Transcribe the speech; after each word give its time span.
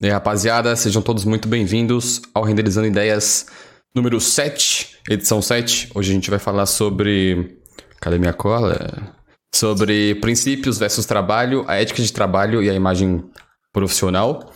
E 0.00 0.06
aí, 0.06 0.12
rapaziada, 0.12 0.76
sejam 0.76 1.02
todos 1.02 1.24
muito 1.24 1.48
bem-vindos 1.48 2.22
ao 2.32 2.44
Renderizando 2.44 2.86
Ideias 2.86 3.46
número 3.92 4.20
7, 4.20 4.96
edição 5.10 5.42
7. 5.42 5.90
Hoje 5.92 6.12
a 6.12 6.14
gente 6.14 6.30
vai 6.30 6.38
falar 6.38 6.66
sobre. 6.66 7.58
Cadê 8.00 8.16
minha 8.16 8.32
cola? 8.32 9.12
Sobre 9.52 10.14
princípios 10.20 10.78
versus 10.78 11.04
trabalho, 11.04 11.64
a 11.66 11.80
ética 11.80 12.00
de 12.00 12.12
trabalho 12.12 12.62
e 12.62 12.70
a 12.70 12.74
imagem 12.74 13.28
profissional. 13.72 14.52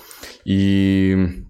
E 0.46 1.42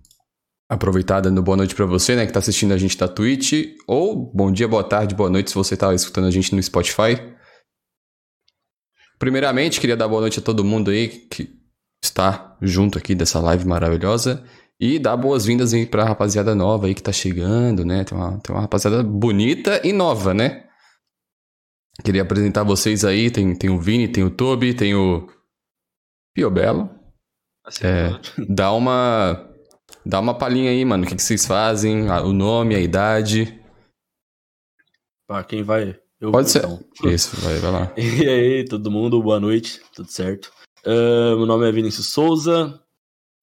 aproveitar 0.71 1.21
dando 1.21 1.43
boa 1.43 1.59
noite 1.59 1.75
para 1.75 1.85
você, 1.85 2.17
né, 2.17 2.25
que 2.25 2.33
tá 2.33 2.39
assistindo 2.39 2.73
a 2.73 2.79
gente 2.79 2.97
da 2.97 3.09
Twitch, 3.09 3.75
ou 3.87 4.33
bom 4.33 4.51
dia, 4.51 4.67
boa 4.67 4.83
tarde, 4.83 5.15
boa 5.15 5.29
noite 5.29 5.51
se 5.51 5.55
você 5.55 5.77
tá 5.77 5.95
escutando 5.95 6.29
a 6.29 6.31
gente 6.31 6.55
no 6.55 6.63
Spotify. 6.63 7.21
Primeiramente, 9.19 9.79
queria 9.79 9.99
dar 9.99 10.09
boa 10.09 10.23
noite 10.23 10.39
a 10.39 10.43
todo 10.43 10.65
mundo 10.65 10.91
aí 10.91 11.09
que 11.09 11.62
estar 12.03 12.57
junto 12.61 12.98
aqui 12.98 13.14
dessa 13.14 13.41
live 13.41 13.66
maravilhosa 13.66 14.45
e 14.80 14.98
dar 14.98 15.16
boas-vindas 15.16 15.73
aí 15.73 15.86
pra 15.86 16.04
rapaziada 16.04 16.54
nova 16.54 16.86
aí 16.86 16.94
que 16.94 17.03
tá 17.03 17.13
chegando, 17.13 17.85
né? 17.85 18.04
Tem 18.04 18.18
uma, 18.18 18.39
tem 18.40 18.54
uma 18.54 18.63
rapaziada 18.63 19.03
bonita 19.03 19.81
e 19.86 19.93
nova, 19.93 20.35
né? 20.35 20.68
Queria 22.04 22.22
apresentar 22.22 22.64
vocês 22.64 23.04
aí, 23.04 23.30
tem, 23.30 23.54
tem 23.54 23.71
o 23.71 23.79
Vini, 23.79 24.08
tem 24.08 24.25
o 24.25 24.30
Tobi, 24.30 24.75
tem 24.75 24.94
o 24.94 25.29
Piobelo. 26.35 26.91
Assim, 27.64 27.86
É, 27.86 28.11
dá 28.49 28.72
uma 28.72 29.49
dá 30.05 30.19
uma 30.19 30.36
palhinha 30.36 30.71
aí, 30.71 30.85
mano, 30.85 31.05
o 31.05 31.07
que, 31.07 31.14
que 31.14 31.22
vocês 31.22 31.46
fazem, 31.46 32.11
o 32.11 32.33
nome, 32.33 32.75
a 32.75 32.80
idade. 32.80 33.61
Pá, 35.28 35.44
quem 35.44 35.62
vai? 35.62 35.97
Eu 36.20 36.33
Pode 36.33 36.44
vou, 36.44 36.44
ser. 36.44 36.58
então. 36.58 37.11
Isso, 37.11 37.36
vai, 37.41 37.58
vai 37.58 37.70
lá. 37.70 37.92
E 37.97 38.28
aí, 38.28 38.64
todo 38.64 38.91
mundo, 38.91 39.22
boa 39.22 39.39
noite, 39.39 39.80
tudo 39.94 40.11
certo? 40.11 40.53
Ah, 40.84 41.34
meu 41.36 41.47
nome 41.47 41.69
é 41.69 41.72
Vinícius 41.72 42.09
Souza, 42.09 42.81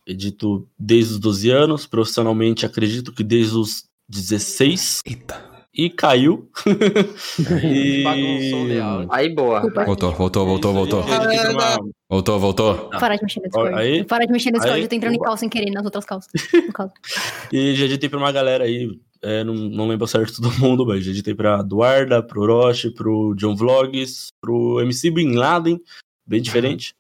edito 0.06 0.68
desde 0.78 1.14
os 1.14 1.20
12 1.20 1.50
anos, 1.50 1.86
profissionalmente 1.86 2.66
acredito 2.66 3.12
que 3.14 3.24
desde 3.24 3.56
os 3.56 3.84
16, 4.10 5.02
Eita. 5.06 5.46
e 5.74 5.90
caiu. 5.90 6.50
e... 7.64 8.04
Bagunçou 8.04 8.64
leal. 8.66 9.06
Aí, 9.10 9.30
boa. 9.34 9.62
Voltou, 9.86 10.12
voltou, 10.12 10.46
voltou, 10.46 10.74
voltou. 10.74 11.02
Uma- 11.04 11.80
Voltou, 12.10 12.40
voltou. 12.40 12.90
Parar 12.90 13.18
de 13.18 13.22
mexer 13.24 13.40
no 13.40 13.46
Discord. 13.46 13.76
Aí. 13.76 14.04
Parar 14.04 14.26
de 14.26 14.32
mexer 14.32 14.50
no 14.50 14.54
Discord, 14.58 14.78
Aí. 14.80 14.82
eu 14.84 14.90
tô 14.90 14.96
entrando 14.96 15.14
em 15.14 15.20
calça 15.20 15.38
sem 15.42 15.50
querer 15.50 15.70
nas 15.72 15.86
outras 15.86 16.06
calças. 16.06 16.32
E 17.54 17.76
já 17.76 17.86
editei 17.86 18.10
pra 18.10 18.18
uma 18.18 18.32
galera 18.32 18.64
aí, 18.64 18.90
é, 19.22 19.44
não, 19.44 19.54
não 19.54 19.88
lembro 19.88 20.08
certo 20.08 20.34
todo 20.42 20.58
mundo, 20.60 20.86
mas 20.88 21.04
já 21.04 21.12
editei 21.12 21.36
pra 21.36 21.60
Eduarda, 21.60 22.24
pro 22.24 22.42
Orochi, 22.42 22.90
pro 22.92 23.36
John 23.36 23.56
Vlogs, 23.56 24.30
pro 24.42 24.80
MC 24.82 25.12
Bin 25.12 25.34
Laden, 25.36 25.80
bem 26.26 26.42
diferente. 26.42 26.96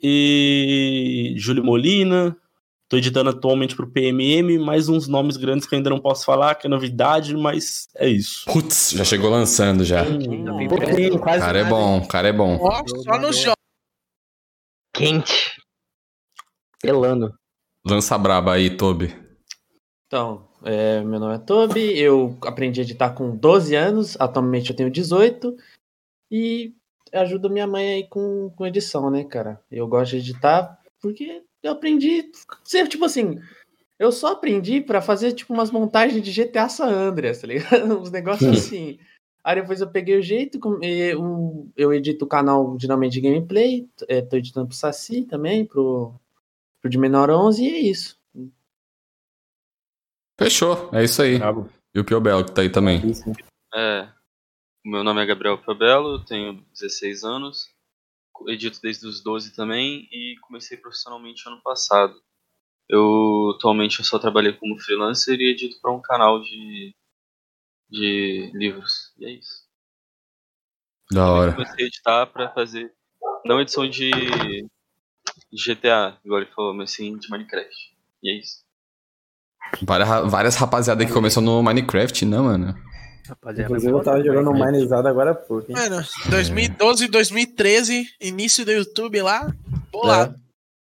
E 0.00 1.34
Júlio 1.36 1.64
Molina. 1.64 2.36
Tô 2.88 2.96
editando 2.96 3.28
atualmente 3.28 3.76
pro 3.76 3.90
PMM, 3.90 4.58
mais 4.58 4.88
uns 4.88 5.06
nomes 5.06 5.36
grandes 5.36 5.66
que 5.66 5.74
eu 5.74 5.76
ainda 5.76 5.90
não 5.90 6.00
posso 6.00 6.24
falar, 6.24 6.54
que 6.54 6.66
é 6.66 6.70
novidade, 6.70 7.36
mas 7.36 7.86
é 7.94 8.08
isso. 8.08 8.46
Putz, 8.46 8.92
já 8.92 9.04
chegou 9.04 9.28
lançando 9.28 9.84
já. 9.84 10.02
Um 10.04 10.66
O 11.14 11.18
quase 11.18 11.40
cara 11.40 11.58
é 11.58 11.64
bom, 11.64 11.98
o 11.98 12.08
cara 12.08 12.28
é 12.28 12.32
bom. 12.32 12.56
Ó, 12.58 12.82
só 13.04 13.18
no 13.18 13.30
jogo. 13.30 13.56
Quente. 14.94 15.60
Pelando. 16.80 17.34
Lança 17.86 18.16
braba 18.16 18.54
aí, 18.54 18.70
Tobi. 18.70 19.14
Então, 20.06 20.48
é, 20.64 21.02
meu 21.02 21.20
nome 21.20 21.34
é 21.34 21.38
Toby, 21.38 21.98
eu 21.98 22.38
aprendi 22.42 22.80
a 22.80 22.84
editar 22.84 23.10
com 23.10 23.36
12 23.36 23.74
anos, 23.74 24.16
atualmente 24.18 24.70
eu 24.70 24.76
tenho 24.76 24.90
18 24.90 25.54
e 26.30 26.74
ajudo 27.12 27.50
minha 27.50 27.66
mãe 27.66 27.88
aí 27.94 28.06
com, 28.08 28.50
com 28.50 28.66
edição, 28.66 29.10
né, 29.10 29.24
cara? 29.24 29.60
Eu 29.70 29.86
gosto 29.86 30.10
de 30.12 30.18
editar 30.18 30.78
porque 31.00 31.42
eu 31.62 31.72
aprendi, 31.72 32.30
ser 32.64 32.86
tipo 32.88 33.04
assim, 33.04 33.38
eu 33.98 34.10
só 34.12 34.32
aprendi 34.32 34.80
pra 34.80 35.00
fazer 35.00 35.32
tipo 35.32 35.52
umas 35.52 35.70
montagens 35.70 36.22
de 36.22 36.30
GTA 36.32 36.68
San 36.68 36.88
Andreas, 36.88 37.40
tá 37.40 37.46
ligado? 37.46 37.98
Uns 38.00 38.10
negócios 38.10 38.56
assim. 38.58 38.98
Aí 39.44 39.60
depois 39.60 39.80
eu 39.80 39.88
peguei 39.88 40.16
o 40.18 40.22
jeito, 40.22 40.58
e 40.82 41.14
o- 41.14 41.68
eu 41.76 41.92
edito 41.94 42.24
o 42.24 42.28
canal 42.28 42.76
geralmente 42.78 43.12
de 43.14 43.20
gameplay, 43.22 43.88
é, 44.08 44.20
tô 44.20 44.36
editando 44.36 44.66
pro 44.66 44.76
Saci 44.76 45.22
também, 45.22 45.64
pro, 45.64 46.12
pro 46.82 46.90
de 46.90 46.98
menor 46.98 47.30
11 47.30 47.64
e 47.64 47.68
é 47.70 47.78
isso. 47.80 48.18
Fechou, 50.38 50.90
é 50.92 51.02
isso 51.04 51.22
aí. 51.22 51.38
Bravo. 51.38 51.68
E 51.94 51.98
o 52.00 52.04
Piobelo 52.04 52.44
que 52.44 52.52
tá 52.52 52.62
aí 52.62 52.70
também. 52.70 53.00
É, 53.74 54.08
meu 54.88 55.04
nome 55.04 55.22
é 55.22 55.26
Gabriel 55.26 55.60
eu 55.60 56.24
tenho 56.24 56.64
16 56.72 57.22
anos, 57.22 57.68
edito 58.46 58.80
desde 58.80 59.06
os 59.06 59.22
12 59.22 59.54
também 59.54 60.08
e 60.10 60.36
comecei 60.40 60.76
profissionalmente 60.78 61.46
ano 61.46 61.60
passado. 61.62 62.20
Eu 62.88 63.54
atualmente 63.56 63.98
eu 63.98 64.04
só 64.04 64.18
trabalhei 64.18 64.54
como 64.54 64.80
freelancer 64.80 65.38
e 65.38 65.50
edito 65.50 65.78
para 65.82 65.92
um 65.92 66.00
canal 66.00 66.40
de, 66.40 66.94
de 67.90 68.50
livros. 68.54 69.12
E 69.18 69.26
é 69.26 69.30
isso. 69.32 69.68
Da 71.10 71.30
hora. 71.30 71.52
Comecei 71.52 71.84
a 71.84 71.88
editar 71.88 72.26
para 72.26 72.50
fazer 72.54 72.90
não 73.44 73.60
edição 73.60 73.88
de, 73.88 74.10
GTA, 75.52 76.18
igual 76.24 76.40
ele 76.40 76.50
falou, 76.50 76.74
mas 76.74 76.90
sim 76.90 77.16
de 77.18 77.30
Minecraft. 77.30 77.96
E 78.22 78.30
é 78.30 78.38
isso. 78.38 78.64
Várias, 79.82 80.30
várias 80.30 80.56
rapaziada 80.56 81.04
que 81.04 81.12
começou 81.12 81.42
no 81.42 81.62
Minecraft, 81.62 82.24
né, 82.24 82.38
mano? 82.38 82.87
Inclusive, 83.58 83.92
eu 83.92 84.02
tava 84.02 84.22
jogando 84.22 84.52
Minezado 84.52 85.08
agora 85.08 85.32
há 85.32 85.34
pouco, 85.34 85.70
hein? 85.70 85.76
Mano, 85.76 86.04
2012, 86.30 87.08
2013, 87.08 88.06
início 88.20 88.64
do 88.64 88.72
YouTube 88.72 89.20
lá. 89.20 89.52
Bolado. 89.92 90.34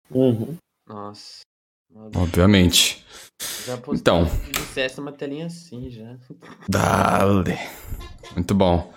Uhum. 0.09 0.57
Nossa. 0.87 1.41
Obviamente. 2.15 3.03
Já 3.65 3.77
Então. 3.93 4.29
CS 4.73 4.97
uma 4.97 5.11
telinha 5.11 5.47
assim 5.47 5.89
já. 5.89 6.15
Dale. 6.67 7.57
Muito 8.35 8.53
bom. 8.53 8.93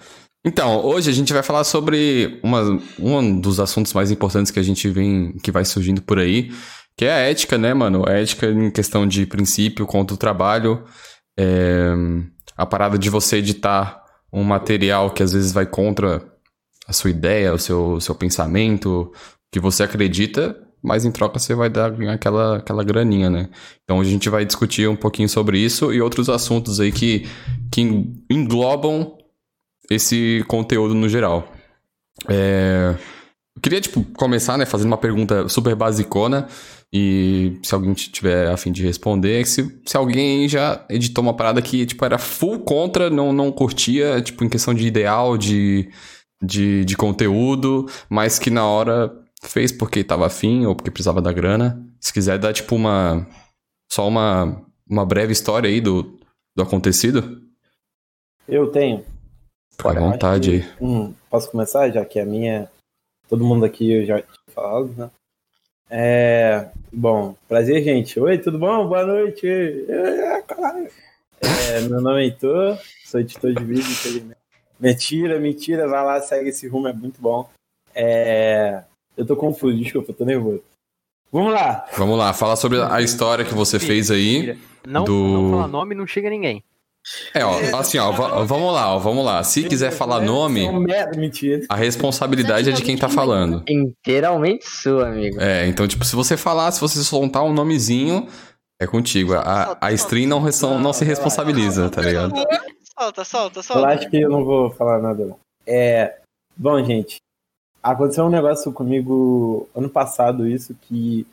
Então, 0.46 0.84
hoje 0.84 1.10
a 1.10 1.12
gente 1.12 1.32
vai 1.32 1.42
falar 1.42 1.64
sobre 1.64 2.38
uma, 2.42 2.60
um 2.98 3.40
dos 3.40 3.58
assuntos 3.58 3.94
mais 3.94 4.10
importantes 4.10 4.52
que 4.52 4.60
a 4.60 4.62
gente 4.62 4.88
vem, 4.90 5.32
que 5.38 5.50
vai 5.50 5.64
surgindo 5.64 6.02
por 6.02 6.18
aí, 6.18 6.52
que 6.98 7.06
é 7.06 7.12
a 7.12 7.18
ética, 7.18 7.56
né, 7.56 7.72
mano? 7.72 8.06
A 8.06 8.12
ética 8.12 8.46
em 8.46 8.70
questão 8.70 9.06
de 9.06 9.24
princípio 9.24 9.86
contra 9.86 10.14
o 10.14 10.18
trabalho. 10.18 10.84
É, 11.38 11.94
a 12.56 12.66
parada 12.66 12.98
de 12.98 13.10
você 13.10 13.36
editar 13.38 14.02
um 14.32 14.42
material 14.42 15.10
que 15.10 15.22
às 15.22 15.32
vezes 15.32 15.52
vai 15.52 15.66
contra 15.66 16.22
a 16.86 16.92
sua 16.92 17.10
ideia, 17.10 17.54
o 17.54 17.58
seu, 17.58 18.00
seu 18.00 18.14
pensamento, 18.14 19.12
que 19.52 19.60
você 19.60 19.82
acredita, 19.84 20.56
mas 20.82 21.04
em 21.04 21.10
troca 21.12 21.38
você 21.38 21.54
vai 21.54 21.70
dar 21.70 21.92
aquela, 22.10 22.58
aquela 22.58 22.84
graninha, 22.84 23.30
né? 23.30 23.48
Então 23.84 24.00
a 24.00 24.04
gente 24.04 24.28
vai 24.28 24.44
discutir 24.44 24.88
um 24.88 24.96
pouquinho 24.96 25.28
sobre 25.28 25.58
isso 25.58 25.92
e 25.92 26.00
outros 26.02 26.28
assuntos 26.28 26.80
aí 26.80 26.92
que, 26.92 27.26
que 27.72 27.80
en- 27.80 28.22
englobam 28.30 29.16
esse 29.90 30.44
conteúdo 30.48 30.94
no 30.94 31.08
geral. 31.08 31.48
É, 32.28 32.94
Eu 33.56 33.62
queria, 33.62 33.80
tipo, 33.80 34.04
começar, 34.16 34.58
né, 34.58 34.66
fazendo 34.66 34.88
uma 34.88 34.98
pergunta 34.98 35.48
super 35.48 35.74
basicona 35.74 36.48
e 36.96 37.58
se 37.64 37.74
alguém 37.74 37.92
tiver 37.92 38.46
a 38.46 38.56
fim 38.56 38.70
de 38.70 38.80
responder, 38.84 39.44
se, 39.48 39.80
se 39.84 39.96
alguém 39.96 40.48
já 40.48 40.86
editou 40.88 41.24
uma 41.24 41.34
parada 41.34 41.60
que, 41.60 41.84
tipo, 41.84 42.04
era 42.04 42.18
full 42.18 42.60
contra, 42.60 43.10
não, 43.10 43.32
não 43.32 43.50
curtia, 43.50 44.22
tipo, 44.22 44.44
em 44.44 44.48
questão 44.48 44.72
de 44.72 44.86
ideal, 44.86 45.36
de, 45.36 45.90
de, 46.40 46.84
de 46.84 46.96
conteúdo, 46.96 47.86
mas 48.08 48.38
que 48.38 48.48
na 48.48 48.64
hora 48.64 49.12
fez 49.42 49.72
porque 49.72 50.04
tava 50.04 50.26
afim 50.26 50.66
ou 50.66 50.76
porque 50.76 50.88
precisava 50.88 51.20
da 51.20 51.32
grana. 51.32 51.84
Se 52.00 52.12
quiser 52.12 52.38
dar, 52.38 52.52
tipo, 52.52 52.76
uma... 52.76 53.26
Só 53.90 54.06
uma, 54.06 54.64
uma 54.88 55.04
breve 55.04 55.32
história 55.32 55.68
aí 55.68 55.80
do, 55.80 56.16
do 56.56 56.62
acontecido, 56.62 57.42
Eu 58.46 58.70
tenho. 58.70 59.04
fica 59.72 59.90
à 59.90 59.94
vontade 60.00 60.50
aí. 60.52 60.64
Hum, 60.80 61.12
posso 61.28 61.50
começar, 61.50 61.90
já 61.90 62.04
que 62.04 62.20
a 62.20 62.24
minha. 62.24 62.70
Todo 63.28 63.44
mundo 63.44 63.64
aqui 63.64 63.92
eu 63.92 64.06
já 64.06 64.22
tinha 64.22 64.54
falado, 64.54 64.94
né? 64.96 65.10
É. 65.90 66.68
Bom, 66.92 67.34
prazer, 67.48 67.82
gente. 67.82 68.18
Oi, 68.18 68.38
tudo 68.38 68.58
bom? 68.58 68.86
Boa 68.86 69.04
noite. 69.04 69.46
É, 69.46 71.80
meu 71.88 72.00
nome 72.00 72.20
é 72.22 72.24
Heitor, 72.24 72.78
sou 73.04 73.20
editor 73.20 73.52
de 73.52 73.64
vídeo, 73.64 73.82
infelizmente. 73.82 74.38
Mentira, 74.80 75.38
mentira, 75.38 75.88
vai 75.88 76.04
lá, 76.04 76.20
segue 76.20 76.48
esse 76.48 76.66
rumo, 76.68 76.88
é 76.88 76.92
muito 76.92 77.20
bom. 77.20 77.48
É. 77.94 78.82
Eu 79.16 79.24
tô 79.26 79.36
confuso, 79.36 79.76
desculpa, 79.76 80.12
tô 80.12 80.24
nervoso. 80.24 80.62
Vamos 81.30 81.52
lá. 81.52 81.86
Vamos 81.96 82.18
lá, 82.18 82.32
fala 82.32 82.56
sobre 82.56 82.80
a 82.80 83.00
história 83.00 83.44
que 83.44 83.54
você 83.54 83.78
fez 83.78 84.10
aí. 84.10 84.58
Não, 84.86 85.04
do- 85.04 85.28
não 85.28 85.50
falar 85.50 85.68
nome, 85.68 85.94
não 85.94 86.06
chega 86.06 86.30
ninguém. 86.30 86.62
É, 87.34 87.44
ó, 87.44 87.58
assim, 87.78 87.98
ó, 87.98 88.10
va- 88.12 88.44
vamos 88.44 88.72
lá, 88.72 88.94
ó, 88.94 88.98
vamos 88.98 89.24
lá. 89.24 89.42
Se 89.44 89.64
quiser 89.68 89.90
falar 89.90 90.20
nome, 90.20 90.66
a 91.68 91.74
responsabilidade 91.76 92.70
é 92.70 92.72
de 92.72 92.82
quem 92.82 92.96
tá 92.96 93.08
falando. 93.08 93.62
Inteiramente 93.68 94.66
sua, 94.68 95.08
amigo. 95.08 95.40
É, 95.40 95.66
então, 95.66 95.86
tipo, 95.86 96.04
se 96.04 96.16
você 96.16 96.36
falar, 96.36 96.72
se 96.72 96.80
você 96.80 97.02
soltar 97.04 97.42
um 97.44 97.52
nomezinho, 97.52 98.26
é 98.80 98.86
contigo. 98.86 99.34
A, 99.34 99.76
a 99.80 99.92
stream 99.92 100.28
não, 100.28 100.40
não 100.80 100.92
se 100.92 101.04
responsabiliza, 101.04 101.90
tá 101.90 102.00
ligado? 102.00 102.34
Solta, 102.98 103.24
solta, 103.24 103.58
Eu 103.58 103.62
solta. 103.62 103.88
acho 103.88 104.08
que 104.08 104.20
eu 104.20 104.30
não 104.30 104.44
vou 104.44 104.70
falar 104.70 105.00
nada. 105.00 105.26
não. 105.26 105.36
É, 105.66 106.16
bom, 106.56 106.82
gente, 106.84 107.16
aconteceu 107.82 108.24
um 108.24 108.30
negócio 108.30 108.72
comigo 108.72 109.68
ano 109.74 109.88
passado, 109.88 110.46
isso 110.46 110.74
que 110.82 111.26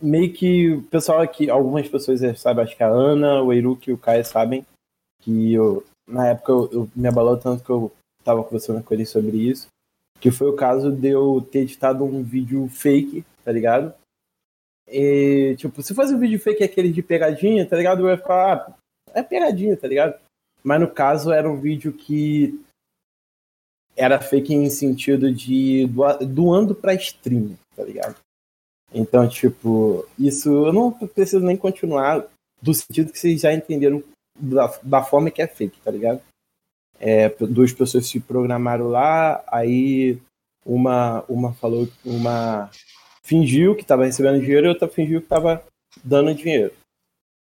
meio 0.00 0.32
que 0.32 0.72
o 0.74 0.82
pessoal 0.84 1.20
aqui, 1.20 1.50
algumas 1.50 1.88
pessoas 1.88 2.22
eh, 2.22 2.34
sabem, 2.34 2.64
acho 2.64 2.76
que 2.76 2.82
a 2.82 2.88
Ana, 2.88 3.42
o 3.42 3.52
Eruque 3.52 3.90
e 3.90 3.92
o 3.92 3.98
Caio 3.98 4.24
sabem, 4.24 4.64
que 5.20 5.52
eu, 5.54 5.84
na 6.06 6.28
época 6.28 6.52
eu, 6.52 6.70
eu 6.72 6.90
me 6.94 7.08
abalou 7.08 7.36
tanto 7.36 7.64
que 7.64 7.70
eu 7.70 7.92
tava 8.22 8.44
conversando 8.44 8.82
com 8.82 8.94
eles 8.94 9.10
sobre 9.10 9.36
isso, 9.36 9.66
que 10.20 10.30
foi 10.30 10.48
o 10.48 10.56
caso 10.56 10.92
de 10.92 11.08
eu 11.08 11.46
ter 11.50 11.60
editado 11.60 12.04
um 12.04 12.22
vídeo 12.22 12.68
fake, 12.68 13.24
tá 13.44 13.52
ligado? 13.52 13.92
E, 14.86 15.54
tipo, 15.58 15.82
se 15.82 15.94
fosse 15.94 16.14
um 16.14 16.18
vídeo 16.18 16.40
fake 16.40 16.62
aquele 16.64 16.90
de 16.90 17.02
pegadinha, 17.02 17.66
tá 17.66 17.76
ligado? 17.76 18.00
Eu 18.02 18.08
ia 18.10 18.18
falar, 18.18 18.54
ah, 18.54 18.74
é 19.14 19.22
pegadinha, 19.22 19.76
tá 19.76 19.86
ligado? 19.86 20.18
Mas 20.62 20.80
no 20.80 20.88
caso 20.88 21.30
era 21.32 21.48
um 21.48 21.60
vídeo 21.60 21.92
que 21.92 22.58
era 23.96 24.20
fake 24.20 24.54
em 24.54 24.70
sentido 24.70 25.32
de 25.32 25.86
doa- 25.88 26.18
doando 26.18 26.74
pra 26.74 26.94
stream, 26.94 27.56
tá 27.74 27.82
ligado? 27.84 28.16
Então, 28.92 29.28
tipo, 29.28 30.06
isso 30.18 30.48
eu 30.66 30.72
não 30.72 30.90
preciso 30.90 31.44
nem 31.44 31.56
continuar 31.56 32.24
do 32.60 32.72
sentido 32.72 33.12
que 33.12 33.18
vocês 33.18 33.40
já 33.40 33.52
entenderam 33.52 34.02
da, 34.38 34.66
da 34.82 35.02
forma 35.02 35.30
que 35.30 35.42
é 35.42 35.46
fake, 35.46 35.80
tá 35.80 35.90
ligado? 35.90 36.20
É, 36.98 37.28
duas 37.28 37.72
pessoas 37.72 38.08
se 38.08 38.18
programaram 38.18 38.88
lá, 38.88 39.44
aí 39.46 40.18
uma, 40.64 41.24
uma 41.28 41.52
falou, 41.54 41.88
uma 42.04 42.70
fingiu 43.22 43.76
que 43.76 43.82
estava 43.82 44.04
recebendo 44.04 44.40
dinheiro 44.40 44.66
e 44.66 44.68
outra 44.70 44.88
fingiu 44.88 45.20
que 45.20 45.26
estava 45.26 45.64
dando 46.02 46.34
dinheiro. 46.34 46.72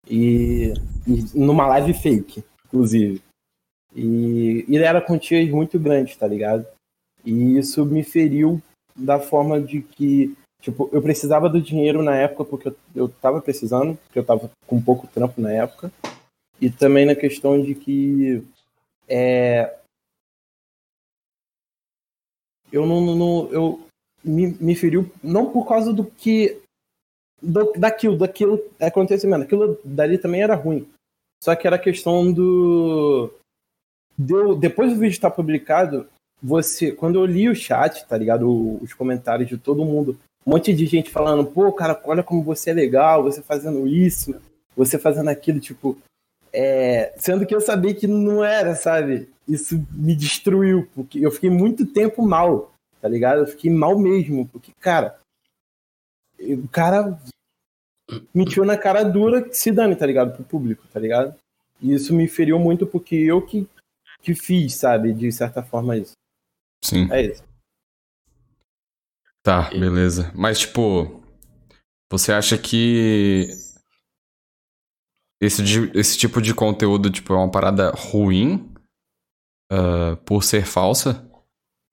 E, 0.09 0.73
e 1.07 1.39
numa 1.39 1.67
live 1.67 1.95
fake, 1.95 2.45
inclusive. 2.67 3.23
E, 3.95 4.65
e 4.69 4.77
era 4.77 5.01
quantias 5.01 5.49
muito 5.51 5.79
grandes, 5.79 6.17
tá 6.17 6.27
ligado? 6.27 6.67
E 7.25 7.57
isso 7.57 7.85
me 7.85 8.05
feriu 8.05 8.61
da 8.95 9.19
forma 9.19 9.61
de 9.61 9.81
que, 9.81 10.37
tipo, 10.61 10.89
eu 10.93 11.01
precisava 11.03 11.49
do 11.49 11.61
dinheiro 11.61 12.03
na 12.03 12.17
época 12.17 12.45
porque 12.45 12.73
eu, 12.95 13.09
tava 13.09 13.41
precisando, 13.41 13.97
porque 14.05 14.19
eu 14.19 14.25
tava 14.25 14.51
com 14.67 14.81
pouco 14.83 15.07
trampo 15.07 15.41
na 15.41 15.53
época. 15.53 15.91
E 16.61 16.71
também 16.71 17.05
na 17.05 17.15
questão 17.15 17.61
de 17.61 17.75
que 17.75 18.43
é, 19.09 19.77
eu 22.73 22.87
não, 22.87 23.15
não- 23.15 23.49
eu 23.53 23.87
me, 24.25 24.49
me 24.61 24.75
feriu 24.75 25.11
não 25.23 25.51
por 25.53 25.67
causa 25.67 25.93
do 25.93 26.05
que 26.05 26.61
do- 27.41 27.73
daquilo, 27.73 28.17
daquilo 28.17 28.61
acontecimento, 28.81 29.45
aquilo 29.45 29.79
dali 29.85 30.19
também 30.19 30.43
era 30.43 30.55
ruim. 30.55 30.89
Só 31.43 31.55
que 31.55 31.67
era 31.67 31.79
questão 31.79 32.33
do 32.33 33.31
deu, 34.17 34.57
depois 34.57 34.91
do 34.93 34.99
vídeo 34.99 35.13
estar 35.13 35.31
publicado, 35.31 36.09
você, 36.43 36.93
quando 36.93 37.19
eu 37.19 37.27
li 37.27 37.49
o 37.49 37.55
chat, 37.55 38.07
tá 38.07 38.17
ligado? 38.17 38.49
Os 38.83 38.93
comentários 38.95 39.49
de 39.49 39.57
todo 39.59 39.85
mundo, 39.85 40.19
um 40.47 40.53
monte 40.53 40.73
de 40.73 40.87
gente 40.87 41.11
falando, 41.11 41.45
pô, 41.45 41.73
cara, 41.73 42.01
olha 42.05 42.23
como 42.23 42.43
você 42.43 42.71
é 42.71 42.75
legal, 42.75 43.23
você 43.23 43.43
fazendo 43.43 43.87
isso, 43.89 44.41
você 44.77 44.97
fazendo 44.97 45.29
aquilo, 45.29 45.59
tipo, 45.59 45.99
é, 46.53 47.13
sendo 47.17 47.45
que 47.45 47.55
eu 47.55 47.61
sabia 47.61 47.95
que 47.95 48.07
não 48.07 48.45
era, 48.45 48.77
sabe? 48.77 49.29
Isso 49.49 49.85
me 49.91 50.15
destruiu, 50.15 50.89
porque 50.95 51.19
eu 51.19 51.33
fiquei 51.33 51.51
muito 51.51 51.85
tempo 51.85 52.23
mal, 52.23 52.73
tá 53.01 53.09
ligado? 53.09 53.41
Eu 53.41 53.47
fiquei 53.47 53.71
mal 53.71 53.99
mesmo, 53.99 54.47
porque, 54.47 54.73
cara, 54.81 55.19
o 56.39 56.69
cara 56.69 57.19
mentiu 58.33 58.65
na 58.65 58.79
cara 58.79 59.03
dura 59.03 59.43
que 59.43 59.57
se 59.57 59.73
dane, 59.73 59.97
tá 59.97 60.07
ligado? 60.07 60.35
Pro 60.35 60.45
público, 60.45 60.87
tá 60.93 61.01
ligado? 61.01 61.35
E 61.81 61.93
isso 61.93 62.15
me 62.15 62.29
feriu 62.29 62.59
muito 62.59 62.87
porque 62.87 63.17
eu 63.17 63.43
que, 63.43 63.69
que 64.23 64.35
fiz, 64.35 64.75
sabe? 64.75 65.13
De 65.13 65.31
certa 65.33 65.63
forma, 65.63 65.97
isso. 65.97 66.13
Sim. 66.85 67.11
É 67.11 67.23
isso. 67.23 67.43
Tá, 69.47 69.71
beleza. 69.71 70.33
Mas, 70.35 70.59
tipo, 70.59 71.23
você 72.11 72.33
acha 72.33 72.59
que 72.59 73.47
esse, 75.41 75.63
esse 75.95 76.19
tipo 76.19 76.43
de 76.43 76.53
conteúdo, 76.53 77.09
tipo, 77.13 77.33
é 77.33 77.37
uma 77.37 77.49
parada 77.49 77.93
ruim 77.93 78.69
ah, 79.71 80.19
por 80.25 80.43
ser 80.43 80.67
falsa? 80.67 81.31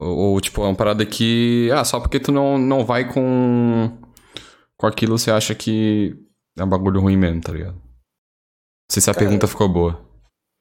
Ou, 0.01 0.17
ou, 0.17 0.41
tipo, 0.41 0.63
é 0.63 0.65
uma 0.65 0.75
parada 0.75 1.05
que, 1.05 1.69
ah, 1.71 1.85
só 1.85 1.99
porque 1.99 2.19
tu 2.19 2.31
não, 2.31 2.57
não 2.57 2.83
vai 2.83 3.13
com, 3.13 3.99
com 4.75 4.87
aquilo, 4.87 5.19
você 5.19 5.29
acha 5.29 5.53
que 5.53 6.17
é 6.57 6.63
um 6.63 6.69
bagulho 6.69 7.01
ruim 7.01 7.17
mesmo, 7.17 7.39
tá 7.39 7.51
ligado? 7.51 7.75
Não 7.75 8.91
sei 8.91 8.99
se 8.99 9.11
a 9.11 9.13
Cara, 9.13 9.27
pergunta 9.27 9.47
ficou 9.47 9.69
boa. 9.69 10.03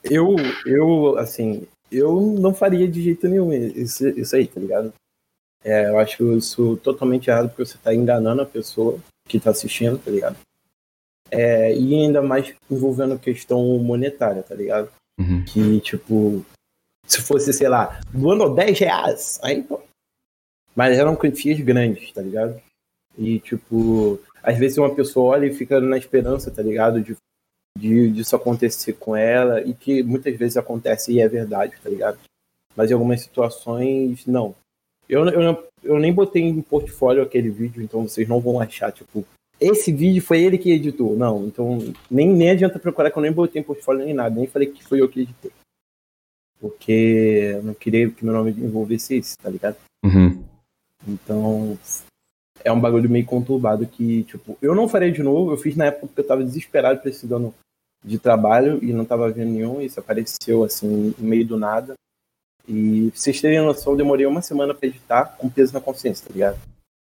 Eu, 0.05 0.37
eu, 0.67 1.17
assim, 1.17 1.67
eu 1.91 2.21
não 2.21 2.53
faria 2.53 2.87
de 2.87 3.03
jeito 3.03 3.27
nenhum 3.27 3.51
isso, 3.51 4.07
isso 4.09 4.37
aí, 4.37 4.47
tá 4.47 4.61
ligado? 4.61 4.93
É, 5.65 5.89
eu 5.89 5.99
acho 5.99 6.37
isso 6.37 6.77
totalmente 6.79 7.31
errado 7.31 7.49
porque 7.49 7.65
você 7.65 7.79
tá 7.79 7.95
enganando 7.95 8.43
a 8.43 8.47
pessoa 8.47 8.99
que 9.29 9.39
tá 9.39 9.51
assistindo, 9.51 9.99
tá 9.99 10.11
ligado? 10.11 10.37
É, 11.31 11.75
e 11.75 11.95
ainda 11.95 12.21
mais 12.21 12.55
envolvendo 12.71 13.19
questão 13.19 13.79
monetária, 13.79 14.43
tá 14.43 14.55
ligado? 14.55 14.91
Uhum. 15.19 15.45
Que, 15.45 15.81
tipo, 15.81 16.45
se 17.07 17.23
fosse, 17.23 17.53
sei 17.53 17.69
lá, 17.69 18.01
doando 18.13 18.55
10 18.55 18.79
reais, 18.79 19.41
aí, 19.43 19.63
pô. 19.63 19.81
Mas 20.75 20.99
eram 20.99 21.17
quantias 21.17 21.61
grandes, 21.61 22.13
tá 22.13 22.21
ligado? 22.21 22.61
E, 23.17 23.39
tipo, 23.41 24.21
às 24.43 24.59
vezes 24.59 24.79
uma 24.79 24.95
pessoa 24.95 25.37
olha 25.37 25.47
e 25.47 25.55
fica 25.55 25.81
na 25.81 25.97
esperança, 25.97 26.51
tá 26.51 26.63
ligado? 26.63 27.01
De, 27.01 27.17
de 27.79 28.11
disso 28.11 28.35
acontecer 28.35 28.95
com 28.95 29.15
ela, 29.15 29.63
e 29.63 29.75
que 29.75 30.03
muitas 30.03 30.37
vezes 30.37 30.57
acontece 30.57 31.13
e 31.13 31.21
é 31.21 31.29
verdade, 31.29 31.79
tá 31.83 31.89
ligado? 31.89 32.19
Mas 32.75 32.91
em 32.91 32.95
algumas 32.95 33.21
situações, 33.21 34.27
não. 34.27 34.55
Eu, 35.13 35.29
eu, 35.29 35.69
eu 35.83 35.99
nem 35.99 36.11
botei 36.11 36.43
em 36.43 36.63
portfólio 36.63 37.23
aquele 37.23 37.51
vídeo, 37.51 37.83
então 37.83 38.09
vocês 38.09 38.27
não 38.27 38.41
vão 38.41 38.59
achar, 38.59 38.91
tipo, 38.91 39.27
esse 39.61 39.93
vídeo 39.93 40.23
foi 40.23 40.43
ele 40.43 40.57
que 40.57 40.73
editou. 40.73 41.15
Não, 41.15 41.47
então 41.47 41.79
nem, 42.11 42.27
nem 42.29 42.51
adianta 42.51 42.79
procurar 42.79 43.11
que 43.11 43.19
eu 43.19 43.23
nem 43.23 43.31
botei 43.31 43.61
em 43.61 43.65
portfólio 43.65 44.07
nem 44.07 44.15
nada, 44.15 44.35
nem 44.35 44.47
falei 44.47 44.69
que 44.69 44.83
foi 44.83 45.03
eu 45.03 45.09
que 45.11 45.21
editei. 45.21 45.51
Porque 46.59 47.53
eu 47.57 47.63
não 47.63 47.75
queria 47.75 48.11
que 48.11 48.25
meu 48.25 48.33
nome 48.33 48.53
envolvesse 48.53 49.19
isso, 49.19 49.37
tá 49.37 49.51
ligado? 49.51 49.77
Uhum. 50.03 50.43
Então, 51.07 51.79
é 52.65 52.73
um 52.73 52.81
bagulho 52.81 53.11
meio 53.11 53.27
conturbado 53.27 53.87
que, 53.87 54.23
tipo, 54.25 54.57
eu 54.63 54.75
não 54.75 54.89
faria 54.89 55.13
de 55.13 55.23
novo. 55.23 55.51
Eu 55.51 55.59
fiz 55.59 55.77
na 55.77 55.87
época 55.87 56.07
porque 56.07 56.21
eu 56.21 56.27
tava 56.27 56.43
desesperado 56.43 57.01
precisando 57.01 57.53
de 58.03 58.19
trabalho 58.19 58.83
e 58.83 58.93
não 58.93 59.05
tava 59.05 59.31
vendo 59.31 59.51
nenhum. 59.51 59.81
Isso 59.81 60.01
apareceu, 60.01 60.65
assim, 60.65 61.15
no 61.19 61.29
meio 61.29 61.45
do 61.45 61.59
nada. 61.59 61.95
E 62.69 63.11
pra 63.11 63.19
vocês 63.21 63.41
terem 63.41 63.61
noção, 63.61 63.93
eu 63.93 63.97
demorei 63.97 64.27
uma 64.27 64.41
semana 64.43 64.73
pra 64.75 64.87
editar 64.89 65.25
com 65.39 65.49
peso 65.51 65.73
na 65.73 65.81
consciência, 65.81 66.27
tá 66.27 66.33
ligado? 66.33 66.59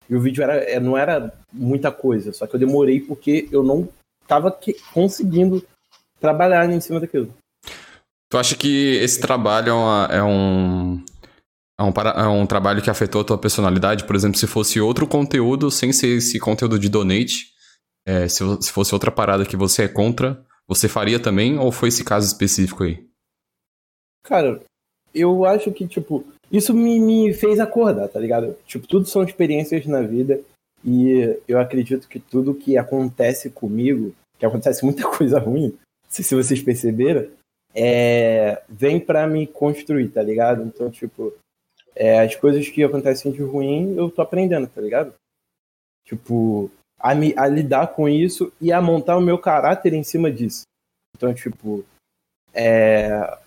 E 0.10 0.16
o 0.16 0.22
vídeo 0.22 0.44
era, 0.44 0.56
é, 0.56 0.80
não 0.80 0.98
era 0.98 1.34
muita 1.52 1.92
coisa, 1.92 2.32
só 2.34 2.46
que 2.48 2.56
eu 2.56 2.60
demorei 2.60 3.00
porque 3.02 3.48
eu 3.52 3.64
não 3.64 3.88
tava 4.28 4.52
que- 4.52 4.76
conseguindo 4.94 5.66
trabalhar 6.20 6.70
em 6.70 6.80
cima 6.82 7.00
daquilo. 7.00 7.34
Tu 8.30 8.38
acha 8.38 8.56
que 8.56 8.96
esse 8.98 9.20
trabalho 9.22 9.72
é, 10.12 10.18
é 10.18 10.24
um. 10.24 11.04
É 11.80 11.84
um, 11.84 11.92
para- 11.92 12.10
é 12.20 12.28
um 12.28 12.46
trabalho 12.48 12.82
que 12.82 12.90
afetou 12.90 13.22
a 13.22 13.24
tua 13.24 13.38
personalidade? 13.38 14.04
Por 14.06 14.16
exemplo, 14.16 14.38
se 14.38 14.48
fosse 14.48 14.82
outro 14.82 15.08
conteúdo, 15.08 15.70
sem 15.70 15.94
ser 15.94 16.18
esse 16.18 16.40
conteúdo 16.40 16.80
de 16.80 16.90
donate, 16.90 17.54
é, 18.06 18.28
se, 18.28 18.44
se 18.62 18.72
fosse 18.72 18.94
outra 18.96 19.12
parada 19.12 19.46
que 19.46 19.56
você 19.56 19.84
é 19.84 19.88
contra, 19.88 20.44
você 20.68 20.90
faria 20.90 21.20
também? 21.22 21.58
Ou 21.60 21.72
foi 21.72 21.90
esse 21.90 22.04
caso 22.04 22.26
específico 22.26 22.84
aí? 22.84 23.06
Cara, 24.24 24.62
eu 25.20 25.46
acho 25.46 25.72
que, 25.72 25.88
tipo, 25.88 26.26
isso 26.52 26.74
me, 26.74 27.00
me 27.00 27.34
fez 27.34 27.60
acordar, 27.60 28.08
tá 28.08 28.20
ligado? 28.20 28.56
Tipo, 28.66 28.88
tudo 28.88 29.06
são 29.06 29.24
experiências 29.24 29.86
na 29.86 30.02
vida 30.02 30.42
e 30.84 31.38
eu 31.48 31.60
acredito 31.60 32.08
que 32.08 32.20
tudo 32.20 32.56
que 32.56 32.78
acontece 32.78 33.50
comigo, 33.50 34.14
que 34.38 34.46
acontece 34.46 34.86
muita 34.86 35.04
coisa 35.18 35.40
ruim, 35.40 35.70
não 35.70 36.10
sei 36.10 36.24
se 36.24 36.36
vocês 36.36 36.62
perceberam, 36.62 37.30
é, 37.74 38.62
vem 38.70 39.00
pra 39.00 39.28
me 39.28 39.46
construir, 39.46 40.10
tá 40.10 40.22
ligado? 40.22 40.64
Então, 40.64 40.90
tipo, 40.90 41.34
é, 41.96 42.20
as 42.20 42.36
coisas 42.36 42.68
que 42.70 42.84
acontecem 42.84 43.32
de 43.32 43.42
ruim, 43.42 43.96
eu 43.96 44.10
tô 44.10 44.22
aprendendo, 44.22 44.68
tá 44.68 44.82
ligado? 44.82 45.14
Tipo, 46.06 46.72
a, 47.00 47.14
me, 47.14 47.34
a 47.38 47.48
lidar 47.48 47.88
com 47.88 48.08
isso 48.08 48.52
e 48.62 48.72
a 48.72 48.82
montar 48.82 49.18
o 49.18 49.22
meu 49.22 49.38
caráter 49.38 49.94
em 49.94 50.04
cima 50.04 50.32
disso. 50.32 50.64
Então, 51.16 51.34
tipo, 51.34 51.84
é, 52.54 53.38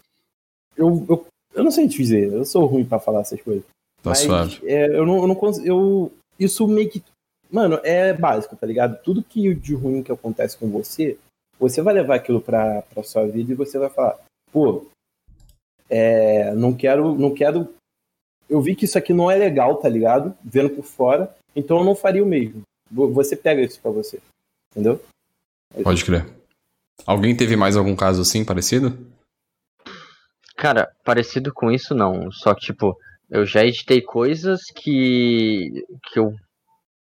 eu, 0.77 1.07
eu, 1.09 1.27
eu 1.55 1.65
não 1.65 1.71
sei 1.71 1.89
te 1.89 1.97
dizer, 1.99 2.33
eu 2.33 2.45
sou 2.45 2.65
ruim 2.67 2.85
pra 2.85 2.99
falar 3.01 3.21
essas 3.21 3.41
coisas. 3.41 3.65
Tá 4.03 4.11
Mas 4.11 4.19
suave. 4.21 4.61
é, 4.65 4.87
eu 4.97 5.05
não, 5.05 5.19
eu 5.19 5.27
não 5.27 5.35
consigo. 5.35 5.67
Eu, 5.67 6.13
isso 6.39 6.67
meio 6.67 6.89
que. 6.89 7.03
Mano, 7.51 7.81
é 7.83 8.13
básico, 8.15 8.55
tá 8.57 8.67
ligado? 8.67 9.03
Tudo 9.03 9.23
que 9.23 9.55
de 9.55 9.75
ruim 9.75 10.03
que 10.03 10.13
acontece 10.13 10.57
com 10.57 10.69
você, 10.71 11.19
você 11.59 11.83
vai 11.83 11.93
levar 11.93 12.15
aquilo 12.15 12.41
pra, 12.41 12.83
pra 12.83 13.03
sua 13.03 13.27
vida 13.27 13.53
e 13.53 13.57
você 13.57 13.79
vai 13.79 13.91
falar, 13.91 14.17
pô, 14.53 14.87
é, 15.89 16.55
não 16.55 16.73
quero. 16.73 17.15
Não 17.15 17.35
quero. 17.35 17.69
Eu 18.49 18.61
vi 18.61 18.75
que 18.75 18.85
isso 18.85 18.99
aqui 18.99 19.13
não 19.13 19.31
é 19.31 19.37
legal, 19.37 19.77
tá 19.77 19.89
ligado? 19.89 20.35
Vendo 20.43 20.71
por 20.71 20.85
fora, 20.85 21.33
então 21.55 21.79
eu 21.79 21.85
não 21.85 21.95
faria 21.95 22.23
o 22.23 22.27
mesmo. 22.27 22.63
Vo- 22.91 23.11
Você 23.13 23.37
pega 23.37 23.61
isso 23.63 23.81
pra 23.81 23.91
você. 23.91 24.19
Entendeu? 24.73 25.01
Pode 25.83 26.05
crer. 26.05 26.27
Alguém 27.07 27.37
teve 27.37 27.57
mais 27.57 27.77
algum 27.77 27.95
caso 27.95 28.23
assim, 28.23 28.45
parecido? 28.45 28.97
Cara, 30.61 30.93
parecido 31.03 31.55
com 31.55 31.71
isso 31.71 31.95
não. 31.95 32.31
Só 32.31 32.55
que, 32.55 32.61
tipo, 32.67 32.95
eu 33.31 33.47
já 33.47 33.65
editei 33.65 34.03
coisas 34.03 34.61
que. 34.77 35.71
que 36.05 36.19
eu. 36.19 36.35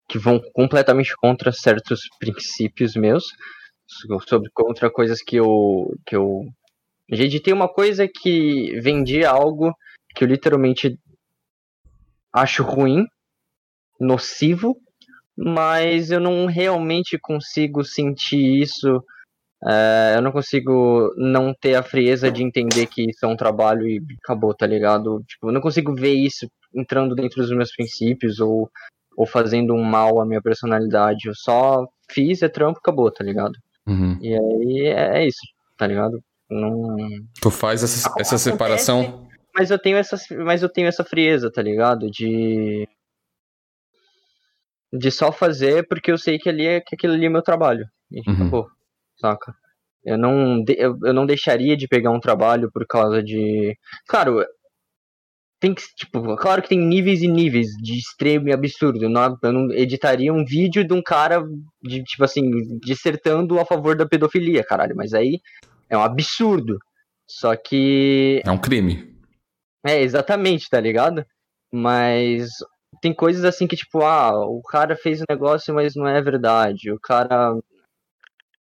que 0.07 0.17
vão 0.17 0.39
completamente 0.53 1.13
contra 1.17 1.51
certos 1.51 1.99
princípios 2.17 2.95
meus, 2.95 3.25
sobre 4.25 4.49
contra 4.53 4.89
coisas 4.89 5.21
que 5.21 5.35
eu 5.35 5.93
que 6.05 6.15
eu 6.15 6.45
já 7.11 7.25
editei 7.25 7.53
uma 7.53 7.67
coisa 7.67 8.07
que 8.07 8.79
vendia 8.79 9.29
algo 9.29 9.73
que 10.15 10.23
eu 10.23 10.29
literalmente 10.29 10.97
acho 12.31 12.63
ruim, 12.63 13.05
nocivo, 13.99 14.77
mas 15.35 16.09
eu 16.09 16.21
não 16.21 16.45
realmente 16.45 17.19
consigo 17.19 17.83
sentir 17.83 18.61
isso. 18.61 19.03
É, 19.67 20.13
eu 20.15 20.21
não 20.21 20.31
consigo 20.31 21.13
não 21.17 21.53
ter 21.53 21.75
a 21.75 21.83
frieza 21.83 22.31
de 22.31 22.43
entender 22.43 22.87
que 22.87 23.09
isso 23.09 23.25
é 23.25 23.27
um 23.27 23.35
trabalho 23.35 23.87
e 23.87 24.01
acabou, 24.23 24.53
tá 24.53 24.65
ligado? 24.65 25.23
Tipo, 25.27 25.49
eu 25.49 25.51
não 25.53 25.61
consigo 25.61 25.93
ver 25.93 26.13
isso 26.13 26.47
entrando 26.73 27.13
dentro 27.15 27.41
dos 27.41 27.51
meus 27.51 27.71
princípios 27.71 28.39
ou, 28.39 28.69
ou 29.15 29.25
fazendo 29.27 29.73
um 29.73 29.83
mal 29.83 30.19
à 30.19 30.25
minha 30.25 30.41
personalidade. 30.41 31.27
Eu 31.27 31.35
só 31.35 31.85
fiz, 32.09 32.41
é 32.41 32.49
trampo, 32.49 32.79
acabou, 32.79 33.11
tá 33.11 33.23
ligado? 33.23 33.53
Uhum. 33.87 34.17
E 34.21 34.33
aí 34.35 34.87
é, 34.87 35.19
é 35.23 35.27
isso, 35.27 35.41
tá 35.77 35.85
ligado? 35.87 36.19
Não, 36.49 36.97
Tu 37.41 37.49
faz 37.51 37.83
essa, 37.83 37.97
essa 37.97 38.09
Acontece. 38.09 38.39
separação. 38.51 39.27
mas 39.55 39.71
eu 39.71 39.79
tenho 39.79 39.97
essa, 39.97 40.17
mas 40.43 40.61
eu 40.63 40.69
tenho 40.69 40.87
essa 40.87 41.03
frieza, 41.03 41.51
tá 41.51 41.61
ligado? 41.61 42.09
De 42.09 42.87
de 44.93 45.09
só 45.09 45.31
fazer 45.31 45.87
porque 45.87 46.11
eu 46.11 46.17
sei 46.17 46.37
que 46.37 46.49
ali 46.49 46.65
é 46.67 46.81
que 46.81 46.95
aquilo 46.95 47.13
ali 47.13 47.25
é 47.25 47.29
meu 47.29 47.41
trabalho. 47.41 47.85
E 48.11 48.19
Uhum. 48.27 48.35
acabou, 48.35 48.67
saca? 49.21 49.53
Eu 50.03 50.17
não 50.17 50.63
de- 50.63 50.75
eu, 50.79 50.97
eu 51.03 51.13
não 51.13 51.25
deixaria 51.27 51.77
de 51.77 51.87
pegar 51.87 52.09
um 52.11 52.19
trabalho 52.19 52.71
por 52.73 52.85
causa 52.87 53.21
de, 53.21 53.77
claro, 54.07 54.43
tem 55.59 55.75
que 55.75 55.83
tipo, 55.95 56.35
claro 56.37 56.61
que 56.61 56.69
tem 56.69 56.79
níveis 56.79 57.21
e 57.21 57.27
níveis 57.27 57.67
de 57.81 57.97
extremo 57.99 58.49
e 58.49 58.53
absurdo. 58.53 59.07
Não, 59.07 59.37
eu 59.43 59.51
não 59.53 59.71
editaria 59.71 60.33
um 60.33 60.43
vídeo 60.43 60.83
de 60.83 60.91
um 60.93 61.03
cara 61.03 61.43
de 61.83 62.03
tipo 62.03 62.23
assim 62.23 62.49
dissertando 62.79 63.59
a 63.59 63.65
favor 63.65 63.95
da 63.95 64.07
pedofilia, 64.07 64.63
caralho. 64.63 64.95
Mas 64.95 65.13
aí 65.13 65.39
é 65.87 65.95
um 65.95 66.01
absurdo. 66.01 66.79
Só 67.27 67.55
que 67.55 68.41
É 68.43 68.49
um 68.51 68.57
crime. 68.57 69.15
é, 69.85 70.01
exatamente, 70.01 70.67
tá 70.69 70.79
ligado? 70.79 71.23
Mas 71.71 72.49
tem 73.01 73.13
coisas 73.13 73.45
assim 73.45 73.65
que, 73.67 73.75
tipo, 73.77 74.01
ah, 74.01 74.31
o 74.45 74.61
cara 74.63 74.95
fez 74.97 75.21
o 75.21 75.25
negócio, 75.29 75.73
mas 75.73 75.95
não 75.95 76.07
é 76.07 76.21
verdade. 76.21 76.91
O 76.91 76.99
cara 76.99 77.53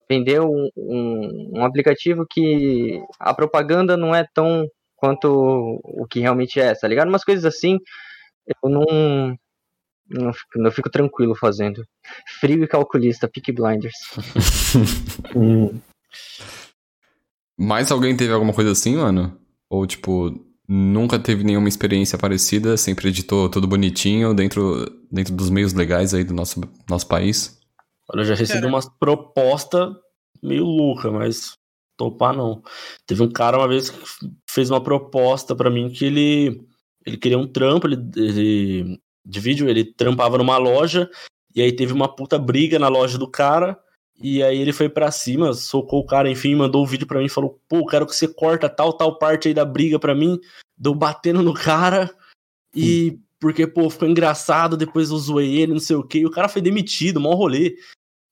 vendeu 0.10 0.50
um, 0.50 0.70
um, 0.76 1.60
um 1.60 1.66
aplicativo 1.66 2.26
que 2.30 3.02
a 3.20 3.34
propaganda 3.34 3.98
não 3.98 4.16
é 4.16 4.26
tão 4.34 4.68
quanto 4.96 5.80
o 5.84 6.06
que 6.10 6.20
realmente 6.20 6.60
é, 6.60 6.74
tá 6.74 6.88
ligado? 6.88 7.08
Umas 7.08 7.24
coisas 7.24 7.46
assim, 7.46 7.78
eu 8.64 8.70
não. 8.70 9.38
Não 10.10 10.32
fico, 10.32 10.52
não 10.56 10.72
fico 10.72 10.90
tranquilo 10.90 11.36
fazendo. 11.36 11.84
Frio 12.40 12.64
e 12.64 12.68
calculista, 12.68 13.28
Peak 13.28 13.52
Blinders. 13.52 13.96
Hum. 15.36 15.80
Mais 17.60 17.92
alguém 17.92 18.16
teve 18.16 18.32
alguma 18.32 18.54
coisa 18.54 18.72
assim, 18.72 18.96
mano? 18.96 19.38
Ou, 19.70 19.86
tipo, 19.86 20.32
nunca 20.68 21.18
teve 21.18 21.44
nenhuma 21.44 21.68
experiência 21.68 22.18
parecida, 22.18 22.78
sempre 22.78 23.10
editou 23.10 23.50
tudo 23.50 23.68
bonitinho 23.68 24.34
dentro, 24.34 24.86
dentro 25.12 25.36
dos 25.36 25.50
meios 25.50 25.74
legais 25.74 26.14
aí 26.14 26.24
do 26.24 26.34
nosso, 26.34 26.62
nosso 26.90 27.08
país? 27.08 27.60
Olha, 28.10 28.22
eu 28.22 28.26
já 28.26 28.36
recebi 28.36 28.62
Cara. 28.62 28.72
umas 28.72 28.90
propostas 29.00 29.94
meio 30.42 30.64
louca, 30.66 31.12
mas 31.12 31.54
topar 31.98 32.36
não. 32.36 32.62
Teve 33.06 33.24
um 33.24 33.32
cara 33.32 33.58
uma 33.58 33.68
vez 33.68 33.90
que 33.90 34.00
fez 34.50 34.70
uma 34.70 34.82
proposta 34.82 35.56
pra 35.56 35.70
mim 35.70 35.90
que 35.90 36.06
ele 36.06 36.62
ele 37.06 37.18
queria 37.18 37.38
um 37.40 37.48
trampo 37.48 37.88
ele, 37.88 37.98
ele- 38.16 39.00
de 39.26 39.40
vídeo, 39.40 39.70
ele 39.70 39.84
trampava 39.86 40.38
numa 40.38 40.58
loja 40.58 41.10
e 41.56 41.62
aí 41.62 41.72
teve 41.76 41.92
uma 41.94 42.14
puta 42.14 42.38
briga 42.38 42.78
na 42.78 42.88
loja 42.88 43.18
do 43.18 43.30
cara 43.30 43.78
e 44.22 44.42
aí 44.44 44.60
ele 44.60 44.74
foi 44.74 44.90
pra 44.90 45.12
cima, 45.12 45.54
socou 45.54 46.00
o 46.02 46.06
cara, 46.06 46.30
enfim, 46.30 46.56
mandou 46.56 46.84
o 46.84 46.88
vídeo 46.88 47.08
pra 47.08 47.20
mim 47.20 47.26
e 47.26 47.30
falou: 47.30 47.60
"Pô, 47.68 47.86
quero 47.86 48.06
que 48.06 48.16
você 48.16 48.28
corta 48.28 48.68
tal 48.70 48.94
tal 48.94 49.18
parte 49.18 49.48
aí 49.48 49.54
da 49.54 49.66
briga 49.66 50.00
pra 50.00 50.14
mim". 50.16 50.40
Deu 50.78 50.94
batendo 50.96 51.42
no 51.42 51.54
cara 51.54 52.10
e 52.76 53.20
porque 53.40 53.68
pô, 53.68 53.90
ficou 53.90 54.08
engraçado, 54.08 54.76
depois 54.78 55.10
eu 55.10 55.18
zoei 55.18 55.60
ele, 55.60 55.74
não 55.74 55.80
sei 55.80 55.96
o 55.96 56.04
quê, 56.04 56.20
e 56.20 56.26
o 56.26 56.32
cara 56.32 56.50
foi 56.50 56.62
demitido, 56.62 57.20
mó 57.20 57.34
rolê. 57.36 57.76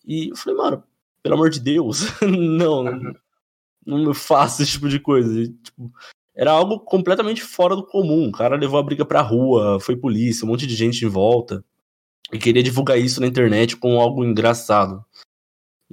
E 0.05 0.29
eu 0.29 0.35
falei, 0.35 0.57
mano, 0.57 0.83
pelo 1.21 1.35
amor 1.35 1.49
de 1.49 1.59
Deus, 1.59 2.01
não, 2.21 2.83
não, 2.83 3.13
não 3.85 4.05
me 4.09 4.13
faça 4.13 4.63
esse 4.63 4.71
tipo 4.73 4.89
de 4.89 4.99
coisa. 4.99 5.41
E, 5.41 5.49
tipo, 5.49 5.91
era 6.35 6.51
algo 6.51 6.79
completamente 6.79 7.41
fora 7.41 7.75
do 7.75 7.85
comum. 7.85 8.27
O 8.29 8.31
cara 8.31 8.55
levou 8.55 8.79
a 8.79 8.83
briga 8.83 9.05
pra 9.05 9.21
rua, 9.21 9.79
foi 9.79 9.95
polícia, 9.95 10.45
um 10.45 10.49
monte 10.49 10.67
de 10.67 10.75
gente 10.75 11.05
em 11.05 11.07
volta. 11.09 11.63
E 12.33 12.37
queria 12.39 12.63
divulgar 12.63 12.99
isso 12.99 13.21
na 13.21 13.27
internet 13.27 13.77
como 13.77 13.99
algo 13.99 14.23
engraçado. 14.25 15.05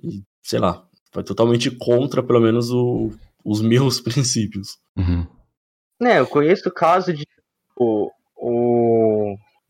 E, 0.02 0.22
sei 0.42 0.58
lá, 0.58 0.86
foi 1.12 1.22
totalmente 1.22 1.70
contra, 1.70 2.22
pelo 2.22 2.40
menos, 2.40 2.70
o- 2.70 3.10
os 3.44 3.60
meus 3.62 4.00
princípios. 4.00 4.78
Uhum. 4.96 5.26
É, 6.02 6.18
eu 6.18 6.26
conheço 6.26 6.68
o 6.68 6.72
caso 6.72 7.12
de 7.12 7.24
o, 7.76 8.10
o, 8.36 9.01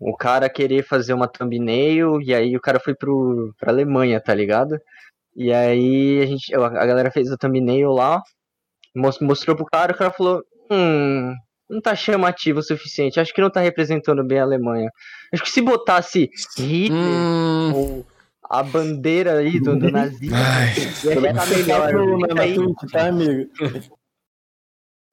o 0.04 0.16
cara 0.16 0.48
querer 0.48 0.82
fazer 0.82 1.12
uma 1.14 1.28
thumbnail 1.28 2.20
e 2.20 2.34
aí 2.34 2.56
o 2.56 2.60
cara 2.60 2.80
foi 2.80 2.94
pro, 2.94 3.54
pra 3.58 3.70
Alemanha, 3.72 4.20
tá 4.20 4.34
ligado? 4.34 4.78
E 5.36 5.52
aí 5.52 6.20
a 6.22 6.26
gente, 6.26 6.54
a 6.54 6.68
galera 6.86 7.10
fez 7.10 7.30
a 7.30 7.36
thumbnail 7.36 7.90
lá, 7.92 8.20
mos- 8.94 9.20
mostrou 9.20 9.56
pro 9.56 9.64
cara, 9.66 9.92
o 9.92 9.96
cara 9.96 10.10
falou, 10.10 10.42
hum, 10.70 11.32
não 11.70 11.80
tá 11.80 11.94
chamativo 11.94 12.58
o 12.58 12.62
suficiente, 12.62 13.18
acho 13.20 13.32
que 13.32 13.40
não 13.40 13.48
tá 13.50 13.60
representando 13.60 14.22
bem 14.24 14.38
a 14.40 14.42
Alemanha. 14.42 14.90
Acho 15.32 15.42
que 15.42 15.50
se 15.50 15.62
botasse 15.62 16.28
Hitler 16.58 16.92
Hum, 16.92 17.72
ou 17.74 18.06
a 18.50 18.62
bandeira 18.62 19.38
aí 19.38 19.58
do, 19.58 19.78
do 19.78 19.90
nazismo, 19.90 20.36
ia 20.36 21.14
melhor. 21.56 21.92
na, 22.28 22.34
na 22.34 22.42
Aí- 22.42 22.54
Twitch, 22.54 22.90
tá, 22.92 23.06
amigo? 23.08 23.50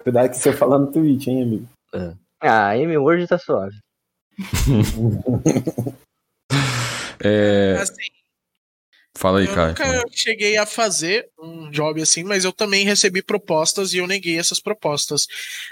Cuidado 0.04 0.30
que 0.30 0.38
você 0.38 0.52
fala 0.54 0.80
no 0.80 0.92
Twitch, 0.92 1.28
hein, 1.28 1.44
amigo? 1.44 1.68
Ah, 2.42 2.78
M-Word 2.78 3.28
tá 3.28 3.38
suave. 3.38 3.76
É, 7.24 7.78
Assim, 7.80 8.08
fala 9.18 9.40
aí, 9.40 9.46
eu 9.48 9.54
Caio. 9.54 9.70
nunca 9.70 10.06
cheguei 10.12 10.58
a 10.58 10.66
fazer 10.66 11.30
um 11.38 11.70
job 11.72 12.02
assim, 12.02 12.24
mas 12.24 12.46
eu 12.46 12.54
também 12.54 12.86
recebi 12.86 13.22
propostas 13.22 13.94
e 13.94 13.98
eu 13.98 14.08
neguei 14.08 14.38
essas 14.40 14.60
propostas, 14.60 15.28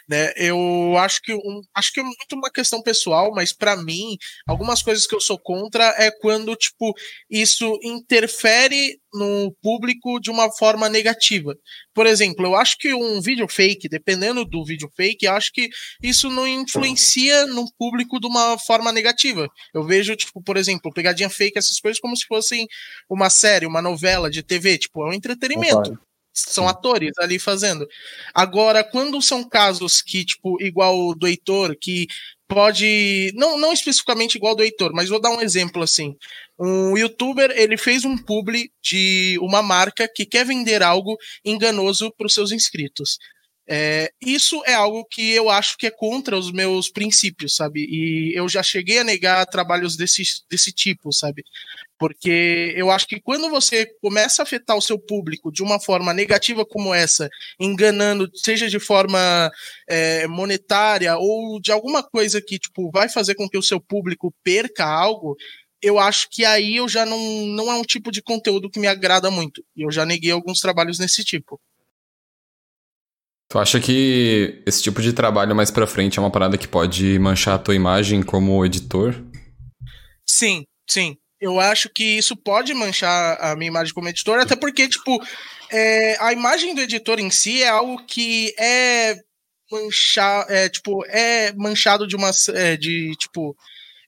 né? 0.07 0.33
Eu 0.35 0.97
acho 0.97 1.21
que 1.21 1.33
um, 1.33 1.61
acho 1.73 1.93
que 1.93 1.99
é 1.99 2.03
muito 2.03 2.33
uma 2.33 2.51
questão 2.51 2.81
pessoal, 2.81 3.31
mas 3.33 3.53
pra 3.53 3.77
mim, 3.77 4.17
algumas 4.47 4.81
coisas 4.81 5.07
que 5.07 5.15
eu 5.15 5.21
sou 5.21 5.39
contra 5.39 5.83
é 5.97 6.11
quando 6.11 6.55
tipo 6.55 6.93
isso 7.29 7.79
interfere 7.83 8.99
no 9.13 9.55
público 9.61 10.19
de 10.19 10.29
uma 10.29 10.51
forma 10.51 10.89
negativa. 10.89 11.55
Por 11.97 12.05
exemplo, 12.05 12.45
eu 12.45 12.55
acho 12.55 12.77
que 12.77 12.93
um 12.93 13.19
vídeo 13.19 13.47
fake, 13.47 13.89
dependendo 13.89 14.45
do 14.45 14.63
vídeo 14.63 14.87
fake, 14.95 15.25
acho 15.25 15.51
que 15.51 15.67
isso 15.99 16.29
não 16.29 16.47
influencia 16.47 17.47
no 17.47 17.65
público 17.75 18.19
de 18.19 18.27
uma 18.27 18.55
forma 18.59 18.91
negativa. 18.91 19.49
Eu 19.73 19.83
vejo, 19.83 20.15
tipo, 20.15 20.39
por 20.39 20.57
exemplo, 20.57 20.93
pegadinha 20.93 21.27
fake, 21.27 21.57
essas 21.57 21.79
coisas 21.79 21.99
como 21.99 22.15
se 22.15 22.27
fossem 22.27 22.67
uma 23.09 23.31
série, 23.31 23.65
uma 23.65 23.81
novela 23.81 24.29
de 24.29 24.43
TV, 24.43 24.77
tipo, 24.77 25.03
é 25.07 25.09
um 25.09 25.13
entretenimento. 25.13 25.99
São 26.39 26.67
atores 26.67 27.11
ali 27.19 27.39
fazendo. 27.39 27.87
Agora, 28.33 28.83
quando 28.83 29.21
são 29.21 29.43
casos 29.47 30.01
que, 30.01 30.23
tipo, 30.23 30.61
igual 30.61 30.97
o 30.97 31.15
do 31.15 31.27
Heitor, 31.27 31.75
que 31.79 32.07
pode. 32.47 33.31
Não, 33.35 33.57
não 33.57 33.73
especificamente 33.73 34.35
igual 34.35 34.55
do 34.55 34.63
Heitor, 34.63 34.91
mas 34.93 35.09
vou 35.09 35.19
dar 35.19 35.31
um 35.31 35.41
exemplo 35.41 35.83
assim. 35.83 36.15
Um 36.59 36.97
youtuber, 36.97 37.51
ele 37.55 37.77
fez 37.77 38.05
um 38.05 38.17
publi 38.17 38.71
de 38.81 39.37
uma 39.41 39.61
marca 39.61 40.07
que 40.13 40.25
quer 40.25 40.45
vender 40.45 40.81
algo 40.81 41.17
enganoso 41.45 42.11
para 42.17 42.27
os 42.27 42.33
seus 42.33 42.51
inscritos. 42.51 43.17
É, 43.69 44.09
isso 44.21 44.63
é 44.65 44.73
algo 44.73 45.03
que 45.05 45.31
eu 45.31 45.49
acho 45.49 45.77
que 45.77 45.87
é 45.87 45.91
contra 45.91 46.37
os 46.37 46.51
meus 46.51 46.89
princípios, 46.89 47.55
sabe? 47.55 47.85
E 47.89 48.31
eu 48.33 48.47
já 48.47 48.63
cheguei 48.63 48.99
a 48.99 49.03
negar 49.03 49.45
trabalhos 49.45 49.97
desse, 49.97 50.23
desse 50.49 50.71
tipo, 50.71 51.11
sabe? 51.11 51.43
Porque 51.99 52.73
eu 52.77 52.89
acho 52.89 53.07
que 53.07 53.19
quando 53.19 53.49
você 53.49 53.85
começa 54.01 54.41
a 54.41 54.43
afetar 54.43 54.77
o 54.77 54.81
seu 54.81 54.97
público 54.97 55.51
de 55.51 55.61
uma 55.61 55.79
forma 55.81 56.13
negativa 56.13 56.65
como 56.65 56.93
essa, 56.93 57.29
enganando, 57.59 58.29
seja 58.35 58.69
de 58.69 58.79
forma 58.79 59.51
é, 59.89 60.27
monetária 60.27 61.17
ou 61.17 61.59
de 61.59 61.71
alguma 61.71 62.01
coisa 62.01 62.41
que 62.41 62.57
tipo, 62.57 62.89
vai 62.91 63.09
fazer 63.09 63.35
com 63.35 63.49
que 63.49 63.57
o 63.57 63.63
seu 63.63 63.81
público 63.81 64.33
perca 64.43 64.85
algo, 64.85 65.35
eu 65.81 65.99
acho 65.99 66.29
que 66.31 66.45
aí 66.45 66.77
eu 66.77 66.87
já 66.87 67.05
não, 67.05 67.19
não 67.47 67.71
é 67.71 67.75
um 67.75 67.83
tipo 67.83 68.11
de 68.11 68.21
conteúdo 68.21 68.69
que 68.69 68.79
me 68.79 68.87
agrada 68.87 69.29
muito. 69.29 69.63
E 69.75 69.81
eu 69.81 69.91
já 69.91 70.05
neguei 70.05 70.31
alguns 70.31 70.61
trabalhos 70.61 70.99
nesse 70.99 71.23
tipo. 71.23 71.59
Tu 73.49 73.57
acha 73.57 73.79
que 73.79 74.61
esse 74.65 74.83
tipo 74.83 75.01
de 75.01 75.13
trabalho 75.13 75.55
mais 75.55 75.71
pra 75.71 75.87
frente 75.87 76.19
é 76.19 76.21
uma 76.21 76.31
parada 76.31 76.57
que 76.57 76.67
pode 76.67 77.17
manchar 77.17 77.55
a 77.55 77.59
tua 77.59 77.75
imagem 77.75 78.21
como 78.21 78.65
editor? 78.65 79.15
Sim, 80.25 80.65
sim. 80.89 81.15
Eu 81.39 81.59
acho 81.59 81.89
que 81.89 82.03
isso 82.03 82.35
pode 82.35 82.73
manchar 82.73 83.37
a 83.39 83.55
minha 83.55 83.69
imagem 83.69 83.93
como 83.93 84.09
editor, 84.09 84.39
até 84.39 84.55
porque, 84.55 84.89
tipo, 84.89 85.23
é, 85.71 86.17
a 86.19 86.33
imagem 86.33 86.75
do 86.75 86.81
editor 86.81 87.19
em 87.19 87.29
si 87.29 87.63
é 87.63 87.69
algo 87.69 88.03
que 88.05 88.53
é 88.59 89.15
manchar, 89.71 90.45
é, 90.49 90.67
tipo, 90.67 91.05
é 91.05 91.53
manchado 91.53 92.05
de 92.05 92.15
uma, 92.15 92.31
é, 92.53 92.75
de, 92.75 93.15
tipo, 93.15 93.55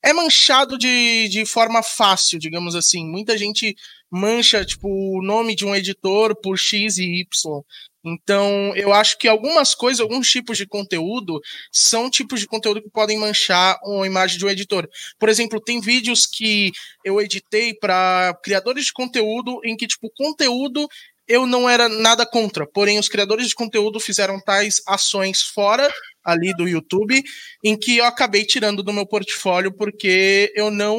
é 0.04 0.12
manchado 0.12 0.78
de, 0.78 1.28
de 1.30 1.46
forma 1.46 1.84
fácil, 1.84 2.40
digamos 2.40 2.76
assim. 2.76 3.06
Muita 3.06 3.38
gente 3.38 3.76
mancha 4.10 4.66
tipo 4.66 4.88
o 4.88 5.22
nome 5.22 5.56
de 5.56 5.66
um 5.66 5.76
editor 5.76 6.36
por 6.42 6.58
X 6.58 6.98
e 6.98 7.22
Y. 7.22 7.64
Então, 8.04 8.74
eu 8.76 8.94
acho 8.94 9.18
que 9.18 9.28
algumas 9.28 9.76
coisas, 9.76 10.00
alguns 10.00 10.30
tipos 10.30 10.58
de 10.58 10.66
conteúdo, 10.66 11.42
são 11.72 12.10
tipos 12.10 12.40
de 12.40 12.48
conteúdo 12.48 12.82
que 12.82 12.90
podem 12.90 13.18
manchar 13.18 13.78
a 13.84 14.06
imagem 14.06 14.38
de 14.38 14.46
um 14.46 14.50
editor. 14.50 14.90
Por 15.20 15.28
exemplo, 15.28 15.60
tem 15.60 15.82
vídeos 15.82 16.26
que 16.26 16.72
eu 17.04 17.20
editei 17.20 17.74
para 17.74 18.34
criadores 18.42 18.86
de 18.86 18.94
conteúdo 18.94 19.60
em 19.66 19.76
que, 19.76 19.86
tipo, 19.88 20.08
o 20.08 20.12
conteúdo 20.12 20.88
eu 21.30 21.46
não 21.46 21.70
era 21.70 21.88
nada 21.88 22.26
contra, 22.26 22.66
porém 22.68 22.98
os 23.00 23.08
criadores 23.08 23.48
de 23.50 23.56
conteúdo 23.56 24.00
fizeram 24.00 24.42
tais 24.42 24.82
ações 24.88 25.42
fora 25.44 25.88
ali 26.26 26.54
do 26.56 26.68
YouTube, 26.68 27.24
em 27.64 27.78
que 27.78 27.98
eu 27.98 28.06
acabei 28.06 28.44
tirando 28.44 28.84
do 28.84 28.92
meu 28.92 29.06
portfólio 29.06 29.72
porque 29.72 30.52
eu 30.56 30.70
não 30.72 30.98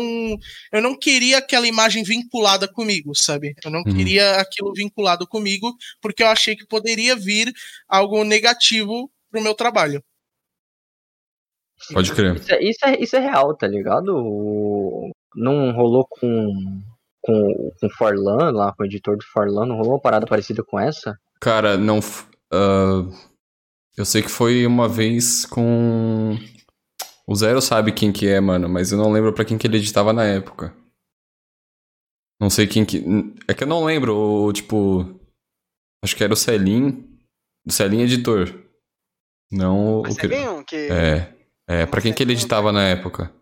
eu 0.73 0.81
não 0.81 0.97
queria 0.97 1.39
aquela 1.39 1.67
imagem 1.67 2.03
vinculada 2.05 2.67
comigo, 2.69 3.13
sabe? 3.15 3.55
Eu 3.65 3.71
não 3.71 3.83
Uhum. 3.87 3.97
queria 3.97 4.37
aquilo 4.37 4.73
vinculado 4.73 5.27
comigo 5.27 5.75
porque 6.01 6.23
eu 6.23 6.29
achei 6.29 6.55
que 6.57 6.67
poderia 6.67 7.17
vir 7.17 7.53
algo 7.89 8.25
negativo 8.25 9.11
pro 9.31 9.43
meu 9.43 9.55
trabalho. 9.55 10.03
Pode 11.93 12.13
crer. 12.13 12.37
Isso 12.37 12.53
é, 12.53 12.63
isso, 12.63 12.87
é, 12.87 13.03
isso 13.03 13.17
é 13.17 13.21
real, 13.21 13.57
tá 13.57 13.67
ligado? 13.67 14.13
Não 15.35 15.73
rolou 15.73 16.07
com, 16.09 16.83
com, 17.23 17.73
com 17.81 17.87
o 17.87 17.91
Forlan, 17.91 18.51
lá, 18.53 18.73
com 18.73 18.83
o 18.83 18.87
editor 18.87 19.17
do 19.17 19.25
Forlan, 19.33 19.67
não 19.67 19.77
rolou 19.77 19.93
uma 19.95 20.01
parada 20.01 20.27
parecida 20.27 20.63
com 20.65 20.79
essa? 20.79 21.19
Cara, 21.41 21.77
não. 21.77 21.99
ah, 22.53 23.03
eu 23.97 24.05
sei 24.05 24.23
que 24.23 24.29
foi 24.31 24.67
uma 24.67 24.89
vez 24.89 25.45
com. 25.47 26.37
O 27.27 27.35
Zero 27.35 27.61
sabe 27.61 27.93
quem 27.93 28.13
que 28.13 28.27
é, 28.29 28.41
mano, 28.41 28.69
mas 28.69 28.91
eu 28.93 28.99
não 28.99 29.13
lembro 29.13 29.33
pra 29.33 29.45
quem 29.45 29.57
que 29.57 29.67
ele 29.67 29.77
editava 29.77 30.13
na 30.13 30.25
época. 30.25 30.75
Não 32.41 32.49
sei 32.51 32.67
quem 32.67 32.85
que. 32.85 33.05
É 33.47 33.55
que 33.55 33.65
eu 33.65 33.69
não 33.69 33.85
lembro, 33.85 34.17
o, 34.17 34.53
tipo. 34.53 35.19
Acho 36.03 36.17
que 36.17 36.25
era 36.25 36.33
o 36.33 36.37
Celim. 36.37 37.07
O 37.67 37.71
Celim 37.73 38.01
editor. 38.01 38.49
Não 39.53 39.99
o. 39.99 40.03
que- 40.03 40.09
Marcelinho, 40.09 40.65
que 40.65 40.77
É. 40.91 41.35
É, 41.69 41.87
pra 41.87 42.01
quem 42.01 42.13
que 42.13 42.23
ele 42.23 42.33
editava 42.33 42.73
na 42.73 42.83
época? 42.89 43.33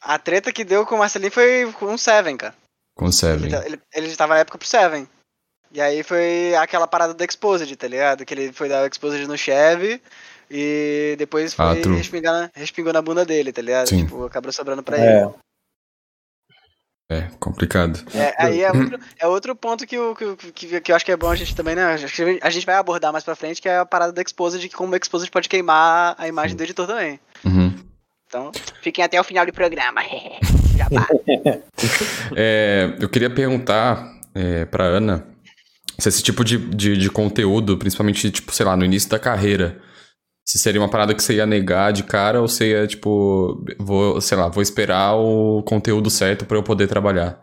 a 0.00 0.16
treta 0.18 0.52
que 0.52 0.62
deu 0.64 0.84
com 0.86 0.94
o 0.94 0.98
Marcelinho 0.98 1.32
foi 1.32 1.72
com 1.72 1.92
o 1.94 1.98
Seven, 1.98 2.36
cara. 2.36 2.54
Com 2.98 3.06
o 3.06 3.12
Seven. 3.12 3.46
Ele, 3.46 3.56
tá- 3.56 3.64
ele, 3.66 3.80
ele 3.94 4.06
estava 4.08 4.34
na 4.34 4.40
época 4.40 4.58
pro 4.58 4.66
Seven. 4.68 5.08
E 5.72 5.80
aí 5.80 6.02
foi 6.02 6.54
aquela 6.56 6.86
parada 6.86 7.14
do 7.14 7.24
Exposed, 7.24 7.74
tá 7.76 7.86
ligado? 7.86 8.24
Que 8.24 8.34
ele 8.34 8.52
foi 8.52 8.68
dar 8.68 8.82
o 8.82 8.86
Exposed 8.86 9.26
no 9.26 9.36
Chevy 9.38 10.02
e 10.50 11.14
depois 11.18 11.54
Ah, 11.58 11.72
foi 11.74 11.80
true. 11.82 11.96
respingar 11.96 12.32
na, 12.32 12.50
respingou 12.54 12.92
na 12.92 13.00
bunda 13.02 13.24
dele, 13.24 13.52
tá 13.52 13.62
ligado? 13.62 13.88
Sim. 13.88 14.04
Tipo, 14.04 14.24
acabou 14.24 14.50
sobrando 14.52 14.82
pra 14.82 14.96
É, 14.98 15.22
ele. 15.22 15.34
É, 17.10 17.22
complicado. 17.38 18.04
É, 18.14 18.34
aí 18.36 18.62
é 18.62 18.70
outro, 18.72 19.00
é 19.18 19.26
outro 19.26 19.54
ponto 19.56 19.86
que, 19.86 19.96
eu- 19.96 20.14
que, 20.14 20.52
que, 20.52 20.80
que 20.80 20.92
eu 20.92 20.96
acho 20.96 21.04
que 21.04 21.12
é 21.12 21.16
bom 21.16 21.30
a 21.30 21.36
gente 21.36 21.54
também, 21.54 21.74
né? 21.74 21.84
Acho 21.94 22.06
que 22.14 22.38
a 22.42 22.50
gente 22.50 22.66
vai 22.66 22.74
abordar 22.74 23.12
mais 23.12 23.24
pra 23.24 23.36
frente, 23.36 23.62
que 23.62 23.68
é 23.68 23.78
a 23.78 23.86
parada 23.86 24.12
do 24.12 24.20
Exposed, 24.20 24.66
que 24.68 24.74
como 24.76 24.92
o 24.92 24.96
Exposed 24.96 25.30
pode 25.30 25.48
queimar 25.48 26.14
a 26.18 26.26
imagem 26.28 26.56
do 26.56 26.62
editor 26.62 26.86
também. 26.86 27.20
Uhum. 27.44 27.74
Então, 28.26 28.52
fiquem 28.82 29.02
até 29.04 29.18
o 29.20 29.24
final 29.24 29.46
do 29.46 29.52
programa. 29.52 30.02
Vai. 30.90 31.62
É, 32.36 32.96
eu 33.00 33.08
queria 33.08 33.30
perguntar 33.30 34.20
é, 34.34 34.64
pra 34.64 34.84
Ana 34.84 35.26
se 35.98 36.08
esse 36.08 36.22
tipo 36.22 36.44
de, 36.44 36.58
de, 36.58 36.96
de 36.96 37.10
conteúdo, 37.10 37.76
principalmente, 37.76 38.30
tipo, 38.30 38.52
sei 38.52 38.64
lá, 38.64 38.76
no 38.76 38.84
início 38.84 39.10
da 39.10 39.18
carreira, 39.18 39.80
se 40.46 40.58
seria 40.58 40.80
uma 40.80 40.88
parada 40.88 41.14
que 41.14 41.22
você 41.22 41.34
ia 41.34 41.46
negar 41.46 41.92
de 41.92 42.04
cara 42.04 42.40
ou 42.40 42.48
você 42.48 42.70
ia, 42.70 42.86
tipo, 42.86 43.64
vou, 43.78 44.20
sei 44.20 44.38
lá, 44.38 44.48
vou 44.48 44.62
esperar 44.62 45.16
o 45.16 45.62
conteúdo 45.64 46.08
certo 46.08 46.46
pra 46.46 46.56
eu 46.56 46.62
poder 46.62 46.86
trabalhar. 46.86 47.42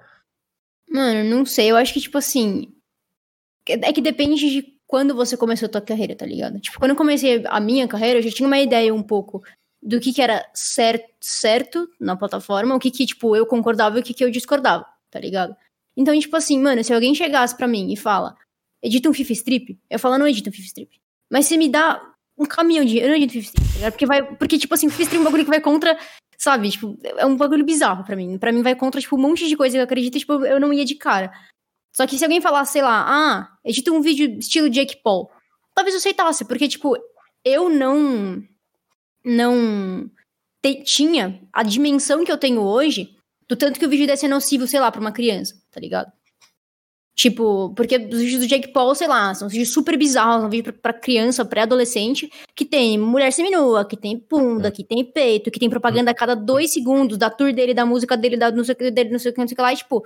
Mano, 0.89 1.29
não 1.29 1.45
sei. 1.45 1.69
Eu 1.69 1.75
acho 1.75 1.93
que, 1.93 1.99
tipo 1.99 2.17
assim. 2.17 2.71
É 3.67 3.91
que 3.91 4.01
depende 4.01 4.49
de 4.49 4.65
quando 4.87 5.15
você 5.15 5.35
começou 5.35 5.65
a 5.65 5.69
tua 5.69 5.81
carreira, 5.81 6.15
tá 6.15 6.25
ligado? 6.25 6.59
Tipo, 6.59 6.79
quando 6.79 6.91
eu 6.91 6.97
comecei 6.97 7.43
a 7.47 7.59
minha 7.59 7.87
carreira, 7.87 8.19
eu 8.19 8.23
já 8.23 8.29
tinha 8.29 8.47
uma 8.47 8.59
ideia 8.59 8.93
um 8.93 9.03
pouco 9.03 9.43
do 9.85 9.99
que, 9.99 10.11
que 10.11 10.21
era 10.21 10.43
certo, 10.53 11.05
certo 11.21 11.87
na 11.99 12.15
plataforma, 12.15 12.75
o 12.75 12.79
que, 12.79 12.89
que, 12.89 13.05
tipo, 13.05 13.35
eu 13.35 13.45
concordava 13.45 13.97
e 13.97 14.01
o 14.01 14.03
que, 14.03 14.15
que 14.15 14.23
eu 14.23 14.31
discordava, 14.31 14.83
tá 15.11 15.19
ligado? 15.19 15.55
Então, 15.95 16.19
tipo 16.19 16.35
assim, 16.35 16.59
mano, 16.59 16.83
se 16.83 16.91
alguém 16.91 17.13
chegasse 17.13 17.55
pra 17.55 17.67
mim 17.67 17.93
e 17.93 17.95
fala, 17.95 18.35
edita 18.81 19.07
um 19.07 19.13
FIFA 19.13 19.33
Strip, 19.33 19.79
eu 19.89 19.99
falo, 19.99 20.17
não 20.17 20.27
edita 20.27 20.49
um 20.49 20.53
FIFA 20.53 20.67
Strip. 20.67 21.01
Mas 21.31 21.45
se 21.45 21.55
me 21.57 21.69
dá 21.69 22.01
um 22.37 22.45
caminhão 22.45 22.83
de. 22.83 22.97
Eu 22.97 23.09
não 23.09 23.15
edito 23.15 23.33
FIFA 23.33 23.45
Strip, 23.45 23.79
tá? 23.79 23.91
Porque 23.91 24.05
vai. 24.05 24.23
Porque, 24.35 24.57
tipo 24.57 24.73
assim, 24.73 24.89
FIFA 24.89 25.03
Strip 25.03 25.17
é 25.17 25.21
um 25.21 25.23
bagulho 25.23 25.43
que 25.43 25.49
vai 25.49 25.61
contra. 25.61 25.97
Sabe, 26.37 26.69
tipo, 26.69 26.97
é 27.03 27.25
um 27.25 27.37
bagulho 27.37 27.63
bizarro 27.63 28.03
pra 28.03 28.15
mim. 28.15 28.37
Pra 28.37 28.51
mim 28.51 28.61
vai 28.61 28.75
contra, 28.75 28.99
tipo, 28.99 29.15
um 29.15 29.19
monte 29.19 29.47
de 29.47 29.55
coisa 29.55 29.75
que 29.75 29.79
eu 29.79 29.83
acredito, 29.83 30.19
tipo, 30.19 30.45
eu 30.45 30.59
não 30.59 30.73
ia 30.73 30.83
de 30.83 30.95
cara. 30.95 31.31
Só 31.95 32.05
que 32.05 32.17
se 32.17 32.25
alguém 32.25 32.41
falasse, 32.41 32.73
sei 32.73 32.81
lá, 32.81 33.05
ah, 33.07 33.57
edita 33.63 33.91
um 33.91 34.01
vídeo 34.01 34.37
estilo 34.37 34.69
Jake 34.69 35.01
Paul, 35.01 35.31
talvez 35.73 35.93
eu 35.93 35.99
aceitasse, 35.99 36.43
porque, 36.43 36.67
tipo, 36.67 36.97
eu 37.43 37.69
não. 37.69 38.43
Não. 39.25 40.09
te- 40.63 40.83
tinha 40.83 41.41
a 41.51 41.63
dimensão 41.63 42.23
que 42.23 42.31
eu 42.31 42.37
tenho 42.37 42.61
hoje 42.61 43.15
do 43.47 43.55
tanto 43.55 43.79
que 43.79 43.85
o 43.85 43.89
vídeo 43.89 44.07
desse 44.07 44.21
ser 44.21 44.27
nocivo, 44.27 44.65
sei 44.67 44.79
lá, 44.79 44.91
pra 44.91 45.01
uma 45.01 45.11
criança, 45.11 45.55
tá 45.71 45.79
ligado? 45.79 46.11
Tipo, 47.17 47.73
porque 47.75 47.95
os 47.95 48.19
vídeos 48.19 48.41
do 48.41 48.47
Jake 48.47 48.73
Paul, 48.73 48.93
sei 48.93 49.07
lá, 49.07 49.33
são 49.33 49.47
vídeos 49.47 49.71
super 49.71 49.97
bizarros, 49.97 50.41
são 50.41 50.49
vídeos 50.49 50.75
pra, 50.75 50.91
pra 50.91 50.99
criança, 50.99 51.45
pré-adolescente, 51.45 52.29
que 52.53 52.65
tem 52.65 52.97
mulher 52.97 53.31
seminua, 53.31 53.85
que 53.85 53.95
tem 53.95 54.17
bunda, 54.29 54.69
que 54.69 54.83
tem 54.83 55.03
peito, 55.05 55.49
que 55.49 55.59
tem 55.59 55.69
propaganda 55.69 56.11
a 56.11 56.13
cada 56.15 56.35
dois 56.35 56.73
segundos 56.73 57.17
da 57.17 57.29
tour 57.29 57.53
dele, 57.53 57.73
da 57.73 57.85
música 57.85 58.17
dele, 58.17 58.35
da 58.35 58.51
não 58.51 58.65
sei 58.65 58.73
o 58.73 58.77
que 58.77 58.91
dele, 58.91 59.11
não 59.11 59.19
sei 59.19 59.31
o 59.31 59.33
que, 59.33 59.39
não 59.39 59.47
sei 59.47 59.53
o 59.53 59.55
que 59.55 59.61
lá, 59.61 59.71
e, 59.71 59.77
tipo, 59.77 60.03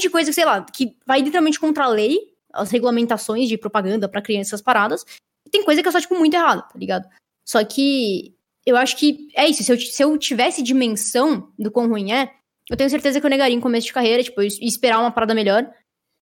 de 0.00 0.08
coisa, 0.10 0.32
sei 0.32 0.44
lá, 0.46 0.62
que 0.64 0.96
vai 1.06 1.20
literalmente 1.20 1.60
contra 1.60 1.84
a 1.84 1.88
lei, 1.88 2.32
as 2.52 2.70
regulamentações 2.70 3.46
de 3.48 3.58
propaganda 3.58 4.08
pra 4.08 4.22
crianças 4.22 4.62
paradas, 4.62 5.04
e 5.46 5.50
tem 5.50 5.62
coisa 5.64 5.82
que 5.82 5.88
é 5.88 5.92
só, 5.92 6.00
tipo, 6.00 6.14
muito 6.14 6.32
errada, 6.34 6.62
tá 6.62 6.78
ligado? 6.78 7.06
Só 7.44 7.64
que 7.64 8.34
eu 8.64 8.76
acho 8.76 8.96
que 8.96 9.28
é 9.34 9.48
isso, 9.48 9.62
se 9.64 9.72
eu, 9.72 9.78
se 9.78 10.02
eu 10.02 10.16
tivesse 10.18 10.62
dimensão 10.62 11.52
do 11.58 11.70
quão 11.70 11.88
ruim 11.88 12.12
é, 12.12 12.32
eu 12.70 12.76
tenho 12.76 12.90
certeza 12.90 13.20
que 13.20 13.26
eu 13.26 13.30
negaria 13.30 13.56
em 13.56 13.60
começo 13.60 13.86
de 13.86 13.92
carreira, 13.92 14.22
tipo, 14.22 14.40
e 14.40 14.46
esperar 14.46 15.00
uma 15.00 15.10
parada 15.10 15.34
melhor. 15.34 15.68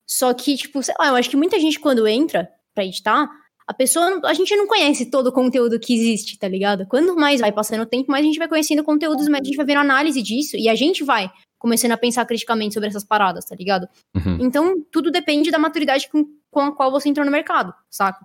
Só 0.08 0.34
que, 0.34 0.56
tipo, 0.56 0.84
sei 0.84 0.94
lá, 1.00 1.08
eu 1.08 1.16
acho 1.16 1.30
que 1.30 1.38
muita 1.38 1.60
gente 1.60 1.80
quando 1.80 2.08
entra 2.08 2.50
pra 2.74 2.86
editar, 2.86 3.30
a 3.66 3.74
pessoa, 3.74 4.22
a 4.26 4.34
gente 4.34 4.56
não 4.56 4.68
conhece 4.68 5.10
todo 5.10 5.28
o 5.28 5.32
conteúdo 5.32 5.80
que 5.80 5.94
existe, 5.94 6.38
tá 6.38 6.48
ligado? 6.48 6.86
Quanto 6.86 7.16
mais 7.16 7.42
vai 7.42 7.52
passando 7.52 7.82
o 7.82 7.86
tempo, 7.86 8.12
mais 8.12 8.24
a 8.24 8.28
gente 8.28 8.38
vai 8.38 8.48
conhecendo 8.48 8.84
conteúdos, 8.84 9.28
mais 9.28 9.42
a 9.42 9.46
gente 9.46 9.56
vai 9.56 9.66
vendo 9.66 9.80
análise 9.80 10.22
disso, 10.22 10.56
e 10.56 10.70
a 10.70 10.76
gente 10.76 11.04
vai 11.04 11.32
começando 11.58 11.94
a 11.94 11.98
pensar 11.98 12.26
criticamente 12.26 12.76
sobre 12.76 12.90
essas 12.90 13.04
paradas, 13.04 13.46
tá 13.46 13.56
ligado? 13.56 13.88
Uhum. 14.16 14.38
Então, 14.40 14.86
tudo 14.92 15.10
depende 15.10 15.50
da 15.50 15.58
maturidade 15.58 16.08
com, 16.10 16.26
com 16.52 16.60
a 16.60 16.76
qual 16.76 16.92
você 16.92 17.10
entrou 17.10 17.26
no 17.26 17.32
mercado, 17.32 17.74
saca? 17.90 18.24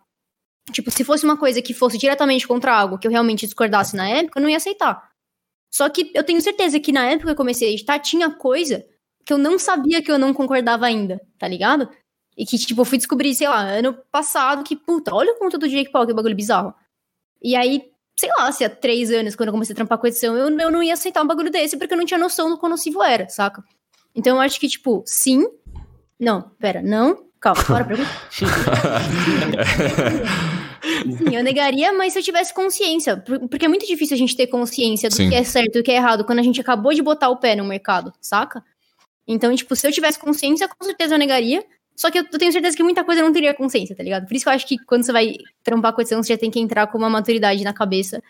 Tipo, 0.70 0.90
se 0.90 1.04
fosse 1.04 1.24
uma 1.24 1.36
coisa 1.36 1.60
que 1.60 1.74
fosse 1.74 1.98
diretamente 1.98 2.46
contra 2.46 2.74
algo 2.74 2.98
que 2.98 3.06
eu 3.06 3.10
realmente 3.10 3.46
discordasse 3.46 3.96
na 3.96 4.08
época, 4.08 4.38
eu 4.38 4.42
não 4.42 4.48
ia 4.48 4.56
aceitar. 4.56 5.10
Só 5.72 5.88
que 5.88 6.10
eu 6.14 6.24
tenho 6.24 6.40
certeza 6.40 6.80
que 6.80 6.92
na 6.92 7.06
época 7.06 7.26
que 7.26 7.32
eu 7.32 7.36
comecei 7.36 7.68
a 7.68 7.72
editar, 7.72 7.98
tinha 7.98 8.30
coisa 8.30 8.84
que 9.24 9.32
eu 9.32 9.38
não 9.38 9.58
sabia 9.58 10.02
que 10.02 10.10
eu 10.10 10.18
não 10.18 10.34
concordava 10.34 10.86
ainda, 10.86 11.20
tá 11.38 11.46
ligado? 11.46 11.88
E 12.36 12.44
que, 12.44 12.58
tipo, 12.58 12.80
eu 12.80 12.84
fui 12.84 12.98
descobrir, 12.98 13.34
sei 13.34 13.48
lá, 13.48 13.60
ano 13.60 13.96
passado, 14.10 14.64
que, 14.64 14.74
puta, 14.74 15.14
olha 15.14 15.32
o 15.32 15.38
conteúdo 15.38 15.66
do 15.66 15.68
Jake 15.68 15.92
Paul, 15.92 16.06
que 16.06 16.14
bagulho 16.14 16.34
bizarro. 16.34 16.74
E 17.42 17.54
aí, 17.54 17.82
sei 18.18 18.30
lá, 18.36 18.50
se 18.50 18.64
há 18.64 18.70
três 18.70 19.10
anos, 19.10 19.36
quando 19.36 19.48
eu 19.48 19.52
comecei 19.52 19.72
a 19.72 19.76
trampar 19.76 19.98
com 19.98 20.06
edição, 20.06 20.36
eu, 20.36 20.48
eu 20.58 20.70
não 20.70 20.82
ia 20.82 20.94
aceitar 20.94 21.22
um 21.22 21.26
bagulho 21.26 21.50
desse, 21.50 21.76
porque 21.76 21.94
eu 21.94 21.98
não 21.98 22.04
tinha 22.04 22.18
noção 22.18 22.50
do 22.50 22.58
quão 22.58 22.70
nocivo 22.70 23.02
era, 23.02 23.28
saca? 23.28 23.62
Então 24.14 24.36
eu 24.36 24.40
acho 24.40 24.58
que, 24.58 24.68
tipo, 24.68 25.02
sim. 25.06 25.46
Não, 26.18 26.50
pera, 26.58 26.82
não. 26.82 27.29
Calma, 27.40 27.62
bora 27.64 27.84
pra 27.84 27.96
Sim, 31.16 31.34
eu 31.36 31.42
negaria, 31.42 31.92
mas 31.92 32.12
se 32.12 32.18
eu 32.18 32.22
tivesse 32.22 32.52
consciência. 32.54 33.16
por- 33.16 33.48
Porque 33.48 33.64
é 33.64 33.68
muito 33.68 33.86
difícil 33.86 34.14
a 34.14 34.18
gente 34.18 34.36
ter 34.36 34.46
consciência 34.46 35.08
do 35.08 35.14
Sim. 35.14 35.28
que 35.30 35.34
é 35.34 35.44
certo 35.44 35.76
e 35.76 35.80
o 35.80 35.82
que 35.82 35.90
é 35.90 35.96
errado 35.96 36.24
quando 36.24 36.38
a 36.38 36.42
gente 36.42 36.60
acabou 36.60 36.92
de 36.92 37.02
botar 37.02 37.28
o 37.30 37.36
pé 37.36 37.54
no 37.56 37.64
mercado, 37.64 38.12
saca? 38.20 38.62
Então, 39.26 39.54
tipo, 39.54 39.74
se 39.76 39.86
eu 39.86 39.92
tivesse 39.92 40.18
consciência, 40.18 40.68
com 40.68 40.84
certeza 40.84 41.14
eu 41.14 41.18
negaria. 41.18 41.64
Só 41.96 42.10
que 42.10 42.18
eu 42.18 42.24
tenho 42.24 42.50
certeza 42.50 42.76
que 42.76 42.82
muita 42.82 43.04
coisa 43.04 43.20
eu 43.20 43.26
não 43.26 43.32
teria 43.32 43.52
consciência, 43.54 43.94
tá 43.94 44.02
ligado? 44.02 44.26
Por 44.26 44.34
isso 44.34 44.44
que 44.44 44.48
eu 44.48 44.54
acho 44.54 44.66
que 44.66 44.78
quando 44.86 45.04
você 45.04 45.12
vai 45.12 45.34
trampar 45.62 45.92
com 45.92 46.00
edição, 46.00 46.22
você 46.22 46.32
já 46.32 46.38
tem 46.38 46.50
que 46.50 46.58
entrar 46.58 46.86
com 46.86 46.96
uma 46.96 47.10
maturidade 47.10 47.62
na 47.62 47.74
cabeça 47.74 48.22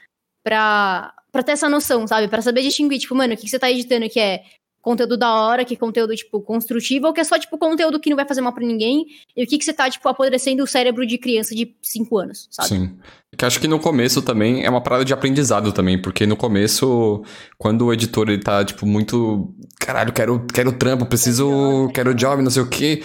pra, 0.42 1.14
pra 1.30 1.42
ter 1.42 1.52
essa 1.52 1.68
noção, 1.68 2.04
sabe? 2.06 2.26
Pra 2.26 2.42
saber 2.42 2.62
distinguir, 2.62 2.98
tipo, 2.98 3.14
mano, 3.14 3.32
o 3.34 3.36
que, 3.36 3.44
que 3.44 3.48
você 3.50 3.58
tá 3.60 3.70
editando 3.70 4.08
que 4.08 4.18
é 4.18 4.42
conteúdo 4.80 5.16
da 5.16 5.34
hora, 5.34 5.64
que 5.64 5.74
é 5.74 5.76
conteúdo, 5.76 6.14
tipo, 6.14 6.40
construtivo, 6.40 7.06
ou 7.06 7.12
que 7.12 7.20
é 7.20 7.24
só, 7.24 7.38
tipo, 7.38 7.58
conteúdo 7.58 8.00
que 8.00 8.08
não 8.08 8.16
vai 8.16 8.26
fazer 8.26 8.40
mal 8.40 8.52
pra 8.52 8.64
ninguém, 8.64 9.06
e 9.36 9.44
o 9.44 9.46
que, 9.46 9.58
que 9.58 9.64
você 9.64 9.72
tá, 9.72 9.90
tipo, 9.90 10.08
apodrecendo 10.08 10.62
o 10.62 10.66
cérebro 10.66 11.06
de 11.06 11.18
criança 11.18 11.54
de 11.54 11.74
5 11.82 12.18
anos, 12.18 12.48
sabe? 12.50 12.68
Sim. 12.68 12.98
Que 13.36 13.44
acho 13.44 13.60
que 13.60 13.68
no 13.68 13.78
começo 13.78 14.22
também 14.22 14.64
é 14.64 14.70
uma 14.70 14.82
parada 14.82 15.04
de 15.04 15.12
aprendizado 15.12 15.72
também, 15.72 16.00
porque 16.00 16.26
no 16.26 16.36
começo, 16.36 17.22
quando 17.56 17.86
o 17.86 17.92
editor 17.92 18.28
ele 18.28 18.42
tá, 18.42 18.64
tipo, 18.64 18.86
muito. 18.86 19.54
Caralho, 19.78 20.12
quero, 20.12 20.44
quero 20.52 20.72
trampo, 20.72 21.06
preciso. 21.06 21.88
Quero 21.94 22.14
job, 22.14 22.42
não 22.42 22.50
sei 22.50 22.62
o 22.62 22.68
quê. 22.68 23.02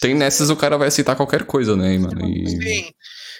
tem 0.00 0.14
nessas 0.14 0.50
o 0.50 0.56
cara 0.56 0.76
vai 0.76 0.88
aceitar 0.88 1.16
qualquer 1.16 1.44
coisa, 1.44 1.74
né, 1.74 1.96
mano? 1.98 2.28
E... 2.28 2.48
Sim. 2.48 2.90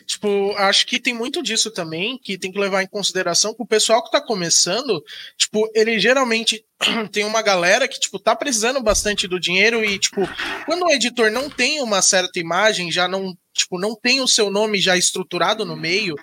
Tipo, 0.07 0.53
acho 0.57 0.87
que 0.87 1.01
tem 1.01 1.13
muito 1.13 1.43
disso 1.43 1.71
também, 1.71 2.17
que 2.17 2.39
tem 2.39 2.53
que 2.53 2.59
levar 2.59 2.83
em 2.83 2.87
consideração 2.87 3.53
que 3.53 3.63
o 3.63 3.67
pessoal 3.67 4.05
que 4.05 4.11
tá 4.11 4.21
começando, 4.21 5.03
tipo, 5.37 5.69
ele 5.75 5.99
geralmente 5.99 6.65
tem 7.11 7.25
uma 7.25 7.43
galera 7.43 7.89
que, 7.89 7.99
tipo, 7.99 8.19
tá 8.19 8.37
precisando 8.37 8.81
bastante 8.81 9.27
do 9.27 9.41
dinheiro 9.41 9.85
e, 9.85 9.99
tipo, 9.99 10.21
quando 10.65 10.85
o 10.85 10.91
editor 10.93 11.31
não 11.31 11.51
tem 11.51 11.83
uma 11.83 12.01
certa 12.03 12.39
imagem, 12.39 12.93
já 12.93 13.09
não, 13.09 13.37
tipo, 13.53 13.81
não 13.81 13.97
tem 13.97 14.21
o 14.21 14.29
seu 14.29 14.49
nome 14.49 14.79
já 14.79 14.97
estruturado 14.97 15.65
no 15.65 15.77
meio, 15.77 16.15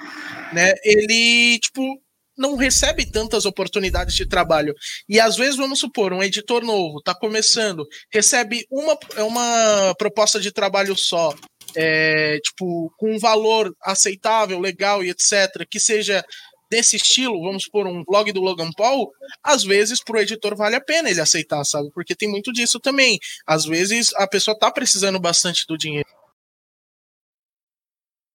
né, 0.53 0.71
ele, 0.85 1.59
tipo, 1.59 2.01
não 2.37 2.55
recebe 2.55 3.05
tantas 3.05 3.45
oportunidades 3.45 4.15
de 4.15 4.25
trabalho. 4.25 4.73
E 5.07 5.19
às 5.19 5.35
vezes, 5.35 5.55
vamos 5.55 5.79
supor, 5.79 6.13
um 6.13 6.23
editor 6.23 6.63
novo, 6.63 7.01
tá 7.01 7.13
começando, 7.13 7.85
recebe 8.11 8.65
uma, 8.69 8.97
uma 9.17 9.95
proposta 9.97 10.39
de 10.39 10.51
trabalho 10.51 10.95
só, 10.95 11.33
é, 11.75 12.39
tipo, 12.39 12.93
com 12.97 13.15
um 13.15 13.19
valor 13.19 13.75
aceitável, 13.81 14.59
legal 14.59 15.03
e 15.03 15.09
etc., 15.09 15.67
que 15.69 15.79
seja 15.79 16.23
desse 16.69 16.95
estilo, 16.95 17.43
vamos 17.43 17.63
supor, 17.63 17.85
um 17.85 18.03
vlog 18.03 18.31
do 18.31 18.41
Logan 18.41 18.71
Paul, 18.75 19.11
às 19.43 19.63
vezes 19.63 20.03
pro 20.03 20.19
editor 20.19 20.55
vale 20.55 20.75
a 20.75 20.81
pena 20.81 21.09
ele 21.09 21.21
aceitar, 21.21 21.63
sabe? 21.63 21.91
Porque 21.93 22.15
tem 22.15 22.27
muito 22.27 22.51
disso 22.51 22.79
também. 22.79 23.19
Às 23.45 23.63
vezes 23.65 24.11
a 24.15 24.27
pessoa 24.27 24.57
tá 24.57 24.71
precisando 24.71 25.19
bastante 25.19 25.65
do 25.67 25.77
dinheiro. 25.77 26.09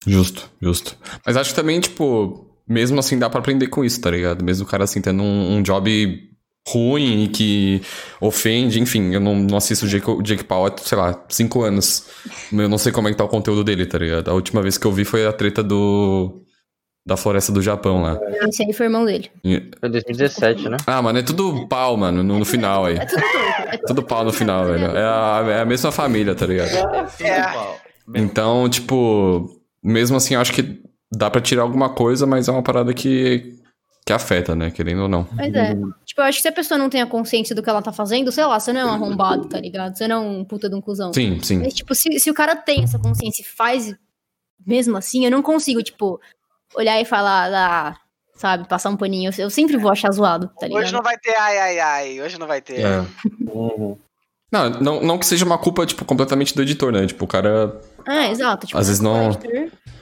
Justo, 0.07 0.49
justo. 0.63 0.97
Mas 1.27 1.37
acho 1.37 1.51
que 1.51 1.57
também, 1.57 1.81
tipo, 1.81 2.49
mesmo 2.67 3.01
assim 3.01 3.19
dá 3.19 3.29
pra 3.29 3.41
aprender 3.41 3.67
com 3.67 3.85
isso, 3.85 4.01
tá 4.01 4.11
ligado? 4.11 4.45
Mesmo 4.45 4.65
o 4.65 4.69
cara 4.69 4.85
assim 4.85 5.03
tendo 5.03 5.23
um, 5.23 5.57
um 5.57 5.63
job 5.63 6.38
ruim 6.67 7.25
e 7.25 7.29
que 7.29 7.83
ofende, 8.21 8.81
enfim, 8.81 9.13
eu 9.15 9.21
não, 9.21 9.35
não 9.35 9.57
assisto 9.57 9.87
o 9.87 9.89
Jake, 9.89 10.23
Jake 10.23 10.45
Paul 10.45 10.67
há, 10.67 10.75
sei 10.79 10.99
lá, 10.99 11.25
cinco 11.29 11.63
anos. 11.63 12.07
Eu 12.53 12.69
não 12.69 12.79
sei 12.79 12.93
como 12.93 13.09
é 13.09 13.11
que 13.11 13.17
tá 13.17 13.25
o 13.25 13.29
conteúdo 13.29 13.65
dele, 13.65 13.87
tá 13.87 13.99
ligado? 13.99 14.29
A 14.31 14.35
última 14.35 14.61
vez 14.63 14.77
que 14.77 14.87
eu 14.87 14.93
vi 14.93 15.05
foi 15.05 15.27
a 15.27 15.33
treta 15.33 15.63
do. 15.63 16.43
Da 17.07 17.17
floresta 17.17 17.51
do 17.51 17.63
Japão 17.63 18.03
lá. 18.03 18.21
Esse 18.47 18.63
aí 18.63 18.73
foi 18.75 18.85
o 18.85 18.89
irmão 18.89 19.07
dele. 19.07 19.31
Foi 19.81 19.89
2017, 19.89 20.69
né? 20.69 20.77
Ah, 20.87 21.01
mano, 21.01 21.19
é 21.19 21.23
tudo 21.23 21.67
pau, 21.67 21.97
mano, 21.97 22.23
no, 22.23 22.39
no 22.39 22.45
final 22.45 22.85
aí. 22.85 22.99
É 22.99 23.07
tudo. 23.07 23.23
É 23.71 23.77
Tudo 23.79 24.03
pau 24.03 24.25
no 24.25 24.33
final, 24.33 24.67
velho. 24.67 24.87
É 24.95 25.03
a, 25.03 25.45
é 25.49 25.61
a 25.61 25.65
mesma 25.65 25.91
família, 25.91 26.35
tá 26.35 26.45
ligado? 26.45 26.69
É. 27.23 27.79
Então, 28.15 28.69
tipo, 28.69 29.59
mesmo 29.83 30.17
assim, 30.19 30.35
eu 30.35 30.41
acho 30.41 30.53
que 30.53 30.83
dá 31.11 31.31
pra 31.31 31.41
tirar 31.41 31.63
alguma 31.63 31.89
coisa, 31.91 32.27
mas 32.27 32.49
é 32.49 32.53
uma 32.53 32.63
parada 32.63 32.93
que, 32.93 33.58
que 34.09 34.13
afeta, 34.15 34.57
né? 34.57 34.71
Querendo 34.71 35.03
ou 35.03 35.09
não. 35.09 35.29
Mas 35.35 35.53
é. 35.53 35.75
Tipo, 36.07 36.23
eu 36.23 36.25
acho 36.25 36.39
que 36.39 36.43
se 36.43 36.49
a 36.49 36.53
pessoa 36.53 36.79
não 36.79 36.89
tem 36.89 37.03
a 37.03 37.07
consciência 37.07 37.55
do 37.55 37.63
que 37.63 37.69
ela 37.69 37.83
tá 37.83 37.93
fazendo, 37.93 38.33
sei 38.33 38.43
lá, 38.47 38.59
você 38.59 38.73
não 38.73 38.81
é 38.81 38.85
um 38.87 38.95
arrombado, 38.95 39.47
tá 39.47 39.61
ligado? 39.61 39.95
Você 39.99 40.09
não 40.09 40.17
é 40.17 40.27
um 40.27 40.45
puta 40.47 40.67
de 40.67 40.75
um 40.75 40.81
cuzão. 40.81 41.13
Sim, 41.13 41.39
sim. 41.43 41.59
Mas, 41.59 41.75
tipo, 41.75 41.95
se, 41.95 42.19
se 42.19 42.31
o 42.31 42.35
cara 42.35 42.57
tem 42.57 42.85
essa 42.85 42.99
consciência 42.99 43.43
e 43.43 43.45
faz 43.45 43.95
mesmo 44.67 44.97
assim, 44.97 45.27
eu 45.27 45.31
não 45.31 45.43
consigo, 45.43 45.83
tipo, 45.83 46.19
olhar 46.75 46.99
e 46.99 47.05
falar, 47.05 47.53
ah, 47.53 47.97
sabe, 48.35 48.67
passar 48.67 48.89
um 48.89 48.97
paninho. 48.97 49.31
Eu, 49.37 49.45
eu 49.45 49.51
sempre 49.51 49.77
vou 49.77 49.93
achar 49.93 50.11
zoado, 50.11 50.51
tá 50.59 50.67
ligado? 50.67 50.85
Hoje 50.85 50.93
não 50.95 51.03
vai 51.03 51.19
ter 51.19 51.37
ai, 51.37 51.59
ai, 51.59 51.79
ai. 51.79 52.21
Hoje 52.23 52.39
não 52.39 52.47
vai 52.47 52.63
ter. 52.63 52.81
É. 52.81 53.05
Uhum. 53.53 53.95
Não, 54.51 54.71
não, 54.71 55.03
não 55.03 55.19
que 55.19 55.27
seja 55.27 55.45
uma 55.45 55.59
culpa, 55.59 55.85
tipo, 55.85 56.03
completamente 56.07 56.55
do 56.55 56.63
editor, 56.63 56.91
né? 56.93 57.07
Tipo, 57.07 57.27
o 57.27 57.29
cara. 57.29 57.79
É, 58.07 58.31
exato. 58.31 58.67
Tipo, 58.67 58.79
Às 58.79 58.87
vezes 58.87 59.03
não- 59.03 59.33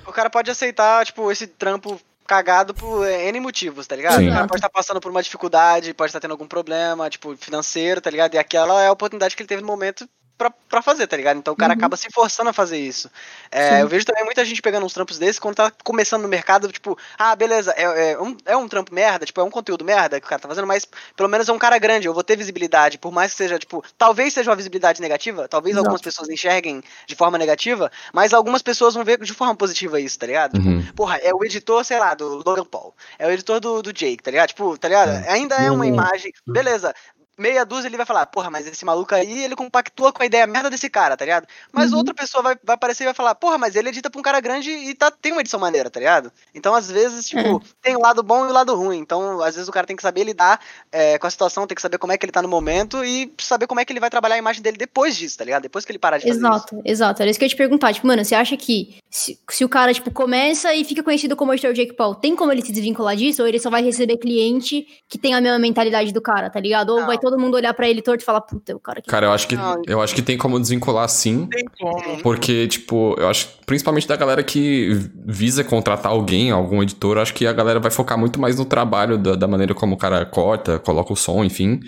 O 0.06 0.12
cara 0.12 0.30
pode 0.30 0.48
aceitar, 0.48 1.04
tipo, 1.04 1.28
esse 1.32 1.48
trampo 1.48 1.98
cagado 2.26 2.74
por 2.74 3.06
N 3.06 3.40
motivos, 3.40 3.86
tá 3.86 3.96
ligado? 3.96 4.18
Sim. 4.18 4.28
O 4.28 4.32
cara 4.32 4.46
pode 4.46 4.58
estar 4.58 4.70
passando 4.70 5.00
por 5.00 5.10
uma 5.10 5.22
dificuldade, 5.22 5.94
pode 5.94 6.10
estar 6.10 6.20
tendo 6.20 6.32
algum 6.32 6.46
problema, 6.46 7.08
tipo, 7.08 7.36
financeiro, 7.36 8.00
tá 8.00 8.10
ligado? 8.10 8.34
E 8.34 8.38
aquela 8.38 8.82
é 8.82 8.88
a 8.88 8.92
oportunidade 8.92 9.34
que 9.36 9.42
ele 9.42 9.48
teve 9.48 9.62
no 9.62 9.68
momento 9.68 10.08
pra, 10.36 10.50
pra 10.50 10.82
fazer, 10.82 11.06
tá 11.06 11.16
ligado? 11.16 11.38
Então 11.38 11.54
o 11.54 11.56
cara 11.56 11.72
Uhum. 11.72 11.78
acaba 11.78 11.96
se 11.96 12.08
forçando 12.12 12.50
a 12.50 12.52
fazer 12.52 12.78
isso. 12.78 13.10
É, 13.50 13.82
eu 13.82 13.88
vejo 13.88 14.04
também 14.04 14.24
muita 14.24 14.44
gente 14.44 14.60
pegando 14.62 14.84
uns 14.84 14.92
trampos 14.92 15.18
desses 15.18 15.38
quando 15.38 15.54
tá 15.56 15.72
começando 15.84 16.22
no 16.22 16.28
mercado, 16.28 16.70
tipo, 16.70 16.98
ah, 17.18 17.34
beleza, 17.34 17.72
é, 17.76 18.12
é 18.12 18.20
um, 18.20 18.36
é 18.44 18.56
um 18.56 18.68
trampo 18.68 18.94
merda, 18.94 19.24
tipo, 19.26 19.40
é 19.40 19.44
um 19.44 19.50
conteúdo 19.50 19.84
merda 19.84 20.20
que 20.20 20.26
o 20.26 20.28
cara 20.28 20.40
tá 20.40 20.48
fazendo, 20.48 20.66
mas 20.66 20.86
pelo 21.16 21.28
menos 21.28 21.48
é 21.48 21.52
um 21.52 21.58
cara 21.58 21.78
grande, 21.78 22.06
eu 22.06 22.14
vou 22.14 22.22
ter 22.24 22.36
visibilidade, 22.36 22.98
por 22.98 23.12
mais 23.12 23.32
que 23.32 23.38
seja, 23.38 23.58
tipo, 23.58 23.82
talvez 23.96 24.32
seja 24.34 24.50
uma 24.50 24.56
visibilidade 24.56 25.00
negativa, 25.00 25.48
talvez 25.48 25.74
Exato. 25.74 25.86
algumas 25.86 26.02
pessoas 26.02 26.28
enxerguem 26.28 26.82
de 27.06 27.14
forma 27.14 27.38
negativa, 27.38 27.90
mas 28.12 28.32
algumas 28.34 28.62
pessoas 28.62 28.94
vão 28.94 29.04
ver 29.04 29.18
de 29.18 29.32
forma 29.32 29.54
positiva 29.54 30.00
isso, 30.00 30.18
tá 30.18 30.26
ligado? 30.26 30.58
Uhum. 30.58 30.84
Porra, 30.94 31.16
é 31.18 31.32
o 31.34 31.44
editor, 31.44 31.84
sei 31.84 31.98
lá, 31.98 32.14
do 32.14 32.42
Logan 32.44 32.64
Paul. 32.64 32.94
É 33.18 33.26
o 33.26 33.30
editor 33.30 33.60
do, 33.60 33.82
do 33.82 33.92
Jake, 33.92 34.22
tá 34.22 34.30
ligado? 34.30 34.48
Tipo, 34.48 34.76
tá 34.78 34.88
ligado? 34.88 35.10
Ainda 35.28 35.54
é 35.56 35.70
uma 35.70 35.84
Uhum. 35.84 35.90
imagem. 35.90 36.32
Beleza. 36.46 36.94
Meia 37.38 37.64
dúzia 37.64 37.88
ele 37.88 37.96
vai 37.96 38.06
falar, 38.06 38.26
porra, 38.26 38.50
mas 38.50 38.66
esse 38.66 38.84
maluco 38.84 39.14
aí, 39.14 39.44
ele 39.44 39.54
compactua 39.54 40.12
com 40.12 40.22
a 40.22 40.26
ideia 40.26 40.46
merda 40.46 40.70
desse 40.70 40.88
cara, 40.88 41.16
tá 41.16 41.24
ligado? 41.24 41.46
Mas 41.72 41.92
Uhum. 41.92 41.98
outra 41.98 42.14
pessoa 42.14 42.42
vai, 42.42 42.56
vai 42.62 42.74
aparecer 42.74 43.04
e 43.04 43.06
vai 43.06 43.14
falar, 43.14 43.34
porra, 43.34 43.58
mas 43.58 43.76
ele 43.76 43.88
edita 43.90 44.08
pra 44.10 44.18
um 44.18 44.22
cara 44.22 44.40
grande 44.40 44.70
e 44.70 44.94
tá, 44.94 45.10
tem 45.10 45.32
uma 45.32 45.40
edição 45.40 45.60
maneira, 45.60 45.90
tá 45.90 46.00
ligado? 46.00 46.32
Então, 46.54 46.74
às 46.74 46.90
vezes, 46.90 47.28
tipo, 47.28 47.62
tem 47.82 47.94
o 47.96 48.00
lado 48.00 48.22
bom 48.22 48.46
e 48.46 48.50
o 48.50 48.52
lado 48.52 48.74
ruim. 48.74 48.98
Então, 48.98 49.40
às 49.42 49.54
vezes 49.54 49.68
o 49.68 49.72
cara 49.72 49.86
tem 49.86 49.96
que 49.96 50.02
saber 50.02 50.24
lidar 50.24 50.60
é, 50.90 51.18
com 51.18 51.26
a 51.26 51.30
situação, 51.30 51.66
tem 51.66 51.74
que 51.74 51.82
saber 51.82 51.98
como 51.98 52.12
é 52.12 52.18
que 52.18 52.24
ele 52.24 52.32
tá 52.32 52.42
no 52.42 52.48
momento 52.48 53.04
e 53.04 53.32
saber 53.38 53.66
como 53.66 53.80
é 53.80 53.84
que 53.84 53.92
ele 53.92 54.00
vai 54.00 54.10
trabalhar 54.10 54.36
a 54.36 54.38
imagem 54.38 54.62
dele 54.62 54.76
depois 54.76 55.16
disso, 55.16 55.38
tá 55.38 55.44
ligado? 55.44 55.62
Depois 55.62 55.84
que 55.84 55.92
ele 55.92 55.98
parar 55.98 56.18
de. 56.18 56.28
Exato, 56.28 56.80
exato. 56.84 57.22
Era 57.22 57.30
isso 57.30 57.38
que 57.38 57.44
eu 57.44 57.46
ia 57.46 57.50
te 57.50 57.56
perguntar. 57.56 57.92
Tipo, 57.92 58.06
mano, 58.06 58.24
você 58.24 58.34
acha 58.34 58.56
que 58.56 58.96
se, 59.10 59.38
se 59.50 59.64
o 59.64 59.68
cara, 59.68 59.92
tipo, 59.92 60.10
começa 60.10 60.74
e 60.74 60.84
fica 60.84 61.02
conhecido 61.02 61.36
como 61.36 61.52
editor 61.52 61.72
Jake 61.72 61.94
Paul, 61.94 62.14
tem 62.14 62.34
como 62.34 62.52
ele 62.52 62.62
se 62.62 62.72
desvincular 62.72 63.16
disso? 63.16 63.42
Ou 63.42 63.48
ele 63.48 63.58
só 63.58 63.70
vai 63.70 63.82
receber 63.82 64.16
cliente 64.16 64.86
que 65.08 65.18
tem 65.18 65.34
a 65.34 65.40
mesma 65.40 65.58
mentalidade 65.58 66.12
do 66.12 66.20
cara, 66.20 66.50
tá 66.50 66.60
ligado? 66.60 66.90
Ou 66.90 67.00
Não. 67.00 67.06
vai 67.06 67.18
todo 67.28 67.40
mundo 67.40 67.54
olhar 67.54 67.74
pra 67.74 67.88
ele 67.88 68.00
torto 68.00 68.22
e 68.22 68.24
falar, 68.24 68.40
puta, 68.40 68.74
o 68.76 68.78
cara 68.78 69.00
aqui. 69.00 69.08
Cara, 69.08 69.26
eu 69.26 69.32
acho 69.32 69.48
que 69.48 69.56
eu 69.86 70.00
acho 70.00 70.14
que 70.14 70.22
tem 70.22 70.38
como 70.38 70.60
desvincular 70.60 71.08
sim. 71.08 71.46
Tem 71.46 71.64
como. 71.64 72.22
Porque, 72.22 72.68
tipo, 72.68 73.16
eu 73.18 73.28
acho, 73.28 73.48
principalmente 73.66 74.06
da 74.06 74.14
galera 74.14 74.44
que 74.44 74.90
visa 75.26 75.64
contratar 75.64 76.12
alguém, 76.12 76.52
algum 76.52 76.82
editor, 76.82 77.16
eu 77.16 77.22
acho 77.22 77.34
que 77.34 77.46
a 77.46 77.52
galera 77.52 77.80
vai 77.80 77.90
focar 77.90 78.16
muito 78.16 78.40
mais 78.40 78.56
no 78.56 78.64
trabalho, 78.64 79.18
da, 79.18 79.34
da 79.34 79.48
maneira 79.48 79.74
como 79.74 79.96
o 79.96 79.98
cara 79.98 80.24
corta, 80.24 80.78
coloca 80.78 81.12
o 81.12 81.16
som, 81.16 81.44
enfim, 81.44 81.80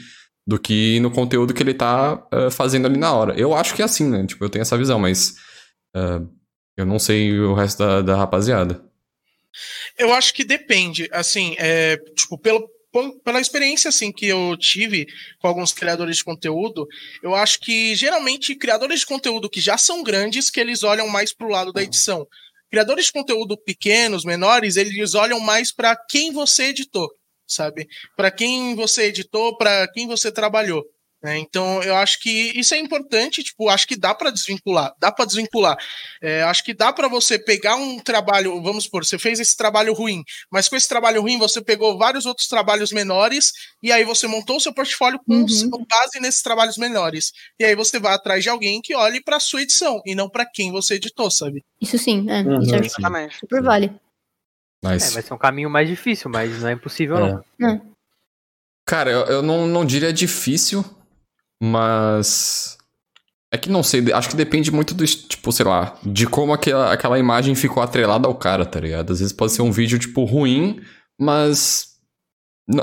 do 0.45 0.59
que 0.59 0.99
no 1.01 1.11
conteúdo 1.11 1.55
que 1.55 1.63
ele 1.63 1.75
tá 1.75 2.27
eh, 2.33 2.51
fazendo 2.51 2.87
ali 2.87 2.99
na 2.99 3.13
hora. 3.13 3.39
Eu 3.39 3.55
acho 3.55 3.75
que 3.75 3.83
é 3.83 3.85
assim, 3.85 4.09
né? 4.09 4.27
Tipo, 4.27 4.45
eu 4.45 4.51
tenho 4.51 4.63
essa 4.63 4.77
visão, 4.77 4.99
mas 4.99 5.35
eh, 5.95 6.21
eu 6.77 6.85
não 6.85 6.99
sei 6.99 7.39
o 7.39 7.55
resto 7.55 7.79
da, 7.79 8.03
da 8.03 8.17
rapaziada. 8.17 8.83
Eu 9.99 10.13
acho 10.13 10.33
que 10.33 10.45
depende, 10.45 11.09
assim, 11.13 11.55
é, 11.59 11.97
tipo, 12.17 12.39
pelo, 12.39 12.69
pela 13.25 13.41
experiência, 13.41 13.89
assim, 13.89 14.11
que 14.11 14.27
eu 14.27 14.57
tive 14.59 15.07
com 15.39 15.49
alguns 15.49 15.73
criadores 15.73 16.19
de 16.19 16.25
conteúdo, 16.25 16.87
eu 17.23 17.35
acho 17.35 17.61
que, 17.61 17.95
geralmente, 17.95 18.55
criadores 18.55 19.01
de 19.01 19.07
conteúdo 19.07 19.51
que 19.51 19.61
já 19.61 19.77
são 19.77 20.03
grandes, 20.03 20.51
que 20.51 20.61
eles 20.61 20.83
olham 20.83 21.09
mais 21.09 21.35
pro 21.35 21.49
lado 21.49 21.73
da 21.73 21.83
edição. 21.83 22.27
Criadores 22.71 23.07
de 23.07 23.13
conteúdo 23.13 23.57
pequenos, 23.57 24.25
menores, 24.25 24.77
eles 24.77 25.15
olham 25.15 25.41
mais 25.41 25.73
para 25.73 25.97
quem 26.09 26.33
você 26.33 26.65
editou, 26.65 27.09
sabe? 27.47 27.87
Para 28.17 28.31
quem 28.31 28.75
você 28.75 29.05
editou, 29.05 29.57
para 29.57 29.89
quem 29.93 30.07
você 30.07 30.31
trabalhou. 30.31 30.85
Né? 31.23 31.37
Então, 31.39 31.83
eu 31.83 31.97
acho 31.97 32.21
que 32.21 32.31
isso 32.59 32.75
é 32.75 32.79
importante, 32.79 33.43
tipo, 33.43 33.69
acho 33.69 33.87
que 33.89 33.97
dá 33.97 34.15
para 34.15 34.31
desvincular, 34.31 34.95
dá 35.01 35.11
para 35.11 35.25
desvincular. 35.25 35.77
É, 36.23 36.43
acho 36.43 36.63
que 36.65 36.73
dá 36.73 36.93
para 36.93 37.09
você 37.09 37.39
pegar 37.39 37.75
um 37.77 37.99
trabalho, 37.99 38.63
vamos 38.63 38.85
supor, 38.85 39.05
você 39.05 39.19
fez 39.19 39.41
esse 39.41 39.57
trabalho 39.57 39.93
ruim, 39.93 40.23
mas 40.51 40.69
com 40.69 40.77
esse 40.77 40.89
trabalho 40.89 41.21
ruim 41.21 41.39
você 41.39 41.61
pegou 41.61 41.99
vários 41.99 42.25
outros 42.27 42.47
trabalhos 42.47 42.93
menores 42.93 43.53
e 43.83 43.91
aí 43.91 44.05
você 44.05 44.27
montou 44.29 44.57
o 44.57 44.61
seu 44.61 44.73
portfólio 44.73 45.19
com 45.27 45.35
Uhum. 45.35 45.85
base 45.89 46.21
nesses 46.21 46.43
trabalhos 46.43 46.77
menores. 46.77 47.33
E 47.59 47.65
aí 47.65 47.75
você 47.75 47.99
vai 47.99 48.15
atrás 48.15 48.43
de 48.43 48.49
alguém 48.49 48.81
que 48.81 48.95
olhe 48.95 49.21
para 49.23 49.41
sua 49.41 49.63
edição 49.63 50.01
e 50.07 50.15
não 50.15 50.29
para 50.29 50.47
quem 50.47 50.71
você 50.71 50.95
editou, 50.95 51.31
sabe? 51.31 51.65
Isso 51.81 51.99
sim, 51.99 52.31
é. 52.31 52.43
Uhum. 52.43 52.61
Isso 52.63 52.75
eu 52.75 52.79
acho 52.81 52.87
Exatamente. 52.87 53.37
super 53.39 53.63
vale. 53.63 53.87
É, 53.87 54.89
Mas, 54.89 55.13
vai 55.13 55.23
ser 55.23 55.35
um 55.35 55.39
caminho 55.39 55.69
mais 55.69 55.89
difícil, 55.89 56.31
mas 56.31 56.63
não 56.63 56.69
é 56.69 56.73
impossível, 56.73 57.17
É. 57.19 57.43
não. 57.59 57.95
cara, 58.87 59.11
eu, 59.11 59.27
eu 59.27 59.43
não, 59.43 59.67
não 59.67 59.85
diria 59.85 60.13
difícil, 60.13 60.85
mas. 61.63 62.77
É 63.51 63.57
que 63.57 63.71
não 63.71 63.83
sei, 63.83 64.13
acho 64.13 64.29
que 64.29 64.37
depende 64.37 64.71
muito 64.71 64.93
do, 64.95 65.07
tipo, 65.07 65.51
sei 65.53 65.65
lá, 65.65 65.97
de 66.05 66.27
como 66.27 66.53
aquela, 66.53 66.93
aquela 66.93 67.19
imagem 67.19 67.55
ficou 67.55 67.83
atrelada 67.83 68.29
ao 68.29 68.35
cara, 68.35 68.67
tá 68.67 68.79
ligado? 68.79 69.11
Às 69.13 69.21
vezes 69.21 69.33
pode 69.33 69.53
ser 69.53 69.63
um 69.63 69.73
vídeo, 69.73 69.99
tipo, 69.99 70.25
ruim, 70.25 70.81
mas. 71.19 71.87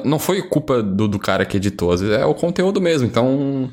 Não 0.04 0.18
foi 0.18 0.42
culpa 0.42 0.82
do, 0.82 1.08
do 1.08 1.20
cara 1.20 1.46
que 1.46 1.58
editou, 1.58 1.92
às 1.92 2.02
vezes 2.02 2.18
é 2.18 2.26
o 2.26 2.34
conteúdo 2.34 2.82
mesmo, 2.82 3.06
então. 3.08 3.72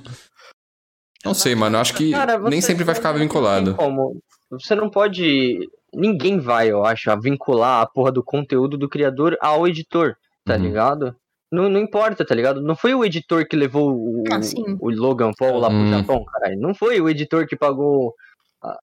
Não 1.25 1.33
sei, 1.33 1.55
mano, 1.55 1.79
acho 1.79 1.95
que 1.95 2.11
Cara, 2.11 2.39
nem 2.39 2.61
sempre 2.61 2.85
vai 2.85 2.95
ficar 2.95 3.13
vinculado. 3.13 3.75
como. 3.75 4.21
Você 4.51 4.75
não 4.75 4.91
pode. 4.91 5.59
Ninguém 5.95 6.39
vai, 6.39 6.71
eu 6.71 6.85
acho, 6.85 7.11
a 7.11 7.17
vincular 7.17 7.81
a 7.81 7.87
porra 7.87 8.13
do 8.13 8.23
conteúdo 8.23 8.77
do 8.77 8.89
criador 8.89 9.37
ao 9.41 9.67
editor, 9.67 10.15
tá 10.45 10.57
Uhum. 10.57 10.63
ligado? 10.63 11.17
Não, 11.53 11.69
não 11.69 11.79
importa, 11.81 12.25
tá 12.25 12.35
ligado? 12.35 12.63
Não 12.63 12.75
foi 12.75 12.95
o 12.95 13.05
editor 13.05 13.47
que 13.47 13.55
levou 13.55 13.93
o, 13.95 14.25
Ah, 14.33 14.41
o 14.81 14.91
Logan 14.91 15.33
Paul 15.39 15.59
lá 15.59 15.69
pro 15.69 15.77
Hum. 15.79 15.91
Japão, 15.91 16.25
caralho. 16.25 16.59
Não 16.59 16.75
foi 16.75 16.99
o 17.01 17.09
editor 17.11 17.47
que 17.47 17.55
pagou 17.57 18.15
a, 18.63 18.79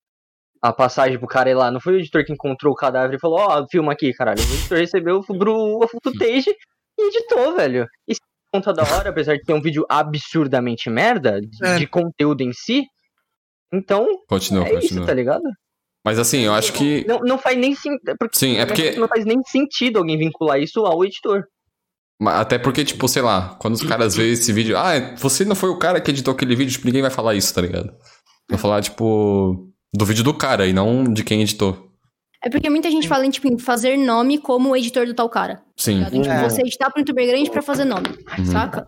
a 0.62 0.72
passagem 0.74 1.18
pro 1.18 1.28
cara 1.28 1.50
ir 1.50 1.56
lá. 1.56 1.72
Não 1.72 1.80
foi 1.82 1.94
o 1.96 2.00
editor 2.00 2.24
que 2.24 2.32
encontrou 2.32 2.72
o 2.72 2.76
cadáver 2.76 3.16
e 3.16 3.20
falou, 3.20 3.40
ó, 3.40 3.66
filma 3.72 3.92
aqui, 3.94 4.14
caralho. 4.14 4.40
O 4.40 4.54
editor 4.54 4.78
recebeu 4.78 5.18
o 5.18 5.24
footage 5.24 6.52
e 7.00 7.08
editou, 7.08 7.56
velho. 7.56 7.88
E 8.08 8.14
se 8.14 8.22
conta 8.54 8.72
da 8.72 8.84
hora, 8.84 9.10
apesar 9.10 9.36
de 9.36 9.42
ter 9.44 9.54
um 9.54 9.62
vídeo 9.62 9.84
absurdamente 9.90 10.90
merda, 10.92 11.42
de, 11.42 11.66
É. 11.66 11.78
de 11.78 11.88
conteúdo 11.88 12.42
em 12.42 12.54
si, 12.54 12.84
Então, 13.74 14.08
Continua, 14.28 14.66
é 14.68 14.74
isso, 14.74 14.82
continua. 14.82 15.06
tá 15.06 15.14
ligado? 15.14 15.44
Mas 16.06 16.18
assim, 16.18 16.40
eu 16.42 16.54
acho 16.54 16.74
que. 16.74 17.06
Não, 17.08 17.20
não 17.20 17.38
faz 17.38 17.56
nem 17.58 17.76
sentido. 17.76 18.16
Sim, 18.34 18.58
é 18.58 18.66
porque. 18.66 18.92
Não 18.92 19.08
faz 19.08 19.26
nem 19.26 19.42
sentido 19.44 19.98
alguém 20.00 20.18
vincular 20.18 20.60
isso 20.60 20.86
ao 20.86 21.04
editor. 21.06 21.44
Até 22.26 22.58
porque, 22.58 22.84
tipo, 22.84 23.08
sei 23.08 23.22
lá, 23.22 23.56
quando 23.60 23.76
os 23.76 23.84
caras 23.84 24.16
veem 24.16 24.34
esse 24.34 24.52
vídeo, 24.52 24.78
ah, 24.78 25.16
você 25.18 25.46
não 25.46 25.56
foi 25.56 25.70
o 25.70 25.80
cara 25.80 26.02
que 26.02 26.12
editou 26.12 26.34
aquele 26.34 26.56
vídeo, 26.56 26.74
tipo, 26.74 26.86
ninguém 26.86 27.02
vai 27.02 27.12
falar 27.12 27.36
isso, 27.36 27.54
tá 27.54 27.62
ligado? 27.62 27.92
Vai 28.50 28.60
falar, 28.60 28.82
tipo, 28.82 29.72
do 29.94 30.06
vídeo 30.06 30.24
do 30.24 30.34
cara 30.34 30.68
e 30.68 30.74
não 30.74 31.04
de 31.04 31.24
quem 31.24 31.42
editou. 31.42 31.90
É 32.44 32.50
porque 32.50 32.70
muita 32.70 32.92
gente 32.92 33.08
fala 33.08 33.26
em, 33.26 33.30
tipo, 33.30 33.48
em 33.48 33.58
fazer 33.58 33.98
nome 33.98 34.38
como 34.38 34.76
editor 34.76 35.06
do 35.06 35.14
tal 35.14 35.30
cara. 35.30 35.62
Sim. 35.80 36.04
Tipo, 36.04 36.30
É. 36.30 36.44
você 36.50 36.62
editar 36.62 36.90
pro 36.92 37.00
youtuber 37.00 37.26
grande 37.26 37.50
pra 37.50 37.62
fazer 37.62 37.86
nome, 37.86 38.10
Uhum. 38.38 38.46
saca? 38.46 38.86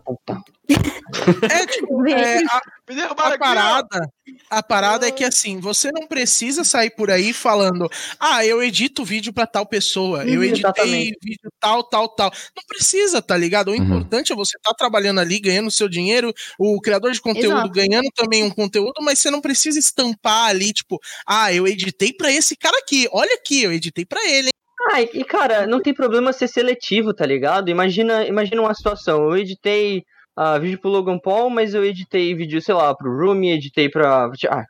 É, 1.50 1.66
tipo, 1.66 2.06
é, 2.08 2.38
a, 2.44 2.60
a 3.08 3.38
parada, 3.38 4.08
a 4.50 4.62
parada 4.62 5.08
é 5.08 5.10
que 5.10 5.24
assim, 5.24 5.58
você 5.58 5.90
não 5.90 6.06
precisa 6.06 6.64
sair 6.64 6.90
por 6.94 7.10
aí 7.10 7.32
falando, 7.32 7.88
ah, 8.20 8.44
eu 8.44 8.62
edito 8.62 9.04
vídeo 9.04 9.32
pra 9.32 9.46
tal 9.46 9.66
pessoa, 9.66 10.24
eu 10.24 10.40
Uhum, 10.40 10.44
editei 10.44 10.60
exatamente. 10.60 11.18
vídeo 11.22 11.50
tal, 11.58 11.82
tal, 11.84 12.08
tal. 12.10 12.30
Não 12.54 12.62
precisa, 12.68 13.22
tá 13.22 13.36
ligado? 13.38 13.68
O 13.68 13.70
Uhum. 13.74 13.82
importante 13.82 14.30
é 14.32 14.36
você 14.36 14.56
estar 14.58 14.74
trabalhando 14.74 15.18
ali, 15.20 15.40
ganhando 15.40 15.70
seu 15.70 15.88
dinheiro, 15.88 16.32
o 16.58 16.78
criador 16.80 17.12
de 17.12 17.20
conteúdo 17.22 17.56
Exato. 17.56 17.70
ganhando 17.72 18.08
também 18.14 18.42
um 18.44 18.50
conteúdo, 18.50 19.00
mas 19.02 19.18
você 19.18 19.30
não 19.30 19.40
precisa 19.40 19.78
estampar 19.78 20.50
ali, 20.50 20.72
tipo, 20.74 20.98
ah, 21.26 21.52
eu 21.52 21.66
editei 21.66 22.12
pra 22.12 22.30
esse 22.30 22.54
cara 22.54 22.76
aqui, 22.78 23.08
olha 23.12 23.34
aqui, 23.34 23.62
eu 23.62 23.72
editei 23.72 24.04
pra 24.04 24.20
ele, 24.28 24.48
hein? 24.48 24.51
Ah, 24.92 25.00
e 25.00 25.24
cara, 25.24 25.66
não 25.66 25.80
tem 25.80 25.94
problema 25.94 26.34
ser 26.34 26.48
seletivo, 26.48 27.14
tá 27.14 27.24
ligado? 27.24 27.70
Imagina, 27.70 28.26
imagina 28.26 28.60
uma 28.60 28.74
situação, 28.74 29.24
eu 29.24 29.38
editei 29.38 30.04
ah, 30.36 30.58
vídeo 30.58 30.78
pro 30.78 30.90
Logan 30.90 31.18
Paul, 31.18 31.48
mas 31.48 31.72
eu 31.72 31.82
editei 31.82 32.34
vídeo, 32.34 32.60
sei 32.60 32.74
lá, 32.74 32.94
pro 32.94 33.10
Rumi, 33.10 33.52
editei 33.52 33.88
pra... 33.88 34.30
Ah, 34.50 34.64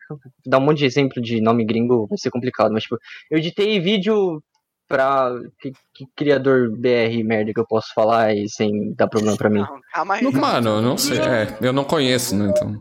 dar 0.46 0.58
um 0.58 0.60
monte 0.60 0.78
de 0.78 0.84
exemplo 0.84 1.20
de 1.20 1.40
nome 1.40 1.64
gringo 1.64 2.06
vai 2.06 2.16
ser 2.18 2.30
complicado, 2.30 2.72
mas 2.72 2.84
tipo, 2.84 2.96
eu 3.30 3.38
editei 3.38 3.80
vídeo 3.80 4.40
pra... 4.88 5.32
Que, 5.60 5.72
que 5.92 6.06
criador 6.16 6.70
BR 6.70 7.24
merda 7.24 7.52
que 7.52 7.60
eu 7.60 7.66
posso 7.66 7.92
falar 7.92 8.32
e 8.32 8.48
sem 8.48 8.94
dar 8.94 9.08
problema 9.08 9.36
pra 9.36 9.50
mim? 9.50 9.60
Não, 9.60 9.80
calma 9.92 10.14
aí. 10.14 10.32
Mano, 10.32 10.70
eu 10.70 10.82
não 10.82 10.96
sei. 10.96 11.18
É, 11.18 11.58
eu 11.60 11.72
não 11.72 11.84
conheço, 11.84 12.36
né? 12.36 12.52
Então. 12.54 12.80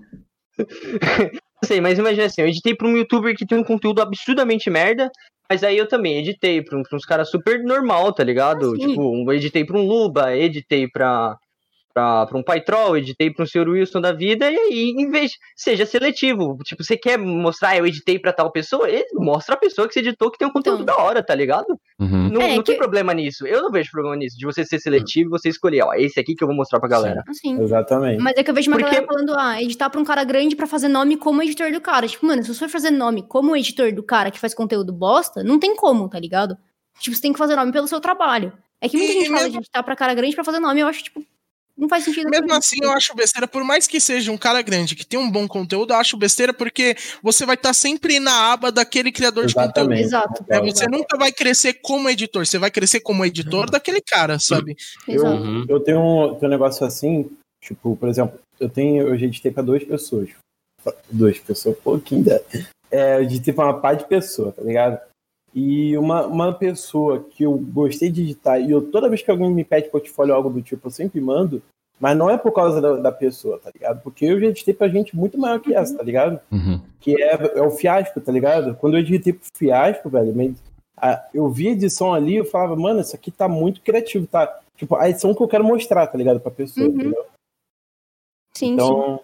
Não 1.64 1.68
sei, 1.68 1.80
mas 1.80 2.00
imagina 2.00 2.26
assim, 2.26 2.42
eu 2.42 2.48
editei 2.48 2.76
pra 2.76 2.88
um 2.88 2.98
youtuber 2.98 3.36
que 3.36 3.46
tem 3.46 3.58
um 3.58 3.64
conteúdo 3.64 4.02
absurdamente 4.02 4.70
merda, 4.70 5.12
mas 5.50 5.64
aí 5.64 5.78
eu 5.78 5.88
também 5.88 6.18
editei 6.18 6.64
pra, 6.64 6.78
um, 6.78 6.82
pra 6.82 6.98
uns 6.98 7.06
caras 7.06 7.30
super 7.30 7.64
normal, 7.64 8.12
tá 8.14 8.24
ligado? 8.24 8.74
Ah, 8.74 8.76
sim. 8.76 8.88
tipo, 8.88 9.30
eu 9.30 9.34
editei 9.34 9.64
pra 9.64 9.78
um 9.78 9.86
Luba, 9.86 10.36
editei 10.36 10.88
pra, 10.88 11.38
pra, 11.94 12.26
pra 12.26 12.38
um 12.38 12.44
Paitrol, 12.44 12.98
editei 12.98 13.30
pra 13.32 13.44
um 13.44 13.46
Sr. 13.48 13.68
Wilson 13.70 14.02
da 14.02 14.12
vida, 14.12 14.50
e 14.52 14.58
aí, 14.58 14.94
em 14.98 15.10
vez, 15.10 15.32
seja 15.56 15.86
seletivo. 15.86 16.58
Tipo, 16.64 16.84
você 16.84 16.98
quer 16.98 17.18
mostrar, 17.18 17.78
eu 17.78 17.86
editei 17.86 18.18
pra 18.20 18.34
tal 18.34 18.52
pessoa, 18.52 18.88
mostra 19.14 19.56
a 19.56 19.58
pessoa 19.58 19.88
que 19.88 19.94
você 19.94 20.00
editou 20.00 20.32
que 20.32 20.38
tem 20.38 20.48
um 20.48 20.52
conteúdo 20.52 20.84
Então. 20.84 20.96
da 20.98 21.02
hora, 21.04 21.24
tá 21.24 21.34
ligado? 21.36 21.66
Uhum. 22.00 22.30
Não, 22.30 22.42
É, 22.42 22.56
não 22.56 22.64
tem 22.64 22.76
que- 22.76 22.82
problema 22.82 23.14
nisso. 23.14 23.46
Eu 23.46 23.62
não 23.64 23.72
vejo 23.72 23.92
problema 23.92 24.16
nisso, 24.16 24.38
de 24.38 24.46
você 24.46 24.66
ser 24.66 24.80
seletivo 24.80 25.30
e 25.30 25.40
você 25.40 25.50
escolher, 25.50 25.84
ó, 25.84 25.94
esse 25.94 26.20
aqui 26.20 26.36
que 26.36 26.44
eu 26.44 26.48
vou 26.48 26.56
mostrar 26.56 26.80
pra 26.80 26.90
galera. 26.90 27.24
Assim. 27.28 27.60
Exatamente. 27.62 28.22
Mas 28.22 28.34
é 28.38 28.44
que 28.44 28.50
eu 28.50 28.56
vejo 28.56 28.70
uma 28.72 28.78
Porque- 28.78 28.90
galera 28.96 29.08
falando, 29.08 29.34
ah, 29.38 29.62
editar 29.62 29.90
pra 29.90 30.00
um 30.00 30.06
cara 30.06 30.24
grande 30.24 30.56
pra 30.56 30.68
fazer 30.68 30.88
nome 30.88 31.18
como 31.18 31.42
editor 31.44 31.72
do 31.72 31.82
cara. 31.82 32.08
Tipo, 32.08 32.26
mano, 32.26 32.42
se 32.44 32.54
você 32.54 32.60
for 32.60 32.70
fazer 32.70 32.92
nome 32.92 33.24
como 33.28 33.56
editor 33.56 33.94
do 33.94 34.04
cara 34.04 34.32
que 34.32 34.40
faz 34.40 34.54
conteúdo 34.54 34.92
bosta, 34.94 35.44
não 35.44 35.60
tem 35.60 35.76
como, 35.76 36.08
tá 36.10 36.20
ligado? 36.20 36.58
Tipo, 37.00 37.16
você 37.16 37.22
tem 37.22 37.32
que 37.34 37.40
fazer 37.40 37.56
nome 37.56 37.72
pelo 37.72 37.88
seu 37.88 38.00
trabalho. 38.00 38.52
É 38.80 38.90
que 38.90 38.98
muita 38.98 39.12
E 39.14 39.16
gente 39.20 39.30
fala 39.30 39.50
de 39.50 39.58
editar 39.58 39.84
pra 39.84 39.96
cara 39.96 40.14
grande 40.14 40.34
pra 40.36 40.44
fazer 40.44 40.60
nome, 40.60 40.80
eu 40.80 40.88
acho, 40.88 41.04
tipo, 41.04 41.24
não 41.82 41.90
faz 41.90 42.04
sentido. 42.04 42.30
Mesmo 42.30 42.54
assim, 42.54 42.78
eu 42.84 42.92
acho 42.92 43.16
besteira, 43.16 43.48
por 43.48 43.64
mais 43.64 43.88
que 43.88 44.00
seja 44.00 44.32
um 44.32 44.38
cara 44.38 44.62
grande 44.62 44.96
que 44.96 45.04
tem 45.04 45.20
um 45.20 45.30
bom 45.30 45.48
conteúdo, 45.48 45.94
eu 45.94 45.98
acho 45.98 46.16
besteira 46.16 46.54
porque 46.54 46.96
você 47.24 47.44
vai 47.44 47.56
estar 47.56 47.74
sempre 47.74 48.20
na 48.20 48.54
aba 48.54 48.72
daquele 48.72 49.12
criador 49.12 49.48
de 49.48 49.56
conteúdo. 49.56 49.92
Exatamente. 49.92 50.04
Exato. 50.04 50.46
É, 50.48 50.60
você 50.62 50.86
nunca 50.88 51.18
vai 51.18 51.32
crescer 51.32 51.74
como 51.82 52.08
editor, 52.08 52.46
você 52.46 52.60
vai 52.60 52.70
crescer 52.70 53.00
como 53.00 53.26
editor 53.26 53.68
daquele 53.72 54.00
cara, 54.00 54.38
sabe? 54.38 54.78
Eu, 55.08 55.16
Exato. 55.16 55.44
Uhum. 55.44 55.66
eu 55.68 55.80
tenho, 55.80 56.00
um, 56.00 56.36
tenho 56.36 56.50
um 56.50 56.54
negócio 56.54 56.86
assim, 56.86 57.28
tipo, 57.60 57.96
por 57.96 58.08
exemplo, 58.08 58.40
eu 58.60 58.70
tenho, 58.70 59.08
eu 59.08 59.18
já 59.18 59.26
editei 59.26 59.52
pra 59.52 59.64
duas 59.64 59.84
pessoas. 59.84 60.30
Duas 61.10 61.40
pessoas, 61.40 61.76
pouquinho 61.80 62.24
da. 62.24 62.40
É, 62.92 63.16
eu 63.16 63.24
editei 63.24 63.54
pra 63.54 63.66
uma 63.66 63.80
par 63.80 63.96
de 63.96 64.06
pessoa, 64.06 64.52
tá 64.52 64.62
ligado? 64.62 65.00
E 65.54 65.98
uma, 65.98 66.26
uma 66.26 66.54
pessoa 66.54 67.26
que 67.30 67.44
eu 67.44 67.58
gostei 67.58 68.10
de 68.10 68.22
editar, 68.22 68.60
e 68.60 68.72
eu 68.72 68.90
toda 68.90 69.10
vez 69.10 69.22
que 69.22 69.30
alguém 69.30 69.52
me 69.52 69.66
pede 69.66 69.90
portfólio 69.90 70.32
ou 70.34 70.38
algo 70.38 70.50
do 70.50 70.62
tipo, 70.62 70.88
eu 70.88 70.92
sempre 70.92 71.20
mando, 71.20 71.62
mas 72.00 72.18
não 72.18 72.30
é 72.30 72.38
por 72.38 72.52
causa 72.52 72.80
da, 72.82 72.96
da 72.96 73.12
pessoa, 73.12 73.60
tá 73.60 73.70
ligado? 73.74 74.02
Porque 74.02 74.26
eu 74.26 74.40
já 74.40 74.48
editei 74.48 74.74
pra 74.74 74.88
gente 74.88 75.16
muito 75.16 75.38
maior 75.38 75.60
que 75.60 75.74
essa, 75.74 75.98
tá 75.98 76.04
ligado? 76.04 76.40
Uhum. 76.52 76.82
que 77.00 77.22
é, 77.22 77.58
é 77.58 77.62
o 77.62 77.70
fiasco, 77.72 78.20
tá 78.22 78.32
ligado? 78.32 78.76
Quando 78.76 78.96
eu 78.96 79.02
editei 79.02 79.34
pro 79.34 79.46
fiasco, 79.54 80.10
velho, 80.10 80.56
eu 81.34 81.50
vi 81.50 81.68
a 81.68 81.72
edição 81.72 82.14
ali, 82.14 82.36
eu 82.38 82.46
falava, 82.46 82.76
mano, 82.76 83.02
isso 83.02 83.16
aqui 83.16 83.30
tá 83.30 83.48
muito 83.48 83.82
criativo, 83.82 84.26
tá? 84.28 84.62
Tipo, 84.78 84.96
a 84.96 85.10
edição 85.10 85.36
que 85.36 85.44
eu 85.44 85.48
quero 85.48 85.64
mostrar, 85.64 86.08
tá 86.08 86.18
ligado? 86.18 86.40
Pra 86.40 86.50
pessoa, 86.50 86.88
Uhum. 86.88 86.94
entendeu? 86.96 87.26
Sim, 88.54 88.68
sim. 88.68 88.74
Então, 88.74 89.20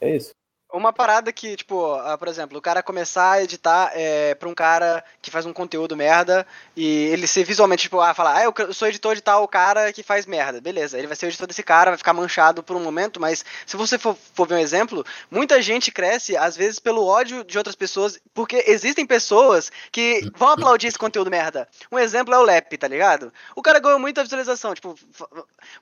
é 0.00 0.16
isso. 0.16 0.30
Uma 0.72 0.92
parada 0.92 1.30
que, 1.32 1.54
tipo, 1.54 1.94
ah, 1.96 2.16
por 2.16 2.28
exemplo, 2.28 2.56
o 2.58 2.62
cara 2.62 2.82
começar 2.82 3.32
a 3.32 3.42
editar 3.42 3.90
é, 3.94 4.34
pra 4.34 4.48
um 4.48 4.54
cara 4.54 5.04
que 5.20 5.30
faz 5.30 5.44
um 5.44 5.52
conteúdo 5.52 5.94
merda 5.94 6.46
e 6.74 7.08
ele 7.08 7.26
ser 7.26 7.44
visualmente, 7.44 7.82
tipo, 7.82 8.00
ah, 8.00 8.14
falar, 8.14 8.38
ah, 8.38 8.44
eu 8.44 8.72
sou 8.72 8.88
editor 8.88 9.14
de 9.14 9.20
tal 9.20 9.46
cara 9.46 9.92
que 9.92 10.02
faz 10.02 10.24
merda. 10.24 10.60
Beleza, 10.62 10.96
ele 10.96 11.06
vai 11.06 11.14
ser 11.14 11.26
o 11.26 11.28
editor 11.28 11.46
desse 11.46 11.62
cara, 11.62 11.90
vai 11.90 11.98
ficar 11.98 12.14
manchado 12.14 12.62
por 12.62 12.74
um 12.74 12.80
momento, 12.82 13.20
mas 13.20 13.44
se 13.66 13.76
você 13.76 13.98
for, 13.98 14.16
for 14.34 14.48
ver 14.48 14.54
um 14.54 14.58
exemplo, 14.58 15.04
muita 15.30 15.60
gente 15.60 15.90
cresce, 15.92 16.36
às 16.36 16.56
vezes, 16.56 16.78
pelo 16.78 17.04
ódio 17.06 17.44
de 17.44 17.58
outras 17.58 17.76
pessoas, 17.76 18.18
porque 18.32 18.64
existem 18.66 19.04
pessoas 19.04 19.70
que 19.90 20.22
vão 20.36 20.48
aplaudir 20.48 20.86
esse 20.86 20.98
conteúdo 20.98 21.30
merda. 21.30 21.68
Um 21.90 21.98
exemplo 21.98 22.32
é 22.34 22.38
o 22.38 22.42
Lep, 22.42 22.78
tá 22.78 22.88
ligado? 22.88 23.30
O 23.54 23.60
cara 23.60 23.78
ganhou 23.78 23.98
muita 23.98 24.22
visualização, 24.22 24.74
tipo, 24.74 24.94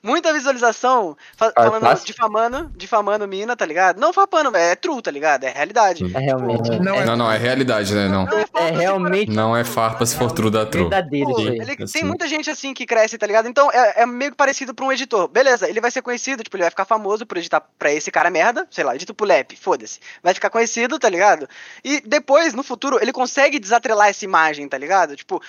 muita 0.03 0.33
visualização 0.33 1.15
Ah, 1.39 1.51
falando, 1.55 1.83
fácil. 1.83 2.05
difamando, 2.05 2.69
difamando 2.75 3.27
mina, 3.27 3.55
tá 3.55 3.65
ligado? 3.65 3.97
Não 3.99 4.11
fapando, 4.11 4.55
é 4.57 4.75
true, 4.81 5.01
tá 5.01 5.11
ligado? 5.11 5.43
É 5.45 5.51
realidade. 5.51 6.03
É 6.13 6.19
realmente. 6.19 6.69
Não 6.79 6.95
é 6.95 7.05
Não, 7.05 7.15
não, 7.15 7.31
é 7.31 7.37
realidade, 7.37 7.93
né? 7.93 8.07
Não. 8.09 8.25
Não 8.25 8.37
é 8.39 8.45
É 8.55 8.67
se 8.67 8.71
realmente 8.79 9.31
Não 9.31 9.55
é 9.55 9.63
farpa 9.63 10.05
se 10.05 10.15
for 10.17 10.31
true 10.31 10.49
da 10.51 10.65
true. 10.65 10.83
verdadeiro 10.83 11.29
Pô, 11.31 11.37
aí. 11.37 11.47
ele- 11.59 11.83
assim. 11.83 11.99
tem 11.99 12.03
muita 12.03 12.27
gente 12.27 12.49
assim 12.49 12.73
que 12.73 12.85
cresce, 12.85 13.17
tá 13.17 13.27
ligado? 13.27 13.47
Então 13.47 13.71
é, 13.71 14.01
é 14.01 14.05
meio 14.05 14.31
que 14.31 14.37
parecido 14.37 14.73
pra 14.73 14.83
um 14.85 14.91
editor. 14.91 15.27
Beleza, 15.27 15.69
ele 15.69 15.79
vai 15.79 15.91
ser 15.91 16.01
conhecido, 16.01 16.43
tipo, 16.43 16.55
ele 16.57 16.63
vai 16.63 16.69
ficar 16.71 16.85
famoso 16.85 17.25
por 17.25 17.37
editar 17.37 17.61
pra 17.77 17.91
esse 17.93 18.09
cara 18.11 18.29
merda, 18.29 18.67
sei 18.71 18.83
lá, 18.83 18.95
edito 18.95 19.13
pro 19.13 19.25
Lep, 19.27 19.55
foda-se. 19.55 19.99
Vai 20.23 20.33
ficar 20.33 20.49
conhecido, 20.49 20.97
tá 20.99 21.07
ligado? 21.09 21.47
E 21.83 22.01
depois, 22.01 22.53
no 22.53 22.63
futuro, 22.63 22.97
ele 23.01 23.11
consegue 23.13 23.59
desatrelar 23.59 24.09
essa 24.09 24.25
imagem, 24.25 24.67
tá 24.67 24.77
ligado? 24.77 25.15
Tipo, 25.15 25.41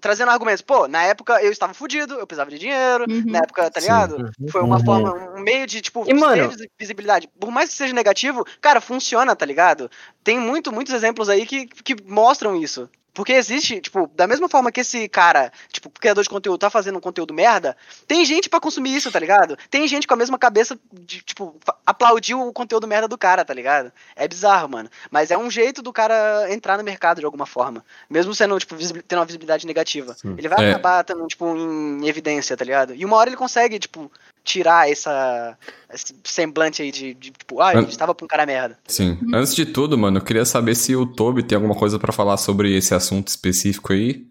trazendo 0.00 0.30
argumentos. 0.30 0.62
Pô, 0.62 0.86
na 0.86 1.02
época 1.04 1.42
eu 1.42 1.50
estava 1.50 1.72
fudido, 1.72 2.14
eu 2.14 2.26
precisava 2.26 2.50
de 2.50 2.58
dinheiro, 2.58 3.04
Uhum. 3.08 3.22
na 3.26 3.38
época, 3.38 3.70
tá 3.70 3.80
Sim. 3.80 3.86
ligado? 3.86 4.30
Foi 4.50 4.62
uma 4.62 4.76
Uhum. 4.78 4.84
forma, 4.84 5.14
um 5.36 5.40
meio 5.40 5.66
de, 5.66 5.80
tipo, 5.80 6.04
E, 6.08 6.14
mano- 6.14 6.50
visibilidade. 6.78 7.28
Por 7.38 7.50
mais 7.50 7.70
que 7.70 7.76
seja 7.76 7.94
negativo, 7.94 8.44
cara, 8.60 8.80
funciona, 8.80 9.34
tá 9.34 9.46
ligado? 9.46 9.90
Tem 10.22 10.38
muito, 10.38 10.72
muitos 10.72 10.92
exemplos 10.94 11.28
aí 11.28 11.46
que, 11.46 11.66
que 11.66 11.96
mostram 12.04 12.54
isso. 12.56 12.88
Porque 13.12 13.32
existe, 13.32 13.80
tipo, 13.80 14.08
da 14.14 14.26
mesma 14.26 14.48
forma 14.48 14.70
que 14.70 14.80
esse 14.80 15.08
cara, 15.08 15.52
tipo, 15.72 15.90
criador 15.90 16.22
de 16.22 16.30
conteúdo 16.30 16.58
tá 16.58 16.70
fazendo 16.70 16.96
um 16.98 17.00
conteúdo 17.00 17.34
merda, 17.34 17.76
tem 18.06 18.24
gente 18.24 18.48
pra 18.48 18.60
consumir 18.60 18.94
isso, 18.94 19.10
tá 19.10 19.18
ligado? 19.18 19.56
Tem 19.68 19.86
gente 19.88 20.06
com 20.06 20.14
a 20.14 20.16
mesma 20.16 20.38
cabeça 20.38 20.78
de, 20.92 21.20
tipo, 21.22 21.56
aplaudir 21.84 22.34
o 22.34 22.52
conteúdo 22.52 22.86
merda 22.86 23.08
do 23.08 23.18
cara, 23.18 23.44
tá 23.44 23.52
ligado? 23.52 23.92
É 24.14 24.28
bizarro, 24.28 24.68
mano. 24.68 24.88
Mas 25.10 25.30
é 25.30 25.36
um 25.38 25.50
jeito 25.50 25.82
do 25.82 25.92
cara 25.92 26.46
entrar 26.52 26.78
no 26.78 26.84
mercado 26.84 27.18
de 27.18 27.24
alguma 27.24 27.46
forma. 27.46 27.84
Mesmo 28.08 28.34
sendo, 28.34 28.58
tipo, 28.58 28.76
tendo 28.76 29.18
uma 29.18 29.26
visibilidade 29.26 29.66
negativa. 29.66 30.14
Sim. 30.14 30.34
Ele 30.38 30.48
vai 30.48 30.64
É. 30.66 30.70
acabar 30.70 31.02
tendo, 31.04 31.26
tipo, 31.26 31.46
em 31.56 32.06
evidência, 32.06 32.56
tá 32.56 32.64
ligado? 32.64 32.94
E 32.94 33.04
uma 33.04 33.16
hora 33.16 33.28
ele 33.28 33.36
consegue, 33.36 33.78
tipo, 33.78 34.10
tirar 34.44 34.90
essa, 34.90 35.56
esse 35.92 36.14
semblante 36.24 36.82
aí 36.82 36.90
de, 36.90 37.14
de, 37.14 37.30
tipo, 37.30 37.60
ah, 37.60 37.70
An- 37.70 37.78
ele 37.82 37.88
estava 37.88 38.14
pra 38.14 38.24
um 38.24 38.28
cara 38.28 38.46
merda. 38.46 38.78
Sim. 38.86 39.18
Antes 39.34 39.54
de 39.54 39.66
tudo, 39.66 39.96
mano, 39.98 40.18
eu 40.18 40.24
queria 40.24 40.44
saber 40.44 40.74
se 40.74 40.94
o 40.96 41.06
Toby 41.06 41.42
tem 41.42 41.56
alguma 41.56 41.74
coisa 41.74 41.98
pra 41.98 42.12
falar 42.12 42.36
sobre 42.36 42.74
esse 42.76 42.94
assunto 42.94 43.28
específico 43.28 43.92
aí. 43.92 44.26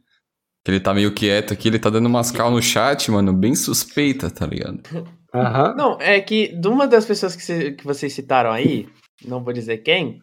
Que 0.66 0.72
ele 0.72 0.80
tá 0.82 0.94
meio 0.94 1.14
quieto 1.14 1.54
aqui, 1.54 1.70
ele 1.70 1.80
tá 1.80 1.90
dando 1.90 2.08
umas 2.08 2.32
cal 2.32 2.52
no 2.52 2.62
chat, 2.62 3.10
mano, 3.10 3.32
bem 3.32 3.56
suspeita, 3.56 4.30
tá 4.30 4.46
ligado? 4.46 4.82
Aham. 5.34 5.74
Não, 5.76 5.98
é 6.02 6.20
que 6.20 6.50
de 6.50 6.68
uma 6.68 6.86
das 6.88 7.06
pessoas 7.06 7.36
que, 7.36 7.42
cê- 7.44 7.72
que 7.72 7.86
vocês 7.86 8.12
citaram 8.12 8.52
aí, 8.52 8.90
não 9.24 9.44
vou 9.44 9.54
dizer 9.54 9.78
quem, 9.78 10.22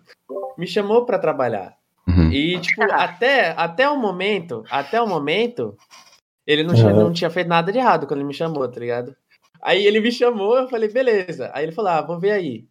me 0.59 0.67
chamou 0.67 1.07
pra 1.07 1.19
trabalhar. 1.19 1.75
Uhum. 2.09 2.31
E, 2.31 2.59
tipo, 2.61 2.83
até, 2.93 3.51
até 3.57 3.89
o 3.89 3.97
momento, 3.97 4.63
até 4.71 5.01
o 5.01 5.07
momento, 5.09 5.75
ele 6.47 6.63
não 6.65 6.75
tinha, 6.75 6.89
Uhum. 6.93 7.01
não 7.05 7.13
tinha 7.13 7.31
feito 7.31 7.49
nada 7.49 7.73
de 7.73 7.79
errado 7.79 8.07
quando 8.07 8.19
ele 8.21 8.29
me 8.29 8.35
chamou, 8.35 8.69
tá 8.69 8.79
ligado? 8.79 9.17
Aí 9.67 9.85
ele 9.85 9.99
me 9.99 10.13
chamou, 10.13 10.57
eu 10.57 10.69
falei, 10.69 10.89
beleza. 10.89 11.51
Aí 11.53 11.65
ele 11.65 11.73
falou, 11.73 11.91
ah, 11.91 12.01
vou 12.01 12.21
ver 12.21 12.31
aí. 12.31 12.69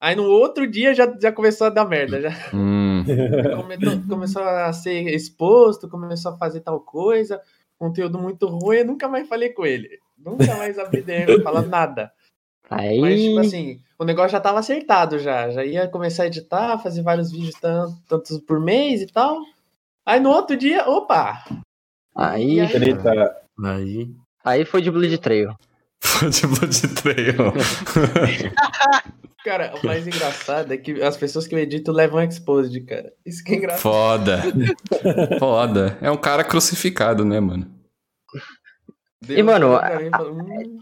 Aí 0.00 0.16
no 0.16 0.24
outro 0.24 0.66
dia 0.66 0.94
já, 0.94 1.06
já 1.20 1.30
começou 1.30 1.66
a 1.66 1.70
dar 1.70 1.84
merda. 1.84 2.22
Já 2.22 2.30
Hum. 2.54 3.04
começou, 3.60 4.02
começou 4.08 4.42
a 4.42 4.72
ser 4.72 5.02
exposto, 5.14 5.90
começou 5.90 6.32
a 6.32 6.38
fazer 6.38 6.60
tal 6.60 6.80
coisa, 6.80 7.38
conteúdo 7.78 8.18
muito 8.18 8.46
ruim, 8.46 8.78
eu 8.78 8.86
nunca 8.86 9.06
mais 9.08 9.28
falei 9.28 9.50
com 9.50 9.66
ele. 9.66 9.98
Nunca 10.16 10.56
mais 10.56 10.78
abri 10.78 11.02
DM, 11.02 11.42
falar 11.42 11.62
nada. 11.66 12.10
Aí. 12.70 12.98
Mas, 12.98 13.20
tipo 13.20 13.40
assim, 13.40 13.80
o 13.98 14.04
negócio 14.04 14.30
já 14.30 14.40
tava 14.40 14.58
acertado 14.58 15.18
já. 15.18 15.50
Já 15.50 15.62
ia 15.66 15.86
começar 15.86 16.22
a 16.22 16.26
editar, 16.28 16.78
fazer 16.78 17.02
vários 17.02 17.30
vídeos 17.30 17.54
tan- 17.60 17.94
tantos 18.08 18.38
por 18.38 18.58
mês 18.58 19.02
e 19.02 19.06
tal. 19.06 19.38
Aí 20.06 20.18
no 20.18 20.30
outro 20.30 20.56
dia, 20.56 20.88
opa! 20.88 21.44
Aí. 22.16 22.58
Aí. 23.62 24.10
aí 24.42 24.64
foi 24.64 24.80
de 24.80 24.90
Blood 24.90 25.18
Trail. 25.18 25.54
Foi 26.08 26.30
de 26.30 26.46
Blood 26.46 26.88
Trail. 26.94 27.52
Cara, 29.44 29.74
o 29.76 29.86
mais 29.86 30.06
engraçado 30.06 30.72
é 30.72 30.76
que 30.76 31.02
as 31.02 31.16
pessoas 31.16 31.46
que 31.46 31.54
eu 31.54 31.58
edito 31.58 31.92
levam 31.92 32.22
exposed, 32.22 32.80
cara. 32.84 33.12
Isso 33.24 33.44
que 33.44 33.52
é 33.52 33.56
engraçado. 33.56 33.82
Foda. 33.82 34.42
Foda. 35.38 35.98
É 36.00 36.10
um 36.10 36.16
cara 36.16 36.42
crucificado, 36.42 37.24
né, 37.24 37.38
mano? 37.40 37.66
Deus 39.22 39.38
E, 39.38 39.42
mano, 39.42 39.70
mim 39.70 40.06
e 40.06 40.10
fala, 40.10 40.32
"Hum, 40.32 40.78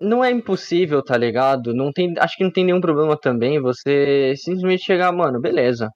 Não 0.00 0.24
é 0.24 0.30
impossível, 0.30 1.02
tá 1.02 1.16
ligado? 1.16 1.72
Não 1.74 1.92
tem, 1.92 2.14
acho 2.18 2.36
que 2.36 2.44
não 2.44 2.50
tem 2.52 2.64
nenhum 2.64 2.80
problema 2.80 3.16
também 3.18 3.60
você 3.60 4.34
simplesmente 4.36 4.84
chegar, 4.84 5.10
mano, 5.12 5.40
beleza. 5.40 5.88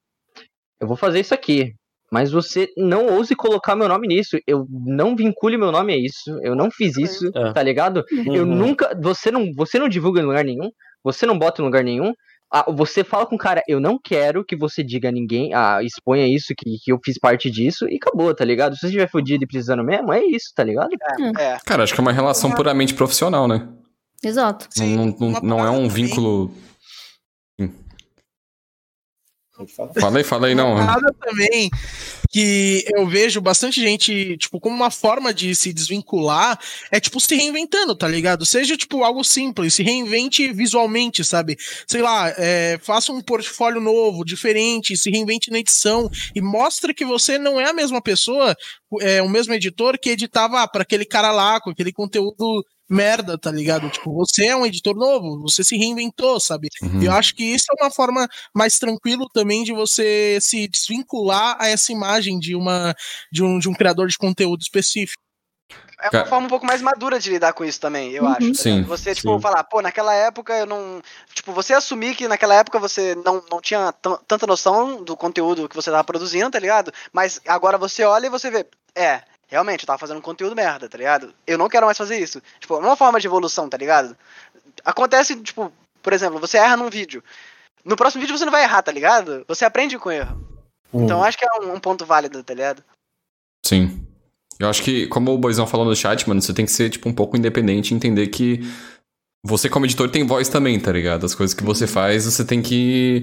Eu 0.80 0.86
vou 0.86 0.96
fazer 0.96 1.20
isso 1.20 1.34
aqui. 1.34 1.74
Mas 2.10 2.30
você 2.30 2.68
não 2.76 3.06
ouse 3.16 3.34
colocar 3.36 3.76
meu 3.76 3.88
nome 3.88 4.08
nisso. 4.08 4.38
Eu 4.46 4.66
não 4.70 5.14
vincule 5.14 5.56
meu 5.58 5.70
nome 5.70 5.92
a 5.92 5.96
isso. 5.98 6.38
Eu 6.42 6.54
não 6.54 6.70
fiz 6.70 6.96
isso, 6.96 7.30
É. 7.34 7.52
tá 7.52 7.62
ligado? 7.62 8.02
Eu 8.32 8.44
Uhum. 8.44 8.54
nunca. 8.54 8.98
Você 9.02 9.30
não, 9.30 9.52
você 9.54 9.78
não 9.78 9.88
divulga 9.88 10.20
em 10.20 10.24
lugar 10.24 10.44
nenhum. 10.44 10.70
Você 11.04 11.26
não 11.26 11.38
bota 11.38 11.60
em 11.60 11.64
lugar 11.64 11.84
nenhum. 11.84 12.12
Ah, 12.50 12.64
você 12.72 13.04
fala 13.04 13.26
com 13.26 13.34
o 13.34 13.38
cara, 13.38 13.62
eu 13.68 13.78
não 13.78 13.98
quero 14.02 14.42
que 14.42 14.56
você 14.56 14.82
diga 14.82 15.10
a 15.10 15.12
ninguém, 15.12 15.52
ah, 15.52 15.80
exponha 15.82 16.26
isso, 16.26 16.54
que, 16.56 16.78
que 16.82 16.90
eu 16.90 16.98
fiz 17.04 17.18
parte 17.18 17.50
disso, 17.50 17.86
e 17.86 17.96
acabou, 17.96 18.34
tá 18.34 18.42
ligado? 18.42 18.72
Se 18.72 18.80
você 18.80 18.86
estiver 18.86 19.06
fudido 19.10 19.44
e 19.44 19.46
precisando 19.46 19.84
mesmo, 19.84 20.10
é 20.14 20.24
isso, 20.24 20.46
tá 20.56 20.64
ligado? 20.64 20.88
É. 21.38 21.58
Cara, 21.66 21.82
acho 21.82 21.92
que 21.92 22.00
é 22.00 22.02
uma 22.02 22.10
relação 22.10 22.50
puramente 22.50 22.94
profissional, 22.94 23.46
né? 23.46 23.68
Exato. 24.24 24.66
Sim, 24.70 24.96
não, 24.96 25.06
não, 25.20 25.40
não 25.42 25.60
é 25.66 25.70
um 25.70 25.88
vínculo. 25.90 26.50
Fala 30.24 30.46
aí, 30.46 30.54
não. 30.54 30.76
Parada 30.76 31.14
também 31.20 31.70
que 32.30 32.84
eu 32.94 33.06
vejo 33.06 33.40
bastante 33.40 33.80
gente, 33.80 34.36
tipo, 34.36 34.60
como 34.60 34.76
uma 34.76 34.90
forma 34.90 35.32
de 35.32 35.54
se 35.54 35.72
desvincular, 35.72 36.58
é, 36.90 37.00
tipo, 37.00 37.18
se 37.20 37.34
reinventando, 37.34 37.96
tá 37.96 38.06
ligado? 38.06 38.44
Seja, 38.44 38.76
tipo, 38.76 39.02
algo 39.02 39.24
simples, 39.24 39.74
se 39.74 39.82
reinvente 39.82 40.52
visualmente, 40.52 41.24
sabe? 41.24 41.56
Sei 41.86 42.02
lá, 42.02 42.28
é, 42.36 42.78
faça 42.82 43.12
um 43.12 43.22
portfólio 43.22 43.80
novo, 43.80 44.24
diferente, 44.24 44.96
se 44.96 45.10
reinvente 45.10 45.50
na 45.50 45.58
edição 45.58 46.10
e 46.34 46.40
mostre 46.40 46.92
que 46.92 47.04
você 47.04 47.38
não 47.38 47.60
é 47.60 47.70
a 47.70 47.72
mesma 47.72 48.02
pessoa, 48.02 48.54
é, 49.00 49.22
o 49.22 49.28
mesmo 49.28 49.54
editor 49.54 49.98
que 49.98 50.10
editava 50.10 50.62
ah, 50.62 50.68
para 50.68 50.82
aquele 50.82 51.04
cara 51.04 51.32
lá, 51.32 51.60
com 51.60 51.70
aquele 51.70 51.92
conteúdo 51.92 52.64
merda, 52.88 53.36
tá 53.36 53.50
ligado? 53.50 53.90
Tipo, 53.90 54.12
você 54.14 54.46
é 54.46 54.56
um 54.56 54.64
editor 54.64 54.94
novo, 54.96 55.40
você 55.42 55.62
se 55.62 55.76
reinventou, 55.76 56.40
sabe? 56.40 56.68
Uhum. 56.82 57.02
E 57.02 57.06
eu 57.06 57.12
acho 57.12 57.34
que 57.34 57.44
isso 57.44 57.66
é 57.70 57.82
uma 57.84 57.90
forma 57.90 58.28
mais 58.54 58.78
tranquilo 58.78 59.28
também 59.32 59.62
de 59.64 59.72
você 59.72 60.38
se 60.40 60.66
desvincular 60.68 61.56
a 61.60 61.68
essa 61.68 61.92
imagem 61.92 62.38
de 62.38 62.54
uma 62.54 62.94
de 63.30 63.42
um, 63.42 63.58
de 63.58 63.68
um 63.68 63.74
criador 63.74 64.08
de 64.08 64.16
conteúdo 64.16 64.60
específico. 64.62 65.20
É 66.00 66.16
uma 66.16 66.26
forma 66.26 66.46
um 66.46 66.48
pouco 66.48 66.64
mais 66.64 66.80
madura 66.80 67.18
de 67.18 67.28
lidar 67.28 67.52
com 67.52 67.64
isso 67.64 67.80
também, 67.80 68.12
eu 68.12 68.22
Uhum. 68.22 68.30
acho. 68.30 68.52
tá 68.52 68.62
Sim? 68.62 68.82
Você, 68.84 69.14
tipo, 69.16 69.34
sim. 69.34 69.40
falar, 69.40 69.64
pô, 69.64 69.82
naquela 69.82 70.14
época 70.14 70.56
eu 70.56 70.64
não. 70.64 71.02
Tipo, 71.34 71.52
você 71.52 71.74
assumir 71.74 72.14
que 72.14 72.28
naquela 72.28 72.54
época 72.54 72.78
você 72.78 73.16
não, 73.16 73.42
não 73.50 73.60
tinha 73.60 73.90
tan- 73.92 74.18
tanta 74.26 74.46
noção 74.46 75.02
do 75.02 75.16
conteúdo 75.16 75.68
que 75.68 75.74
você 75.74 75.90
tava 75.90 76.04
produzindo, 76.04 76.50
tá 76.52 76.58
ligado? 76.60 76.92
Mas 77.12 77.40
agora 77.46 77.76
você 77.76 78.04
olha 78.04 78.26
e 78.26 78.30
você 78.30 78.48
vê, 78.48 78.64
é, 78.94 79.22
realmente, 79.48 79.82
eu 79.82 79.86
tava 79.86 79.98
fazendo 79.98 80.18
um 80.18 80.22
conteúdo 80.22 80.54
merda, 80.54 80.88
tá 80.88 80.96
ligado? 80.96 81.34
Eu 81.46 81.58
não 81.58 81.68
quero 81.68 81.86
mais 81.86 81.98
fazer 81.98 82.18
isso. 82.18 82.40
Tipo, 82.60 82.74
é 82.74 82.78
uma 82.78 82.96
forma 82.96 83.18
de 83.18 83.26
evolução, 83.26 83.68
tá 83.68 83.76
ligado? 83.76 84.16
Acontece, 84.84 85.34
tipo, 85.42 85.72
por 86.02 86.12
exemplo, 86.12 86.38
você 86.38 86.58
erra 86.58 86.76
num 86.76 86.90
vídeo. 86.90 87.22
No 87.84 87.96
próximo 87.96 88.20
vídeo 88.20 88.36
você 88.36 88.44
não 88.44 88.52
vai 88.52 88.62
errar, 88.62 88.82
tá 88.82 88.92
ligado? 88.92 89.44
Você 89.48 89.64
aprende 89.64 89.98
com 89.98 90.10
erro. 90.10 90.38
Hum. 90.92 91.04
Então 91.04 91.18
eu 91.18 91.24
acho 91.24 91.38
que 91.38 91.44
é 91.44 91.48
um, 91.60 91.74
um 91.74 91.80
ponto 91.80 92.06
válido, 92.06 92.42
tá 92.44 92.54
ligado? 92.54 92.84
Sim. 93.64 94.06
Eu 94.58 94.68
acho 94.68 94.82
que, 94.82 95.06
como 95.06 95.32
o 95.32 95.38
Boizão 95.38 95.66
falou 95.66 95.86
no 95.86 95.94
chat, 95.94 96.28
mano, 96.28 96.42
você 96.42 96.52
tem 96.52 96.64
que 96.64 96.72
ser, 96.72 96.90
tipo, 96.90 97.08
um 97.08 97.14
pouco 97.14 97.36
independente 97.36 97.92
e 97.92 97.96
entender 97.96 98.26
que 98.26 98.60
você, 99.44 99.68
como 99.68 99.86
editor, 99.86 100.10
tem 100.10 100.26
voz 100.26 100.48
também, 100.48 100.78
tá 100.80 100.90
ligado? 100.90 101.24
As 101.24 101.34
coisas 101.34 101.54
que 101.54 101.62
você 101.62 101.86
faz, 101.86 102.24
você 102.24 102.44
tem 102.44 102.60
que. 102.60 103.22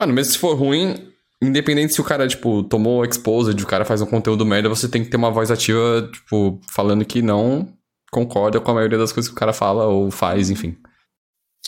Mano, 0.00 0.12
mesmo 0.12 0.32
se 0.32 0.38
for 0.38 0.54
ruim, 0.54 1.11
independente 1.42 1.92
se 1.92 2.00
o 2.00 2.04
cara, 2.04 2.26
tipo, 2.28 2.62
tomou 2.62 3.04
exposed, 3.04 3.60
o 3.62 3.66
cara 3.66 3.84
faz 3.84 4.00
um 4.00 4.06
conteúdo 4.06 4.46
merda, 4.46 4.68
você 4.68 4.88
tem 4.88 5.02
que 5.02 5.10
ter 5.10 5.16
uma 5.16 5.30
voz 5.30 5.50
ativa, 5.50 6.08
tipo, 6.12 6.60
falando 6.70 7.04
que 7.04 7.20
não 7.20 7.68
concorda 8.12 8.60
com 8.60 8.70
a 8.70 8.74
maioria 8.74 8.98
das 8.98 9.12
coisas 9.12 9.28
que 9.28 9.36
o 9.36 9.38
cara 9.38 9.52
fala 9.52 9.86
ou 9.86 10.10
faz, 10.10 10.50
enfim. 10.50 10.76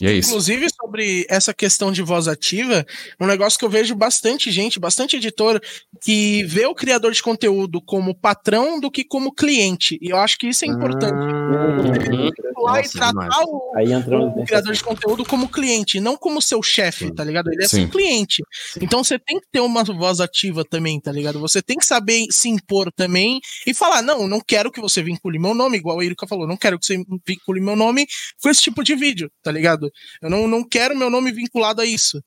E 0.01 0.07
é 0.07 0.13
isso. 0.13 0.31
Inclusive, 0.31 0.67
sobre 0.71 1.27
essa 1.29 1.55
questão 1.55 1.93
de 1.93 2.03
voz 2.03 2.27
ativa, 2.27 2.85
um 3.21 3.27
negócio 3.27 3.59
que 3.59 3.65
eu 3.65 3.71
vejo 3.71 3.95
bastante 3.95 4.51
gente, 4.51 4.81
bastante 4.81 5.17
editor, 5.17 5.61
que 6.03 6.43
vê 6.45 6.67
o 6.67 6.75
criador 6.75 7.13
de 7.13 7.23
conteúdo 7.23 7.81
como 7.81 8.15
patrão 8.15 8.81
do 8.81 8.91
que 8.91 9.05
como 9.05 9.33
cliente. 9.33 9.99
E 10.03 10.11
eu 10.11 10.17
acho 10.17 10.37
que 10.39 10.49
isso 10.49 10.65
é 10.65 10.69
importante. 10.69 11.15
Uhum. 11.15 12.31
Lá 12.59 12.81
e 12.81 12.83
Nossa, 12.83 12.99
tratar 12.99 13.11
demais. 13.11 14.07
o, 14.07 14.41
o 14.41 14.45
criador 14.45 14.73
de 14.73 14.83
conteúdo 14.83 15.25
como 15.25 15.49
cliente, 15.49 16.01
não 16.01 16.17
como 16.17 16.43
seu 16.43 16.63
chefe, 16.63 17.13
tá 17.13 17.23
ligado? 17.23 17.53
Ele 17.53 17.65
é 17.65 17.69
Sim. 17.69 17.83
seu 17.83 17.91
cliente. 17.91 18.43
Então 18.81 19.05
você 19.05 19.19
tem 19.19 19.39
que 19.39 19.47
ter 19.53 19.61
uma 19.61 19.85
voz 19.85 20.21
ativa 20.21 20.65
também, 20.65 21.01
tá 21.01 21.13
ligado? 21.13 21.39
Você 21.41 21.63
tem 21.63 21.77
que 21.77 21.85
saber 21.85 22.25
se 22.31 22.49
impor 22.49 22.91
também 22.93 23.41
e 23.67 23.75
falar: 23.75 24.03
não, 24.03 24.27
não 24.27 24.41
quero 24.41 24.73
que 24.73 24.81
você 24.81 25.03
vincule 25.03 25.39
meu 25.39 25.55
nome, 25.55 25.77
igual 25.77 26.01
a 26.01 26.05
Erika 26.05 26.27
falou, 26.27 26.47
não 26.47 26.57
quero 26.57 26.79
que 26.79 26.87
você 26.87 26.97
vincule 27.27 27.61
meu 27.61 27.77
nome 27.77 28.07
com 28.43 28.49
esse 28.49 28.61
tipo 28.61 28.83
de 28.83 28.95
vídeo, 28.95 29.31
tá 29.43 29.53
ligado? 29.53 29.84
Eu 30.21 30.31
não, 30.31 30.47
não 30.49 30.63
quero 30.67 30.97
meu 30.97 31.11
nome 31.11 31.33
vinculado 31.33 31.81
a 31.81 31.85
isso. 31.85 32.23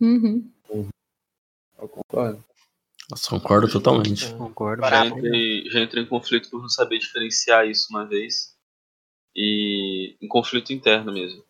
Uhum. 0.00 0.50
Eu 1.78 1.88
concordo. 1.88 2.44
Nossa, 3.10 3.28
concordo 3.30 3.68
totalmente. 3.70 4.32
Concordo. 4.34 4.82
Já 4.82 4.88
Bravo. 4.88 5.18
entrei, 5.18 5.64
já 5.70 5.80
entrei 5.80 6.02
em 6.04 6.06
conflito 6.06 6.48
por 6.50 6.60
não 6.62 6.68
saber 6.68 6.98
diferenciar 6.98 7.66
isso 7.66 7.88
uma 7.90 8.06
vez. 8.06 8.56
E 9.34 10.16
em 10.20 10.28
conflito 10.28 10.72
interno 10.72 11.12
mesmo. 11.12 11.44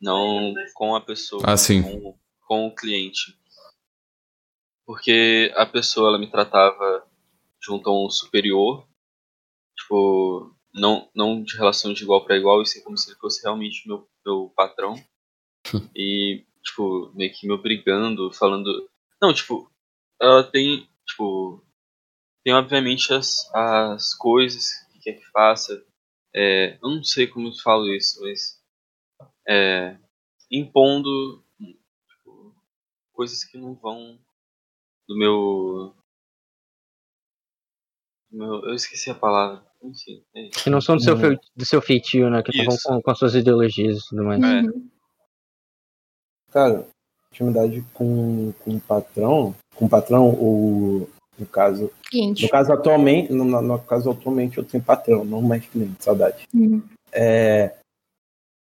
Não 0.00 0.54
com 0.74 0.94
a 0.94 1.00
pessoa, 1.00 1.42
Ah, 1.46 1.56
sim. 1.56 1.82
com, 1.82 2.18
com 2.46 2.66
o 2.68 2.74
cliente. 2.74 3.36
Porque 4.86 5.52
a 5.56 5.66
pessoa 5.66 6.08
ela 6.08 6.18
me 6.18 6.30
tratava 6.30 7.06
junto 7.62 7.88
a 7.90 8.04
um 8.06 8.08
superior, 8.10 8.88
tipo, 9.76 10.54
não, 10.72 11.10
não 11.14 11.42
de 11.42 11.56
relação 11.56 11.92
de 11.92 12.02
igual 12.02 12.24
para 12.24 12.36
igual, 12.36 12.62
e 12.62 12.66
sim 12.66 12.82
como 12.82 12.96
se 12.96 13.10
ele 13.10 13.18
fosse 13.18 13.42
realmente 13.42 13.86
meu, 13.86 14.08
meu 14.24 14.52
patrão. 14.54 14.94
e, 15.94 16.44
tipo, 16.62 17.12
meio 17.14 17.32
que 17.32 17.46
me 17.46 17.52
obrigando, 17.52 18.32
falando. 18.32 18.88
Não, 19.20 19.32
tipo, 19.34 19.70
ela 20.20 20.42
tem, 20.42 20.88
tipo, 21.06 21.64
tem 22.44 22.54
obviamente 22.54 23.12
as, 23.12 23.52
as 23.54 24.14
coisas 24.14 24.70
que 24.92 25.00
quer 25.00 25.12
que 25.14 25.30
faça. 25.30 25.84
É, 26.34 26.78
eu 26.82 26.90
não 26.90 27.04
sei 27.04 27.26
como 27.26 27.48
eu 27.48 27.54
falo 27.54 27.92
isso, 27.92 28.20
mas 28.20 28.60
é, 29.48 29.98
impondo 30.50 31.44
tipo, 31.58 32.54
coisas 33.12 33.44
que 33.44 33.58
não 33.58 33.74
vão 33.74 34.18
do 35.08 35.16
meu, 35.16 35.94
do 38.30 38.38
meu. 38.38 38.64
Eu 38.64 38.74
esqueci 38.74 39.10
a 39.10 39.14
palavra. 39.14 39.69
Enfim, 39.82 40.22
é. 40.34 40.48
Que 40.48 40.70
não 40.70 40.80
são 40.80 40.96
do 40.96 41.02
seu, 41.02 41.14
Uhum. 41.14 41.36
do 41.56 41.66
seu 41.66 41.80
feitio, 41.80 42.28
né? 42.28 42.42
Que 42.42 42.50
estavam 42.50 42.74
Isso. 42.74 42.88
com, 42.88 43.02
com 43.02 43.10
as 43.10 43.18
suas 43.18 43.34
ideologias 43.34 43.98
e 43.98 44.08
tudo 44.08 44.24
mais. 44.24 44.42
É. 44.42 44.60
Uhum. 44.62 44.88
Cara, 46.52 46.86
intimidade 47.32 47.84
com, 47.94 48.52
com 48.60 48.76
o 48.76 48.80
patrão, 48.80 49.54
com 49.76 49.86
o 49.86 49.88
patrão, 49.88 50.26
ou 50.38 51.08
no 51.38 51.46
caso, 51.46 51.90
no 52.12 52.48
caso 52.50 52.72
atualmente, 52.72 53.32
no, 53.32 53.44
no 53.44 53.78
caso 53.78 54.10
atualmente 54.10 54.58
eu 54.58 54.64
tenho 54.64 54.82
patrão, 54.82 55.24
não 55.24 55.40
mais 55.40 55.64
cliente, 55.64 56.04
saudade. 56.04 56.46
Uhum. 56.52 56.82
É, 57.12 57.74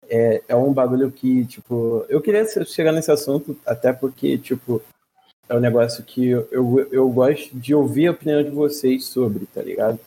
é, 0.09 0.43
é 0.47 0.55
um 0.55 0.73
bagulho 0.73 1.11
que, 1.11 1.45
tipo, 1.45 2.05
eu 2.09 2.21
queria 2.21 2.45
chegar 2.65 2.91
nesse 2.91 3.11
assunto 3.11 3.57
até 3.65 3.93
porque, 3.93 4.37
tipo, 4.37 4.81
é 5.47 5.55
um 5.55 5.59
negócio 5.59 6.03
que 6.03 6.27
eu, 6.27 6.47
eu, 6.51 6.87
eu 6.91 7.09
gosto 7.09 7.55
de 7.57 7.73
ouvir 7.73 8.07
a 8.07 8.11
opinião 8.11 8.43
de 8.43 8.49
vocês 8.49 9.05
sobre, 9.05 9.45
tá 9.45 9.61
ligado? 9.61 9.99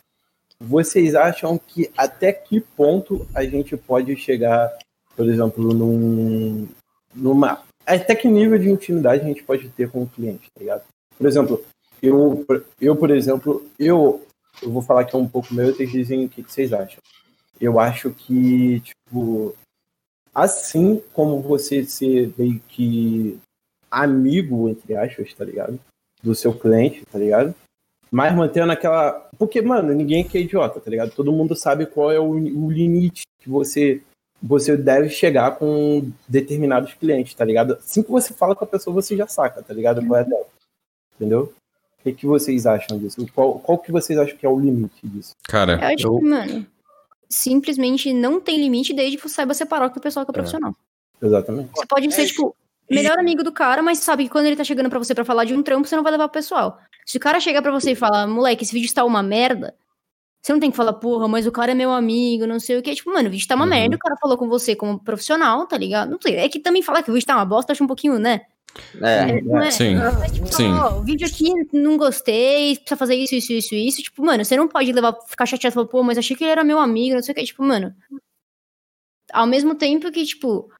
Vocês 0.63 1.15
acham 1.15 1.57
que 1.57 1.89
até 1.97 2.31
que 2.31 2.61
ponto 2.61 3.27
a 3.33 3.43
gente 3.43 3.75
pode 3.75 4.15
chegar, 4.15 4.71
por 5.15 5.27
exemplo, 5.27 5.73
num, 5.73 6.67
numa. 7.15 7.63
Até 7.83 8.13
que 8.13 8.27
nível 8.27 8.59
de 8.59 8.69
intimidade 8.69 9.23
a 9.23 9.27
gente 9.27 9.41
pode 9.41 9.67
ter 9.69 9.89
com 9.89 10.03
o 10.03 10.07
cliente, 10.07 10.51
tá 10.53 10.59
ligado? 10.59 10.83
Por 11.17 11.25
exemplo, 11.25 11.65
eu, 11.99 12.45
eu 12.79 12.95
por 12.95 13.09
exemplo, 13.09 13.65
eu, 13.79 14.23
eu 14.61 14.71
vou 14.71 14.83
falar 14.83 15.01
aqui 15.01 15.17
um 15.17 15.27
pouco 15.27 15.51
meu 15.51 15.71
e 15.71 15.73
vocês 15.73 15.91
dizem 15.91 16.25
o 16.25 16.29
que, 16.29 16.43
que 16.43 16.53
vocês 16.53 16.71
acham. 16.71 16.99
Eu 17.59 17.79
acho 17.79 18.11
que, 18.11 18.81
tipo, 18.81 19.55
assim 20.31 21.01
como 21.11 21.41
você 21.41 21.83
ser 21.85 22.31
meio 22.37 22.61
que 22.67 23.39
amigo, 23.89 24.69
entre 24.69 24.95
aspas, 24.95 25.33
tá 25.33 25.43
ligado? 25.43 25.79
Do 26.21 26.35
seu 26.35 26.53
cliente, 26.53 27.03
tá 27.11 27.17
ligado? 27.17 27.55
Mas 28.11 28.35
mantendo 28.35 28.71
aquela. 28.71 29.29
Porque, 29.37 29.61
mano, 29.61 29.93
ninguém 29.93 30.23
aqui 30.23 30.37
é 30.37 30.41
idiota, 30.41 30.81
tá 30.81 30.91
ligado? 30.91 31.11
Todo 31.11 31.31
mundo 31.31 31.55
sabe 31.55 31.85
qual 31.85 32.11
é 32.11 32.19
o, 32.19 32.31
o 32.31 32.69
limite 32.69 33.21
que 33.39 33.49
você 33.49 34.01
você 34.41 34.75
deve 34.75 35.09
chegar 35.09 35.51
com 35.57 36.11
determinados 36.27 36.93
clientes, 36.95 37.33
tá 37.35 37.45
ligado? 37.45 37.73
Assim 37.73 38.01
que 38.01 38.09
você 38.09 38.33
fala 38.33 38.55
com 38.55 38.63
a 38.63 38.67
pessoa, 38.67 38.93
você 38.93 39.15
já 39.15 39.27
saca, 39.27 39.61
tá 39.61 39.73
ligado? 39.73 40.05
Qual 40.05 40.19
é 40.19 40.23
dela. 40.23 40.45
Entendeu? 41.15 41.53
O 41.99 42.03
que, 42.03 42.13
que 42.13 42.25
vocês 42.25 42.65
acham 42.65 42.97
disso? 42.97 43.23
Qual, 43.35 43.59
qual 43.59 43.77
que 43.77 43.91
vocês 43.91 44.17
acham 44.17 44.35
que 44.35 44.45
é 44.45 44.49
o 44.49 44.59
limite 44.59 44.99
disso? 45.03 45.35
Cara, 45.43 45.73
Eu 45.73 45.87
acho 45.93 46.17
que, 46.19 46.25
mano, 46.25 46.65
simplesmente 47.29 48.11
não 48.11 48.41
tem 48.41 48.57
limite 48.57 48.93
desde 48.93 49.17
que 49.17 49.23
você 49.23 49.35
saiba 49.35 49.53
separar 49.53 49.85
o 49.85 49.91
que 49.91 49.99
é 49.99 50.01
pessoal 50.01 50.25
que 50.25 50.31
é 50.31 50.33
profissional. 50.33 50.75
Exatamente. 51.21 51.69
Você 51.75 51.85
pode 51.85 52.11
ser, 52.11 52.25
tipo, 52.25 52.55
melhor 52.89 53.17
amigo 53.19 53.43
do 53.43 53.51
cara, 53.51 53.81
mas 53.81 53.99
sabe 53.99 54.23
que 54.23 54.29
quando 54.29 54.45
ele 54.45 54.55
tá 54.55 54.63
chegando 54.63 54.89
pra 54.89 54.99
você 54.99 55.13
pra 55.15 55.23
falar 55.25 55.45
de 55.45 55.53
um 55.53 55.63
trampo, 55.63 55.87
você 55.87 55.95
não 55.95 56.03
vai 56.03 56.11
levar 56.11 56.27
pro 56.27 56.39
pessoal. 56.39 56.77
Se 57.05 57.17
o 57.17 57.19
cara 57.19 57.39
chegar 57.39 57.61
pra 57.61 57.71
você 57.71 57.91
e 57.91 57.95
falar, 57.95 58.27
moleque, 58.27 58.63
esse 58.63 58.73
vídeo 58.73 58.85
está 58.85 59.03
uma 59.05 59.23
merda, 59.23 59.73
você 60.41 60.51
não 60.53 60.59
tem 60.59 60.71
que 60.71 60.77
falar, 60.77 60.93
porra, 60.93 61.27
mas 61.27 61.45
o 61.45 61.51
cara 61.51 61.71
é 61.71 61.75
meu 61.75 61.91
amigo, 61.91 62.47
não 62.47 62.59
sei 62.59 62.77
o 62.77 62.81
que. 62.81 62.95
Tipo, 62.95 63.11
mano, 63.13 63.27
o 63.27 63.31
vídeo 63.31 63.47
tá 63.47 63.55
uma 63.55 63.63
Uhum. 63.65 63.69
merda, 63.69 63.95
o 63.95 63.99
cara 63.99 64.15
falou 64.19 64.37
com 64.37 64.47
você 64.49 64.75
como 64.75 64.99
profissional, 64.99 65.65
tá 65.67 65.77
ligado? 65.77 66.09
Não 66.11 66.19
sei. 66.21 66.35
É 66.35 66.49
que 66.49 66.59
também 66.59 66.81
falar 66.81 67.03
que 67.03 67.11
o 67.11 67.13
vídeo 67.13 67.25
tá 67.27 67.35
uma 67.35 67.45
bosta, 67.45 67.71
acho 67.71 67.83
um 67.83 67.87
pouquinho, 67.87 68.17
né? 68.19 68.41
É. 69.03 69.41
Não 69.41 69.61
é- 69.61 69.69
sim. 69.69 69.95
Mas, 69.95 70.31
tipo, 70.31 70.47
Sim. 70.47 70.71
ó, 70.73 70.97
o 70.97 71.03
vídeo 71.03 71.27
aqui 71.27 71.51
não 71.73 71.97
gostei, 71.97 72.75
precisa 72.77 72.95
fazer 72.95 73.15
isso, 73.15 73.35
isso, 73.35 73.51
isso, 73.53 73.75
isso. 73.75 74.01
Tipo, 74.01 74.23
mano, 74.25 74.43
você 74.45 74.55
não 74.55 74.67
pode 74.67 74.91
levar, 74.93 75.13
ficar 75.27 75.45
chateado 75.45 75.73
e 75.73 75.75
falar, 75.75 75.87
pô, 75.87 76.01
mas 76.03 76.17
achei 76.17 76.35
que 76.37 76.43
ele 76.43 76.51
era 76.51 76.63
meu 76.63 76.79
amigo, 76.79 77.15
não 77.15 77.21
sei 77.21 77.33
o 77.33 77.35
que. 77.35 77.43
Tipo, 77.43 77.63
mano. 77.63 77.93
Ao 79.33 79.45
mesmo 79.45 79.75
tempo 79.75 80.11
que, 80.11 80.25
tipo, 80.25 80.71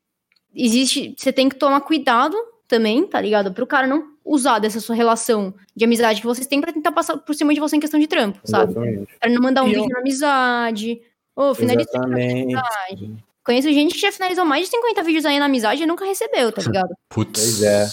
existe. 0.55 1.15
Você 1.17 1.31
tem 1.31 1.49
que 1.49 1.55
tomar 1.55 1.81
cuidado 1.81 2.35
também, 2.67 3.05
tá 3.05 3.19
ligado? 3.19 3.53
Pro 3.53 3.67
cara 3.67 3.87
não 3.87 4.11
usar 4.23 4.59
dessa 4.59 4.79
sua 4.79 4.95
relação 4.95 5.53
de 5.75 5.83
amizade 5.83 6.21
que 6.21 6.27
vocês 6.27 6.47
têm 6.47 6.61
pra 6.61 6.71
tentar 6.71 6.91
passar 6.91 7.17
por 7.17 7.33
cima 7.35 7.53
de 7.53 7.59
você 7.59 7.75
em 7.75 7.79
questão 7.79 7.99
de 7.99 8.07
trampo, 8.07 8.39
sabe? 8.45 8.71
Exatamente. 8.71 9.09
Pra 9.19 9.29
não 9.29 9.41
mandar 9.41 9.63
um 9.63 9.67
E 9.67 9.73
eu- 9.73 9.81
vídeo 9.81 9.93
na 9.93 9.99
amizade. 9.99 11.01
Ô, 11.35 11.53
na 11.53 11.73
Exatamente. 11.73 12.43
amizade. 12.55 13.23
Conheço 13.43 13.71
gente 13.73 13.95
que 13.95 14.01
já 14.01 14.11
finalizou 14.11 14.45
mais 14.45 14.65
de 14.65 14.71
50 14.71 15.01
vídeos 15.03 15.25
aí 15.25 15.39
na 15.39 15.45
amizade 15.45 15.81
e 15.81 15.85
nunca 15.85 16.05
recebeu, 16.05 16.51
tá 16.51 16.61
ligado? 16.61 16.89
Putz. 17.09 17.39
Pois 17.41 17.63
é. 17.63 17.87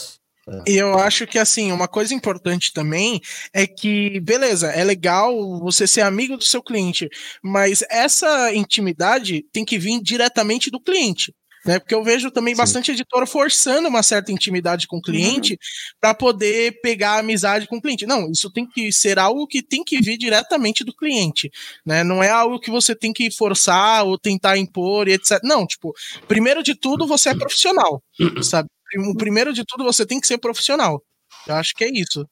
E 0.66 0.76
eu 0.76 0.98
acho 0.98 1.26
que, 1.26 1.38
assim, 1.38 1.72
uma 1.72 1.86
coisa 1.86 2.14
importante 2.14 2.72
também 2.72 3.20
é 3.52 3.66
que, 3.66 4.18
beleza, 4.20 4.68
é 4.70 4.82
legal 4.82 5.58
você 5.60 5.86
ser 5.86 6.00
amigo 6.00 6.38
do 6.38 6.44
seu 6.44 6.62
cliente, 6.62 7.06
mas 7.42 7.84
essa 7.90 8.54
intimidade 8.54 9.44
tem 9.52 9.62
que 9.64 9.78
vir 9.78 10.00
diretamente 10.02 10.70
do 10.70 10.80
cliente. 10.80 11.34
Né? 11.68 11.78
Porque 11.78 11.94
eu 11.94 12.02
vejo 12.02 12.30
também 12.30 12.54
Sim. 12.54 12.62
bastante 12.62 12.92
editora 12.92 13.26
forçando 13.26 13.88
uma 13.88 14.02
certa 14.02 14.32
intimidade 14.32 14.86
com 14.86 14.96
o 14.96 15.02
cliente 15.02 15.58
para 16.00 16.14
poder 16.14 16.80
pegar 16.80 17.16
a 17.16 17.18
amizade 17.18 17.66
com 17.66 17.76
o 17.76 17.82
cliente. 17.82 18.06
Não, 18.06 18.30
isso 18.30 18.50
tem 18.50 18.66
que 18.66 18.90
ser 18.90 19.18
algo 19.18 19.46
que 19.46 19.62
tem 19.62 19.84
que 19.84 20.00
vir 20.00 20.16
diretamente 20.16 20.82
do 20.82 20.96
cliente, 20.96 21.50
né? 21.84 22.02
Não 22.02 22.22
é 22.22 22.30
algo 22.30 22.58
que 22.58 22.70
você 22.70 22.96
tem 22.96 23.12
que 23.12 23.30
forçar 23.30 24.06
ou 24.06 24.18
tentar 24.18 24.56
impor 24.56 25.08
e 25.08 25.12
etc. 25.12 25.40
Não, 25.44 25.66
tipo, 25.66 25.92
primeiro 26.26 26.62
de 26.62 26.74
tudo 26.74 27.06
você 27.06 27.28
é 27.28 27.34
profissional, 27.34 28.02
sabe? 28.40 28.70
O 29.06 29.14
primeiro 29.14 29.52
de 29.52 29.62
tudo 29.62 29.84
você 29.84 30.06
tem 30.06 30.18
que 30.18 30.26
ser 30.26 30.38
profissional. 30.38 31.02
Eu 31.46 31.54
acho 31.56 31.74
que 31.74 31.84
é 31.84 31.90
isso. 31.92 32.26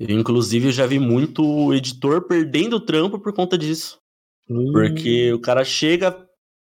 Eu, 0.00 0.18
inclusive, 0.18 0.68
eu 0.68 0.72
já 0.72 0.86
vi 0.86 0.98
muito 0.98 1.74
editor 1.74 2.26
perdendo 2.26 2.76
o 2.76 2.80
trampo 2.80 3.18
por 3.18 3.34
conta 3.34 3.58
disso. 3.58 3.98
Porque 4.46 5.34
o 5.34 5.38
cara 5.38 5.64
chega 5.66 6.24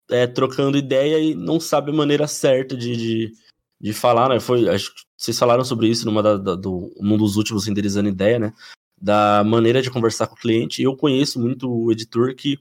é, 0.09 0.27
trocando 0.27 0.77
ideia 0.77 1.19
e 1.19 1.35
não 1.35 1.59
sabe 1.59 1.91
a 1.91 1.93
maneira 1.93 2.27
certa 2.27 2.75
de, 2.75 2.95
de, 2.95 3.33
de 3.79 3.93
falar, 3.93 4.29
né? 4.29 4.39
Foi, 4.39 4.67
acho 4.69 4.93
que 4.93 5.01
vocês 5.17 5.37
falaram 5.37 5.63
sobre 5.63 5.87
isso 5.87 6.05
numa 6.05 6.23
da, 6.23 6.37
da- 6.37 6.55
do, 6.55 6.93
num 6.99 7.17
dos 7.17 7.35
últimos 7.35 7.65
Renderizando 7.65 8.09
Ideia, 8.09 8.39
né? 8.39 8.53
Da 9.01 9.43
maneira 9.45 9.81
de 9.81 9.89
conversar 9.91 10.27
com 10.27 10.35
o 10.35 10.39
cliente. 10.39 10.81
E 10.81 10.85
eu 10.85 10.95
conheço 10.95 11.39
muito 11.39 11.71
o 11.71 11.91
editor 11.91 12.35
que 12.35 12.59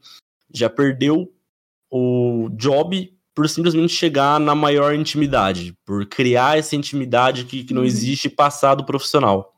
já 0.52 0.68
perdeu 0.70 1.32
o 1.90 2.48
job 2.52 3.12
por 3.34 3.48
simplesmente 3.48 3.92
chegar 3.92 4.38
na 4.40 4.54
maior 4.54 4.94
intimidade, 4.94 5.72
por 5.86 6.04
criar 6.06 6.58
essa 6.58 6.74
intimidade 6.74 7.44
que, 7.44 7.62
que 7.64 7.72
não 7.74 7.84
existe 7.84 8.28
passado 8.28 8.84
profissional. 8.84 9.54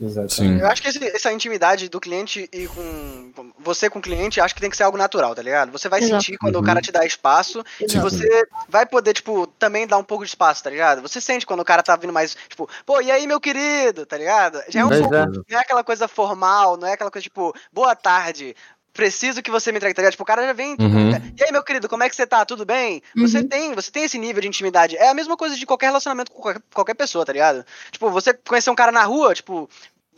Exatamente. 0.00 0.34
Sim. 0.34 0.58
Eu 0.60 0.66
acho 0.66 0.82
que 0.82 0.88
esse- 0.88 1.04
essa 1.16 1.32
intimidade 1.32 1.88
do 1.88 2.00
cliente 2.00 2.48
e 2.52 2.66
com 2.66 3.52
você 3.60 3.88
com 3.88 4.00
o 4.00 4.02
cliente, 4.02 4.40
acho 4.40 4.54
que 4.54 4.60
tem 4.60 4.68
que 4.70 4.76
ser 4.76 4.82
algo 4.82 4.98
natural, 4.98 5.34
tá 5.34 5.42
ligado? 5.42 5.70
Você 5.70 5.88
vai 5.88 6.00
Exato. 6.00 6.22
sentir 6.22 6.36
quando 6.36 6.56
o 6.56 6.58
Uhum. 6.58 6.64
cara 6.64 6.80
te 6.80 6.90
dá 6.90 7.06
espaço 7.06 7.64
e 7.80 7.84
Exato. 7.84 8.10
você 8.10 8.42
vai 8.68 8.84
poder, 8.84 9.14
tipo, 9.14 9.46
também 9.46 9.86
dar 9.86 9.96
um 9.98 10.04
pouco 10.04 10.24
de 10.24 10.30
espaço, 10.30 10.62
tá 10.64 10.70
ligado? 10.70 11.00
Você 11.02 11.20
sente 11.20 11.46
quando 11.46 11.60
o 11.60 11.64
cara 11.64 11.82
tá 11.82 11.94
vindo 11.96 12.12
mais, 12.12 12.36
tipo, 12.48 12.68
pô, 12.84 13.00
e 13.00 13.10
aí, 13.10 13.26
meu 13.26 13.40
querido, 13.40 14.04
tá 14.04 14.18
ligado? 14.18 14.60
Já 14.68 14.80
é 14.80 14.84
um 14.84 14.88
pouco, 14.88 15.14
é. 15.14 15.26
não 15.26 15.42
é 15.48 15.56
aquela 15.56 15.84
coisa 15.84 16.08
formal, 16.08 16.76
não 16.76 16.88
é 16.88 16.92
aquela 16.94 17.10
coisa, 17.10 17.22
tipo, 17.22 17.54
boa 17.72 17.94
tarde. 17.94 18.54
Preciso 18.94 19.42
que 19.42 19.50
você 19.50 19.72
me 19.72 19.78
entregue, 19.78 19.92
tá 19.94 20.00
ligado? 20.02 20.12
Tipo, 20.12 20.22
o 20.22 20.26
cara 20.26 20.46
já 20.46 20.52
vem. 20.52 20.76
tipo, 20.76 20.84
Uhum. 20.84 21.10
E 21.36 21.44
aí, 21.44 21.50
meu 21.52 21.62
querido, 21.64 21.88
como 21.88 22.04
é 22.04 22.08
que 22.08 22.14
você 22.14 22.24
tá? 22.26 22.44
Tudo 22.46 22.64
bem? 22.64 23.02
Você 23.16 23.38
Uhum. 23.38 23.48
tem, 23.48 23.74
você 23.74 23.90
tem 23.90 24.04
esse 24.04 24.16
nível 24.16 24.40
de 24.40 24.46
intimidade. 24.48 24.96
É 24.96 25.08
a 25.08 25.14
mesma 25.14 25.36
coisa 25.36 25.56
de 25.56 25.66
qualquer 25.66 25.86
relacionamento 25.86 26.30
com 26.30 26.40
qualquer, 26.40 26.62
qualquer 26.72 26.94
pessoa, 26.94 27.26
tá 27.26 27.32
ligado? 27.32 27.66
Tipo, 27.90 28.08
você 28.10 28.32
conhecer 28.32 28.70
um 28.70 28.74
cara 28.74 28.92
na 28.92 29.02
rua, 29.02 29.34
tipo, 29.34 29.68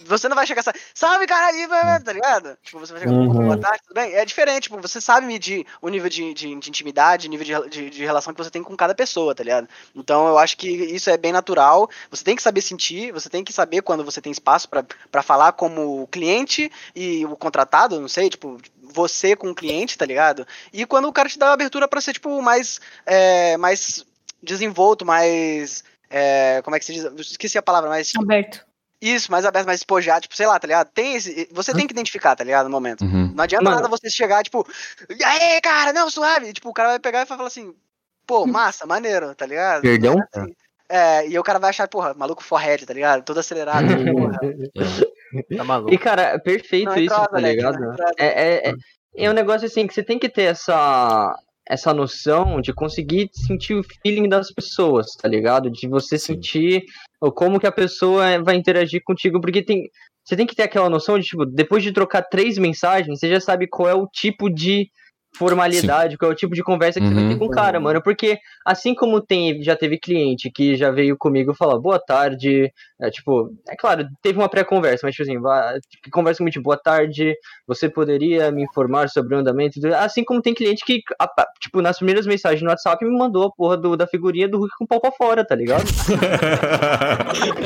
você 0.04 0.28
não 0.28 0.36
vai 0.36 0.46
chegar 0.46 0.60
assim, 0.60 0.70
salve, 0.94 1.26
cara, 1.26 1.46
aí, 1.48 1.66
vai", 1.66 2.00
tá 2.00 2.12
ligado? 2.12 2.56
Tipo, 2.62 2.78
você 2.78 2.92
vai 2.92 3.02
chegar, 3.02 3.14
Uhum. 3.14 3.28
boa 3.28 3.58
tarde, 3.58 3.80
tudo 3.86 3.94
bem? 3.94 4.12
É 4.14 4.24
diferente, 4.24 4.64
tipo, 4.64 4.80
você 4.80 5.00
sabe 5.00 5.26
medir 5.26 5.66
o 5.80 5.88
nível 5.88 6.08
de, 6.08 6.34
de, 6.34 6.54
de 6.54 6.68
intimidade, 6.68 7.28
nível 7.28 7.44
de, 7.44 7.70
de, 7.70 7.90
de 7.90 8.04
relação 8.04 8.34
que 8.34 8.42
você 8.42 8.50
tem 8.50 8.62
com 8.62 8.76
cada 8.76 8.94
pessoa, 8.94 9.34
tá 9.34 9.42
ligado? 9.42 9.68
Então 9.94 10.26
eu 10.28 10.38
acho 10.38 10.56
que 10.56 10.68
isso 10.68 11.08
é 11.10 11.16
bem 11.16 11.32
natural. 11.32 11.88
Você 12.10 12.24
tem 12.24 12.36
que 12.36 12.42
saber 12.42 12.60
sentir, 12.60 13.12
você 13.12 13.28
tem 13.28 13.44
que 13.44 13.52
saber 13.52 13.82
quando 13.82 14.04
você 14.04 14.20
tem 14.20 14.32
espaço 14.32 14.68
pra 14.68 14.84
pra 15.10 15.22
falar 15.22 15.52
como 15.52 16.06
cliente 16.08 16.70
e 16.94 17.24
o 17.24 17.36
contratado, 17.36 18.00
não 18.00 18.08
sei, 18.08 18.28
tipo, 18.28 18.58
você 18.82 19.36
com 19.36 19.50
o 19.50 19.54
cliente, 19.54 19.96
tá 19.96 20.04
ligado? 20.04 20.46
E 20.72 20.84
quando 20.86 21.06
o 21.08 21.12
cara 21.12 21.28
te 21.28 21.38
dá 21.38 21.52
abertura 21.52 21.88
pra 21.88 22.00
ser, 22.00 22.12
tipo, 22.12 22.40
mais, 22.42 22.80
é, 23.04 23.56
mais 23.56 24.04
desenvolto, 24.42 25.04
mais. 25.04 25.84
é, 26.10 26.60
como 26.62 26.76
é 26.76 26.78
que 26.78 26.84
se 26.84 26.92
diz? 26.92 27.04
Esqueci 27.30 27.58
a 27.58 27.62
palavra, 27.62 27.88
mais. 27.88 28.12
Aberto. 28.16 28.65
Isso, 29.00 29.30
mais 29.30 29.44
aberto, 29.44 29.66
mais 29.66 29.80
espojado, 29.80 30.22
tipo, 30.22 30.34
sei 30.34 30.46
lá, 30.46 30.58
tá 30.58 30.66
ligado? 30.66 30.88
Tem 30.88 31.16
esse, 31.16 31.48
você 31.52 31.74
tem 31.74 31.86
que 31.86 31.92
identificar, 31.92 32.34
tá 32.34 32.42
ligado? 32.42 32.64
No 32.64 32.70
momento. 32.70 33.02
Uhum. 33.04 33.32
Não 33.34 33.44
adianta 33.44 33.64
Mano. 33.64 33.76
nada 33.76 33.88
você 33.88 34.08
chegar, 34.08 34.42
tipo, 34.42 34.66
e 35.10 35.22
aí, 35.22 35.60
cara, 35.60 35.92
não, 35.92 36.08
suave. 36.08 36.48
E, 36.48 36.52
tipo, 36.52 36.70
o 36.70 36.72
cara 36.72 36.90
vai 36.90 36.98
pegar 36.98 37.20
e 37.22 37.24
vai 37.26 37.36
falar 37.36 37.48
assim, 37.48 37.74
pô, 38.26 38.46
massa, 38.46 38.86
maneiro, 38.86 39.34
tá 39.34 39.44
ligado? 39.44 39.82
Perdão? 39.82 40.16
Assim, 40.34 40.54
É, 40.88 41.28
e 41.28 41.38
o 41.38 41.42
cara 41.42 41.58
vai 41.58 41.70
achar, 41.70 41.86
porra, 41.88 42.14
maluco 42.14 42.42
forehead, 42.42 42.86
tá 42.86 42.94
ligado? 42.94 43.22
Todo 43.22 43.38
acelerado, 43.38 43.86
porra. 44.12 44.38
É. 44.42 45.56
Tá 45.56 45.64
maluco. 45.64 45.92
E, 45.92 45.98
cara, 45.98 46.38
perfeito 46.38 46.90
Não 46.90 46.96
isso, 46.96 47.14
tá 47.14 47.40
né? 47.40 47.50
ligado? 47.52 47.78
Não 47.78 47.92
entrava. 47.92 48.12
É, 48.18 48.26
é, 48.26 48.70
é, 48.70 48.74
é 49.18 49.30
um 49.30 49.34
negócio 49.34 49.66
assim 49.66 49.86
que 49.86 49.92
você 49.92 50.02
tem 50.02 50.18
que 50.18 50.28
ter 50.28 50.44
essa, 50.44 51.36
essa 51.68 51.92
noção 51.92 52.60
de 52.60 52.72
conseguir 52.72 53.28
sentir 53.32 53.74
o 53.74 53.84
feeling 54.02 54.28
das 54.28 54.52
pessoas, 54.52 55.06
tá 55.20 55.28
ligado? 55.28 55.70
De 55.70 55.88
você 55.88 56.18
Sim. 56.18 56.34
sentir 56.34 56.84
como 57.34 57.58
que 57.58 57.66
a 57.66 57.72
pessoa 57.72 58.42
vai 58.42 58.56
interagir 58.56 59.02
contigo, 59.04 59.40
porque 59.40 59.62
tem. 59.62 59.88
Você 60.24 60.36
tem 60.36 60.46
que 60.46 60.56
ter 60.56 60.64
aquela 60.64 60.90
noção 60.90 61.18
de, 61.18 61.24
tipo, 61.24 61.46
depois 61.46 61.84
de 61.84 61.92
trocar 61.92 62.22
três 62.22 62.58
mensagens, 62.58 63.18
você 63.18 63.30
já 63.30 63.40
sabe 63.40 63.68
qual 63.68 63.88
é 63.88 63.94
o 63.94 64.08
tipo 64.08 64.50
de 64.50 64.88
formalidade, 65.36 66.16
qual 66.16 66.30
é 66.30 66.34
o 66.34 66.36
tipo 66.36 66.54
de 66.54 66.62
conversa 66.62 67.00
que 67.00 67.06
você 67.06 67.14
vai 67.14 67.24
ter 67.28 67.32
Uhum. 67.34 67.38
com 67.38 67.44
o 67.46 67.50
cara, 67.50 67.78
mano. 67.80 68.02
Porque 68.02 68.38
assim 68.64 68.94
como 68.94 69.20
tem, 69.20 69.62
já 69.62 69.76
teve 69.76 69.98
cliente 69.98 70.50
que 70.50 70.74
já 70.76 70.90
veio 70.90 71.16
comigo 71.16 71.54
falar 71.54 71.78
boa 71.78 71.98
tarde, 71.98 72.72
é, 73.00 73.10
tipo, 73.10 73.50
é 73.68 73.76
claro, 73.76 74.06
teve 74.22 74.38
uma 74.38 74.48
pré-conversa, 74.48 75.00
mas 75.06 75.14
tipo 75.14 75.28
assim, 75.28 75.40
va- 75.40 75.74
conversa 76.10 76.38
comigo, 76.38 76.52
tipo, 76.52 76.64
boa 76.64 76.78
tarde, 76.82 77.34
você 77.66 77.88
poderia 77.88 78.50
me 78.50 78.62
informar 78.62 79.08
sobre 79.08 79.34
o 79.34 79.38
andamento? 79.38 79.78
do-" 79.80 79.94
Assim 79.94 80.24
como 80.24 80.40
tem 80.42 80.54
cliente 80.54 80.84
que, 80.84 81.00
tipo, 81.60 81.82
nas 81.82 81.96
primeiras 81.98 82.26
mensagens 82.26 82.62
no 82.62 82.68
WhatsApp 82.70 83.04
me 83.04 83.16
mandou 83.16 83.44
a 83.46 83.50
porra 83.52 83.76
do- 83.76 83.96
da 83.96 84.06
figurinha 84.06 84.48
do 84.48 84.58
Hulk 84.58 84.72
com 84.78 84.84
o 84.84 84.88
pau 84.88 85.00
pra 85.00 85.12
fora, 85.12 85.44
tá 85.46 85.54
ligado? 85.54 85.84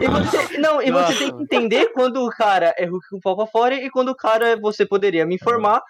E, 0.00 0.04
e 0.04 0.08
você, 0.08 0.58
não, 0.58 0.82
e 0.82 0.90
você 0.90 1.14
tem 1.18 1.30
que 1.36 1.42
entender 1.42 1.86
quando 1.92 2.24
o 2.24 2.30
cara 2.30 2.74
é 2.76 2.84
Hulk 2.84 3.06
com 3.10 3.16
o 3.16 3.20
pau 3.20 3.36
pra 3.36 3.46
fora 3.46 3.74
e 3.74 3.90
quando 3.90 4.08
o 4.10 4.14
cara 4.16 4.50
é 4.50 4.56
você 4.56 4.84
poderia 4.86 5.24
me 5.26 5.34
informar 5.36 5.80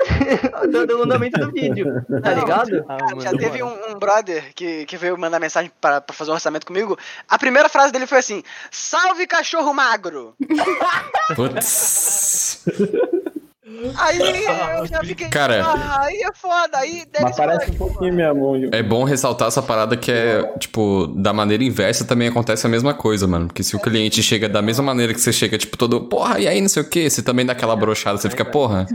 do, 0.70 0.86
do 0.86 1.02
andamento 1.02 1.38
do 1.38 1.52
vídeo, 1.52 1.86
tá 2.22 2.34
ligado? 2.34 2.84
Ah, 2.88 2.96
Cara, 2.96 3.20
já 3.20 3.30
teve 3.30 3.62
um, 3.62 3.90
um 3.90 3.94
brother 3.98 4.52
que, 4.54 4.84
que 4.86 4.96
veio 4.96 5.16
mandar 5.16 5.38
mensagem 5.38 5.70
pra, 5.80 6.00
pra 6.00 6.14
fazer 6.14 6.30
um 6.30 6.34
orçamento 6.34 6.66
comigo. 6.66 6.98
A 7.28 7.38
primeira 7.38 7.68
frase 7.68 7.92
dele 7.92 8.06
foi 8.06 8.18
assim: 8.18 8.42
Salve 8.70 9.26
cachorro 9.26 9.72
magro! 9.72 10.34
Putz. 11.36 12.64
Aí 13.96 14.18
eu 14.78 14.86
já 14.86 15.00
fiquei. 15.00 15.28
Cara. 15.28 15.64
"Ah, 15.64 16.02
aí 16.02 16.22
é 16.22 16.32
foda, 16.34 16.78
aí 16.78 17.06
deve 17.10 17.24
Mas 17.24 17.34
ser 17.34 17.42
parece 17.42 17.70
um 17.70 17.74
pouquinho 17.74 18.12
minha 18.12 18.34
mão. 18.34 18.54
É 18.70 18.82
bom 18.82 19.04
ressaltar 19.04 19.48
essa 19.48 19.62
parada 19.62 19.96
que 19.96 20.12
é, 20.12 20.42
tipo, 20.58 21.06
da 21.16 21.32
maneira 21.32 21.64
inversa 21.64 22.04
também 22.04 22.28
acontece 22.28 22.66
a 22.66 22.68
mesma 22.68 22.92
coisa, 22.92 23.26
mano. 23.26 23.46
Porque 23.46 23.62
se 23.62 23.74
o 23.74 23.80
cliente 23.80 24.22
chega 24.22 24.48
da 24.48 24.60
mesma 24.60 24.84
maneira 24.84 25.14
que 25.14 25.20
você 25.20 25.32
chega, 25.32 25.56
tipo, 25.56 25.78
todo, 25.78 26.08
porra, 26.08 26.38
e 26.38 26.46
aí, 26.46 26.60
não 26.60 26.68
sei 26.68 26.82
o 26.82 26.88
quê, 26.88 27.08
você 27.08 27.22
também 27.22 27.46
dá 27.46 27.52
aquela 27.52 27.74
brochada, 27.74 28.18
você 28.18 28.28
fica, 28.28 28.44
porra, 28.44 28.86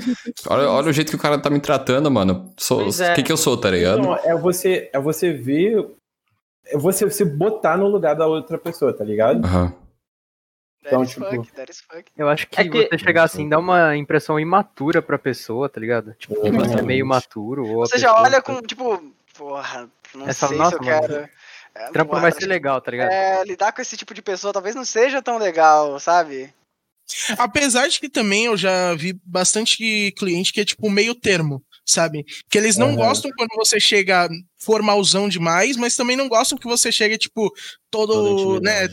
olha, 0.48 0.70
olha 0.70 0.90
o 0.90 0.94
jeito 0.94 1.10
que 1.10 1.16
o 1.16 1.20
cara 1.20 1.40
tá 1.40 1.50
me 1.50 1.60
tratando, 1.60 2.12
mano. 2.12 2.54
Pois 2.68 3.00
o 3.00 3.04
é. 3.04 3.14
que 3.16 3.24
que 3.24 3.32
eu 3.32 3.38
sou, 3.38 3.58
tá 3.58 3.72
ligado? 3.72 4.02
Não, 4.04 4.16
é 4.16 4.36
você, 4.36 4.90
é 4.94 5.00
você 5.00 5.34
ver. 5.34 5.86
É 6.68 6.78
você 6.78 7.10
se 7.10 7.26
botar 7.26 7.76
no 7.76 7.88
lugar 7.88 8.14
da 8.16 8.28
outra 8.28 8.56
pessoa, 8.60 8.94
tá 8.94 9.04
ligado? 9.04 9.44
Aham. 9.44 9.74
Então, 10.86 11.06
tipo, 11.06 11.26
fuck, 11.26 11.74
fuck. 11.92 12.12
Eu 12.18 12.30
acho 12.30 12.48
que, 12.48 12.60
É 12.60 12.64
que- 12.64 12.88
você 12.90 12.98
chegar 12.98 13.24
assim 13.24 13.48
dá 13.50 13.60
uma 13.60 13.96
impressão 13.98 14.40
imatura 14.40 15.02
pra 15.02 15.20
pessoa, 15.20 15.68
tá 15.70 15.80
ligado? 15.80 16.14
Tipo, 16.18 16.42
que 16.42 16.52
você 16.52 16.80
é 16.80 16.82
meio 16.82 17.02
imaturo. 17.02 17.68
Ou 17.68 17.86
Você 17.86 17.98
já 17.98 18.10
pessoa- 18.10 18.26
olha 18.28 18.42
com, 18.42 18.62
tipo, 18.62 19.14
porra, 19.38 19.90
não 20.16 20.28
Essa- 20.28 20.48
sei 20.48 20.58
nossa, 20.58 20.78
se 20.78 20.82
eu 20.82 20.86
mano, 20.86 21.02
quero. 21.08 21.30
É, 21.76 21.92
Trampo 21.92 22.10
porra, 22.12 22.22
vai 22.24 22.32
ser 22.32 22.46
legal, 22.48 22.82
tá 22.82 22.92
ligado? 22.92 23.12
É, 23.12 23.44
lidar 23.44 23.72
com 23.72 23.82
esse 23.82 23.96
tipo 23.96 24.14
de 24.14 24.22
pessoa 24.22 24.52
talvez 24.54 24.74
não 24.76 24.84
seja 24.86 25.22
tão 25.22 25.38
legal, 25.38 26.00
sabe? 26.00 26.54
Apesar 27.38 27.88
de 27.88 28.00
que 28.00 28.10
também 28.10 28.46
eu 28.46 28.56
já 28.58 28.94
vi 28.96 29.14
bastante 29.26 30.12
cliente 30.18 30.54
que 30.54 30.62
é 30.62 30.66
tipo 30.66 30.90
meio 30.90 31.14
termo, 31.16 31.64
sabe? 31.86 32.24
Que 32.50 32.58
eles 32.58 32.78
não 32.78 32.88
Aham. 32.90 32.96
gostam 32.98 33.32
quando 33.36 33.50
você 33.56 33.80
chega 33.80 34.28
formalzão 34.58 35.28
demais, 35.28 35.76
mas 35.76 35.96
também 35.96 36.16
não 36.16 36.28
gostam 36.30 36.58
que 36.58 36.68
você 36.68 36.92
chegue, 36.92 37.18
tipo, 37.18 37.52
todo, 37.90 38.60
né? 38.62 38.88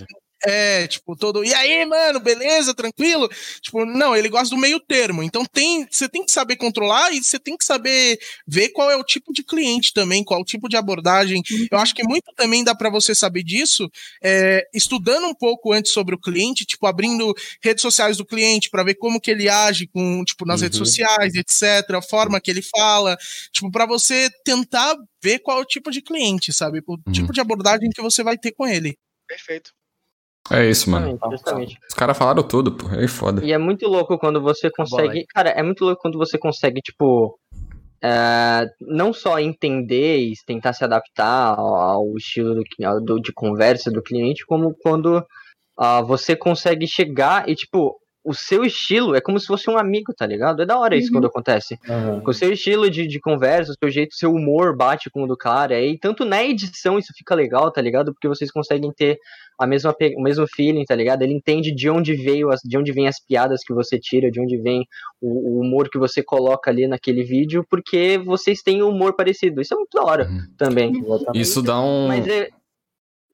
É, 0.45 0.87
tipo, 0.87 1.17
todo. 1.17 1.43
E 1.45 1.53
aí, 1.55 1.85
mano, 1.87 2.21
beleza, 2.21 2.75
tranquilo? 2.75 3.29
Tipo, 3.63 3.87
não, 3.87 4.15
ele 4.15 4.29
gosta 4.29 4.55
do 4.55 4.61
meio 4.61 4.79
termo. 4.79 5.23
Então 5.23 5.45
tem, 5.45 5.87
você 5.91 6.09
tem 6.09 6.25
que 6.25 6.31
saber 6.31 6.57
controlar 6.57 7.11
e 7.13 7.23
você 7.23 7.39
tem 7.39 7.57
que 7.57 7.65
saber 7.65 8.19
ver 8.47 8.69
qual 8.69 8.91
é 8.91 8.97
o 8.97 9.03
tipo 9.03 9.33
de 9.33 9.43
cliente 9.43 9.93
também, 9.95 10.23
qual 10.23 10.41
o 10.41 10.45
tipo 10.45 10.69
de 10.69 10.77
abordagem. 10.77 11.43
Eu 11.71 11.79
acho 11.79 11.95
que 11.95 12.05
muito 12.05 12.33
também 12.37 12.63
dá 12.63 12.75
pra 12.75 12.91
você 12.91 13.15
saber 13.15 13.43
disso, 13.43 13.91
é, 14.23 14.67
estudando 14.75 15.27
um 15.27 15.35
pouco 15.35 15.73
antes 15.73 15.93
sobre 15.93 16.15
o 16.15 16.21
cliente, 16.21 16.67
tipo, 16.67 16.87
abrindo 16.87 17.35
redes 17.63 17.83
sociais 17.83 18.19
do 18.19 18.25
cliente 18.27 18.69
pra 18.71 18.83
ver 18.85 18.95
como 18.97 19.21
que 19.21 19.31
ele 19.31 19.49
age 19.49 19.87
com, 19.87 20.23
tipo, 20.25 20.45
nas 20.45 20.61
redes 20.61 20.79
Uhum. 20.79 20.85
sociais, 20.85 21.35
etc, 21.35 21.91
a 21.97 22.03
forma 22.03 22.41
que 22.41 22.51
ele 22.51 22.63
fala, 22.63 23.17
tipo, 23.53 23.71
pra 23.71 23.87
você 23.87 24.29
tentar 24.45 24.95
ver 25.23 25.39
qual 25.41 25.59
é 25.59 25.63
o 25.63 25.65
tipo 25.65 25.91
de 25.91 26.03
cliente, 26.03 26.53
sabe? 26.53 26.83
O 26.87 26.99
tipo 27.11 27.33
de 27.33 27.41
abordagem 27.41 27.89
que 27.91 28.03
você 28.03 28.23
vai 28.23 28.37
ter 28.37 28.53
com 28.53 28.67
ele. 28.67 28.97
Perfeito. 29.27 29.73
É 30.51 30.69
isso, 30.69 30.89
mano. 30.91 31.07
Justamente, 31.11 31.31
justamente. 31.33 31.79
Os 31.89 31.95
caras 31.95 32.17
falaram 32.17 32.43
tudo, 32.43 32.73
pô. 32.73 32.89
É 32.95 33.07
foda. 33.09 33.45
E 33.45 33.53
é 33.53 33.59
muito 33.59 33.89
louco 33.89 34.19
quando 34.19 34.41
você 34.41 34.71
consegue. 34.71 35.25
Cara, 35.35 35.51
é 35.51 35.63
muito 35.63 35.85
louco 35.85 36.01
quando 36.03 36.19
você 36.19 36.39
consegue, 36.39 36.81
tipo. 36.81 37.39
é, 38.03 38.67
não 38.81 39.13
só 39.13 39.39
entender 39.41 40.19
e 40.19 40.33
tentar 40.47 40.73
se 40.73 40.85
adaptar 40.85 41.59
ao, 41.59 42.15
estilo 42.17 42.55
do, 42.55 43.01
do- 43.01 43.21
de 43.21 43.33
conversa 43.33 43.91
do 43.91 44.03
cliente, 44.03 44.45
como 44.47 44.75
quando 44.83 45.25
ah, 45.79 46.03
você 46.03 46.37
consegue 46.37 46.87
chegar 46.87 47.49
e, 47.49 47.55
tipo, 47.55 47.97
o 48.27 48.35
seu 48.35 48.65
estilo 48.65 49.15
é 49.15 49.21
como 49.21 49.39
se 49.39 49.47
fosse 49.47 49.71
um 49.71 49.79
amigo, 49.79 50.13
tá 50.13 50.27
ligado? 50.27 50.63
É 50.63 50.67
da 50.67 50.79
hora 50.79 50.97
isso 50.97 51.07
Uhum. 51.09 51.15
quando 51.15 51.27
acontece. 51.29 51.79
Com 52.25 52.31
o 52.31 52.35
seu 52.35 52.53
estilo 52.53 52.91
de, 52.91 53.07
de 53.07 53.21
conversa, 53.21 53.71
o 53.73 53.75
seu 53.79 53.91
jeito, 53.91 54.11
o 54.13 54.17
seu 54.17 54.33
humor 54.33 54.77
bate 54.77 55.09
com 55.09 55.23
o 55.23 55.27
do 55.27 55.37
cara. 55.37 55.81
E 55.81 55.97
tanto 55.99 56.25
na 56.25 56.43
edição 56.45 56.99
isso 56.99 57.13
fica 57.17 57.35
legal, 57.35 57.71
tá 57.71 57.81
ligado? 57.81 58.13
Porque 58.13 58.27
vocês 58.29 58.51
conseguem 58.51 58.91
ter 58.93 59.17
a 59.59 59.67
mesma, 59.67 59.95
o 60.17 60.23
mesmo 60.23 60.47
feeling, 60.47 60.85
tá 60.85 60.95
ligado? 60.95 61.23
Ele 61.23 61.33
entende 61.35 61.73
de 61.75 61.89
onde 61.89 62.15
veio, 62.15 62.51
as, 62.51 62.61
de 62.65 62.77
onde 62.77 62.93
vem 62.93 63.07
as 63.07 63.17
piadas 63.25 63.61
que 63.65 63.73
você 63.73 63.99
tira, 63.99 64.31
de 64.31 64.41
onde 64.41 64.59
vem 64.61 64.83
o, 65.21 65.59
o 65.59 65.61
humor 65.63 65.89
que 65.89 65.99
você 65.99 66.23
coloca 66.23 66.71
ali 66.71 66.87
naquele 66.89 67.23
vídeo, 67.23 67.65
porque 67.71 68.19
vocês 68.19 68.61
têm 68.61 68.83
um 68.83 68.89
humor 68.91 69.15
parecido. 69.15 69.61
Isso 69.63 69.73
é 69.73 69.77
muito 69.77 69.95
da 69.95 70.03
hora 70.05 70.29
Uhum. 70.29 70.43
também. 70.59 70.91
Exatamente. 70.99 71.41
Isso 71.41 71.63
dá 71.63 71.81
um. 71.81 72.09
Mas 72.09 72.27
é. 72.27 72.49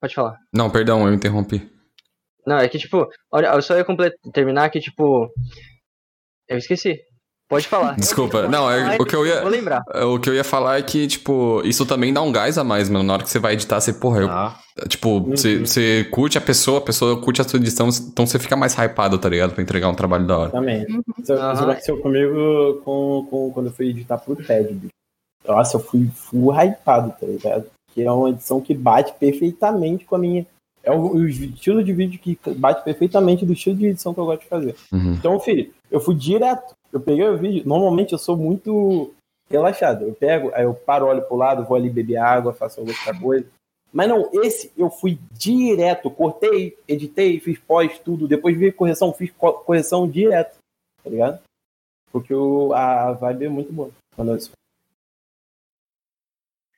Pode 0.01 0.15
falar. 0.15 0.37
Não, 0.53 0.69
perdão, 0.69 1.07
eu 1.09 1.15
interrompi. 1.15 1.72
Não, 2.47 2.59
é 2.59 2.69
que, 2.69 2.79
tipo, 2.79 3.09
olha, 3.31 3.49
eu 3.49 3.63
só 3.63 3.77
ia 3.77 3.85
terminar 4.33 4.71
que, 4.71 4.81
tipo. 4.81 5.31
Eu 6.49 6.59
esqueci. 6.59 7.01
Pode 7.49 7.69
falar. 7.69 7.95
Desculpa. 8.01 8.49
Não, 8.49 8.71
é, 8.71 8.97
o 8.97 9.05
que 9.05 9.15
eu 9.15 9.27
ia. 9.27 9.41
Vou 9.43 9.51
lembrar. 9.51 9.83
O 10.07 10.19
que 10.19 10.29
eu 10.29 10.35
ia 10.35 10.45
falar 10.45 10.79
é 10.79 10.83
que, 10.83 11.07
tipo, 11.07 11.63
isso 11.65 11.85
também 11.87 12.13
dá 12.13 12.23
um 12.23 12.33
gás 12.33 12.59
a 12.59 12.65
mais, 12.65 12.89
mano. 12.89 13.05
Na 13.05 13.15
hora 13.15 13.23
que 13.23 13.31
você 13.31 13.39
vai 13.39 13.53
editar, 13.55 13.81
você, 13.81 13.93
porra, 13.93 14.21
eu. 14.21 14.31
Ah, 14.31 14.59
Tipo, 14.89 15.21
você, 15.21 15.59
você 15.59 16.05
curte 16.11 16.39
a 16.39 16.41
pessoa, 16.41 16.79
a 16.79 16.81
pessoa 16.81 17.21
curte 17.21 17.43
a 17.43 17.45
sua 17.45 17.59
edição, 17.59 17.91
então 17.91 18.27
você 18.27 18.39
fica 18.39 18.57
mais 18.57 18.75
hypado, 18.75 19.19
tá 19.19 19.29
ligado? 19.29 19.53
Pra 19.53 19.63
entregar 19.63 19.89
um 19.89 19.95
trabalho 19.95 20.27
da 20.27 20.39
hora. 20.39 20.49
Exatamente. 20.49 20.91
Isso, 20.91 21.03
isso 21.21 21.33
Aham. 21.35 21.63
aconteceu 21.63 22.01
comigo 22.01 22.81
com, 22.83 23.27
com, 23.29 23.51
quando 23.53 23.67
eu 23.67 23.73
fui 23.73 23.91
editar 23.91 24.17
pro 24.17 24.35
TED, 24.35 24.73
bicho. 24.73 24.93
Nossa, 25.47 25.77
eu 25.77 25.81
fui 25.81 26.09
full 26.15 26.53
hypado, 26.53 27.15
tá 27.21 27.27
ligado? 27.27 27.67
Que 27.93 28.03
é 28.03 28.11
uma 28.11 28.31
edição 28.31 28.61
que 28.63 28.73
bate 28.73 29.13
perfeitamente 29.19 30.07
com 30.07 30.15
a 30.15 30.19
minha. 30.19 30.47
É 30.83 30.91
o, 30.91 31.15
o 31.15 31.29
estilo 31.29 31.83
de 31.85 31.93
vídeo 31.93 32.19
que 32.19 32.39
bate 32.57 32.83
perfeitamente 32.85 33.47
do 33.47 33.53
estilo 33.53 33.77
de 33.77 33.87
edição 33.87 34.13
que 34.13 34.21
eu 34.21 34.27
gosto 34.27 34.43
de 34.43 34.49
fazer. 34.49 34.75
Uhum. 34.93 35.15
Então, 35.15 35.39
filho, 35.41 35.73
eu 35.91 36.01
fui 36.01 36.15
direto. 36.15 36.75
Eu 36.93 37.01
peguei 37.01 37.27
o 37.29 37.39
vídeo. 37.39 37.63
Normalmente 37.67 38.13
eu 38.13 38.19
sou 38.19 38.37
muito 38.37 39.13
relaxado. 39.49 40.05
Eu 40.07 40.15
pego, 40.15 40.51
aí 40.55 40.65
eu 40.65 40.75
paro, 40.75 41.07
olho 41.07 41.23
pro 41.23 41.37
lado, 41.37 41.65
vou 41.65 41.77
ali 41.77 41.89
beber 41.89 42.17
água, 42.17 42.53
faço 42.53 42.81
alguma 42.81 42.97
outra 42.99 43.19
coisa. 43.19 43.47
Mas 43.93 44.09
não, 44.09 44.31
esse 44.33 44.73
eu 44.77 44.91
fui 44.91 45.19
direto. 45.33 46.11
Cortei, 46.11 46.77
editei, 46.89 47.39
fiz 47.39 47.59
pós, 47.59 47.99
tudo. 47.99 48.27
Depois 48.27 48.57
vi 48.57 48.73
correção, 48.73 49.13
fiz 49.13 49.31
co- 49.33 49.53
correção 49.53 50.09
direto. 50.09 50.57
Tá 51.05 51.11
ligado? 51.11 51.39
Porque 52.11 52.33
o, 52.35 52.73
a 52.75 53.13
vibe 53.13 53.45
é 53.45 53.49
muito 53.49 53.73
boa. 53.73 53.91
Quando 54.17 54.33
eu- 54.33 54.39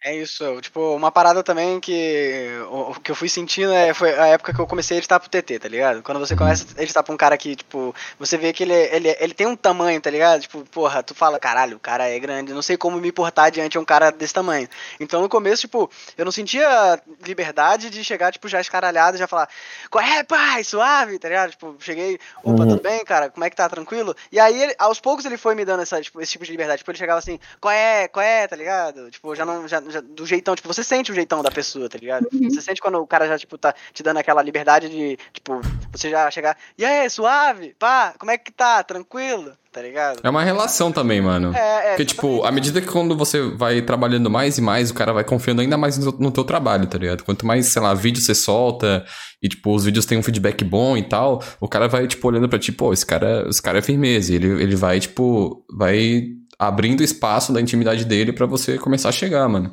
É 0.06 0.14
isso, 0.14 0.60
tipo, 0.60 0.94
uma 0.94 1.10
parada 1.10 1.42
também 1.42 1.80
que 1.80 2.46
o, 2.70 2.92
que 3.00 3.10
eu 3.10 3.14
fui 3.14 3.26
sentindo 3.26 3.72
é, 3.72 3.94
foi 3.94 4.12
a 4.18 4.26
época 4.26 4.52
que 4.52 4.60
eu 4.60 4.66
comecei 4.66 4.96
a 4.96 4.98
editar 4.98 5.18
pro 5.18 5.30
TT, 5.30 5.58
tá 5.58 5.66
ligado? 5.66 6.02
Quando 6.02 6.18
você 6.20 6.36
começa 6.36 6.66
a 6.76 6.82
editar 6.82 7.02
pra 7.02 7.14
um 7.14 7.16
cara 7.16 7.38
que, 7.38 7.56
tipo, 7.56 7.94
você 8.18 8.36
vê 8.36 8.52
que 8.52 8.64
ele, 8.64 8.74
ele, 8.74 9.16
ele 9.18 9.32
tem 9.32 9.46
um 9.46 9.56
tamanho, 9.56 9.98
tá 10.02 10.10
ligado? 10.10 10.42
Tipo, 10.42 10.62
porra, 10.66 11.02
tu 11.02 11.14
fala, 11.14 11.38
caralho, 11.40 11.78
o 11.78 11.80
cara 11.80 12.06
é 12.06 12.18
grande, 12.18 12.52
não 12.52 12.60
sei 12.60 12.76
como 12.76 12.98
me 13.00 13.10
portar 13.10 13.50
diante 13.50 13.72
de 13.72 13.78
um 13.78 13.84
cara 13.84 14.10
desse 14.12 14.34
tamanho. 14.34 14.68
Então 15.00 15.22
no 15.22 15.28
começo, 15.28 15.62
tipo, 15.62 15.90
eu 16.18 16.24
não 16.26 16.32
sentia 16.32 17.00
liberdade 17.26 17.88
de 17.88 18.04
chegar, 18.04 18.30
tipo, 18.30 18.46
já 18.46 18.60
escaralhado 18.60 19.16
e 19.16 19.18
já 19.20 19.26
falar, 19.26 19.48
qual 19.90 20.04
é, 20.04 20.22
pai, 20.22 20.62
suave, 20.64 21.18
tá 21.18 21.28
ligado? 21.30 21.52
Tipo, 21.52 21.76
cheguei, 21.80 22.18
opa, 22.42 22.64
Uhum. 22.64 22.68
tudo 22.68 22.82
bem, 22.82 23.02
cara, 23.06 23.30
como 23.30 23.42
é 23.44 23.48
que 23.48 23.56
tá, 23.56 23.70
tranquilo? 23.70 24.14
E 24.30 24.38
aí, 24.38 24.64
ele- 24.64 24.74
aos 24.78 25.00
poucos 25.00 25.24
ele 25.24 25.38
foi 25.38 25.54
me 25.54 25.64
dando 25.64 25.80
essa, 25.82 25.98
tipo, 26.02 26.20
esse 26.20 26.32
tipo 26.32 26.44
de 26.44 26.50
liberdade, 26.50 26.80
tipo, 26.80 26.90
ele 26.90 26.98
chegava 26.98 27.18
assim, 27.20 27.40
qual 27.58 27.72
é, 27.72 28.06
qual 28.08 28.22
é, 28.22 28.46
tá 28.46 28.54
ligado? 28.54 29.10
Tipo, 29.10 29.34
já 29.34 29.46
não, 29.46 29.66
já, 29.66 29.80
já- 29.94 30.00
do 30.00 30.26
jeitão, 30.26 30.54
tipo, 30.54 30.68
você 30.68 30.84
sente 30.84 31.10
o 31.10 31.14
jeitão 31.14 31.42
da 31.42 31.50
pessoa, 31.50 31.88
tá 31.88 31.98
ligado? 31.98 32.28
Uhum. 32.32 32.50
Você 32.50 32.60
sente 32.60 32.80
quando 32.80 32.96
o 32.98 33.06
cara 33.06 33.26
já, 33.26 33.38
tipo, 33.38 33.56
tá 33.56 33.74
te 33.92 34.02
dando 34.02 34.18
aquela 34.18 34.42
liberdade 34.42 34.88
de, 34.88 35.16
tipo, 35.32 35.60
você 35.92 36.10
já 36.10 36.30
chegar, 36.30 36.56
e 36.76 36.84
aí, 36.84 37.08
suave, 37.08 37.74
pá, 37.78 38.14
como 38.18 38.30
é 38.30 38.36
que 38.38 38.52
tá, 38.52 38.82
tranquilo, 38.82 39.52
tá 39.72 39.80
ligado? 39.82 40.20
É 40.22 40.28
uma 40.30 40.42
relação 40.42 40.92
também, 40.92 41.20
mano. 41.20 41.54
É, 41.54 41.86
é, 41.86 41.88
Porque, 41.90 42.04
tipo, 42.04 42.44
à 42.44 42.52
medida 42.52 42.80
que 42.80 42.86
quando 42.86 43.16
você 43.16 43.40
vai 43.56 43.80
trabalhando 43.82 44.28
mais 44.30 44.58
e 44.58 44.60
mais, 44.60 44.90
o 44.90 44.94
cara 44.94 45.12
vai 45.12 45.24
confiando 45.24 45.60
ainda 45.62 45.76
mais 45.76 45.96
no, 45.98 46.12
no 46.12 46.30
teu 46.30 46.44
trabalho, 46.44 46.86
tá 46.86 46.98
ligado? 46.98 47.24
Quanto 47.24 47.46
mais, 47.46 47.72
sei 47.72 47.80
lá, 47.82 47.94
vídeo 47.94 48.20
você 48.22 48.34
solta 48.34 49.04
e, 49.42 49.48
tipo, 49.48 49.74
os 49.74 49.84
vídeos 49.84 50.06
têm 50.06 50.18
um 50.18 50.22
feedback 50.22 50.62
bom 50.64 50.96
e 50.96 51.02
tal, 51.02 51.42
o 51.60 51.68
cara 51.68 51.88
vai, 51.88 52.06
tipo, 52.06 52.26
olhando 52.28 52.48
pra 52.48 52.58
ti, 52.58 52.70
pô, 52.72 52.92
esse 52.92 53.04
cara, 53.04 53.46
esse 53.48 53.60
cara 53.62 53.78
é 53.78 53.82
firmeza. 53.82 54.32
E 54.32 54.36
ele, 54.36 54.62
ele 54.62 54.76
vai, 54.76 55.00
tipo, 55.00 55.64
vai 55.76 56.22
abrindo 56.58 57.02
espaço 57.02 57.52
da 57.52 57.60
intimidade 57.60 58.04
dele 58.04 58.32
pra 58.32 58.46
você 58.46 58.78
começar 58.78 59.08
a 59.08 59.12
chegar, 59.12 59.48
mano. 59.48 59.72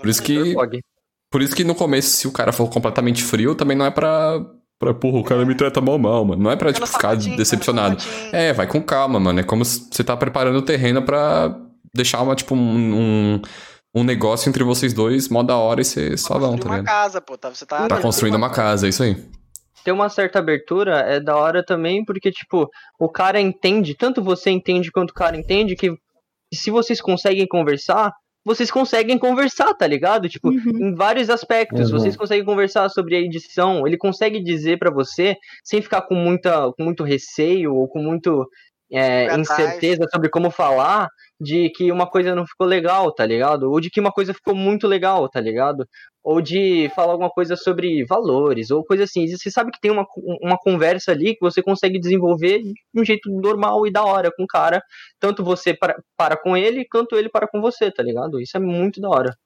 Por 0.00 0.08
isso 0.08 0.22
que, 0.22 0.54
por 1.30 1.42
isso 1.42 1.54
que 1.54 1.64
no 1.64 1.74
começo, 1.74 2.10
se 2.10 2.28
o 2.28 2.32
cara 2.32 2.52
for 2.52 2.68
completamente 2.70 3.22
frio, 3.22 3.54
também 3.54 3.76
não 3.76 3.84
é 3.86 3.90
pra. 3.90 4.40
pra 4.78 4.94
porra, 4.94 5.18
o 5.18 5.24
cara 5.24 5.44
me 5.44 5.54
trata 5.54 5.80
mal, 5.80 5.98
mal, 5.98 6.24
mano. 6.24 6.42
Não 6.42 6.50
é 6.50 6.56
pra, 6.56 6.72
tipo, 6.72 6.86
ficar 6.86 7.16
decepcionado. 7.16 7.96
É, 8.32 8.52
vai 8.52 8.66
com 8.66 8.80
calma, 8.82 9.18
mano. 9.20 9.40
É 9.40 9.42
como 9.42 9.64
se 9.64 9.88
você 9.90 10.04
tá 10.04 10.16
preparando 10.16 10.58
o 10.58 10.62
terreno 10.62 11.02
pra 11.02 11.56
deixar 11.94 12.22
uma, 12.22 12.34
tipo, 12.34 12.54
um, 12.54 12.94
um, 13.36 13.42
um 13.94 14.04
negócio 14.04 14.48
entre 14.48 14.64
vocês 14.64 14.92
dois, 14.92 15.28
mó 15.28 15.42
da 15.42 15.56
hora 15.56 15.80
e 15.80 15.84
ser 15.84 16.18
só 16.18 16.38
vão, 16.38 16.52
Construir 16.52 16.62
tá 16.62 16.68
uma 16.68 16.76
ligado? 16.78 16.94
casa, 16.94 17.20
pô, 17.20 17.38
tá, 17.38 17.50
você 17.50 17.64
tá... 17.64 17.86
Tá 17.86 18.00
construindo 18.00 18.34
uma 18.34 18.50
casa, 18.50 18.86
é 18.86 18.88
isso 18.88 19.02
aí. 19.02 19.16
ter 19.84 19.92
uma 19.92 20.08
certa 20.08 20.40
abertura 20.40 21.00
é 21.00 21.20
da 21.20 21.36
hora 21.36 21.64
também, 21.64 22.04
porque, 22.04 22.32
tipo, 22.32 22.68
o 22.98 23.08
cara 23.08 23.40
entende, 23.40 23.94
tanto 23.94 24.22
você 24.22 24.50
entende 24.50 24.90
quanto 24.90 25.10
o 25.10 25.14
cara 25.14 25.36
entende, 25.36 25.76
que 25.76 25.92
se 26.54 26.70
vocês 26.70 27.00
conseguem 27.00 27.46
conversar, 27.46 28.12
vocês 28.44 28.70
conseguem 28.70 29.18
conversar, 29.18 29.72
tá 29.74 29.86
ligado? 29.86 30.28
Tipo, 30.28 30.48
Uhum. 30.50 30.88
em 30.90 30.94
vários 30.94 31.30
aspectos, 31.30 31.90
Uhum. 31.90 31.98
vocês 31.98 32.16
conseguem 32.16 32.44
conversar 32.44 32.88
sobre 32.90 33.16
a 33.16 33.20
edição, 33.20 33.86
ele 33.86 33.96
consegue 33.96 34.42
dizer 34.42 34.78
pra 34.78 34.90
você, 34.90 35.34
sem 35.64 35.80
ficar 35.80 36.02
com, 36.02 36.14
muita, 36.14 36.70
com 36.76 36.84
muito 36.84 37.02
receio 37.04 37.74
ou 37.74 37.88
com 37.88 38.00
muito 38.02 38.46
é, 38.92 39.34
incerteza 39.40 40.04
sobre 40.12 40.28
como 40.28 40.50
falar, 40.50 41.08
de 41.40 41.70
que 41.70 41.90
uma 41.90 42.06
coisa 42.08 42.34
não 42.34 42.46
ficou 42.46 42.66
legal, 42.66 43.10
tá 43.12 43.24
ligado? 43.26 43.70
Ou 43.70 43.80
de 43.80 43.90
que 43.90 43.98
uma 43.98 44.12
coisa 44.12 44.32
ficou 44.34 44.54
muito 44.54 44.86
legal, 44.86 45.28
tá 45.28 45.40
ligado? 45.40 45.84
Ou 46.24 46.40
de 46.40 46.90
falar 46.96 47.12
alguma 47.12 47.30
coisa 47.30 47.54
sobre 47.56 48.04
valores, 48.06 48.70
ou 48.70 48.84
coisa 48.84 49.04
assim. 49.04 49.26
Você 49.28 49.50
sabe 49.50 49.70
que 49.70 49.80
tem 49.80 49.90
uma, 49.90 50.06
uma 50.42 50.58
conversa 50.58 51.12
ali 51.12 51.34
que 51.34 51.40
você 51.40 51.62
consegue 51.62 52.00
desenvolver 52.00 52.60
de 52.62 52.74
um 52.96 53.04
jeito 53.04 53.30
normal 53.30 53.86
e 53.86 53.92
da 53.92 54.04
hora 54.04 54.30
com 54.34 54.44
o 54.44 54.46
cara. 54.46 54.82
Tanto 55.20 55.44
você 55.44 55.74
para, 55.74 55.96
para 56.16 56.36
com 56.36 56.56
ele, 56.56 56.86
quanto 56.90 57.16
ele 57.16 57.28
para 57.28 57.46
com 57.48 57.60
você, 57.60 57.90
tá 57.92 58.02
ligado? 58.02 58.40
Isso 58.40 58.56
é 58.56 58.60
muito 58.60 59.00
da 59.00 59.08
hora. 59.10 59.36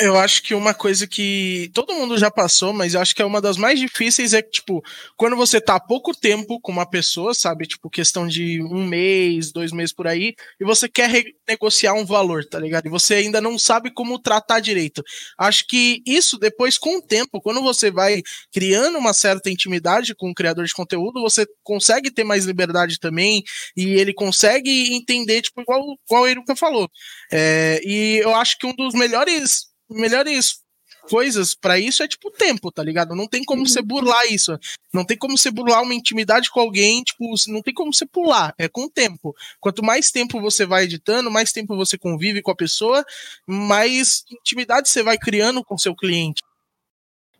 Eu 0.00 0.16
acho 0.16 0.44
que 0.44 0.54
uma 0.54 0.72
coisa 0.72 1.08
que 1.08 1.72
todo 1.74 1.92
mundo 1.92 2.16
já 2.16 2.30
passou, 2.30 2.72
mas 2.72 2.94
eu 2.94 3.00
acho 3.00 3.12
que 3.12 3.20
é 3.20 3.24
uma 3.24 3.40
das 3.40 3.56
mais 3.56 3.80
difíceis 3.80 4.32
é 4.32 4.40
que, 4.40 4.50
tipo, 4.50 4.80
quando 5.16 5.34
você 5.34 5.60
tá 5.60 5.74
há 5.74 5.80
pouco 5.80 6.14
tempo 6.16 6.60
com 6.60 6.70
uma 6.70 6.88
pessoa, 6.88 7.34
sabe? 7.34 7.66
Tipo, 7.66 7.90
questão 7.90 8.28
de 8.28 8.62
um 8.62 8.86
mês, 8.86 9.50
dois 9.50 9.72
meses 9.72 9.92
por 9.92 10.06
aí, 10.06 10.36
e 10.60 10.64
você 10.64 10.88
quer 10.88 11.24
negociar 11.48 11.94
um 11.94 12.06
valor, 12.06 12.44
tá 12.44 12.60
ligado? 12.60 12.86
E 12.86 12.90
você 12.90 13.14
ainda 13.14 13.40
não 13.40 13.58
sabe 13.58 13.92
como 13.92 14.20
tratar 14.20 14.60
direito. 14.60 15.02
Acho 15.36 15.66
que 15.66 16.00
isso 16.06 16.38
depois, 16.38 16.78
com 16.78 16.98
o 16.98 17.02
tempo, 17.02 17.40
quando 17.40 17.60
você 17.60 17.90
vai 17.90 18.22
criando 18.52 18.98
uma 18.98 19.12
certa 19.12 19.50
intimidade 19.50 20.14
com 20.14 20.30
o 20.30 20.34
criador 20.34 20.64
de 20.64 20.74
conteúdo, 20.74 21.20
você 21.20 21.44
consegue 21.64 22.08
ter 22.12 22.22
mais 22.22 22.44
liberdade 22.44 23.00
também, 23.00 23.42
e 23.76 23.94
ele 23.94 24.14
consegue 24.14 24.94
entender, 24.94 25.42
tipo, 25.42 25.60
igual, 25.60 25.82
igual 26.08 26.22
o 26.22 26.28
Eruka 26.28 26.54
falou. 26.54 26.88
É, 27.32 27.80
e 27.84 28.20
eu 28.22 28.32
acho 28.36 28.56
que 28.58 28.66
um 28.66 28.74
dos 28.76 28.94
melhores 28.94 29.66
melhores 29.90 30.60
coisas 31.08 31.54
para 31.54 31.78
isso 31.78 32.02
é 32.02 32.08
tipo 32.08 32.30
tempo, 32.30 32.70
tá 32.70 32.82
ligado? 32.82 33.14
Não 33.16 33.26
tem 33.26 33.42
como 33.42 33.66
você 33.66 33.80
burlar 33.80 34.30
isso. 34.30 34.58
Não 34.92 35.04
tem 35.04 35.16
como 35.16 35.36
você 35.36 35.50
burlar 35.50 35.82
uma 35.82 35.94
intimidade 35.94 36.50
com 36.50 36.60
alguém, 36.60 37.02
tipo, 37.02 37.24
não 37.48 37.62
tem 37.62 37.72
como 37.72 37.92
você 37.92 38.06
pular, 38.06 38.54
é 38.58 38.68
com 38.68 38.84
o 38.84 38.90
tempo. 38.90 39.34
Quanto 39.60 39.82
mais 39.82 40.10
tempo 40.10 40.40
você 40.40 40.66
vai 40.66 40.84
editando, 40.84 41.30
mais 41.30 41.52
tempo 41.52 41.76
você 41.76 41.96
convive 41.96 42.42
com 42.42 42.50
a 42.50 42.56
pessoa, 42.56 43.04
mais 43.46 44.24
intimidade 44.30 44.88
você 44.88 45.02
vai 45.02 45.16
criando 45.18 45.64
com 45.64 45.78
seu 45.78 45.94
cliente. 45.94 46.42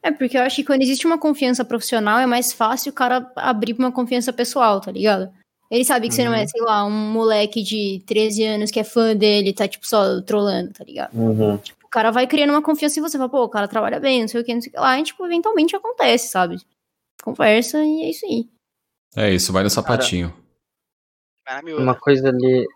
É, 0.02 0.10
porque 0.10 0.38
eu 0.38 0.42
acho 0.42 0.56
que 0.56 0.64
quando 0.64 0.82
existe 0.82 1.06
uma 1.06 1.18
confiança 1.18 1.64
profissional, 1.64 2.18
é 2.18 2.26
mais 2.26 2.52
fácil 2.52 2.90
o 2.90 2.94
cara 2.94 3.30
abrir 3.36 3.74
pra 3.74 3.84
uma 3.84 3.92
confiança 3.92 4.32
pessoal, 4.32 4.80
tá 4.80 4.90
ligado? 4.92 5.30
Ele 5.70 5.84
sabe 5.84 6.08
que 6.08 6.14
você 6.14 6.24
não 6.24 6.32
é, 6.32 6.46
sei 6.46 6.62
lá, 6.62 6.86
um 6.86 6.90
moleque 6.90 7.62
de 7.62 8.02
13 8.06 8.44
anos 8.44 8.70
que 8.70 8.80
é 8.80 8.84
fã 8.84 9.14
dele, 9.14 9.52
tá, 9.52 9.68
tipo, 9.68 9.86
só 9.86 10.22
trolando, 10.22 10.72
tá 10.72 10.82
ligado? 10.82 11.14
Uhum. 11.14 11.58
O 11.88 11.90
cara 11.90 12.10
vai 12.10 12.26
criando 12.26 12.50
uma 12.50 12.62
confiança 12.62 13.00
em 13.00 13.02
você, 13.02 13.16
fala, 13.16 13.30
pô, 13.30 13.42
o 13.42 13.48
cara 13.48 13.66
trabalha 13.66 13.98
bem, 13.98 14.20
não 14.20 14.28
sei 14.28 14.42
o 14.42 14.44
que, 14.44 14.52
não 14.52 14.60
sei 14.60 14.68
o 14.68 14.72
que 14.74 14.78
lá, 14.78 15.00
e, 15.00 15.02
tipo, 15.02 15.24
eventualmente 15.24 15.74
acontece, 15.74 16.28
sabe? 16.28 16.56
Conversa 17.22 17.82
e 17.82 18.02
é 18.02 18.10
isso 18.10 18.26
aí. 18.26 18.48
É 19.16 19.30
isso, 19.32 19.52
vai 19.52 19.62
no 19.62 19.70
sapatinho. 19.70 20.34
Miúda. 21.64 21.82
Uma 21.82 21.94
coisa 21.94 22.28
ali 22.28 22.66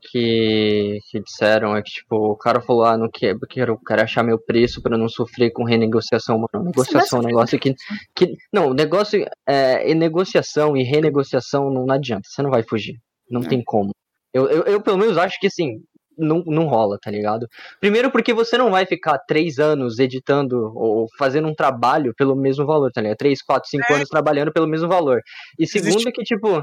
que, 0.00 0.98
que 1.10 1.20
disseram 1.20 1.76
é 1.76 1.82
que, 1.82 1.90
tipo, 1.90 2.16
o 2.16 2.36
cara 2.36 2.62
falou, 2.62 2.84
ah, 2.84 2.96
não 2.96 3.10
quero, 3.10 3.38
quero, 3.40 3.78
quero 3.78 4.02
achar 4.02 4.22
meu 4.22 4.38
preço 4.38 4.80
pra 4.80 4.96
não 4.96 5.10
sofrer 5.10 5.50
com 5.50 5.62
renegociação. 5.62 6.38
Mano, 6.38 6.64
negociação 6.64 7.18
é 7.18 7.22
um 7.22 7.26
negócio 7.26 7.58
que, 7.58 7.74
que. 8.14 8.34
Não, 8.50 8.70
o 8.70 8.74
negócio 8.74 9.26
é, 9.46 9.90
é 9.90 9.94
negociação 9.94 10.74
e 10.74 10.82
renegociação 10.82 11.70
não, 11.70 11.84
não 11.84 11.94
adianta, 11.94 12.26
você 12.26 12.40
não 12.40 12.50
vai 12.50 12.62
fugir. 12.62 12.98
Não 13.30 13.42
tem 13.42 13.62
como. 13.62 13.90
Eu, 14.32 14.48
eu, 14.48 14.62
eu, 14.62 14.80
pelo 14.80 14.98
menos, 14.98 15.18
acho 15.18 15.38
que 15.40 15.46
assim, 15.46 15.82
não, 16.18 16.42
não 16.46 16.66
rola, 16.66 16.98
tá 17.00 17.10
ligado? 17.10 17.46
Primeiro 17.80 18.10
porque 18.10 18.34
você 18.34 18.58
não 18.58 18.70
vai 18.70 18.84
ficar 18.84 19.18
três 19.18 19.58
anos 19.58 19.98
editando 19.98 20.72
ou 20.74 21.06
fazendo 21.18 21.48
um 21.48 21.54
trabalho 21.54 22.12
pelo 22.16 22.34
mesmo 22.34 22.66
valor, 22.66 22.90
tá 22.92 23.00
ligado? 23.00 23.16
Três, 23.16 23.40
quatro, 23.42 23.68
cinco 23.70 23.84
É. 23.90 23.94
anos 23.96 24.08
trabalhando 24.08 24.52
pelo 24.52 24.66
mesmo 24.66 24.88
valor. 24.88 25.20
E 25.58 25.66
segundo 25.66 25.88
Existe- 25.90 26.12
que, 26.12 26.22
tipo, 26.24 26.62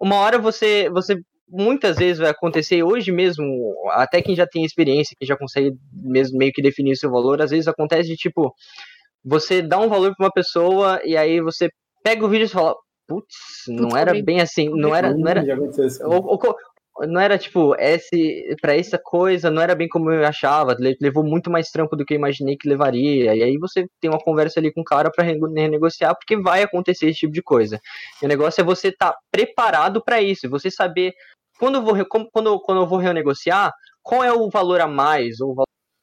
uma 0.00 0.16
hora 0.16 0.38
você, 0.38 0.90
você 0.90 1.16
muitas 1.48 1.96
vezes 1.96 2.18
vai 2.18 2.30
acontecer 2.30 2.82
hoje 2.82 3.12
mesmo, 3.12 3.72
até 3.92 4.20
quem 4.20 4.34
já 4.34 4.46
tem 4.46 4.64
experiência, 4.64 5.14
que 5.18 5.24
já 5.24 5.36
consegue 5.36 5.72
mesmo 5.92 6.36
meio 6.36 6.52
que 6.52 6.60
definir 6.60 6.92
o 6.92 6.96
seu 6.96 7.10
valor, 7.10 7.40
às 7.40 7.50
vezes 7.50 7.68
acontece 7.68 8.08
de 8.08 8.16
tipo, 8.16 8.52
você 9.24 9.62
dá 9.62 9.78
um 9.78 9.88
valor 9.88 10.12
pra 10.16 10.26
uma 10.26 10.32
pessoa 10.32 11.00
e 11.04 11.16
aí 11.16 11.40
você 11.40 11.68
pega 12.02 12.24
o 12.24 12.28
vídeo 12.28 12.46
e 12.46 12.48
fala, 12.48 12.74
putz, 13.06 13.28
não 13.68 13.96
era 13.96 14.12
bem 14.22 14.40
assim, 14.40 14.68
não 14.68 14.92
era, 14.94 15.14
não 15.14 15.28
era, 15.28 15.44
ou- 16.04 16.38
não 17.00 17.20
era 17.20 17.36
tipo, 17.38 17.74
esse, 17.78 18.54
pra 18.60 18.74
essa 18.76 18.98
coisa, 19.02 19.50
não 19.50 19.60
era 19.62 19.74
bem 19.74 19.88
como 19.88 20.10
eu 20.10 20.26
achava, 20.26 20.74
le- 20.78 20.96
levou 21.00 21.24
muito 21.24 21.50
mais 21.50 21.70
trampo 21.70 21.96
do 21.96 22.04
que 22.04 22.14
eu 22.14 22.18
imaginei 22.18 22.56
que 22.56 22.68
levaria, 22.68 23.34
e 23.34 23.42
aí 23.42 23.58
você 23.58 23.86
tem 24.00 24.10
uma 24.10 24.18
conversa 24.22 24.60
ali 24.60 24.72
com 24.72 24.80
o 24.80 24.84
cara 24.84 25.10
rego- 25.18 25.52
renegociar, 25.52 26.14
porque 26.16 26.36
vai 26.40 26.62
acontecer 26.62 27.08
esse 27.08 27.20
tipo 27.20 27.32
de 27.32 27.42
coisa. 27.42 27.78
E 28.22 28.24
o 28.24 28.28
negócio 28.28 28.60
é 28.60 28.64
você 28.64 28.88
estar 28.88 29.14
preparado 29.30 30.02
pra 30.02 30.22
isso, 30.22 30.48
você 30.48 30.70
saber 30.70 31.12
quando 31.58 31.76
eu 31.76 31.82
vou, 31.82 32.06
quando, 32.32 32.60
quando 32.60 32.80
eu 32.80 32.86
vou 32.86 32.98
renegociar, 32.98 33.72
qual 34.02 34.22
é 34.22 34.32
o 34.32 34.48
valor 34.48 34.80
a 34.80 34.86
mais, 34.86 35.40
ou 35.40 35.54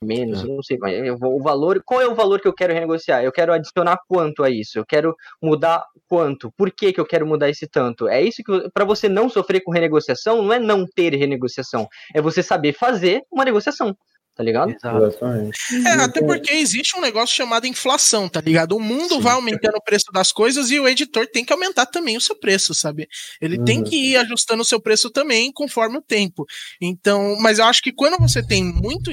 menos, 0.04 0.44
eu 0.44 0.50
não 0.56 0.64
sei, 0.64 0.78
mas 0.78 1.20
vou- 1.20 1.36
o 1.36 1.42
valor, 1.42 1.82
qual 1.86 2.02
é 2.02 2.08
o 2.08 2.16
valor 2.16 2.40
que 2.40 2.48
eu 2.48 2.54
quero 2.54 2.74
renegociar? 2.74 3.24
Eu 3.24 3.32
quero 3.32 3.54
adicionar 3.54 3.98
quanto 4.08 4.44
a 4.44 4.50
isso? 4.50 4.78
Eu 4.78 4.86
quero 4.86 5.16
mudar 5.42 5.84
quanto? 6.08 6.52
Por 6.58 6.72
que, 6.72 6.94
que 6.94 7.00
eu 7.00 7.06
quero 7.06 7.26
mudar 7.26 7.50
esse 7.50 7.68
tanto? 7.68 8.08
É 8.08 8.22
isso 8.22 8.44
que 8.44 8.70
para 8.74 8.86
você 8.86 9.08
não 9.10 9.30
sofrer 9.30 9.62
com 9.62 9.72
renegociação, 9.72 10.42
não 10.42 10.54
é 10.54 10.60
não 10.60 10.86
ter 10.86 11.14
renegociação, 11.16 11.88
é 12.14 12.22
você 12.22 12.44
saber 12.44 12.74
fazer 12.74 13.22
uma 13.32 13.46
negociação, 13.46 13.96
tá 14.36 14.44
ligado? 14.44 14.72
Exatamente. 14.72 15.58
É, 15.86 15.92
até 15.92 16.22
porque 16.22 16.54
existe 16.54 16.98
um 16.98 17.02
negócio 17.02 17.36
chamado 17.36 17.68
inflação, 17.68 18.28
tá 18.28 18.42
ligado? 18.42 18.76
O 18.76 18.80
mundo 18.80 19.20
vai 19.20 19.34
aumentando 19.34 19.76
o 19.78 19.84
preço 19.84 20.06
das 20.14 20.32
coisas 20.32 20.72
e 20.72 20.80
o 20.80 20.88
editor 20.88 21.28
tem 21.28 21.46
que 21.46 21.54
aumentar 21.54 21.86
também 21.86 22.18
o 22.18 22.22
seu 22.22 22.36
preço, 22.36 22.74
sabe? 22.74 23.08
Ele 23.42 23.58
tem 23.64 23.80
Uhum. 23.80 23.84
que 23.84 23.96
ir 23.96 24.18
ajustando 24.18 24.62
o 24.62 24.66
seu 24.66 24.80
preço 24.82 25.10
também 25.12 25.52
conforme 25.52 25.98
o 25.98 26.02
tempo. 26.02 26.46
Então, 26.82 27.36
mas 27.40 27.60
eu 27.60 27.66
acho 27.66 27.82
que 27.82 27.92
quando 27.92 28.18
você 28.20 28.46
tem 28.46 28.64
muito, 28.64 29.12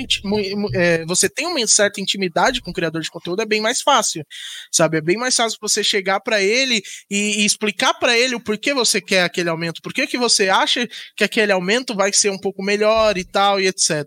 é, 0.74 1.04
você 1.06 1.28
tem 1.28 1.46
uma 1.46 1.66
certa 1.66 2.00
intimidade 2.00 2.60
com 2.60 2.70
o 2.70 2.74
criador 2.74 3.02
de 3.02 3.10
conteúdo, 3.10 3.42
é 3.42 3.46
bem 3.46 3.60
mais 3.60 3.80
fácil, 3.82 4.24
sabe? 4.72 4.98
É 4.98 5.00
bem 5.00 5.16
mais 5.16 5.36
fácil 5.36 5.58
você 5.60 5.82
chegar 5.84 6.20
pra 6.20 6.40
ele 6.42 6.82
e, 7.10 7.42
e 7.42 7.44
explicar 7.44 7.94
pra 7.94 8.16
ele 8.16 8.34
o 8.34 8.40
porquê 8.40 8.72
você 8.72 9.00
quer 9.00 9.24
aquele 9.24 9.48
aumento, 9.48 9.82
por 9.82 9.92
que 9.92 10.06
que 10.06 10.18
você 10.18 10.48
acha 10.48 10.88
que 11.16 11.24
aquele 11.24 11.52
aumento 11.52 11.94
vai 11.94 12.12
ser 12.12 12.30
um 12.30 12.38
pouco 12.38 12.62
melhor 12.62 13.18
e 13.18 13.24
tal 13.24 13.60
e 13.60 13.66
etc. 13.66 14.06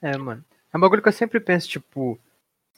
É, 0.00 0.16
mano. 0.16 0.44
É 0.72 0.76
um 0.76 0.80
bagulho 0.80 1.02
que 1.02 1.08
eu 1.08 1.12
sempre 1.12 1.40
penso, 1.40 1.68
tipo, 1.68 2.18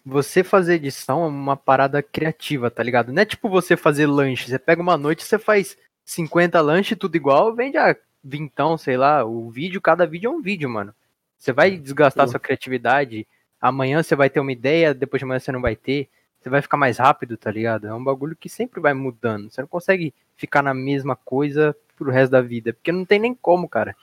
você 0.05 0.43
fazer 0.43 0.75
edição 0.75 1.25
é 1.25 1.29
uma 1.29 1.57
parada 1.57 2.03
criativa, 2.03 2.71
tá 2.71 2.83
ligado? 2.83 3.13
Não 3.13 3.23
é 3.23 3.25
tipo 3.25 3.49
você 3.49 3.77
fazer 3.77 4.07
lanche. 4.07 4.49
Você 4.49 4.59
pega 4.59 4.81
uma 4.81 4.97
noite, 4.97 5.25
você 5.25 5.39
faz 5.39 5.77
50 6.05 6.61
lanches, 6.61 6.99
tudo 6.99 7.17
igual, 7.17 7.55
vende 7.55 7.77
a 7.77 7.97
vintão, 8.23 8.77
sei 8.77 8.97
lá, 8.97 9.25
o 9.25 9.51
vídeo, 9.51 9.81
cada 9.81 10.07
vídeo 10.07 10.29
é 10.29 10.31
um 10.31 10.43
vídeo, 10.43 10.69
mano. 10.69 10.95
Você 11.39 11.53
vai 11.53 11.77
desgastar 11.77 12.29
sua 12.29 12.41
criatividade, 12.41 13.27
amanhã 13.61 14.03
você 14.03 14.15
vai 14.15 14.29
ter 14.29 14.41
uma 14.41 14.53
ideia, 14.53 14.93
depois 14.93 15.21
de 15.21 15.25
amanhã 15.25 15.39
você 15.39 15.53
não 15.53 15.61
vai 15.61 15.75
ter. 15.75 16.09
Você 16.41 16.49
vai 16.49 16.63
ficar 16.63 16.77
mais 16.77 16.99
rápido, 16.99 17.37
tá 17.37 17.51
ligado? 17.51 17.87
É 17.87 17.95
um 17.95 18.03
bagulho 18.03 18.35
que 18.35 18.49
sempre 18.49 18.81
vai 18.81 18.95
mudando. 18.95 19.51
Você 19.51 19.61
não 19.61 19.69
consegue 19.69 20.15
ficar 20.37 20.63
na 20.63 20.73
mesma 20.73 21.15
coisa 21.15 21.77
pro 21.97 22.11
resto 22.11 22.33
da 22.33 22.41
vida, 22.41 22.73
porque 22.73 22.91
não 22.91 23.05
tem 23.05 23.19
nem 23.19 23.35
como, 23.35 23.69
cara. 23.69 23.95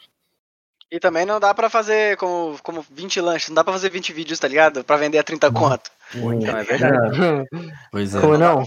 E 0.90 1.00
também 1.00 1.26
não 1.26 1.38
dá 1.38 1.54
pra 1.54 1.70
fazer 1.70 2.16
como, 2.16 2.58
como 2.64 2.86
20 2.90 3.20
lanches, 3.20 3.50
não 3.50 3.56
dá 3.56 3.64
pra 3.64 3.74
fazer 3.74 3.90
20 3.90 4.14
vídeos, 4.14 4.40
tá 4.40 4.48
ligado? 4.48 4.86
Pra 4.86 4.96
vender 4.96 5.18
a 5.18 5.24
30 5.24 5.52
conto. 5.52 5.92
Então 6.16 6.58
é 6.58 6.64
verdade. 6.64 7.46
Pois 7.92 8.16
é. 8.16 8.22
Como 8.22 8.38
não? 8.38 8.64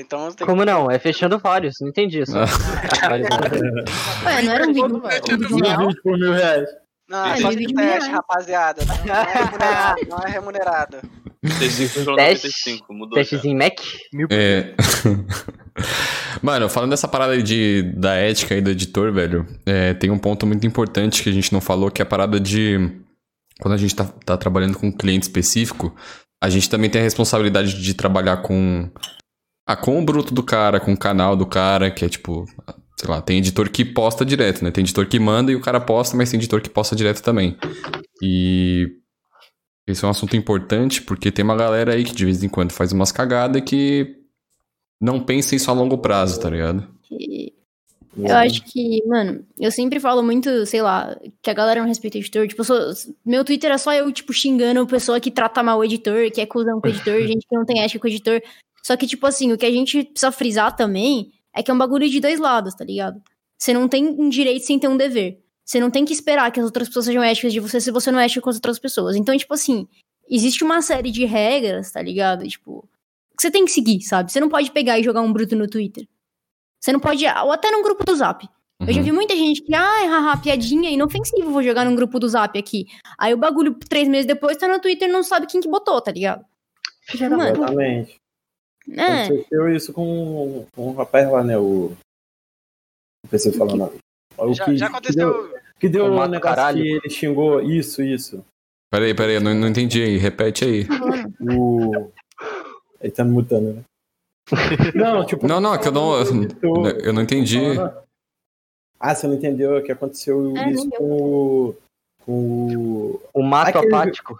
Então 0.00 0.32
tem 0.32 0.44
Como 0.44 0.64
não? 0.64 0.90
É 0.90 0.98
fechando 0.98 1.38
vários, 1.38 1.76
não 1.80 1.88
entendi 1.88 2.20
isso. 2.20 2.34
Ué, 4.26 4.42
não 4.42 4.52
era 4.52 4.64
um 4.64 4.72
vídeo, 4.72 5.02
vídeo 5.38 5.64
real? 5.64 5.86
Vídeo 5.86 6.02
por 6.02 6.18
mil 6.18 6.32
reais. 6.32 6.68
Não, 7.08 7.26
é 7.26 7.36
só 7.36 7.50
de 7.50 7.72
teste, 7.72 8.10
rapaziada. 8.10 8.82
Não 9.04 9.14
é 9.14 9.32
remunerado, 9.32 10.00
não 10.08 10.18
é 10.18 10.30
remunerado. 10.30 10.98
35 11.42 12.14
Teste, 12.14 12.46
95, 12.46 12.94
mudou 12.94 13.18
já. 13.18 13.22
Testes 13.22 13.44
em 13.44 13.56
Mac? 13.56 13.74
Mil 14.12 14.28
É. 14.30 14.74
Mano, 16.40 16.68
falando 16.68 16.90
dessa 16.90 17.08
parada 17.08 17.32
aí 17.32 17.42
de, 17.42 17.82
da 17.96 18.14
ética 18.14 18.54
aí 18.54 18.60
do 18.60 18.70
editor, 18.70 19.12
velho, 19.12 19.46
é, 19.66 19.92
tem 19.94 20.10
um 20.10 20.18
ponto 20.18 20.46
muito 20.46 20.66
importante 20.66 21.22
que 21.22 21.28
a 21.28 21.32
gente 21.32 21.52
não 21.52 21.60
falou, 21.60 21.90
que 21.90 22.00
é 22.00 22.04
a 22.04 22.06
parada 22.06 22.38
de. 22.38 22.78
Quando 23.60 23.74
a 23.74 23.76
gente 23.76 23.94
tá, 23.94 24.04
tá 24.04 24.36
trabalhando 24.36 24.78
com 24.78 24.86
um 24.86 24.92
cliente 24.92 25.24
específico, 25.24 25.94
a 26.42 26.48
gente 26.48 26.70
também 26.70 26.90
tem 26.90 27.00
a 27.00 27.04
responsabilidade 27.04 27.80
de 27.80 27.94
trabalhar 27.94 28.38
com. 28.38 28.88
Ah, 29.66 29.76
com 29.76 29.98
o 29.98 30.04
bruto 30.04 30.34
do 30.34 30.42
cara, 30.42 30.80
com 30.80 30.92
o 30.92 30.98
canal 30.98 31.36
do 31.36 31.46
cara, 31.46 31.90
que 31.90 32.04
é 32.04 32.08
tipo. 32.08 32.44
Sei 32.96 33.08
lá, 33.08 33.20
tem 33.20 33.38
editor 33.38 33.68
que 33.68 33.84
posta 33.84 34.24
direto, 34.24 34.62
né? 34.62 34.70
Tem 34.70 34.82
editor 34.82 35.06
que 35.06 35.18
manda 35.18 35.50
e 35.50 35.56
o 35.56 35.60
cara 35.60 35.80
posta, 35.80 36.16
mas 36.16 36.30
tem 36.30 36.38
editor 36.38 36.60
que 36.60 36.70
posta 36.70 36.94
direto 36.94 37.20
também. 37.20 37.56
E. 38.22 39.01
Esse 39.86 40.04
é 40.04 40.06
um 40.08 40.10
assunto 40.10 40.36
importante 40.36 41.02
porque 41.02 41.32
tem 41.32 41.44
uma 41.44 41.56
galera 41.56 41.94
aí 41.94 42.04
que 42.04 42.14
de 42.14 42.24
vez 42.24 42.42
em 42.42 42.48
quando 42.48 42.72
faz 42.72 42.92
umas 42.92 43.10
cagadas 43.10 43.62
que 43.62 44.16
não 45.00 45.18
pensa 45.20 45.56
isso 45.56 45.70
a 45.70 45.74
longo 45.74 45.98
prazo, 45.98 46.40
tá 46.40 46.48
ligado? 46.48 46.88
Eu 48.16 48.36
acho 48.36 48.62
que, 48.64 49.02
mano, 49.06 49.44
eu 49.58 49.70
sempre 49.72 49.98
falo 49.98 50.22
muito, 50.22 50.66
sei 50.66 50.82
lá, 50.82 51.18
que 51.42 51.50
a 51.50 51.54
galera 51.54 51.80
não 51.80 51.88
respeita 51.88 52.18
o 52.18 52.20
editor. 52.20 52.46
Tipo, 52.46 52.62
sou- 52.62 52.92
meu 53.24 53.42
Twitter 53.44 53.70
é 53.72 53.78
só 53.78 53.92
eu, 53.94 54.12
tipo, 54.12 54.32
xingando 54.34 54.86
pessoa 54.86 55.18
que 55.18 55.30
trata 55.30 55.62
mal 55.62 55.78
o 55.78 55.84
editor, 55.84 56.30
que 56.30 56.40
é 56.40 56.46
cuzão 56.46 56.78
com 56.80 56.88
o 56.88 56.90
editor, 56.90 57.20
gente 57.26 57.46
que 57.48 57.56
não 57.56 57.64
tem 57.64 57.80
ética 57.82 57.98
com 57.98 58.06
o 58.06 58.10
editor. 58.10 58.40
Só 58.82 58.96
que, 58.96 59.06
tipo 59.06 59.26
assim, 59.26 59.50
o 59.52 59.56
que 59.58 59.64
a 59.64 59.70
gente 59.70 60.04
precisa 60.04 60.30
frisar 60.30 60.76
também 60.76 61.32
é 61.54 61.62
que 61.62 61.70
é 61.70 61.74
um 61.74 61.78
bagulho 61.78 62.08
de 62.08 62.20
dois 62.20 62.38
lados, 62.38 62.74
tá 62.74 62.84
ligado? 62.84 63.20
Você 63.58 63.72
não 63.72 63.88
tem 63.88 64.06
um 64.06 64.28
direito 64.28 64.66
sem 64.66 64.78
ter 64.78 64.88
um 64.88 64.96
dever. 64.96 65.41
Você 65.64 65.78
não 65.80 65.90
tem 65.90 66.04
que 66.04 66.12
esperar 66.12 66.50
que 66.50 66.58
as 66.60 66.66
outras 66.66 66.88
pessoas 66.88 67.06
sejam 67.06 67.22
éticas 67.22 67.52
de 67.52 67.60
você 67.60 67.80
se 67.80 67.90
você 67.90 68.10
não 68.10 68.18
é 68.18 68.26
ético 68.26 68.42
com 68.44 68.50
as 68.50 68.56
outras 68.56 68.78
pessoas. 68.78 69.16
Então, 69.16 69.36
tipo 69.36 69.54
assim, 69.54 69.86
existe 70.28 70.64
uma 70.64 70.82
série 70.82 71.10
de 71.10 71.24
regras, 71.24 71.92
tá 71.92 72.02
ligado? 72.02 72.46
Tipo, 72.46 72.88
que 73.36 73.42
você 73.42 73.50
tem 73.50 73.64
que 73.64 73.70
seguir, 73.70 74.02
sabe? 74.02 74.30
Você 74.32 74.40
não 74.40 74.48
pode 74.48 74.70
pegar 74.70 74.98
e 74.98 75.02
jogar 75.04 75.20
um 75.22 75.32
bruto 75.32 75.54
no 75.56 75.68
Twitter. 75.68 76.06
Você 76.80 76.92
não 76.92 77.00
pode. 77.00 77.24
Ou 77.24 77.52
até 77.52 77.70
num 77.70 77.82
grupo 77.82 78.04
do 78.04 78.14
Zap. 78.16 78.48
Eu 78.80 78.92
já 78.92 78.98
Uhum. 78.98 79.04
vi 79.04 79.12
muita 79.12 79.36
gente 79.36 79.62
que, 79.62 79.72
ai, 79.72 80.06
haha, 80.08 80.36
piadinha 80.38 80.90
inofensiva, 80.90 81.48
vou 81.48 81.62
jogar 81.62 81.84
num 81.84 81.94
grupo 81.94 82.18
do 82.18 82.28
Zap 82.28 82.58
aqui. 82.58 82.86
Aí 83.16 83.32
o 83.32 83.36
bagulho, 83.36 83.74
três 83.88 84.08
meses 84.08 84.26
depois, 84.26 84.56
tá 84.56 84.66
no 84.66 84.80
Twitter 84.80 85.08
e 85.08 85.12
não 85.12 85.22
sabe 85.22 85.46
quem 85.46 85.60
que 85.60 85.68
botou, 85.68 86.00
tá 86.00 86.10
ligado? 86.10 86.44
Mano, 87.20 87.42
Exatamente. 87.44 88.16
é. 88.90 89.24
Aconteceu 89.24 89.68
isso 89.76 89.92
com, 89.92 90.66
com 90.74 90.88
um 90.90 90.94
rapaz 90.94 91.30
lá, 91.30 91.44
né? 91.44 91.56
O. 91.56 91.92
Não 93.22 93.28
preciso 93.30 93.56
falar 93.56 93.76
nada. 93.76 93.92
O 94.38 94.54
Já, 94.54 94.64
que, 94.64 94.76
já 94.76 94.86
que 94.86 94.92
aconteceu. 94.92 95.48
deu, 95.48 95.58
que 95.78 95.88
deu 95.88 96.04
O 96.06 96.10
um 96.10 96.16
Mato 96.16 96.30
negócio 96.30 96.56
Caralho. 96.56 96.82
que 96.82 96.88
ele 96.88 97.10
xingou. 97.10 97.60
Isso, 97.62 98.02
isso. 98.02 98.44
Peraí, 98.90 99.14
peraí, 99.14 99.36
eu 99.36 99.40
não, 99.40 99.54
não 99.54 99.68
entendi 99.68 100.02
aí. 100.02 100.16
Repete 100.18 100.64
aí. 100.64 100.86
O. 101.40 102.10
Ele 103.00 103.12
tá 103.12 103.24
me 103.24 103.30
mutando, 103.32 103.74
né? 103.74 103.82
Não, 104.94 105.24
tipo. 105.24 105.46
Não, 105.46 105.60
não, 105.60 105.74
é 105.74 105.78
que 105.78 105.88
eu 105.88 105.92
não. 105.92 106.14
Eu, 107.00 107.12
não 107.12 107.22
entendi. 107.22 107.58
Ah, 109.00 109.14
você 109.14 109.26
não 109.26 109.34
entendeu 109.34 109.76
o 109.78 109.82
que 109.82 109.90
aconteceu 109.92 110.54
É, 110.56 110.70
isso 110.70 110.88
com 110.90 111.04
o. 111.04 111.76
Com 112.24 112.76
o. 112.76 113.22
O 113.32 113.42
mato 113.42 113.68
Aquele- 113.78 113.94
apático. 113.94 114.38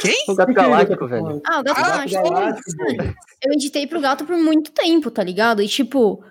Quem? 0.00 0.24
O 0.28 0.34
gato 0.34 0.52
galáctico, 0.52 1.06
velho. 1.06 1.40
Ah, 1.46 1.60
o 1.60 1.62
gato 1.62 1.78
Ah, 1.80 2.04
galáctico. 2.06 2.72
Eu 3.42 3.52
editei 3.52 3.86
pro 3.86 4.00
gato 4.00 4.24
por 4.24 4.36
muito 4.36 4.72
tempo, 4.72 5.10
tá 5.10 5.22
ligado? 5.22 5.62
E, 5.62 5.68
tipo, 5.68 6.24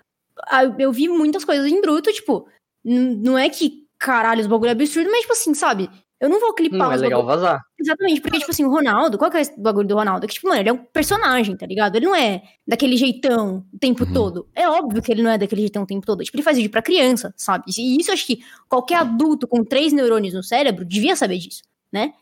eu 0.79 0.91
vi 0.91 1.07
muitas 1.07 1.43
coisas 1.45 1.65
em 1.67 1.81
bruto, 1.81 2.11
tipo, 2.11 2.47
não 2.83 3.37
é 3.37 3.49
que 3.49 3.85
caralho, 3.97 4.41
os 4.41 4.47
bagulho 4.47 4.69
é 4.69 4.71
absurdo, 4.73 5.09
mas, 5.09 5.21
tipo 5.21 5.33
assim, 5.33 5.53
sabe? 5.53 5.89
Eu 6.19 6.29
não 6.29 6.39
vou 6.39 6.53
clipar 6.53 6.79
Não 6.79 6.91
é 6.91 6.95
legal 6.97 7.21
bagulho- 7.23 7.41
vazar. 7.41 7.61
Exatamente, 7.79 8.21
porque, 8.21 8.39
tipo 8.39 8.51
assim, 8.51 8.63
o 8.63 8.69
Ronaldo, 8.69 9.17
qual 9.17 9.29
que 9.29 9.37
é 9.37 9.41
esse 9.41 9.59
bagulho 9.59 9.87
do 9.87 9.95
Ronaldo? 9.95 10.25
É 10.25 10.27
que, 10.27 10.33
tipo, 10.35 10.47
mano, 10.47 10.59
ele 10.61 10.69
é 10.69 10.73
um 10.73 10.77
personagem, 10.77 11.57
tá 11.57 11.65
ligado? 11.65 11.95
Ele 11.95 12.05
não 12.05 12.15
é 12.15 12.41
daquele 12.67 12.95
jeitão 12.97 13.65
o 13.73 13.77
tempo 13.79 14.05
Uhum. 14.05 14.13
todo. 14.13 14.47
É 14.55 14.67
óbvio 14.69 15.01
que 15.01 15.11
ele 15.11 15.21
não 15.23 15.29
é 15.31 15.37
daquele 15.37 15.61
jeitão 15.61 15.83
o 15.83 15.85
tempo 15.87 16.05
todo. 16.05 16.23
Tipo, 16.23 16.37
ele 16.37 16.43
faz 16.43 16.55
vídeo 16.57 16.69
pra 16.71 16.81
criança, 16.81 17.33
sabe? 17.35 17.65
E 17.77 17.99
isso 17.99 18.11
eu 18.11 18.13
acho 18.13 18.25
que 18.25 18.39
qualquer 18.69 18.95
adulto 18.99 19.45
com 19.47 19.63
três 19.63 19.91
neurônios 19.91 20.33
no 20.33 20.43
cérebro 20.43 20.85
devia 20.85 21.15
saber 21.15 21.37
disso, 21.37 21.63
né? 21.91 22.13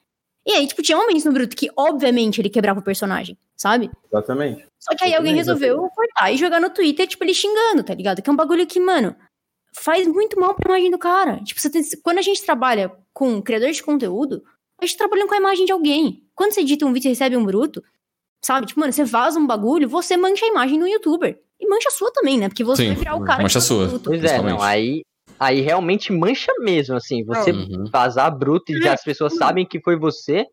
E 0.45 0.51
aí, 0.51 0.67
tipo, 0.67 0.81
tinha 0.81 0.97
momentos 0.97 1.23
no 1.23 1.31
Bruto 1.31 1.55
que, 1.55 1.69
obviamente, 1.77 2.41
ele 2.41 2.49
quebrava 2.49 2.79
o 2.79 2.83
personagem, 2.83 3.37
sabe? 3.55 3.89
Exatamente. 4.11 4.65
Só 4.79 4.93
que 4.95 5.05
aí 5.05 5.11
Eu 5.13 5.17
alguém 5.19 5.35
resolveu 5.35 5.77
cortar 5.89 6.31
e 6.33 6.37
jogar 6.37 6.59
no 6.59 6.69
Twitter, 6.69 7.07
tipo, 7.07 7.23
ele 7.23 7.33
xingando, 7.33 7.83
tá 7.83 7.93
ligado? 7.93 8.21
Que 8.21 8.29
é 8.29 8.33
um 8.33 8.35
bagulho 8.35 8.67
que, 8.67 8.79
mano, 8.79 9.15
faz 9.75 10.05
muito 10.07 10.37
mal 10.39 10.53
pra 10.53 10.71
imagem 10.73 10.91
do 10.91 10.97
cara. 10.97 11.41
Tipo, 11.43 11.61
você 11.61 11.69
tem- 11.69 11.83
quando 12.03 12.17
a 12.17 12.21
gente 12.21 12.43
trabalha 12.43 12.91
com 13.13 13.41
criador 13.41 13.71
de 13.71 13.81
conteúdo, 13.81 14.43
a 14.81 14.85
gente 14.85 14.97
trabalha 14.97 15.25
com 15.25 15.33
a 15.33 15.37
imagem 15.37 15.65
de 15.65 15.71
alguém. 15.71 16.27
Quando 16.35 16.53
você 16.53 16.61
edita 16.61 16.85
um 16.85 16.91
vídeo 16.91 17.07
e 17.07 17.11
recebe 17.11 17.37
um 17.37 17.45
bruto, 17.45 17.81
sabe? 18.43 18.67
Tipo, 18.67 18.81
mano, 18.81 18.91
você 18.91 19.05
vaza 19.05 19.39
um 19.39 19.47
bagulho, 19.47 19.87
você 19.87 20.17
mancha 20.17 20.45
a 20.45 20.49
imagem 20.49 20.77
do 20.77 20.87
youtuber. 20.87 21.39
E 21.59 21.67
mancha 21.69 21.87
a 21.87 21.91
sua 21.91 22.11
também, 22.11 22.37
né? 22.37 22.49
Porque 22.49 22.63
você 22.63 22.83
Sim, 22.83 22.87
vai 22.89 22.97
virar 22.97 23.15
o 23.15 23.23
cara 23.23 23.41
mancha 23.41 23.59
a 23.59 23.61
sua. 23.61 23.99
Pois 24.03 24.21
é, 24.21 24.41
não, 24.41 24.61
aí, 24.61 25.03
aí 25.43 25.61
realmente 25.61 26.11
mancha 26.11 26.51
mesmo, 26.59 26.95
assim. 26.95 27.23
Você 27.25 27.51
Uhum. 27.51 27.85
vazar 27.91 28.35
bruto 28.37 28.71
e 28.71 28.85
É. 28.87 28.89
as 28.89 29.03
pessoas 29.03 29.35
sabem 29.35 29.65
que 29.65 29.81
foi 29.81 29.97
você. 29.97 30.45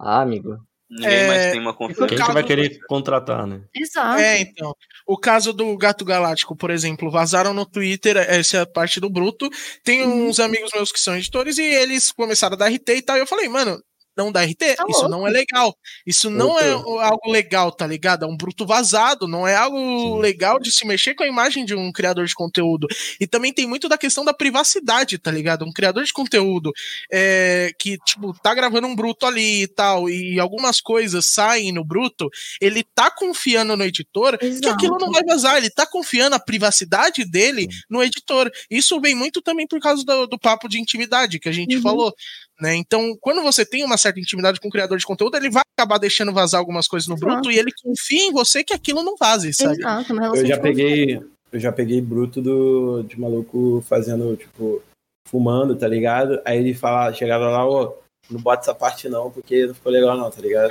Ah, 0.00 0.20
amigo. 0.22 0.56
Ninguém 0.90 1.08
É, 1.16 1.26
mais 1.26 1.50
tem 1.52 1.60
uma 1.60 1.74
confiança. 1.74 2.06
Quem 2.06 2.18
caso- 2.18 2.28
que 2.30 2.34
vai 2.34 2.44
querer 2.44 2.78
contratar, 2.86 3.46
né? 3.46 3.62
Exato. 3.74 4.20
É, 4.20 4.38
então. 4.40 4.72
O 5.06 5.16
caso 5.16 5.52
do 5.52 5.76
Gato 5.78 6.04
Galáctico, 6.04 6.54
por 6.54 6.70
exemplo, 6.70 7.10
vazaram 7.10 7.54
no 7.54 7.64
Twitter 7.66 8.16
essa 8.18 8.58
é 8.58 8.60
a 8.60 8.66
parte 8.66 9.00
do 9.00 9.08
Bruto. 9.10 9.48
Tem 9.82 10.02
Uhum. 10.04 10.28
uns 10.28 10.38
amigos 10.38 10.70
meus 10.74 10.92
que 10.92 11.00
são 11.00 11.16
editores 11.16 11.56
e 11.58 11.62
eles 11.62 12.12
começaram 12.12 12.54
a 12.54 12.58
dar 12.58 12.66
RT 12.70 12.96
e 12.96 13.02
tal. 13.02 13.16
E 13.16 13.20
eu 13.20 13.26
falei, 13.26 13.48
mano, 13.48 13.80
não 14.16 14.30
dá 14.32 14.42
RT? 14.44 14.76
Tá 14.76 14.84
Isso 14.88 15.00
louco. 15.02 15.08
não 15.08 15.26
é 15.26 15.30
legal. 15.30 15.76
Isso 16.06 16.30
não 16.30 16.58
é 16.58 16.70
algo 16.70 17.30
legal, 17.30 17.72
tá 17.72 17.86
ligado? 17.86 18.24
É 18.24 18.28
um 18.28 18.36
bruto 18.36 18.66
vazado, 18.66 19.26
não 19.28 19.46
é 19.46 19.54
algo 19.56 19.76
Sim. 19.76 20.20
legal 20.20 20.58
de 20.60 20.70
se 20.72 20.86
mexer 20.86 21.14
com 21.14 21.24
a 21.24 21.28
imagem 21.28 21.64
de 21.64 21.74
um 21.74 21.90
criador 21.92 22.24
de 22.26 22.34
conteúdo. 22.34 22.86
E 23.20 23.26
também 23.26 23.52
tem 23.52 23.66
muito 23.66 23.88
da 23.88 23.98
questão 23.98 24.24
da 24.24 24.32
privacidade, 24.34 25.18
tá 25.18 25.30
ligado? 25.30 25.64
Um 25.64 25.72
criador 25.72 26.04
de 26.04 26.12
conteúdo 26.12 26.72
é, 27.12 27.70
que, 27.78 27.98
tipo, 27.98 28.32
tá 28.42 28.54
gravando 28.54 28.86
um 28.86 28.94
bruto 28.94 29.26
ali 29.26 29.62
e 29.62 29.66
tal, 29.68 30.08
e 30.08 30.38
algumas 30.38 30.80
coisas 30.80 31.24
saem 31.26 31.72
no 31.72 31.84
bruto, 31.84 32.28
ele 32.60 32.84
tá 32.94 33.10
confiando 33.10 33.76
no 33.76 33.84
editor 33.84 34.38
que 34.38 34.46
Exato. 34.46 34.68
aquilo 34.70 34.98
não 34.98 35.10
vai 35.10 35.22
vazar, 35.24 35.56
ele 35.56 35.70
tá 35.70 35.86
confiando 35.86 36.36
a 36.36 36.40
privacidade 36.40 37.24
dele 37.24 37.66
no 37.88 38.02
editor. 38.02 38.50
Isso 38.70 39.00
vem 39.00 39.14
muito 39.14 39.42
também 39.42 39.66
por 39.66 39.80
causa 39.80 40.04
do, 40.04 40.26
do 40.26 40.38
papo 40.38 40.68
de 40.68 40.80
intimidade 40.80 41.38
que 41.38 41.48
a 41.48 41.52
gente 41.52 41.76
Uhum. 41.76 41.82
falou. 41.82 42.14
Né? 42.60 42.74
Então, 42.76 43.16
quando 43.20 43.42
você 43.42 43.64
tem 43.66 43.84
uma 43.84 43.96
certa 43.96 44.20
intimidade 44.20 44.60
com 44.60 44.68
o 44.68 44.70
criador 44.70 44.96
de 44.96 45.04
conteúdo, 45.04 45.36
ele 45.36 45.50
vai 45.50 45.62
acabar 45.76 45.98
deixando 45.98 46.32
vazar 46.32 46.60
algumas 46.60 46.86
coisas 46.86 47.08
no 47.08 47.16
bruto 47.16 47.34
Exato. 47.34 47.50
e 47.50 47.58
ele 47.58 47.72
confia 47.82 48.22
em 48.26 48.32
você 48.32 48.62
que 48.62 48.72
aquilo 48.72 49.02
não 49.02 49.16
vaze, 49.16 49.52
sabe? 49.52 49.78
Exato, 49.80 50.12
Eu 50.36 50.46
já 50.46 50.56
de 50.56 50.62
peguei. 50.62 51.20
Eu 51.52 51.60
já 51.60 51.70
peguei 51.72 52.00
bruto 52.00 52.40
do, 52.42 53.02
de 53.04 53.18
maluco 53.18 53.80
fazendo, 53.88 54.36
tipo, 54.36 54.82
fumando, 55.28 55.76
tá 55.76 55.86
ligado? 55.86 56.40
Aí 56.44 56.58
ele 56.58 56.74
fala, 56.74 57.12
chegaram 57.12 57.46
lá, 57.46 57.68
ô, 57.68 57.94
não 58.30 58.40
bota 58.40 58.62
essa 58.62 58.74
parte 58.74 59.08
não, 59.08 59.30
porque 59.30 59.66
não 59.66 59.74
ficou 59.74 59.92
legal 59.92 60.16
não, 60.16 60.30
tá 60.30 60.40
ligado? 60.40 60.70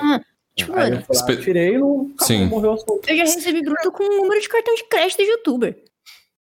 Tipo, 0.56 0.74
Aí 0.74 0.92
eu 0.92 1.02
falei, 1.02 1.06
ah, 1.10 1.12
Espe- 1.14 1.38
tirei 1.38 1.76
e 1.76 1.78
não 1.78 2.46
morreu 2.48 2.72
o 2.72 2.74
assunto. 2.76 3.10
eu 3.10 3.18
já 3.18 3.24
recebi 3.24 3.62
bruto 3.62 3.92
com 3.92 4.04
o 4.04 4.22
número 4.24 4.40
de 4.42 4.48
cartão 4.50 4.76
de 4.76 4.84
crédito 4.88 5.18
do 5.18 5.24
youtuber. 5.24 5.84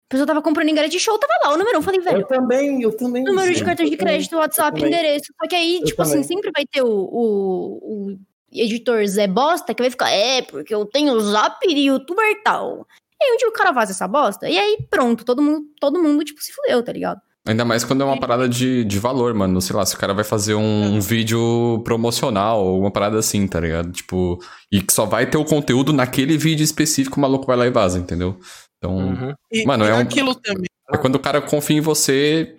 A 0.10 0.12
pessoa 0.12 0.26
tava 0.26 0.42
comprando 0.42 0.70
ingresso 0.70 0.90
de 0.90 1.00
show, 1.00 1.18
tava 1.20 1.34
lá 1.44 1.54
o 1.54 1.58
número. 1.58 1.78
Eu 1.78 1.82
falei, 1.84 2.00
velho, 2.00 2.22
Eu 2.22 2.26
também, 2.28 2.82
eu 2.82 2.92
também. 2.98 3.24
número 3.24 3.54
de 3.54 3.64
cartão 3.64 3.86
de 3.86 3.92
também. 3.96 4.14
crédito, 4.16 4.36
WhatsApp, 4.38 4.84
endereço. 4.84 5.26
Só 5.40 5.48
que 5.48 5.56
aí, 5.56 5.78
Eu 5.78 5.84
tipo 5.86 6.02
assim, 6.02 6.12
também. 6.14 6.24
sempre 6.28 6.52
vai 6.56 6.66
ter 6.66 6.82
o, 6.82 6.88
o, 6.90 7.80
o 8.12 8.18
editor 8.52 9.06
Zé 9.06 9.28
Bosta 9.28 9.72
que 9.74 9.84
vai 9.84 9.92
ficar, 9.92 10.10
é, 10.10 10.42
porque 10.42 10.74
eu 10.74 10.84
tenho 10.86 11.14
o 11.14 11.20
zap 11.20 11.60
de 11.68 11.82
youtuber 11.82 12.42
tal. 12.44 12.88
E 13.22 13.24
aí 13.26 13.34
um 13.34 13.38
dia 13.38 13.50
o 13.50 13.52
cara 13.54 13.72
vaza 13.72 13.92
essa 13.92 14.08
bosta, 14.08 14.50
e 14.50 14.58
aí 14.58 14.78
pronto, 14.90 15.24
todo 15.26 15.42
mundo, 15.44 15.66
todo 15.80 16.02
mundo, 16.02 16.24
tipo, 16.24 16.42
se 16.42 16.54
fudeu, 16.54 16.82
tá 16.82 16.92
ligado? 16.92 17.20
Ainda 17.48 17.64
mais 17.66 17.84
quando 17.84 18.02
é 18.02 18.06
uma 18.06 18.20
parada 18.20 18.48
de, 18.50 18.84
de 18.86 18.98
valor, 19.00 19.34
mano. 19.34 19.62
Sei 19.62 19.76
lá, 19.76 19.86
se 19.86 19.96
o 19.96 19.98
cara 20.00 20.14
vai 20.14 20.24
fazer 20.24 20.56
um, 20.56 20.96
um 20.96 21.00
vídeo 21.00 21.82
promocional 21.84 22.64
ou 22.66 22.80
uma 22.80 22.92
parada 22.92 23.18
assim, 23.20 23.48
tá 23.48 23.60
ligado? 23.60 23.92
Tipo, 23.92 24.40
e 24.72 24.82
que 24.82 24.94
só 24.94 25.06
vai 25.06 25.30
ter 25.30 25.38
o 25.38 25.46
conteúdo 25.46 25.92
naquele 25.94 26.38
vídeo 26.38 26.64
específico, 26.64 27.18
o 27.18 27.22
maluco 27.22 27.46
vai 27.46 27.58
lá 27.58 27.68
e 27.68 27.72
vaza, 27.72 28.00
entendeu? 28.00 28.38
Então, 28.80 28.98
Uhum. 28.98 29.34
E, 29.52 29.66
Mano, 29.66 29.86
e 29.86 29.90
é 29.90 29.94
um- 29.94 30.00
aquilo 30.00 30.34
também. 30.36 30.66
é 30.92 30.98
quando 30.98 31.16
o 31.16 31.20
cara 31.20 31.42
confia 31.42 31.78
em 31.78 31.82
você 31.82 32.56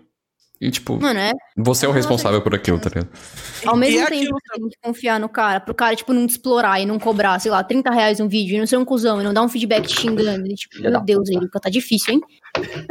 e, 0.61 0.71
tipo, 0.71 1.01
Mano, 1.01 1.19
é. 1.19 1.33
você 1.57 1.87
é 1.87 1.89
o 1.89 1.93
responsável 1.93 2.43
por 2.43 2.55
aquilo, 2.55 2.79
tá 2.79 2.91
ligado? 2.91 3.09
Ao 3.65 3.77
mesmo 3.77 4.01
é 4.01 4.07
tempo, 4.07 4.15
aquilo 4.15 4.39
você 4.39 4.59
tem 4.61 4.69
que 4.69 4.77
confiar 4.83 5.19
no 5.19 5.29
cara, 5.29 5.59
pro 5.59 5.75
cara, 5.75 5.97
tipo, 5.97 6.13
não 6.13 6.27
te 6.27 6.31
explorar 6.33 6.79
e 6.81 6.85
não 6.87 6.99
cobrar, 6.99 7.39
sei 7.41 7.51
lá, 7.51 7.65
30 7.65 7.91
reais 7.91 8.21
um 8.21 8.29
vídeo 8.29 8.57
e 8.57 8.59
não 8.59 8.67
ser 8.67 8.77
um 8.77 8.85
cuzão 8.85 9.21
e 9.21 9.25
não 9.25 9.33
dar 9.33 9.43
um 9.43 9.49
feedback 9.49 9.87
te 9.89 9.99
xingando. 10.01 10.47
E, 10.47 10.55
tipo, 10.55 10.81
meu 10.83 11.01
Deus, 11.01 11.31
Erika, 11.31 11.59
tá 11.59 11.71
difícil, 11.71 12.15
hein? 12.15 12.21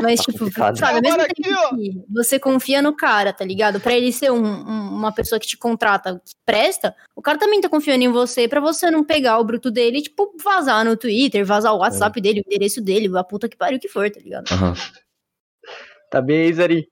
Mas, 0.02 0.20
Tá 0.20 0.26
tipo, 0.32 0.40
complicado. 0.40 0.78
sabe, 0.80 0.96
ao 0.96 1.02
mesmo 1.02 1.14
Agora 1.16 1.34
tempo 1.36 1.50
aqui, 1.54 1.66
ó. 1.66 1.76
que 1.76 2.04
você 2.12 2.40
confia 2.40 2.82
no 2.82 2.96
cara, 2.96 3.32
tá 3.32 3.46
ligado? 3.46 3.80
Pra 3.80 3.94
ele 3.94 4.12
ser 4.12 4.32
um- 4.32 4.44
um- 4.44 4.90
uma 4.96 5.12
pessoa 5.12 5.40
que 5.40 5.46
te 5.48 5.58
contrata, 5.58 6.20
que 6.26 6.32
presta, 6.46 6.96
o 7.16 7.22
cara 7.22 7.38
também 7.38 7.62
tá 7.62 7.70
confiando 7.70 8.04
em 8.04 8.08
você 8.12 8.48
pra 8.48 8.60
você 8.60 8.90
não 8.90 9.04
pegar 9.04 9.38
o 9.38 9.44
bruto 9.44 9.70
dele 9.70 10.00
e, 10.00 10.02
tipo, 10.02 10.34
vazar 10.44 10.84
no 10.84 10.98
Twitter, 10.98 11.46
vazar 11.46 11.74
o 11.74 11.78
WhatsApp 11.80 12.20
dele, 12.20 12.40
o 12.42 12.44
endereço 12.48 12.82
dele, 12.82 13.10
a 13.16 13.24
puta 13.24 13.48
que 13.48 13.56
pariu 13.58 13.80
que 13.80 13.88
for, 13.88 14.10
tá 14.10 14.20
ligado? 14.20 14.52
Aham. 14.52 14.74
Tá 16.10 16.22
bem 16.22 16.42
aí, 16.42 16.54
Zari? 16.54 16.88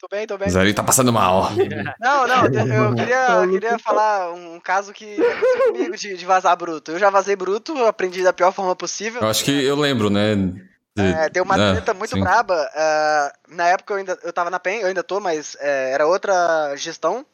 Tô 0.00 0.08
bem, 0.10 0.26
tô 0.26 0.38
bem. 0.38 0.48
Zari 0.48 0.72
tá 0.72 0.82
passando 0.82 1.12
mal. 1.12 1.50
Não, 2.00 2.26
não, 2.26 2.44
eu 2.46 2.50
queria, 2.96 3.48
queria 3.52 3.78
falar 3.78 4.32
um 4.32 4.58
caso 4.58 4.92
que 4.94 5.20
aconteceu 5.20 5.72
comigo 5.72 5.96
de, 5.96 6.16
de 6.16 6.24
vazar 6.24 6.56
bruto. 6.56 6.92
Eu 6.92 6.98
já 6.98 7.10
vazei 7.10 7.36
bruto, 7.36 7.76
aprendi 7.84 8.22
da 8.22 8.32
pior 8.32 8.50
forma 8.52 8.74
possível. 8.74 9.20
Eu 9.20 9.28
acho 9.28 9.44
que 9.44 9.50
eu 9.64 9.76
lembro, 9.76 10.08
né? 10.08 10.34
de- 10.34 10.70
É, 10.98 11.28
deu 11.28 11.44
uma 11.44 11.54
Ah, 11.54 11.72
treta 11.74 11.92
muito 11.92 12.14
sim. 12.14 12.20
braba. 12.20 12.54
ah, 12.74 13.32
na 13.48 13.68
época 13.68 13.92
eu 13.92 13.98
ainda 13.98 14.18
eu 14.22 14.32
tava 14.32 14.48
na 14.48 14.58
PEN, 14.58 14.80
eu 14.80 14.88
ainda 14.88 15.02
tô, 15.02 15.20
mas 15.20 15.56
é, 15.60 15.92
era 15.92 16.06
outra 16.06 16.74
gestão. 16.76 17.24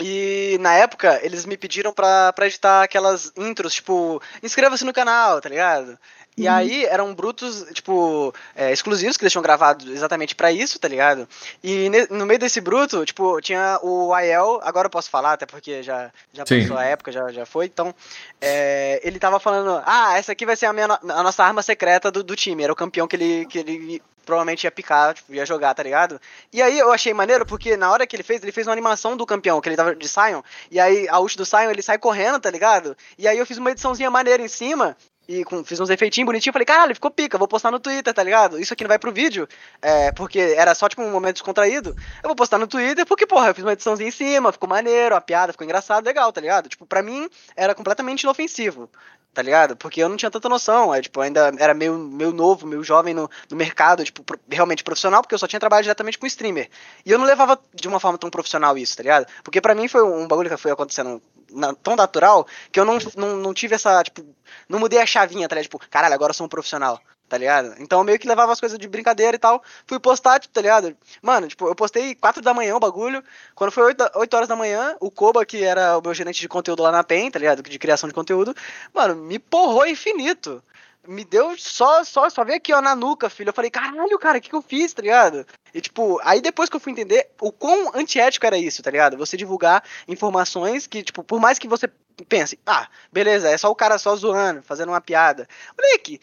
E 0.00 0.56
na 0.60 0.72
época 0.74 1.20
eles 1.22 1.44
me 1.46 1.56
pediram 1.56 1.92
pra, 1.92 2.32
pra 2.32 2.46
editar 2.46 2.82
aquelas 2.82 3.32
intros, 3.36 3.74
tipo, 3.74 4.20
inscreva-se 4.42 4.84
no 4.84 4.92
canal, 4.92 5.40
tá 5.40 5.48
ligado? 5.48 5.98
E 6.38 6.46
aí 6.46 6.84
eram 6.84 7.14
brutos, 7.14 7.64
tipo, 7.72 8.34
é, 8.54 8.70
exclusivos 8.70 9.16
que 9.16 9.26
tinham 9.26 9.42
gravado 9.42 9.90
exatamente 9.90 10.34
pra 10.34 10.52
isso, 10.52 10.78
tá 10.78 10.86
ligado? 10.86 11.26
E 11.64 11.88
ne- 11.88 12.06
no 12.10 12.26
meio 12.26 12.38
desse 12.38 12.60
bruto, 12.60 13.06
tipo, 13.06 13.40
tinha 13.40 13.78
o 13.82 14.12
Aiel, 14.12 14.60
agora 14.62 14.86
eu 14.86 14.90
posso 14.90 15.08
falar, 15.08 15.32
até 15.32 15.46
porque 15.46 15.82
já, 15.82 16.12
já 16.34 16.44
Sim. 16.44 16.60
passou 16.60 16.76
a 16.76 16.84
época, 16.84 17.10
já, 17.10 17.32
já 17.32 17.46
foi, 17.46 17.64
então. 17.66 17.94
é, 18.40 19.00
ele 19.02 19.18
tava 19.18 19.40
falando, 19.40 19.82
ah, 19.86 20.18
essa 20.18 20.32
aqui 20.32 20.44
vai 20.44 20.56
ser 20.56 20.66
a, 20.66 20.72
minha, 20.74 20.86
a 20.86 21.22
nossa 21.22 21.42
arma 21.42 21.62
secreta 21.62 22.10
do, 22.10 22.22
do 22.22 22.36
time. 22.36 22.62
Era 22.62 22.72
o 22.72 22.76
campeão 22.76 23.08
que 23.08 23.16
ele, 23.16 23.46
que 23.46 23.58
ele 23.58 24.02
provavelmente 24.26 24.64
ia 24.64 24.70
picar, 24.70 25.14
tipo, 25.14 25.32
ia 25.32 25.46
jogar, 25.46 25.72
tá 25.72 25.82
ligado? 25.82 26.20
E 26.52 26.60
aí 26.60 26.78
eu 26.78 26.92
achei 26.92 27.14
maneiro, 27.14 27.46
porque 27.46 27.76
na 27.78 27.90
hora 27.90 28.06
que 28.06 28.14
ele 28.14 28.22
fez, 28.24 28.42
ele 28.42 28.52
fez 28.52 28.66
uma 28.66 28.72
animação 28.72 29.16
do 29.16 29.24
campeão, 29.24 29.60
que 29.60 29.68
ele 29.68 29.76
tava 29.76 29.94
de 29.94 30.08
Sion, 30.08 30.42
e 30.70 30.78
aí 30.80 31.08
a 31.08 31.18
ult 31.20 31.36
do 31.36 31.46
Sion, 31.46 31.70
ele 31.70 31.80
sai 31.80 31.96
correndo, 31.96 32.38
tá 32.40 32.50
ligado? 32.50 32.94
E 33.16 33.26
aí 33.26 33.38
eu 33.38 33.46
fiz 33.46 33.56
uma 33.56 33.70
ediçãozinha 33.70 34.10
maneira 34.10 34.42
em 34.42 34.48
cima, 34.48 34.96
e 35.28 35.44
com- 35.44 35.64
fiz 35.64 35.80
uns 35.80 35.90
efeitinhos 35.90 36.26
bonitinhos, 36.26 36.52
falei, 36.52 36.64
caralho, 36.66 36.94
ficou 36.94 37.10
pica, 37.10 37.36
vou 37.38 37.48
postar 37.48 37.70
no 37.70 37.80
Twitter, 37.80 38.12
tá 38.14 38.22
ligado? 38.22 38.58
Isso 38.60 38.72
aqui 38.72 38.84
não 38.84 38.88
vai 38.88 38.98
pro 38.98 39.12
vídeo, 39.12 39.48
é, 39.82 40.12
porque 40.12 40.38
era 40.38 40.74
só 40.74 40.88
tipo 40.88 41.02
um 41.02 41.10
momento 41.10 41.34
descontraído. 41.36 41.90
Eu 42.22 42.28
vou 42.28 42.36
postar 42.36 42.58
no 42.58 42.66
Twitter 42.66 43.04
porque, 43.06 43.26
porra, 43.26 43.48
eu 43.48 43.54
fiz 43.54 43.64
uma 43.64 43.72
ediçãozinha 43.72 44.08
em 44.08 44.12
cima, 44.12 44.52
ficou 44.52 44.68
maneiro, 44.68 45.14
a 45.16 45.20
piada 45.20 45.52
ficou 45.52 45.64
engraçado, 45.64 46.04
legal, 46.04 46.32
tá 46.32 46.40
ligado? 46.40 46.68
Tipo, 46.68 46.86
pra 46.86 47.02
mim 47.02 47.28
era 47.56 47.74
completamente 47.74 48.22
inofensivo. 48.22 48.88
tá 49.34 49.42
ligado? 49.42 49.76
Porque 49.76 50.02
eu 50.02 50.08
não 50.08 50.16
tinha 50.16 50.30
tanta 50.30 50.48
noção, 50.48 50.90
aí, 50.90 51.02
tipo, 51.02 51.20
ainda 51.20 51.52
era 51.58 51.74
meio, 51.74 51.92
meio 51.98 52.32
novo, 52.32 52.66
meio 52.66 52.82
jovem 52.82 53.12
no, 53.12 53.28
no 53.50 53.54
mercado, 53.56 54.02
tipo, 54.02 54.24
pro- 54.24 54.40
realmente 54.50 54.82
profissional, 54.82 55.20
porque 55.20 55.34
eu 55.34 55.38
só 55.38 55.46
tinha 55.46 55.60
trabalhado 55.60 55.82
diretamente 55.82 56.16
com 56.18 56.26
streamer. 56.26 56.70
E 57.04 57.10
eu 57.12 57.18
não 57.18 57.26
levava 57.26 57.60
de 57.74 57.86
uma 57.86 58.00
forma 58.00 58.16
tão 58.16 58.30
profissional 58.30 58.78
isso, 58.78 58.96
tá 58.96 59.02
ligado? 59.02 59.26
Porque 59.44 59.60
pra 59.60 59.74
mim 59.74 59.88
foi 59.88 60.02
um 60.02 60.26
bagulho 60.26 60.48
que 60.48 60.56
foi 60.56 60.70
acontecendo 60.72 61.20
na- 61.56 61.74
tão 61.74 61.96
natural 61.96 62.46
que 62.70 62.78
eu 62.78 62.84
não, 62.84 62.98
não, 63.16 63.36
não 63.36 63.54
tive 63.54 63.74
essa, 63.74 64.02
tipo, 64.04 64.24
não 64.68 64.78
mudei 64.78 65.00
a 65.00 65.06
chavinha, 65.06 65.48
tá 65.48 65.54
ligado? 65.56 65.64
Tipo, 65.70 65.78
caralho, 65.90 66.14
agora 66.14 66.30
eu 66.30 66.34
sou 66.34 66.46
um 66.46 66.48
profissional. 66.50 67.00
Tá 67.28 67.36
ligado? 67.36 67.74
Então 67.80 67.98
eu 67.98 68.04
meio 68.04 68.20
que 68.20 68.28
levava 68.28 68.52
as 68.52 68.60
coisas 68.60 68.78
de 68.78 68.86
brincadeira 68.86 69.34
e 69.34 69.38
tal. 69.40 69.60
Fui 69.84 69.98
postar, 69.98 70.38
tipo, 70.38 70.54
tá 70.54 70.60
ligado? 70.60 70.96
Mano, 71.20 71.48
tipo, 71.48 71.66
eu 71.66 71.74
postei 71.74 72.14
4 72.14 72.40
da 72.40 72.54
manhã 72.54 72.76
o 72.76 72.78
bagulho. 72.78 73.20
Quando 73.52 73.72
foi 73.72 73.82
8, 73.82 73.98
da- 73.98 74.12
8 74.14 74.32
horas 74.36 74.48
da 74.48 74.54
manhã, 74.54 74.96
o 75.00 75.10
Koba, 75.10 75.44
que 75.44 75.64
era 75.64 75.98
o 75.98 76.00
meu 76.00 76.14
gerente 76.14 76.40
de 76.40 76.46
conteúdo 76.48 76.84
lá 76.84 76.92
na 76.92 77.02
PEN, 77.02 77.28
tá 77.28 77.40
ligado? 77.40 77.62
De 77.64 77.78
criação 77.80 78.08
de 78.08 78.14
conteúdo, 78.14 78.54
mano, 78.94 79.16
me 79.16 79.40
porrou 79.40 79.84
infinito. 79.86 80.62
Me 81.08 81.24
deu 81.24 81.56
só, 81.58 82.02
só, 82.04 82.28
só 82.28 82.44
veio 82.44 82.56
aqui, 82.58 82.72
ó, 82.72 82.80
na 82.80 82.96
nuca, 82.96 83.30
filho. 83.30 83.50
Eu 83.50 83.54
falei, 83.54 83.70
caralho, 83.70 84.18
cara, 84.18 84.38
o 84.38 84.40
que, 84.40 84.50
que 84.50 84.56
eu 84.56 84.62
fiz, 84.62 84.92
tá 84.92 85.02
ligado? 85.02 85.46
E, 85.72 85.80
tipo, 85.80 86.20
aí 86.22 86.40
depois 86.40 86.68
que 86.68 86.76
eu 86.76 86.80
fui 86.80 86.92
entender 86.92 87.28
o 87.40 87.52
quão 87.52 87.92
antiético 87.94 88.46
era 88.46 88.56
isso, 88.56 88.82
tá 88.82 88.90
ligado? 88.90 89.16
Você 89.16 89.36
divulgar 89.36 89.82
informações 90.08 90.86
que, 90.86 91.02
tipo, 91.02 91.22
por 91.22 91.40
mais 91.40 91.58
que 91.58 91.68
você 91.68 91.88
pense, 92.28 92.58
ah, 92.66 92.88
beleza, 93.12 93.50
é 93.50 93.58
só 93.58 93.70
o 93.70 93.74
cara 93.74 93.98
só 93.98 94.16
zoando, 94.16 94.62
fazendo 94.62 94.88
uma 94.88 95.00
piada. 95.00 95.46
Moleque, 95.76 96.20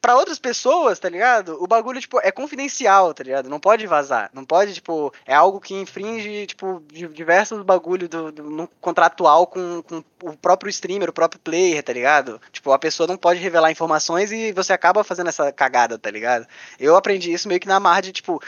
pra 0.00 0.16
outras 0.16 0.38
pessoas, 0.38 0.98
tá 0.98 1.08
ligado? 1.08 1.62
O 1.62 1.66
bagulho, 1.66 2.00
tipo, 2.00 2.18
é 2.22 2.30
confidencial, 2.32 3.12
tá 3.12 3.22
ligado? 3.22 3.48
Não 3.50 3.60
pode 3.60 3.86
vazar. 3.86 4.30
Não 4.32 4.44
pode, 4.44 4.74
tipo, 4.74 5.12
é 5.26 5.34
algo 5.34 5.60
que 5.60 5.74
infringe, 5.74 6.46
tipo, 6.46 6.82
di- 6.90 7.08
diversos 7.08 7.62
bagulho 7.62 8.08
do, 8.08 8.32
do- 8.32 8.50
no 8.50 8.68
contratual 8.80 9.46
com, 9.46 9.82
com 9.82 10.02
o 10.24 10.36
próprio 10.36 10.70
streamer, 10.70 11.10
o 11.10 11.12
próprio 11.12 11.40
player, 11.40 11.82
tá 11.82 11.92
ligado? 11.92 12.40
Tipo, 12.50 12.72
a 12.72 12.78
pessoa 12.78 13.06
não 13.06 13.16
pode 13.16 13.40
revelar 13.40 13.70
informações 13.70 14.32
e 14.32 14.52
você 14.52 14.72
acaba 14.72 15.04
fazendo 15.04 15.28
essa 15.28 15.52
cagada, 15.52 15.98
tá 15.98 16.10
ligado? 16.10 16.46
Eu 16.78 16.96
aprendi 16.96 17.32
isso 17.32 17.48
meio 17.48 17.60
que 17.60 17.68
na 17.68 17.78
marra 17.78 18.00
de, 18.02 18.12
tipo, 18.12 18.40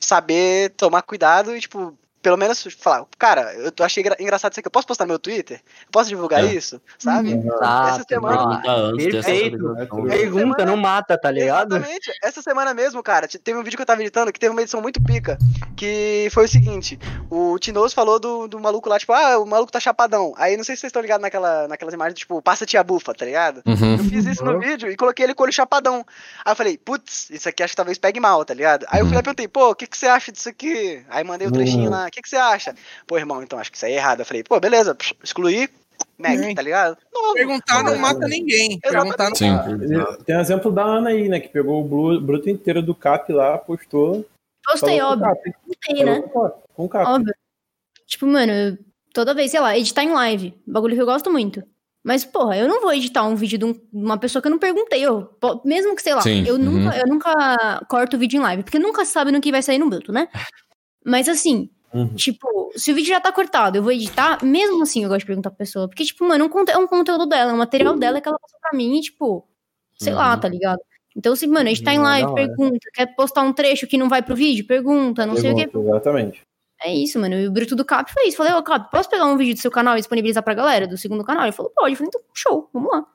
saber 0.00 0.70
tomar 0.70 1.02
cuidado 1.02 1.54
e, 1.56 1.60
tipo, 1.60 1.96
pelo 2.24 2.38
menos 2.38 2.66
falar, 2.80 3.04
cara, 3.18 3.52
eu 3.54 3.70
achei 3.84 4.02
engra- 4.02 4.16
engraçado 4.18 4.52
isso 4.52 4.60
aqui, 4.60 4.66
eu 4.66 4.72
posso 4.72 4.86
postar 4.86 5.04
no 5.04 5.10
meu 5.10 5.18
Twitter? 5.18 5.60
Posso 5.92 6.08
divulgar 6.08 6.42
É. 6.42 6.46
isso? 6.54 6.80
Sabe? 6.98 7.34
Essa 7.34 7.46
Exato, 7.46 8.04
semana- 8.08 8.62
essa 8.64 9.10
Perfeito. 9.10 9.58
validação. 9.62 10.04
Pergunta, 10.08 10.64
não 10.64 10.76
mata, 10.78 11.18
tá 11.20 11.30
ligado? 11.30 11.76
Exatamente. 11.76 12.10
Essa 12.22 12.40
semana 12.40 12.72
mesmo, 12.72 13.02
cara, 13.02 13.28
te- 13.28 13.38
teve 13.38 13.58
um 13.58 13.62
vídeo 13.62 13.76
que 13.76 13.82
eu 13.82 13.86
tava 13.86 14.00
editando 14.00 14.32
que 14.32 14.40
teve 14.40 14.52
uma 14.52 14.62
edição 14.62 14.80
muito 14.80 15.02
pica. 15.02 15.36
Que 15.76 16.28
foi 16.32 16.46
o 16.46 16.48
seguinte: 16.48 16.98
o 17.30 17.58
Tinoso 17.58 17.94
falou 17.94 18.18
do, 18.18 18.48
do 18.48 18.58
maluco 18.58 18.88
lá, 18.88 18.98
tipo, 18.98 19.12
ah, 19.12 19.38
o 19.38 19.44
maluco 19.46 19.70
tá 19.70 19.78
chapadão. 19.78 20.32
Aí 20.38 20.56
não 20.56 20.64
sei 20.64 20.76
se 20.76 20.80
vocês 20.80 20.88
estão 20.88 21.02
ligados 21.02 21.20
naquela, 21.22 21.68
naquelas 21.68 21.92
imagens, 21.92 22.18
tipo, 22.18 22.40
passa 22.40 22.64
tia 22.64 22.82
bufa, 22.82 23.12
tá 23.14 23.24
ligado? 23.26 23.62
Uhum. 23.66 23.92
Eu 23.98 24.04
fiz 24.04 24.24
isso 24.24 24.44
no 24.44 24.58
vídeo 24.58 24.90
e 24.90 24.96
coloquei 24.96 25.26
ele 25.26 25.34
com 25.34 25.42
o 25.42 25.44
olho 25.44 25.52
chapadão. 25.52 26.04
Aí 26.44 26.52
eu 26.52 26.56
falei, 26.56 26.78
putz, 26.78 27.28
isso 27.30 27.48
aqui 27.48 27.62
acho 27.62 27.72
que 27.72 27.76
talvez 27.76 27.98
pegue 27.98 28.18
mal, 28.20 28.44
tá 28.44 28.54
ligado? 28.54 28.86
Aí 28.88 29.00
eu 29.00 29.04
fui 29.06 29.14
lá 29.14 29.20
e 29.20 29.22
perguntei, 29.22 29.46
pô, 29.48 29.70
o 29.70 29.74
que, 29.74 29.86
que 29.86 29.98
você 29.98 30.06
acha 30.06 30.32
disso 30.32 30.48
aqui? 30.48 31.04
Aí 31.10 31.22
mandei 31.24 31.46
o 31.46 31.52
trechinho 31.52 31.90
lá, 31.90 32.06
o 32.06 32.10
que, 32.14 32.22
que 32.22 32.28
você 32.28 32.36
acha? 32.36 32.74
Pô, 33.06 33.18
irmão, 33.18 33.42
então 33.42 33.58
acho 33.58 33.70
que 33.70 33.76
isso 33.76 33.86
aí 33.86 33.92
é 33.92 33.96
errado. 33.96 34.20
Eu 34.20 34.26
falei, 34.26 34.42
pô, 34.44 34.58
beleza, 34.60 34.96
excluí, 35.22 35.68
Mac, 36.18 36.38
Sim. 36.38 36.54
tá 36.54 36.62
ligado? 36.62 36.96
Novo. 37.12 37.34
Perguntar 37.34 37.82
não 37.82 37.98
mata 37.98 38.26
ninguém. 38.28 38.78
Perguntar 38.80 39.28
não 39.30 39.36
Sim. 39.36 39.52
Tem 40.24 40.36
um 40.36 40.40
exemplo 40.40 40.70
da 40.72 40.84
Ana 40.84 41.10
aí, 41.10 41.28
né? 41.28 41.40
Que 41.40 41.48
pegou 41.48 41.84
o 41.84 42.20
bruto 42.20 42.48
inteiro 42.48 42.82
do 42.82 42.94
Cap 42.94 43.32
lá, 43.32 43.58
postou. 43.58 44.24
Postei, 44.66 44.98
falou 44.98 45.18
com 45.18 45.24
o 45.24 45.28
óbvio. 45.28 45.52
Cap. 45.52 45.66
Postei, 45.66 46.04
né? 46.04 46.22
Com 46.74 46.84
o 46.84 46.88
Cap. 46.88 47.10
Óbvio. 47.10 47.34
Tipo, 48.06 48.26
mano, 48.26 48.78
toda 49.12 49.34
vez, 49.34 49.50
sei 49.50 49.60
lá, 49.60 49.76
editar 49.76 50.02
em 50.02 50.12
live. 50.12 50.54
Bagulho 50.66 50.94
que 50.94 51.02
eu 51.02 51.06
gosto 51.06 51.30
muito. 51.30 51.62
Mas, 52.06 52.24
porra, 52.24 52.56
eu 52.58 52.68
não 52.68 52.82
vou 52.82 52.92
editar 52.92 53.22
um 53.22 53.34
vídeo 53.34 53.58
de 53.58 53.64
um- 53.64 53.80
uma 53.92 54.18
pessoa 54.18 54.42
que 54.42 54.46
eu 54.46 54.50
não 54.50 54.58
perguntei. 54.58 55.00
Eu, 55.02 55.30
mesmo 55.64 55.96
que, 55.96 56.02
sei 56.02 56.14
lá, 56.14 56.20
Sim, 56.20 56.44
eu, 56.46 56.56
uhum. 56.56 56.60
nunca, 56.62 56.98
eu 56.98 57.06
nunca 57.06 57.86
corto 57.88 58.16
o 58.16 58.18
vídeo 58.18 58.36
em 58.36 58.42
live, 58.42 58.62
porque 58.62 58.78
nunca 58.78 59.04
sabe 59.06 59.32
no 59.32 59.40
que 59.40 59.50
vai 59.50 59.62
sair 59.62 59.78
no 59.78 59.88
bruto, 59.88 60.12
né? 60.12 60.28
Mas 61.04 61.28
assim, 61.28 61.70
Uhum. 61.94 62.14
tipo, 62.16 62.72
se 62.76 62.90
o 62.90 62.94
vídeo 62.94 63.08
já 63.10 63.20
tá 63.20 63.30
cortado, 63.30 63.78
eu 63.78 63.82
vou 63.82 63.92
editar, 63.92 64.44
mesmo 64.44 64.82
assim 64.82 65.02
eu 65.04 65.08
gosto 65.08 65.20
de 65.20 65.26
perguntar 65.26 65.50
pra 65.50 65.58
pessoa. 65.58 65.86
Porque, 65.88 66.04
tipo, 66.04 66.24
mano, 66.26 66.44
é 66.44 66.46
um, 66.46 66.50
conte- 66.50 66.72
é 66.72 66.78
um 66.78 66.86
conteúdo 66.86 67.24
dela, 67.26 67.52
é 67.52 67.54
um 67.54 67.58
material 67.58 67.96
dela 67.96 68.20
que 68.20 68.28
ela 68.28 68.38
passou 68.38 68.58
pra 68.60 68.76
mim 68.76 68.98
e, 68.98 69.00
tipo, 69.00 69.46
sei 69.98 70.12
lá, 70.12 70.34
Uhum. 70.34 70.40
tá 70.40 70.48
ligado? 70.48 70.80
Então, 71.16 71.36
se, 71.36 71.46
mano, 71.46 71.68
editar 71.68 71.92
em 71.94 71.98
Uhum, 71.98 72.04
live, 72.04 72.26
hora. 72.28 72.34
pergunta. 72.34 72.88
Quer 72.92 73.06
postar 73.14 73.42
um 73.42 73.52
trecho 73.52 73.86
que 73.86 73.96
não 73.96 74.08
vai 74.08 74.20
pro 74.22 74.34
vídeo? 74.34 74.66
Pergunta, 74.66 75.24
não 75.24 75.36
sei 75.36 75.52
o 75.52 75.54
quê. 75.54 75.68
Pergunta, 75.68 75.90
Exatamente. 75.96 76.42
É 76.82 76.92
isso, 76.92 77.20
mano. 77.20 77.36
E 77.36 77.46
o 77.46 77.52
Bruto 77.52 77.76
do 77.76 77.84
Cap 77.84 78.12
foi 78.12 78.26
isso. 78.26 78.36
Falei, 78.36 78.52
ô 78.52 78.62
Cap, 78.64 78.90
posso 78.90 79.08
pegar 79.08 79.24
um 79.26 79.36
vídeo 79.36 79.54
do 79.54 79.60
seu 79.60 79.70
canal 79.70 79.94
e 79.94 80.00
disponibilizar 80.00 80.42
pra 80.42 80.52
galera 80.54 80.88
do 80.88 80.98
segundo 80.98 81.22
canal? 81.24 81.44
Ele 81.44 81.52
falou, 81.52 81.70
pode. 81.74 81.92
Eu 81.92 81.96
falei, 81.96 82.08
então, 82.08 82.20
show, 82.34 82.68
vamos 82.74 82.90
lá. 82.90 83.06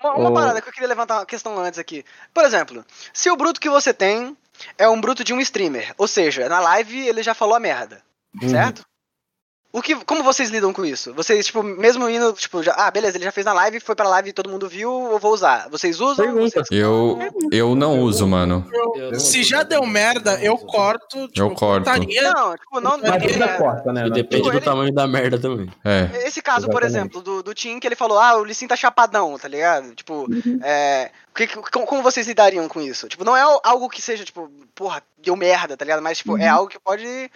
Uma, 0.00 0.14
uma 0.14 0.30
Ô. 0.30 0.32
parada 0.32 0.62
que 0.62 0.68
eu 0.68 0.72
queria 0.72 0.88
levantar 0.88 1.16
uma 1.18 1.26
questão 1.26 1.58
antes 1.58 1.78
aqui. 1.80 2.04
Por 2.32 2.44
exemplo, 2.44 2.84
se 3.12 3.28
o 3.30 3.36
bruto 3.36 3.60
que 3.60 3.68
você 3.68 3.92
tem 3.92 4.36
é 4.76 4.88
um 4.88 5.00
bruto 5.00 5.22
de 5.24 5.32
um 5.32 5.40
streamer, 5.40 5.94
ou 5.98 6.06
seja, 6.08 6.48
na 6.48 6.60
live 6.60 7.06
ele 7.06 7.22
já 7.22 7.34
falou 7.34 7.54
a 7.54 7.60
merda, 7.60 8.02
Uhum. 8.42 8.48
certo? 8.50 8.84
O 9.70 9.82
que, 9.82 9.94
como 10.06 10.22
vocês 10.24 10.48
lidam 10.48 10.72
com 10.72 10.82
isso? 10.82 11.12
Vocês, 11.12 11.44
tipo, 11.44 11.62
mesmo 11.62 12.08
indo, 12.08 12.32
tipo, 12.32 12.62
já, 12.62 12.72
ah, 12.72 12.90
beleza, 12.90 13.18
ele 13.18 13.24
já 13.24 13.30
fez 13.32 13.44
na 13.44 13.52
live, 13.52 13.80
foi 13.80 13.94
pra 13.94 14.08
live 14.08 14.30
e 14.30 14.32
todo 14.32 14.48
mundo 14.48 14.66
viu, 14.66 15.10
eu 15.12 15.18
vou 15.18 15.30
usar. 15.34 15.68
Vocês 15.68 16.00
usam? 16.00 16.24
Pergunta. 16.24 16.64
Vocês- 16.64 16.80
Eu, 16.80 17.18
eu 17.52 17.74
não 17.74 18.00
uso, 18.00 18.26
mano. 18.26 18.66
Eu 18.96 19.20
Se 19.20 19.42
já 19.42 19.62
deu 19.62 19.84
merda, 19.84 20.42
eu 20.42 20.56
corto. 20.56 21.28
Tipo, 21.28 21.40
Eu 21.40 21.48
corto. 21.54 21.84
cortaria. 21.84 22.22
Não, 22.32 22.56
tipo, 22.56 22.80
não. 22.80 22.92
Mas 22.98 23.10
Mas 23.10 23.22
é- 23.24 23.26
ainda 23.26 23.58
corta, 23.58 23.92
né? 23.92 24.00
E 24.00 24.04
Não- 24.04 24.10
depende 24.10 24.42
Tipo, 24.42 24.50
do 24.52 24.56
ele- 24.58 24.64
tamanho 24.64 24.92
da 24.94 25.06
merda 25.06 25.38
também. 25.38 25.70
É. 25.84 26.26
Esse 26.26 26.40
caso, 26.40 26.66
por 26.68 26.82
Exatamente. 26.82 26.86
exemplo, 27.16 27.22
do, 27.22 27.42
do 27.42 27.52
Tim, 27.54 27.78
que 27.78 27.86
ele 27.86 27.94
falou, 27.94 28.18
ah, 28.18 28.36
o 28.38 28.44
Lissin 28.44 28.66
tá 28.66 28.74
chapadão, 28.74 29.38
tá 29.38 29.48
ligado? 29.48 29.94
Tipo, 29.94 30.26
é, 30.64 31.10
que- 31.34 31.46
que- 31.46 31.70
como, 31.70 31.84
como 31.86 32.02
vocês 32.02 32.26
lidariam 32.26 32.66
com 32.68 32.80
isso? 32.80 33.06
Tipo, 33.06 33.22
não 33.22 33.36
é 33.36 33.42
algo 33.62 33.88
que 33.90 34.00
seja, 34.00 34.24
tipo, 34.24 34.50
porra, 34.74 35.02
deu 35.18 35.36
merda, 35.36 35.76
tá 35.76 35.84
ligado? 35.84 36.00
Mas, 36.02 36.18
tipo, 36.18 36.38
é 36.38 36.48
algo 36.48 36.70
que 36.70 36.78
pode 36.78 37.30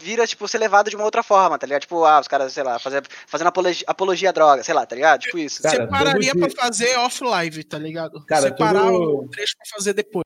vira, 0.00 0.26
tipo, 0.26 0.46
ser 0.46 0.58
levado 0.58 0.88
de 0.90 0.96
uma 0.96 1.04
outra 1.04 1.22
forma, 1.22 1.58
tá 1.58 1.66
ligado? 1.66 1.82
Tipo, 1.82 2.04
ah, 2.04 2.20
os 2.20 2.28
caras, 2.28 2.52
sei 2.52 2.62
lá, 2.62 2.78
fazer, 2.78 3.02
fazendo 3.26 3.48
apologia, 3.48 3.84
apologia 3.88 4.28
à 4.28 4.32
droga, 4.32 4.62
sei 4.62 4.74
lá, 4.74 4.86
tá 4.86 4.94
ligado? 4.94 5.20
Tipo 5.20 5.38
isso. 5.38 5.62
Cara, 5.62 5.76
separaria 5.84 6.32
todo 6.32 6.52
pra 6.54 6.64
fazer 6.64 6.96
off-live, 6.98 7.64
tá 7.64 7.78
ligado? 7.78 8.24
Cara, 8.26 8.42
Separar 8.42 8.82
todo- 8.82 9.24
o 9.24 9.28
trecho 9.28 9.54
pra 9.56 9.76
fazer 9.76 9.92
depois. 9.94 10.22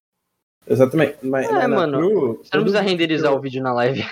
Exatamente. 0.67 1.19
Mas, 1.23 1.49
É, 1.49 1.67
mano, 1.67 1.99
True, 1.99 2.37
Você 2.45 2.57
não 2.57 2.63
precisa 2.63 2.81
renderizar 2.81 3.33
o 3.33 3.41
vídeo 3.41 3.63
na 3.63 3.73
live. 3.73 4.07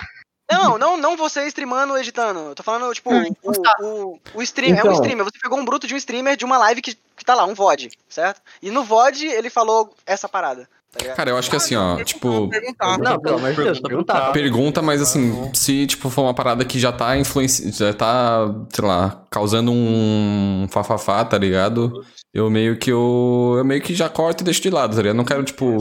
Não, 0.51 0.77
não, 0.77 0.97
não 0.97 1.15
você 1.15 1.47
streamando 1.47 1.93
ou 1.93 1.99
editando. 1.99 2.39
Eu 2.49 2.55
tô 2.55 2.61
falando, 2.61 2.93
tipo, 2.93 3.09
Ah, 3.09 3.23
o, 3.29 3.35
postar. 3.35 3.75
o, 3.81 4.19
o 4.33 4.41
stream, 4.41 4.71
é 4.71 4.75
um 4.75 4.79
Então. 4.79 4.93
streamer. 4.95 5.23
Você 5.23 5.39
pegou 5.41 5.57
um 5.57 5.63
bruto 5.63 5.87
de 5.87 5.93
um 5.93 5.97
streamer 5.97 6.35
de 6.35 6.43
uma 6.43 6.57
live 6.57 6.81
que, 6.81 6.93
que 7.15 7.23
tá 7.23 7.33
lá, 7.35 7.45
um 7.45 7.53
VOD, 7.53 7.89
certo? 8.09 8.41
E 8.61 8.69
no 8.69 8.83
VOD 8.83 9.27
ele 9.27 9.49
falou 9.49 9.95
essa 10.05 10.27
parada, 10.27 10.67
tá? 10.91 11.13
Cara, 11.15 11.29
eu 11.29 11.37
acho 11.37 11.49
que 11.49 11.55
assim, 11.55 11.75
ó, 11.75 12.03
tipo, 12.03 12.49
Perguntar. 12.49 12.97
Não, 12.99 13.19
pelo 13.19 13.37
amor 13.37 13.51
de 13.51 13.63
Deus, 13.63 13.79
Pergunta 13.79 14.13
perguntar. 14.13 14.31
pergunta, 14.33 14.81
mas 14.81 15.01
assim, 15.01 15.49
se 15.53 15.87
tipo 15.87 16.09
for 16.09 16.21
uma 16.23 16.33
parada 16.33 16.65
que 16.65 16.77
já 16.79 16.91
tá 16.91 17.17
influenciando, 17.17 17.75
já 17.75 17.93
tá, 17.93 18.45
sei 18.73 18.85
lá, 18.85 19.25
causando 19.31 19.71
um 19.71 20.67
fafafá, 20.69 21.23
tá 21.25 21.37
ligado? 21.37 21.91
Eu 22.33 22.49
meio 22.49 22.77
que 22.77 22.91
eu, 22.91 23.55
eu 23.57 23.65
meio 23.65 23.81
que 23.81 23.93
já 23.93 24.07
corto 24.09 24.41
e 24.41 24.43
deixo 24.43 24.61
de 24.61 24.69
lado, 24.69 24.91
tá 24.95 24.97
ligado? 25.01 25.15
Eu 25.15 25.17
não 25.17 25.25
quero 25.25 25.43
tipo, 25.43 25.77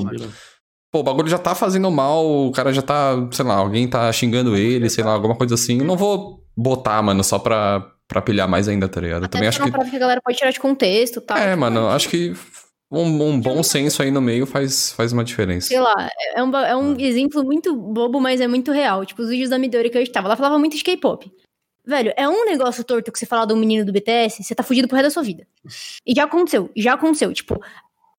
pô, 0.92 1.00
o 1.00 1.02
bagulho 1.02 1.28
já 1.28 1.38
tá 1.38 1.54
fazendo 1.54 1.90
mal, 1.90 2.26
o 2.26 2.50
cara 2.52 2.72
já 2.72 2.82
tá, 2.82 3.12
sei 3.32 3.44
lá, 3.44 3.54
alguém 3.54 3.86
tá 3.88 4.10
xingando 4.12 4.56
ele, 4.56 4.88
sei 4.90 5.04
lá, 5.04 5.12
alguma 5.12 5.36
coisa 5.36 5.54
assim. 5.54 5.78
Eu 5.78 5.84
não 5.84 5.96
vou 5.96 6.40
botar, 6.56 7.00
mano, 7.02 7.22
só 7.22 7.38
pra, 7.38 7.84
pra 8.08 8.20
pilhar 8.20 8.48
mais 8.48 8.66
ainda, 8.68 8.88
tá 8.88 9.00
ligado? 9.00 9.24
Até 9.24 9.32
também 9.38 9.48
acho 9.48 9.62
é 9.62 9.64
que 9.64 9.70
parada 9.70 9.88
que 9.90 9.96
a 9.96 10.00
galera 10.00 10.20
pode 10.24 10.36
tirar 10.38 10.50
de 10.50 10.60
contexto 10.60 11.18
e 11.18 11.20
tal. 11.20 11.36
é, 11.36 11.48
Tipo, 11.50 11.60
mano, 11.60 11.88
acho 11.88 12.08
que 12.08 12.34
um, 12.90 13.22
um 13.28 13.40
bom 13.40 13.62
senso 13.62 14.02
aí 14.02 14.10
no 14.10 14.20
meio 14.20 14.46
faz, 14.46 14.92
faz 14.92 15.12
uma 15.12 15.22
diferença. 15.24 15.68
Sei 15.68 15.78
lá, 15.80 16.10
é 16.34 16.42
um, 16.42 16.50
ba- 16.50 16.66
é 16.66 16.74
um 16.76 16.98
exemplo 16.98 17.44
muito 17.44 17.74
bobo, 17.76 18.20
mas 18.20 18.40
é 18.40 18.48
muito 18.48 18.72
real. 18.72 19.04
Tipo, 19.06 19.22
os 19.22 19.28
vídeos 19.28 19.48
da 19.50 19.58
Midori 19.58 19.90
que 19.90 19.96
eu 19.96 20.02
editava, 20.02 20.26
ela 20.26 20.36
falava 20.36 20.58
muito 20.58 20.76
de 20.76 20.82
K-pop. 20.82 21.30
Velho, 21.86 22.12
é 22.16 22.28
um 22.28 22.44
negócio 22.44 22.84
torto 22.84 23.10
que 23.10 23.18
você 23.18 23.26
falar 23.26 23.46
de 23.46 23.54
um 23.54 23.56
menino 23.56 23.84
do 23.84 23.92
BTS, 23.92 24.42
você 24.42 24.54
tá 24.54 24.62
fugido 24.62 24.86
pro 24.88 24.96
resto 24.96 25.06
da 25.06 25.10
sua 25.10 25.22
vida. 25.22 25.46
E 26.06 26.14
já 26.14 26.24
aconteceu, 26.24 26.70
já 26.76 26.92
aconteceu. 26.94 27.32
Tipo, 27.32 27.58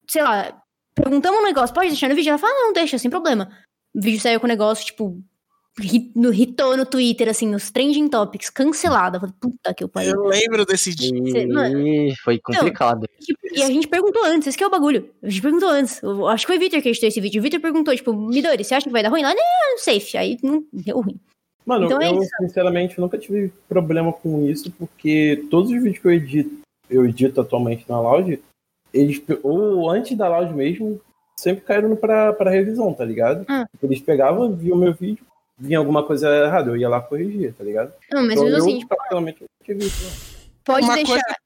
sei 0.08 0.22
lá, 0.22 0.60
perguntamos 0.94 1.40
um 1.40 1.44
negócio, 1.44 1.74
pode 1.74 1.88
deixar 1.88 2.08
no 2.08 2.14
vídeo? 2.14 2.30
Ela 2.30 2.38
fala, 2.38 2.52
não, 2.52 2.72
deixa, 2.72 2.98
sem 2.98 3.10
problema. 3.10 3.50
O 3.94 4.00
vídeo 4.00 4.20
saiu 4.20 4.40
com 4.40 4.46
o 4.46 4.48
negócio, 4.48 4.84
tipo, 4.84 5.22
no, 6.14 6.32
hitou 6.32 6.76
no 6.76 6.84
Twitter, 6.84 7.28
assim, 7.28 7.46
nos 7.48 7.70
trending 7.70 8.08
topics, 8.08 8.50
cancelada. 8.50 9.16
Eu 9.16 9.20
falei, 9.20 9.34
puta 9.40 9.74
que 9.74 9.82
eu 9.82 9.88
pariu. 9.88 10.12
Eu 10.12 10.24
lembro 10.24 10.66
desse 10.66 10.94
dia. 10.94 11.10
E 11.16 12.14
foi 12.22 12.38
complicado. 12.38 13.06
Tipo, 13.20 13.40
E 13.54 13.62
a 13.62 13.66
gente 13.68 13.88
perguntou 13.88 14.24
antes, 14.24 14.48
esse 14.48 14.58
que 14.58 14.64
é 14.64 14.66
o 14.66 14.70
bagulho. 14.70 15.08
A 15.22 15.30
gente 15.30 15.40
perguntou 15.40 15.68
antes. 15.68 16.02
Eu 16.02 16.26
acho 16.28 16.44
que 16.44 16.52
foi 16.52 16.56
o 16.56 16.60
Victor 16.60 16.82
que 16.82 16.88
editou 16.90 17.08
esse 17.08 17.20
vídeo. 17.20 17.40
O 17.40 17.42
Victor 17.42 17.60
perguntou, 17.60 17.94
tipo, 17.96 18.12
Midori, 18.12 18.62
você 18.64 18.74
acha 18.74 18.86
que 18.86 18.92
vai 18.92 19.02
dar 19.02 19.08
ruim? 19.08 19.22
Ela, 19.22 19.34
não, 19.34 19.78
safe. 19.78 20.16
Aí 20.16 20.36
não 20.42 20.62
deu 20.72 21.00
ruim. 21.00 21.18
Mano, 21.64 21.86
Então 21.86 22.00
é 22.00 22.10
eu 22.10 22.20
isso. 22.20 22.30
sinceramente 22.40 23.00
nunca 23.00 23.16
tive 23.16 23.52
problema 23.68 24.12
com 24.12 24.46
isso, 24.46 24.70
porque 24.72 25.44
todos 25.50 25.70
os 25.70 25.76
vídeos 25.76 25.98
que 25.98 26.06
eu 26.06 26.12
edito, 26.12 26.50
eu 26.90 27.06
edito 27.06 27.40
atualmente 27.40 27.84
na 27.88 28.00
Loud, 28.00 28.38
eles, 28.92 29.22
ou 29.42 29.88
antes 29.88 30.16
da 30.18 30.28
Loud 30.28 30.52
mesmo, 30.52 31.00
sempre 31.38 31.64
caíram 31.64 31.94
pra, 31.96 32.32
pra 32.32 32.50
revisão, 32.50 32.92
tá 32.92 33.04
ligado? 33.04 33.46
Hum. 33.48 33.64
Eles 33.82 34.00
pegavam, 34.00 34.54
viam 34.54 34.76
meu 34.76 34.92
vídeo, 34.92 35.24
vinha 35.62 35.78
alguma 35.78 36.04
coisa 36.04 36.28
errada, 36.28 36.70
eu 36.70 36.76
ia 36.76 36.88
lá 36.88 37.00
corrigir, 37.00 37.54
tá 37.54 37.62
ligado? 37.64 37.92
Não, 38.10 38.22
mas 38.22 38.32
Então, 38.32 38.44
mesmo 38.44 38.58
eu, 38.58 38.62
assim, 38.64 38.78
tipo, 38.80 38.88
particularmente, 38.96 39.44
pode 40.64 40.86
deixar. 40.88 41.06
coisa- 41.06 41.36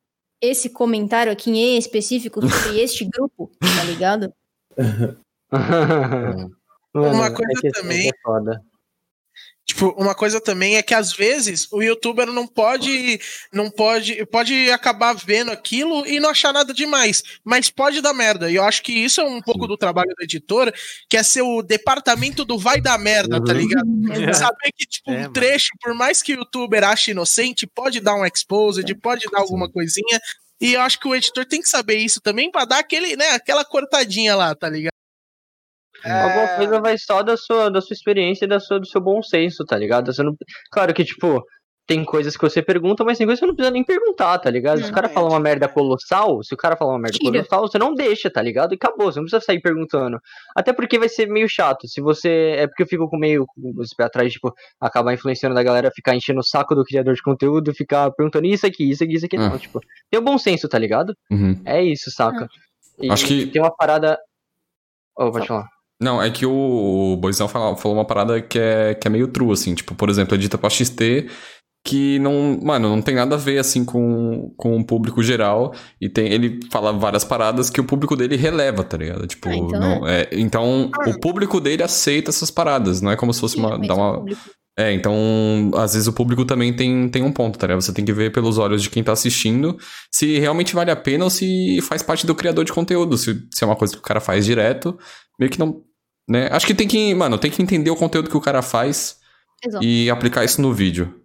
esse 0.40 0.68
comentário 0.70 1.32
aqui 1.32 1.50
em 1.50 1.78
específico 1.78 2.40
sobre 2.40 2.48
este 2.80 3.04
grupo, 3.04 3.50
tá 3.60 3.84
ligado? 3.84 4.32
Uma 6.94 7.30
coisa 7.30 7.52
é 7.66 7.70
também- 7.70 8.08
é 8.08 8.12
foda. 8.22 8.62
Tipo, 9.76 9.94
uma 10.00 10.14
coisa 10.14 10.40
também 10.40 10.76
é 10.76 10.82
que 10.82 10.94
às 10.94 11.12
vezes 11.12 11.68
o 11.70 11.82
youtuber 11.82 12.26
não 12.28 12.46
pode, 12.46 13.20
não 13.52 13.70
pode, 13.70 14.24
pode 14.24 14.70
acabar 14.70 15.12
vendo 15.14 15.50
aquilo 15.50 16.06
e 16.06 16.18
não 16.18 16.30
achar 16.30 16.50
nada 16.50 16.72
demais, 16.72 17.22
mas 17.44 17.68
pode 17.68 18.00
dar 18.00 18.14
merda. 18.14 18.50
E 18.50 18.54
eu 18.54 18.64
acho 18.64 18.82
que 18.82 18.90
isso 18.90 19.20
é 19.20 19.24
um 19.24 19.42
pouco 19.42 19.66
do 19.66 19.76
trabalho 19.76 20.08
do 20.16 20.24
editor, 20.24 20.72
que 21.10 21.16
é 21.18 21.22
ser 21.22 21.42
o 21.42 21.60
departamento 21.60 22.42
do 22.42 22.58
vai 22.58 22.80
dar 22.80 22.98
merda, 22.98 23.38
tá 23.44 23.52
Uhum. 23.52 23.58
ligado? 23.58 23.86
Exato. 24.14 24.34
Saber 24.56 24.72
que, 24.74 24.86
tipo, 24.86 25.10
É, 25.10 25.28
um 25.28 25.32
trecho, 25.34 25.68
por 25.82 25.92
mais 25.94 26.22
que 26.22 26.32
o 26.32 26.38
youtuber 26.38 26.82
ache 26.82 27.10
inocente, 27.10 27.66
pode 27.66 28.00
dar 28.00 28.14
um 28.14 28.24
exposed, 28.24 28.94
pode 29.02 29.26
dar 29.30 29.40
alguma 29.40 29.70
coisinha. 29.70 30.18
E 30.58 30.72
eu 30.72 30.80
acho 30.80 30.98
que 30.98 31.06
o 31.06 31.14
editor 31.14 31.44
tem 31.44 31.60
que 31.60 31.68
saber 31.68 31.96
isso 31.98 32.18
também 32.22 32.50
pra 32.50 32.64
dar 32.64 32.78
aquele, 32.78 33.14
né, 33.14 33.32
aquela 33.32 33.62
cortadinha 33.62 34.34
lá, 34.34 34.54
tá 34.54 34.70
ligado? 34.70 34.92
Alguma 36.04 36.42
É, 36.44 36.56
coisa 36.56 36.80
vai 36.80 36.96
só 36.98 37.22
da 37.22 37.36
sua, 37.36 37.70
da 37.70 37.80
sua 37.80 37.94
experiência 37.94 38.44
e 38.44 38.48
da 38.48 38.60
sua, 38.60 38.78
do 38.80 38.86
seu 38.86 39.00
bom 39.00 39.22
senso, 39.22 39.64
tá 39.64 39.76
ligado? 39.76 40.12
Você 40.12 40.22
não... 40.22 40.34
Claro 40.70 40.92
que, 40.94 41.04
tipo, 41.04 41.42
tem 41.88 42.04
coisas 42.04 42.36
que 42.36 42.42
você 42.42 42.60
pergunta, 42.60 43.04
mas 43.04 43.16
tem 43.16 43.24
coisas 43.26 43.38
que 43.38 43.44
você 43.44 43.48
não 43.48 43.54
precisa 43.54 43.72
nem 43.72 43.84
perguntar, 43.84 44.38
tá 44.40 44.50
ligado? 44.50 44.82
Se 44.82 44.90
o 44.90 44.92
cara 44.92 45.08
fala 45.08 45.28
uma 45.30 45.38
merda 45.38 45.68
colossal, 45.68 46.42
se 46.42 46.52
o 46.52 46.56
cara 46.56 46.76
falar 46.76 46.92
uma 46.94 46.98
merda 46.98 47.16
Tira. 47.16 47.30
colossal, 47.44 47.60
você 47.68 47.78
não 47.78 47.94
deixa, 47.94 48.28
tá 48.28 48.42
ligado? 48.42 48.72
E 48.72 48.74
acabou, 48.74 49.06
você 49.12 49.20
não 49.20 49.24
precisa 49.24 49.40
sair 49.40 49.60
perguntando. 49.60 50.18
Até 50.56 50.72
porque 50.72 50.98
vai 50.98 51.08
ser 51.08 51.26
meio 51.28 51.48
chato. 51.48 51.86
Se 51.86 52.00
você. 52.00 52.56
É 52.58 52.66
porque 52.66 52.82
eu 52.82 52.88
fico 52.88 53.08
com 53.08 53.16
meio 53.16 53.46
pé 53.96 54.02
atrás, 54.04 54.32
tipo, 54.32 54.52
acabar 54.80 55.14
influenciando 55.14 55.54
da 55.54 55.62
galera, 55.62 55.92
ficar 55.94 56.16
enchendo 56.16 56.40
o 56.40 56.44
saco 56.44 56.74
do 56.74 56.82
criador 56.84 57.14
de 57.14 57.22
conteúdo, 57.22 57.72
ficar 57.72 58.10
perguntando 58.10 58.46
isso 58.48 58.66
aqui, 58.66 58.90
isso 58.90 59.04
aqui, 59.04 59.14
isso 59.14 59.26
aqui. 59.26 59.36
Ah. 59.36 59.48
Não, 59.50 59.56
tipo, 59.58 59.78
tem 60.10 60.18
o 60.18 60.24
bom 60.24 60.36
senso, 60.38 60.68
tá 60.68 60.78
ligado? 60.80 61.14
Uhum. 61.30 61.60
É 61.64 61.80
isso, 61.84 62.10
saca? 62.10 62.48
E 62.98 63.12
Acho 63.12 63.26
que- 63.28 63.46
tem 63.46 63.62
uma 63.62 63.70
parada. 63.70 64.18
Oh, 65.16 65.30
pode 65.30 65.46
falar. 65.46 65.68
Não, 66.00 66.22
é 66.22 66.30
que 66.30 66.44
o, 66.44 67.16
Boizão 67.20 67.48
falou, 67.48 67.76
falou 67.76 67.96
uma 67.96 68.04
parada 68.04 68.40
que 68.40 68.58
é, 68.58 68.94
que 68.94 69.08
é 69.08 69.10
meio 69.10 69.28
true, 69.28 69.52
assim. 69.52 69.74
Tipo, 69.74 69.94
por 69.94 70.10
exemplo, 70.10 70.34
edita 70.34 70.58
pra 70.58 70.68
XT 70.68 71.28
que 71.86 72.18
não, 72.18 72.58
mano, 72.60 72.88
não 72.88 73.00
tem 73.00 73.14
nada 73.14 73.36
a 73.36 73.38
ver, 73.38 73.58
assim, 73.58 73.84
com, 73.84 74.52
com 74.56 74.76
o 74.76 74.84
público 74.84 75.22
geral. 75.22 75.72
E 76.00 76.08
tem, 76.08 76.32
ele 76.32 76.58
fala 76.70 76.92
várias 76.92 77.24
paradas 77.24 77.70
que 77.70 77.80
o 77.80 77.84
público 77.84 78.16
dele 78.16 78.34
releva, 78.34 78.82
tá 78.82 78.96
ligado? 78.96 79.24
Tipo, 79.26 79.48
Ah, 79.48 79.54
então 79.54 79.80
não, 79.80 80.08
é, 80.08 80.28
então 80.32 80.90
o 81.06 81.20
público 81.20 81.60
dele 81.60 81.84
aceita 81.84 82.30
essas 82.30 82.50
paradas. 82.50 83.00
Não 83.00 83.12
é 83.12 83.16
como 83.16 83.32
se 83.32 83.40
fosse 83.40 83.56
uma, 83.56 83.78
dar 83.78 83.94
uma, 83.94 84.24
É, 84.76 84.92
então, 84.92 85.14
às 85.76 85.92
vezes 85.94 86.08
o 86.08 86.12
público 86.12 86.44
também 86.44 86.74
tem, 86.74 87.08
tem 87.08 87.22
um 87.22 87.30
ponto, 87.30 87.56
tá 87.56 87.68
ligado? 87.68 87.80
Você 87.80 87.92
tem 87.92 88.04
que 88.04 88.12
ver 88.12 88.32
pelos 88.32 88.58
olhos 88.58 88.82
de 88.82 88.90
quem 88.90 89.04
tá 89.04 89.12
assistindo 89.12 89.78
se 90.12 90.40
realmente 90.40 90.74
vale 90.74 90.90
a 90.90 90.96
pena 90.96 91.22
ou 91.22 91.30
se 91.30 91.80
faz 91.82 92.02
parte 92.02 92.26
do 92.26 92.34
criador 92.34 92.64
de 92.64 92.72
conteúdo. 92.72 93.16
Se, 93.16 93.32
se 93.54 93.62
é 93.62 93.66
uma 93.66 93.76
coisa 93.76 93.94
que 93.94 94.00
o 94.00 94.02
cara 94.02 94.20
faz 94.20 94.44
direto, 94.44 94.98
meio 95.38 95.52
que 95.52 95.58
não. 95.58 95.82
Né? 96.28 96.48
Acho 96.50 96.66
que 96.66 96.74
tem 96.74 96.88
que, 96.88 97.14
mano, 97.14 97.38
tem 97.38 97.50
que 97.50 97.62
entender 97.62 97.90
o 97.90 97.96
conteúdo 97.96 98.28
que 98.28 98.36
o 98.36 98.40
cara 98.40 98.62
faz 98.62 99.18
Exato. 99.64 99.84
e 99.84 100.10
aplicar 100.10 100.44
isso 100.44 100.60
no 100.60 100.72
vídeo. 100.72 101.22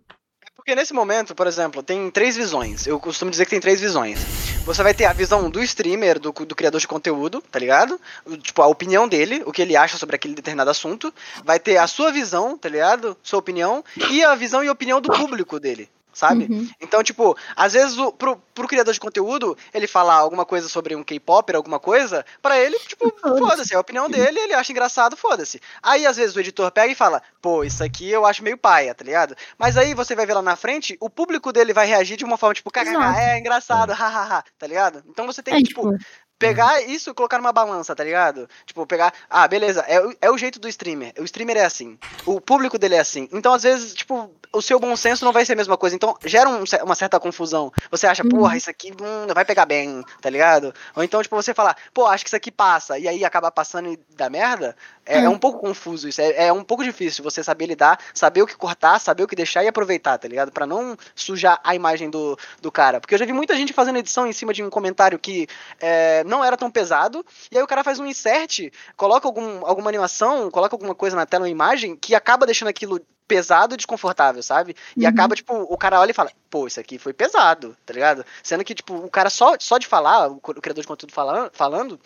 Porque 0.56 0.76
nesse 0.76 0.94
momento, 0.94 1.34
por 1.34 1.48
exemplo, 1.48 1.82
tem 1.82 2.12
três 2.12 2.36
visões. 2.36 2.86
Eu 2.86 3.00
costumo 3.00 3.32
dizer 3.32 3.46
que 3.46 3.50
tem 3.50 3.60
três 3.60 3.82
visões. 3.82 4.20
Você 4.64 4.84
vai 4.84 4.94
ter 4.94 5.06
a 5.06 5.14
visão 5.14 5.50
do 5.50 5.60
streamer, 5.64 6.20
do, 6.20 6.32
do 6.32 6.56
criador 6.56 6.80
de 6.80 6.88
conteúdo, 6.88 7.42
tá 7.52 7.58
ligado? 7.58 8.00
Tipo, 8.44 8.62
a 8.62 8.68
opinião 8.68 9.08
dele, 9.08 9.42
o 9.48 9.52
que 9.52 9.64
ele 9.64 9.76
acha 9.76 9.98
sobre 9.98 10.16
aquele 10.16 10.36
determinado 10.36 10.70
assunto. 10.70 11.12
Vai 11.44 11.60
ter 11.60 11.78
a 11.78 11.88
sua 11.88 12.12
visão, 12.12 12.56
tá 12.56 12.70
ligado? 12.70 13.18
Sua 13.24 13.40
opinião. 13.40 13.84
E 14.12 14.24
a 14.24 14.36
visão 14.36 14.64
e 14.64 14.70
opinião 14.70 15.02
do 15.02 15.10
público 15.10 15.60
dele, 15.60 15.90
sabe? 16.14 16.48
Uhum. 16.50 16.70
Então, 16.80 17.04
tipo, 17.04 17.36
às 17.56 17.74
vezes 17.74 17.98
o, 17.98 18.12
pro, 18.12 18.38
pro 18.54 18.68
criador 18.68 18.94
de 18.94 19.00
conteúdo, 19.00 19.58
ele 19.74 19.88
falar 19.88 20.16
alguma 20.16 20.46
coisa 20.46 20.68
sobre 20.70 20.96
um 20.96 21.04
K-Popper, 21.04 21.56
alguma 21.56 21.80
coisa, 21.80 22.26
pra 22.42 22.60
ele, 22.60 22.78
tipo, 22.80 23.12
Foda-se. 23.22 23.74
é 23.74 23.78
a 23.78 23.80
opinião 23.82 24.10
dele, 24.10 24.40
ele 24.40 24.54
acha 24.54 24.72
engraçado, 24.72 25.16
foda-se. 25.18 25.60
Aí, 25.82 26.06
às 26.06 26.18
vezes, 26.18 26.36
o 26.36 26.40
editor 26.40 26.72
pega 26.72 26.92
e 26.92 26.96
fala, 26.96 27.22
pô, 27.42 27.64
isso 27.64 27.84
aqui 27.84 28.10
eu 28.10 28.26
acho 28.26 28.44
meio 28.44 28.58
paia, 28.58 28.94
tá 28.94 29.04
ligado? 29.04 29.36
Mas 29.58 29.78
aí 29.78 29.94
você 29.94 30.16
vai 30.16 30.26
ver 30.26 30.34
lá 30.34 30.42
na 30.42 30.56
frente, 30.56 30.98
o 31.00 31.10
público 31.10 31.52
dele 31.52 31.74
vai 31.74 31.86
reagir 31.88 32.18
de 32.18 32.26
uma 32.26 32.38
forma, 32.38 32.54
tipo, 32.54 32.72
kkk, 32.72 32.96
é 33.18 33.40
engraçado, 33.40 33.92
hahaha, 33.94 34.44
tá 34.58 34.68
ligado? 34.68 35.04
Então 35.08 35.26
você 35.26 35.42
tem 35.42 35.56
É, 35.56 35.58
que, 35.58 35.64
tipo, 35.64 35.82
tipo, 35.92 36.06
pegar 36.42 36.82
isso 36.82 37.10
e 37.10 37.14
colocar 37.14 37.38
numa 37.38 37.54
balança, 37.54 37.96
tá 37.96 38.04
ligado? 38.04 38.50
Tipo, 38.66 38.86
pegar, 38.86 39.14
ah, 39.30 39.48
beleza, 39.48 39.82
é, 39.88 40.00
o- 40.02 40.16
é 40.22 40.30
o 40.32 40.38
jeito 40.38 40.60
do 40.60 40.68
streamer. 40.68 41.14
O 41.20 41.24
streamer 41.24 41.58
é 41.58 41.66
assim. 41.66 41.98
O 42.26 42.42
público 42.42 42.78
dele 42.78 42.96
é 42.96 43.00
assim. 43.00 43.30
Então, 43.32 43.54
às 43.54 43.64
vezes, 43.64 43.94
tipo, 43.94 44.30
o 44.54 44.62
seu 44.62 44.80
bom 44.80 44.96
senso 44.96 45.24
não 45.24 45.32
vai 45.32 45.46
ser 45.46 45.54
a 45.54 45.56
mesma 45.56 45.78
coisa. 45.78 45.96
Então, 45.96 46.16
gera 46.26 46.50
um 46.50 46.64
uma 46.84 46.96
certa 46.96 47.20
confusão. 47.20 47.72
Você 47.90 48.08
acha, 48.08 48.24
porra, 48.24 48.58
isso 48.58 48.70
aqui 48.70 48.92
hum, 48.92 49.26
não 49.28 49.34
vai 49.36 49.46
pegar 49.46 49.66
bem, 49.66 50.04
tá 50.22 50.30
ligado? 50.30 50.74
Ou 50.96 51.04
então, 51.04 51.22
tipo, 51.22 51.36
você 51.36 51.54
falar, 51.54 51.76
pô, 51.94 52.06
acho 52.08 52.24
que 52.24 52.30
isso 52.30 52.36
aqui 52.36 52.52
passa, 52.52 52.98
e 53.00 53.08
aí 53.08 53.24
acaba 53.26 53.50
passando 53.52 53.90
e 53.92 54.00
dá 54.16 54.30
merda. 54.30 54.76
É, 55.06 55.24
é 55.24 55.30
um 55.30 55.38
pouco 55.38 55.60
confuso 55.60 56.08
isso. 56.08 56.22
É, 56.22 56.48
é 56.48 56.54
um 56.54 56.64
pouco 56.64 56.84
difícil 56.84 57.24
você 57.24 57.44
saber 57.44 57.66
lidar, 57.66 57.98
saber 58.14 58.42
o 58.42 58.48
que 58.48 58.56
cortar, 58.56 59.00
saber 59.00 59.24
o 59.24 59.28
que 59.28 59.36
deixar 59.36 59.64
e 59.64 59.68
aproveitar, 59.68 60.18
tá 60.18 60.28
ligado? 60.28 60.52
Pra 60.52 60.66
não 60.66 60.96
sujar 61.16 61.60
a 61.64 61.74
imagem 61.76 62.10
do, 62.10 62.38
do 62.62 62.72
cara. 62.72 63.00
Porque 63.02 63.16
eu 63.16 63.20
já 63.20 63.26
vi 63.26 63.34
muita 63.34 63.56
gente 63.56 63.74
fazendo 63.74 63.98
edição 63.98 64.28
em 64.28 64.34
cima 64.34 64.54
de 64.54 64.64
um 64.64 64.70
comentário 64.70 65.18
que 65.18 65.48
é, 65.80 66.24
não 66.32 66.44
era 66.44 66.56
tão 66.58 66.72
pesado, 66.72 67.24
e 67.52 67.58
aí 67.58 67.64
o 67.64 67.68
cara 67.68 67.84
faz 67.84 68.00
um 68.00 68.06
insert, 68.06 68.72
coloca 68.96 69.28
algum, 69.28 69.66
alguma 69.66 69.90
animação, 69.90 70.50
coloca 70.50 70.74
alguma 70.74 70.96
coisa 70.96 71.16
na 71.16 71.26
tela, 71.26 71.44
uma 71.44 71.50
imagem, 71.50 71.96
que 71.96 72.16
acaba 72.16 72.46
deixando 72.46 72.70
aquilo 72.70 73.00
pesado 73.28 73.74
e 73.74 73.78
desconfortável, 73.78 74.42
sabe? 74.42 74.76
E 74.98 75.04
Uhum. 75.04 75.10
acaba, 75.10 75.36
tipo, 75.36 75.54
o 75.54 75.78
cara 75.78 76.00
olha 76.00 76.12
e 76.12 76.14
fala, 76.14 76.32
pô, 76.50 76.68
isso 76.68 76.80
aqui 76.80 76.98
foi 76.98 77.14
pesado, 77.14 77.78
tá 77.86 77.94
ligado? 77.94 78.26
Sendo 78.42 78.64
que, 78.64 78.74
tipo, 78.74 78.96
o 78.96 79.10
cara 79.10 79.30
só, 79.30 79.56
só 79.60 79.78
de 79.78 79.88
falar, 79.88 80.28
o 80.28 80.40
criador 80.40 80.82
de 80.82 80.88
conteúdo 80.88 81.14
falando, 81.14 81.52
falando 81.54 82.00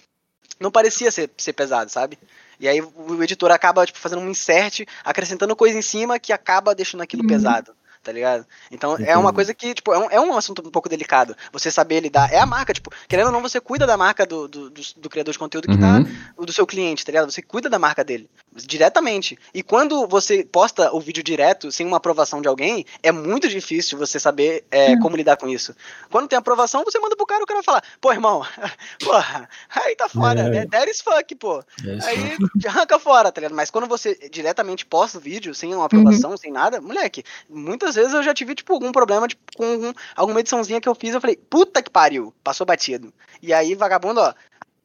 não 0.60 0.72
parecia 0.72 1.12
ser, 1.12 1.30
ser 1.38 1.54
pesado, 1.54 1.92
sabe? 1.92 2.18
E 2.60 2.68
aí 2.68 2.82
o 2.82 3.24
editor 3.24 3.52
acaba, 3.52 3.86
tipo, 3.86 4.00
fazendo 4.00 4.22
um 4.22 4.30
insert, 4.30 4.82
acrescentando 5.04 5.56
coisa 5.56 5.78
em 5.78 5.82
cima 5.82 6.20
que 6.20 6.32
acaba 6.32 6.74
deixando 6.76 7.02
aquilo 7.02 7.24
Uhum. 7.24 7.30
pesado. 7.30 7.76
Tá 8.06 8.12
ligado? 8.12 8.46
Então 8.70 8.96
é 9.00 9.18
uma 9.18 9.34
coisa 9.34 9.52
que, 9.52 9.74
tipo, 9.74 9.92
é 9.92 9.98
um, 9.98 10.12
é 10.12 10.22
um 10.22 10.38
assunto 10.38 10.62
um 10.64 10.70
pouco 10.70 10.88
delicado. 10.88 11.36
Você 11.52 11.72
saber 11.72 12.02
lidar. 12.02 12.32
É 12.32 12.38
a 12.38 12.46
marca, 12.46 12.72
tipo, 12.72 12.92
querendo 13.10 13.26
ou 13.28 13.32
não, 13.32 13.42
você 13.42 13.60
cuida 13.60 13.88
da 13.88 13.98
marca 13.98 14.28
do, 14.28 14.48
do, 14.48 14.70
do, 14.70 14.82
do 14.98 15.10
criador 15.10 15.32
de 15.32 15.40
conteúdo 15.40 15.68
que 15.68 15.76
tá 15.76 15.96
Uhum. 15.96 16.06
o 16.38 16.46
do 16.46 16.54
seu 16.54 16.68
cliente, 16.68 17.04
tá 17.04 17.12
ligado? 17.12 17.32
Você 17.32 17.42
cuida 17.42 17.68
da 17.68 17.80
marca 17.80 18.04
dele, 18.04 18.30
diretamente. 18.56 19.40
E 19.54 19.64
quando 19.64 20.06
você 20.08 20.44
posta 20.44 20.94
o 20.96 21.00
vídeo 21.00 21.24
direto, 21.24 21.72
sem 21.72 21.86
uma 21.88 21.98
aprovação 21.98 22.42
de 22.44 22.48
alguém, 22.48 22.86
é 23.02 23.12
muito 23.12 23.48
difícil 23.50 23.98
você 23.98 24.20
saber 24.20 24.66
é, 24.70 24.96
como 24.98 25.16
lidar 25.18 25.38
com 25.38 25.48
isso. 25.48 25.76
Quando 26.12 26.28
tem 26.28 26.38
aprovação, 26.38 26.84
você 26.84 27.00
manda 27.00 27.16
pro 27.16 27.26
cara, 27.26 27.44
o 27.44 27.48
cara 27.48 27.58
vai 27.60 27.64
falar, 27.64 27.84
pô, 28.00 28.12
irmão, 28.12 28.46
porra, 29.04 29.50
aí 29.70 29.96
tá 29.96 30.08
foda, 30.10 30.42
É. 30.42 30.50
né? 30.50 30.66
That 30.68 30.90
is 30.92 31.02
fuck, 31.02 31.34
pô. 31.36 31.64
É. 31.84 32.06
Aí 32.06 32.38
arranca 32.68 33.00
fora, 33.00 33.32
tá 33.32 33.42
ligado? 33.42 33.56
Mas 33.56 33.72
quando 33.72 33.88
você 33.88 34.16
diretamente 34.32 34.86
posta 34.86 35.18
o 35.18 35.22
vídeo, 35.22 35.56
sem 35.56 35.74
uma 35.74 35.86
aprovação, 35.86 36.36
sem 36.38 36.52
nada, 36.52 36.80
moleque, 36.82 37.24
muitas 37.50 37.95
vezes 37.96 38.14
eu 38.14 38.24
já 38.24 38.34
tive, 38.34 38.56
tipo, 38.56 38.74
algum 38.74 38.92
problema 38.92 39.28
tipo, 39.28 39.42
com 39.56 39.64
algum- 39.66 39.94
alguma 40.16 40.40
ediçãozinha 40.40 40.82
que 40.82 40.88
eu 40.90 40.96
fiz, 40.96 41.14
eu 41.14 41.22
falei, 41.22 41.36
puta 41.36 41.82
que 41.82 41.90
pariu, 41.90 42.34
passou 42.44 42.66
batido. 42.66 43.14
E 43.42 43.54
aí, 43.54 43.76
vagabundo, 43.76 44.20
ó, 44.22 44.34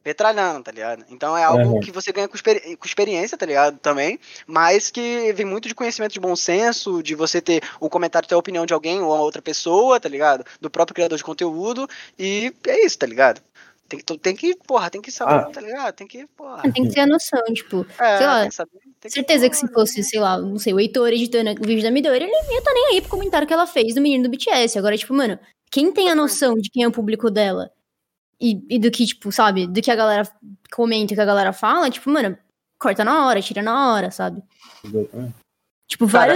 petralhando, 0.03 0.63
tá 0.63 0.71
ligado? 0.71 1.05
Então 1.09 1.37
é 1.37 1.43
algo 1.43 1.75
Uhum. 1.75 1.79
que 1.79 1.91
você 1.91 2.11
ganha 2.11 2.27
com, 2.27 2.35
experi- 2.35 2.75
com 2.75 2.87
experiência, 2.87 3.37
tá 3.37 3.45
ligado? 3.45 3.77
Também, 3.77 4.19
mas 4.47 4.89
que 4.89 5.31
vem 5.33 5.45
muito 5.45 5.67
de 5.67 5.75
conhecimento 5.75 6.13
de 6.13 6.19
bom 6.19 6.35
senso, 6.35 7.03
de 7.03 7.13
você 7.13 7.39
ter 7.39 7.61
o 7.79 7.87
comentário, 7.87 8.27
ter 8.27 8.33
a 8.33 8.37
opinião 8.39 8.65
de 8.65 8.73
alguém 8.73 8.99
ou 8.99 9.09
outra 9.15 9.41
pessoa, 9.43 9.99
tá 9.99 10.09
ligado? 10.09 10.43
Do 10.59 10.71
próprio 10.71 10.95
criador 10.95 11.17
de 11.19 11.23
conteúdo, 11.23 11.87
e 12.17 12.51
é 12.67 12.83
isso, 12.83 12.97
tá 12.97 13.05
ligado? 13.05 13.41
Tem 13.91 13.99
que, 13.99 14.17
tem 14.19 14.35
que 14.35 14.55
porra, 14.65 14.89
tem 14.89 15.01
que 15.01 15.11
saber, 15.11 15.33
Ah. 15.33 15.49
tá 15.51 15.59
ligado? 15.59 15.93
Tem 15.93 16.07
que, 16.07 16.25
porra. 16.27 16.61
Tem 16.71 16.83
que 16.83 16.93
ter 16.93 17.01
a 17.01 17.07
noção, 17.07 17.41
tipo, 17.53 17.85
É, 17.99 18.17
sei 18.17 18.25
lá, 18.25 18.39
tem 18.41 18.49
que 18.49 18.55
saber. 18.55 18.79
Tem 19.01 19.11
certeza 19.11 19.49
que 19.49 19.55
se 19.55 19.61
porra, 19.67 19.73
fosse, 19.73 20.03
sei 20.03 20.19
lá, 20.19 20.37
não 20.37 20.57
sei, 20.57 20.73
o 20.73 20.79
Heitor 20.79 21.09
editando 21.09 21.51
o 21.51 21.65
vídeo 21.67 21.83
da 21.83 21.91
Midori, 21.91 22.23
ele 22.23 22.31
não 22.31 22.53
ia 22.53 22.61
tá 22.61 22.71
nem 22.73 22.85
aí 22.87 23.01
pro 23.01 23.09
comentário 23.09 23.45
que 23.47 23.53
ela 23.53 23.67
fez 23.67 23.93
do 23.95 24.01
menino 24.01 24.23
do 24.23 24.29
BTS. 24.29 24.77
Agora, 24.79 24.97
tipo, 24.97 25.13
mano, 25.13 25.37
quem 25.69 25.91
tem 25.91 26.09
a 26.09 26.15
noção 26.15 26.55
de 26.55 26.69
quem 26.69 26.83
é 26.83 26.87
o 26.87 26.91
público 26.91 27.29
dela 27.29 27.69
e, 28.39 28.61
e 28.69 28.79
do 28.79 28.89
que, 28.89 29.05
tipo, 29.05 29.31
sabe, 29.31 29.67
do 29.67 29.81
que 29.81 29.91
a 29.91 29.95
galera 29.95 30.29
comenta, 30.71 31.13
que 31.13 31.21
a 31.21 31.25
galera 31.25 31.51
fala, 31.51 31.89
tipo, 31.89 32.09
mano, 32.09 32.37
corta 32.79 33.03
na 33.03 33.27
hora, 33.27 33.41
tira 33.41 33.61
na 33.61 33.93
hora, 33.93 34.09
sabe? 34.11 34.41
Exatamente. 34.85 35.35
Tipo, 35.87 36.07
Cara, 36.09 36.35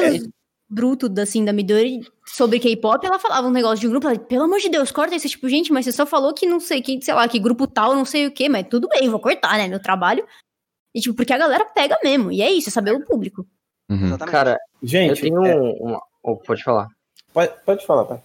brutos, 0.69 1.09
assim, 1.19 1.45
da 1.45 1.53
Midori 1.53 2.01
sobre 2.25 2.59
K-pop, 2.59 3.05
ela 3.05 3.19
falava 3.19 3.47
um 3.47 3.51
negócio 3.51 3.79
de 3.79 3.87
um 3.87 3.91
grupo, 3.91 4.07
ela, 4.07 4.17
pelo 4.17 4.43
amor 4.43 4.59
de 4.59 4.69
Deus, 4.69 4.91
corta 4.91 5.15
esse 5.15 5.29
tipo, 5.29 5.47
gente, 5.47 5.71
mas 5.71 5.85
você 5.85 5.91
só 5.91 6.05
falou 6.05 6.33
que 6.33 6.45
não 6.45 6.59
sei 6.59 6.81
quem, 6.81 6.99
sei 7.01 7.13
lá, 7.13 7.27
que 7.27 7.39
grupo 7.39 7.67
tal, 7.67 7.95
não 7.95 8.05
sei 8.05 8.27
o 8.27 8.31
quê, 8.31 8.49
mas 8.49 8.67
tudo 8.67 8.87
bem, 8.87 9.07
vou 9.09 9.19
cortar, 9.19 9.57
né, 9.57 9.67
meu 9.67 9.79
trabalho. 9.81 10.25
E, 10.93 10.99
tipo, 10.99 11.15
porque 11.15 11.33
a 11.33 11.37
galera 11.37 11.65
pega 11.65 11.97
mesmo, 12.03 12.31
e 12.31 12.41
é 12.41 12.51
isso, 12.51 12.69
é 12.69 12.71
saber 12.71 12.93
o 12.93 13.05
público. 13.05 13.45
Uhum. 13.89 14.05
Exatamente. 14.07 14.31
Cara, 14.31 14.51
eu 14.81 14.87
Gente, 14.87 15.21
tenho 15.21 15.45
é, 15.45 15.55
um. 15.55 15.71
uma- 15.73 16.01
oh, 16.23 16.37
pode 16.37 16.63
falar. 16.63 16.87
pode, 17.31 17.53
pode 17.63 17.85
falar, 17.85 18.05
tá? 18.05 18.21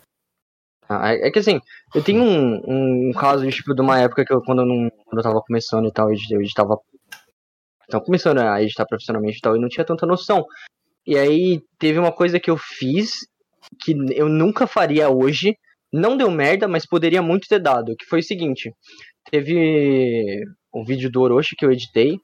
Ah, 0.88 1.14
é 1.14 1.28
é 1.28 1.30
que 1.30 1.38
assim, 1.38 1.60
eu 1.94 2.02
tenho 2.02 2.22
um, 2.22 3.08
um 3.10 3.12
caso, 3.12 3.48
tipo, 3.50 3.74
de 3.74 3.80
uma 3.80 4.00
época 4.00 4.24
que 4.24 4.32
eu, 4.32 4.40
quando 4.42 4.62
eu, 4.62 4.66
não, 4.66 4.90
quando 5.04 5.18
eu 5.18 5.22
tava 5.22 5.40
começando 5.42 5.86
e 5.86 5.92
tal, 5.92 6.10
eu 6.10 6.16
eu 6.30 6.40
editava. 6.40 6.78
Então, 7.86 8.00
começando 8.00 8.38
a 8.38 8.62
editar 8.62 8.86
profissionalmente 8.86 9.38
e 9.38 9.40
tal, 9.40 9.54
eu 9.54 9.60
não 9.60 9.68
tinha 9.68 9.84
tanta 9.84 10.06
noção. 10.06 10.44
E 11.06 11.16
aí, 11.16 11.60
teve 11.78 11.98
uma 11.98 12.12
coisa 12.12 12.38
que 12.38 12.50
eu 12.50 12.56
fiz 12.56 13.12
que 13.82 13.94
eu 14.14 14.28
nunca 14.28 14.66
faria 14.66 15.08
hoje, 15.10 15.56
não 15.92 16.16
deu 16.16 16.30
merda, 16.30 16.66
mas 16.66 16.86
poderia 16.86 17.22
muito 17.22 17.48
ter 17.48 17.60
dado. 17.60 17.94
Que 17.96 18.06
foi 18.06 18.20
o 18.20 18.22
seguinte: 18.22 18.72
teve 19.30 20.42
um 20.74 20.84
vídeo 20.84 21.10
do 21.10 21.20
Orochi 21.20 21.56
que 21.56 21.64
eu 21.64 21.72
editei, 21.72 22.16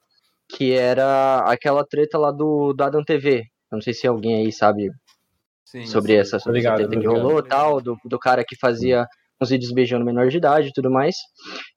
que 0.49 0.71
era 0.73 1.39
aquela 1.45 1.85
treta 1.85 2.17
lá 2.17 2.31
do, 2.31 2.73
do 2.73 2.83
Adam 2.83 3.03
TV. 3.03 3.39
Eu 3.71 3.75
não 3.75 3.81
sei 3.81 3.93
se 3.93 4.07
alguém 4.07 4.35
aí 4.45 4.51
sabe 4.51 4.89
Sim, 5.65 5.85
sobre 5.85 6.13
sim. 6.13 6.19
essa, 6.19 6.39
sobre 6.39 6.59
essa 6.59 6.69
Obrigado, 6.69 6.75
treta 6.77 6.91
que 6.91 7.07
obrigado. 7.07 7.27
rolou 7.27 7.43
tal, 7.43 7.81
do, 7.81 7.97
do 8.05 8.17
cara 8.17 8.43
que 8.47 8.55
fazia 8.57 9.05
uns 9.41 9.49
vídeos 9.49 9.71
beijando 9.71 10.05
menor 10.05 10.27
de 10.27 10.37
idade 10.37 10.69
e 10.69 10.73
tudo 10.73 10.89
mais. 10.89 11.15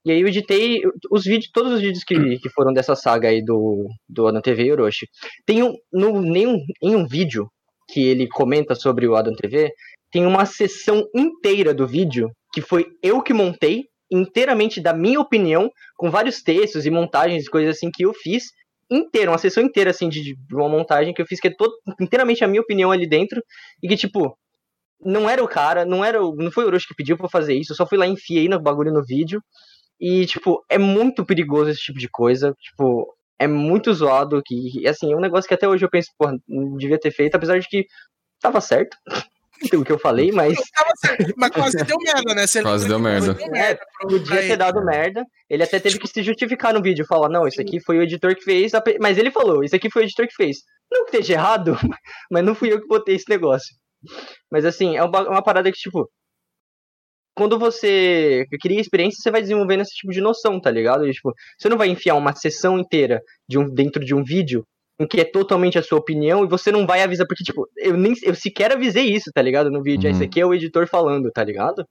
E 0.05 0.11
aí 0.11 0.21
eu 0.21 0.27
editei 0.27 0.81
os 1.09 1.23
vídeos, 1.23 1.51
todos 1.53 1.73
os 1.73 1.81
vídeos 1.81 2.03
que, 2.03 2.39
que 2.39 2.49
foram 2.49 2.73
dessa 2.73 2.95
saga 2.95 3.29
aí 3.29 3.43
do, 3.43 3.87
do 4.09 4.27
Adam 4.27 4.41
TV 4.41 4.63
e 4.63 4.71
Orochi. 4.71 5.07
Tem 5.45 5.63
um, 5.63 5.73
no, 5.91 6.21
nenhum, 6.21 6.57
em 6.81 6.95
um 6.95 7.07
vídeo 7.07 7.47
que 7.89 8.01
ele 8.01 8.27
comenta 8.27 8.73
sobre 8.73 9.07
o 9.07 9.15
Adam 9.15 9.33
TV, 9.33 9.71
tem 10.11 10.25
uma 10.25 10.45
sessão 10.45 11.05
inteira 11.15 11.73
do 11.73 11.87
vídeo 11.87 12.29
que 12.53 12.61
foi 12.61 12.85
eu 13.01 13.21
que 13.21 13.33
montei, 13.33 13.85
inteiramente 14.11 14.81
da 14.81 14.93
minha 14.93 15.19
opinião, 15.19 15.69
com 15.95 16.09
vários 16.09 16.41
textos 16.41 16.85
e 16.85 16.91
montagens 16.91 17.45
e 17.45 17.49
coisas 17.49 17.77
assim 17.77 17.89
que 17.91 18.03
eu 18.03 18.13
fiz, 18.13 18.45
inteira, 18.89 19.31
uma 19.31 19.37
sessão 19.37 19.63
inteira 19.63 19.91
assim 19.91 20.09
de, 20.09 20.35
de 20.35 20.55
uma 20.55 20.67
montagem 20.67 21.13
que 21.13 21.21
eu 21.21 21.25
fiz 21.25 21.39
que 21.39 21.47
é 21.47 21.55
todo, 21.55 21.73
inteiramente 21.99 22.43
a 22.43 22.47
minha 22.47 22.61
opinião 22.61 22.91
ali 22.91 23.07
dentro 23.07 23.41
e 23.81 23.87
que 23.87 23.95
tipo 23.95 24.37
não 25.03 25.29
era 25.29 25.43
o 25.43 25.47
cara, 25.47 25.85
não 25.85 26.03
era 26.03 26.23
o, 26.23 26.35
não 26.35 26.51
foi 26.51 26.63
o 26.63 26.67
Orochi 26.67 26.87
que 26.87 26.95
pediu 26.95 27.17
pra 27.17 27.25
eu 27.25 27.29
fazer 27.29 27.53
isso, 27.53 27.71
eu 27.71 27.75
só 27.75 27.85
fui 27.85 27.97
lá 27.97 28.07
e 28.07 28.11
enfiei 28.11 28.47
no 28.47 28.59
bagulho 28.59 28.93
no 28.93 29.03
vídeo. 29.03 29.41
E 29.99 30.25
tipo, 30.25 30.63
é 30.69 30.77
muito 30.77 31.25
perigoso 31.25 31.69
esse 31.69 31.81
tipo 31.81 31.99
de 31.99 32.09
coisa, 32.09 32.55
tipo, 32.59 33.07
é 33.39 33.47
muito 33.47 33.93
zoado 33.93 34.41
que 34.45 34.81
e, 34.81 34.87
assim, 34.87 35.11
é 35.13 35.15
um 35.15 35.21
negócio 35.21 35.47
que 35.47 35.53
até 35.53 35.67
hoje 35.67 35.85
eu 35.85 35.89
penso, 35.89 36.09
porra, 36.17 36.37
não 36.47 36.77
devia 36.77 36.99
ter 36.99 37.11
feito, 37.11 37.35
apesar 37.35 37.59
de 37.59 37.67
que 37.67 37.85
tava 38.39 38.61
certo. 38.61 38.97
o 39.73 39.85
que 39.85 39.91
eu 39.91 39.99
falei, 39.99 40.31
mas 40.31 40.57
Mas 41.37 41.51
quase 41.51 41.77
deu 41.83 41.97
merda, 41.97 42.33
né? 42.33 42.47
Você 42.47 42.61
Quase 42.61 42.87
deu 42.87 42.99
merda. 42.99 43.37
é, 43.55 43.77
podia 44.01 44.41
ter 44.41 44.57
dado 44.57 44.83
merda. 44.83 45.23
Ele 45.49 45.63
até 45.63 45.79
teve 45.79 45.99
que 45.99 46.07
se 46.07 46.23
justificar 46.23 46.73
no 46.73 46.81
vídeo, 46.81 47.05
falar, 47.05 47.29
não, 47.29 47.47
isso 47.47 47.61
aqui 47.61 47.79
foi 47.79 47.97
o 47.97 48.01
editor 48.01 48.35
que 48.35 48.43
fez, 48.43 48.71
mas 48.99 49.17
ele 49.17 49.29
falou, 49.31 49.63
isso 49.63 49.75
aqui 49.75 49.89
foi 49.89 50.03
o 50.03 50.05
editor 50.05 50.27
que 50.27 50.35
fez. 50.35 50.57
Não 50.91 51.05
que 51.05 51.11
esteja 51.11 51.33
errado, 51.33 51.77
mas 52.31 52.43
não 52.43 52.55
fui 52.55 52.73
eu 52.73 52.81
que 52.81 52.87
botei 52.87 53.15
esse 53.15 53.29
negócio. 53.29 53.75
Mas 54.51 54.65
assim, 54.65 54.95
é 54.97 55.03
uma, 55.03 55.29
uma 55.29 55.43
parada 55.43 55.71
que, 55.71 55.77
tipo, 55.77 56.09
quando 57.35 57.57
você 57.57 58.45
cria 58.61 58.79
experiência, 58.81 59.17
você 59.21 59.31
vai 59.31 59.41
desenvolvendo 59.41 59.81
esse 59.81 59.95
tipo 59.95 60.11
de 60.11 60.21
noção, 60.21 60.59
tá 60.59 60.69
ligado? 60.69 61.07
E, 61.07 61.11
tipo, 61.11 61.33
você 61.57 61.69
não 61.69 61.77
vai 61.77 61.87
enfiar 61.89 62.15
uma 62.15 62.35
sessão 62.35 62.77
inteira 62.77 63.21
de 63.47 63.57
um, 63.57 63.69
dentro 63.69 64.03
de 64.03 64.13
um 64.13 64.23
vídeo 64.23 64.65
em 64.99 65.07
que 65.07 65.19
é 65.19 65.23
totalmente 65.25 65.79
a 65.79 65.83
sua 65.83 65.97
opinião 65.97 66.43
e 66.43 66.47
você 66.47 66.71
não 66.71 66.85
vai 66.85 67.01
avisar, 67.01 67.25
porque, 67.25 67.43
tipo, 67.43 67.67
eu 67.77 67.97
nem 67.97 68.13
eu 68.21 68.35
sequer 68.35 68.71
avisei 68.71 69.05
isso, 69.11 69.31
tá 69.33 69.41
ligado? 69.41 69.71
No 69.71 69.81
vídeo. 69.81 70.07
Uhum. 70.09 70.15
Esse 70.15 70.23
aqui 70.25 70.39
é 70.39 70.45
o 70.45 70.53
editor 70.53 70.87
falando, 70.87 71.31
tá 71.31 71.43
ligado? 71.43 71.85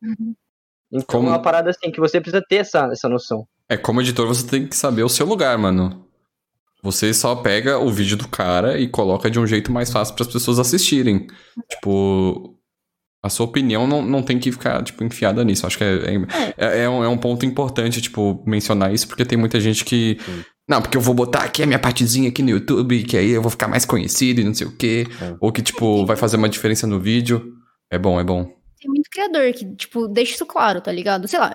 Então 0.92 1.04
Como- 1.06 1.28
é 1.28 1.30
uma 1.32 1.42
parada 1.42 1.70
assim 1.70 1.90
que 1.90 1.98
você 2.00 2.20
precisa 2.20 2.44
ter 2.48 2.56
essa, 2.56 2.88
essa 2.92 3.08
noção. 3.08 3.44
É, 3.68 3.76
como 3.76 4.00
editor, 4.00 4.26
você 4.26 4.46
tem 4.46 4.66
que 4.66 4.76
saber 4.76 5.02
o 5.02 5.08
seu 5.08 5.24
lugar, 5.26 5.56
mano. 5.56 6.06
Você 6.82 7.12
só 7.12 7.34
pega 7.36 7.78
o 7.78 7.90
vídeo 7.90 8.16
do 8.16 8.26
cara 8.28 8.78
e 8.78 8.88
coloca 8.88 9.30
de 9.30 9.38
um 9.38 9.46
jeito 9.46 9.70
mais 9.70 9.90
fácil 9.92 10.14
para 10.14 10.24
as 10.26 10.32
pessoas 10.32 10.58
assistirem. 10.58 11.26
Tipo, 11.68 12.56
a 13.22 13.28
sua 13.28 13.44
opinião 13.46 13.86
não, 13.86 14.00
não 14.02 14.22
tem 14.22 14.38
que 14.38 14.50
ficar, 14.50 14.82
tipo, 14.82 15.04
enfiada 15.04 15.44
nisso. 15.44 15.66
Acho 15.66 15.76
que 15.78 15.84
é, 15.84 15.94
é, 15.96 16.54
é- 16.56 16.78
é 16.84 16.88
um, 16.88 17.04
é 17.04 17.08
um 17.08 17.18
ponto 17.18 17.44
importante, 17.44 18.00
tipo, 18.00 18.42
mencionar 18.46 18.92
isso, 18.94 19.06
porque 19.06 19.24
tem 19.24 19.36
muita 19.38 19.60
gente 19.60 19.84
que. 19.84 20.18
Não, 20.68 20.80
porque 20.80 20.96
eu 20.96 21.00
vou 21.00 21.14
botar 21.14 21.40
aqui 21.42 21.62
a 21.62 21.66
minha 21.66 21.78
partezinha 21.80 22.28
aqui 22.28 22.42
no 22.42 22.50
YouTube, 22.50 23.02
que 23.02 23.16
aí 23.16 23.30
eu 23.30 23.42
vou 23.42 23.50
ficar 23.50 23.66
mais 23.68 23.84
conhecido 23.84 24.40
e 24.40 24.44
não 24.44 24.54
sei 24.54 24.66
o 24.68 24.76
quê. 24.76 25.06
É. 25.20 25.34
Ou 25.40 25.50
que, 25.52 25.60
tipo, 25.62 26.06
vai 26.06 26.16
fazer 26.16 26.36
uma 26.36 26.48
diferença 26.48 26.86
no 26.86 27.00
vídeo. 27.00 27.52
É 27.90 27.98
bom, 27.98 28.20
é 28.20 28.24
bom. 28.24 28.44
Tem 28.80 28.88
muito 28.88 29.10
criador 29.10 29.52
que, 29.52 29.66
tipo, 29.74 30.06
deixa 30.08 30.34
isso 30.34 30.46
claro, 30.46 30.80
tá 30.80 30.92
ligado? 30.92 31.26
Sei 31.28 31.38
lá. 31.40 31.52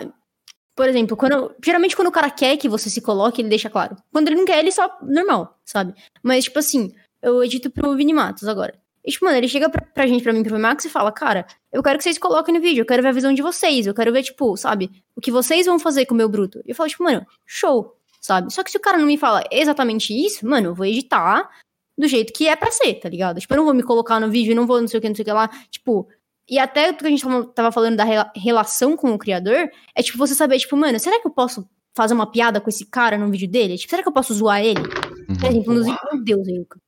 Por 0.75 0.89
exemplo, 0.89 1.15
quando. 1.15 1.55
Geralmente 1.63 1.95
quando 1.95 2.09
o 2.09 2.11
cara 2.11 2.29
quer 2.29 2.57
que 2.57 2.67
você 2.67 2.89
se 2.89 3.01
coloque, 3.01 3.41
ele 3.41 3.49
deixa 3.49 3.69
claro. 3.69 3.95
Quando 4.11 4.27
ele 4.27 4.35
não 4.35 4.45
quer, 4.45 4.59
ele 4.59 4.71
só. 4.71 4.97
Normal, 5.01 5.57
sabe? 5.63 5.93
Mas, 6.21 6.43
tipo 6.43 6.59
assim, 6.59 6.93
eu 7.21 7.43
edito 7.43 7.69
pro 7.69 7.95
Vini 7.95 8.13
Matos 8.13 8.47
agora. 8.47 8.77
E, 9.05 9.11
tipo, 9.11 9.23
mano, 9.23 9.37
ele 9.37 9.47
chega 9.47 9.69
pra, 9.69 9.85
pra 9.85 10.07
gente, 10.07 10.23
pra 10.23 10.33
mim, 10.33 10.43
pro 10.43 10.59
Max 10.59 10.83
e 10.83 10.89
fala, 10.89 11.11
cara, 11.11 11.45
eu 11.71 11.83
quero 11.83 11.97
que 11.97 12.03
vocês 12.03 12.17
coloquem 12.17 12.55
no 12.55 12.59
vídeo, 12.59 12.81
eu 12.81 12.85
quero 12.85 13.03
ver 13.03 13.09
a 13.09 13.11
visão 13.11 13.31
de 13.31 13.41
vocês, 13.41 13.85
eu 13.85 13.93
quero 13.93 14.11
ver, 14.11 14.23
tipo, 14.23 14.57
sabe, 14.57 14.89
o 15.15 15.21
que 15.21 15.31
vocês 15.31 15.67
vão 15.67 15.77
fazer 15.77 16.07
com 16.07 16.15
o 16.15 16.17
meu 16.17 16.27
bruto. 16.27 16.59
E 16.65 16.71
eu 16.71 16.75
falo, 16.75 16.89
tipo, 16.89 17.03
mano, 17.03 17.25
show, 17.45 17.95
sabe? 18.19 18.51
Só 18.51 18.63
que 18.63 18.71
se 18.71 18.77
o 18.77 18.79
cara 18.79 18.97
não 18.97 19.05
me 19.05 19.17
fala 19.17 19.43
exatamente 19.51 20.11
isso, 20.11 20.47
mano, 20.47 20.69
eu 20.69 20.75
vou 20.75 20.87
editar 20.87 21.47
do 21.95 22.07
jeito 22.07 22.33
que 22.33 22.47
é 22.47 22.55
pra 22.55 22.71
ser, 22.71 22.95
tá 22.95 23.07
ligado? 23.07 23.39
Tipo, 23.39 23.53
eu 23.53 23.57
não 23.57 23.65
vou 23.65 23.73
me 23.75 23.83
colocar 23.83 24.19
no 24.19 24.29
vídeo, 24.29 24.55
não 24.55 24.65
vou 24.65 24.81
não 24.81 24.87
sei 24.87 24.97
o 24.97 25.01
que, 25.01 25.07
não 25.07 25.15
sei 25.15 25.23
o 25.23 25.25
que 25.25 25.31
lá. 25.31 25.49
Tipo, 25.69 26.07
e 26.49 26.59
até 26.59 26.91
o 26.91 26.95
que 26.95 27.05
a 27.05 27.09
gente 27.09 27.23
tava- 27.53 27.71
falando 27.71 27.95
da 27.95 28.03
rela- 28.03 28.31
relação 28.35 28.95
com 28.95 29.11
o 29.13 29.17
criador, 29.17 29.69
é 29.95 30.01
tipo 30.03 30.17
você 30.17 30.35
saber, 30.35 30.59
tipo, 30.59 30.75
mano, 30.77 30.99
será 30.99 31.19
que 31.21 31.27
eu 31.27 31.31
posso 31.31 31.67
fazer 31.95 32.13
uma 32.13 32.29
piada 32.29 32.59
com 32.61 32.69
esse 32.69 32.85
cara 32.85 33.17
no 33.17 33.29
vídeo 33.31 33.47
dele? 33.49 33.77
Tipo, 33.77 33.89
será 33.91 34.03
que 34.03 34.09
eu 34.09 34.13
posso 34.13 34.33
zoar 34.33 34.63
ele? 34.63 34.81
Por 35.39 35.49
exemplo, 35.49 35.73
nos 35.73 35.85
vídeos. 35.85 36.01
Meu 36.13 36.23
Deus, 36.23 36.47
Ilka. 36.47 36.79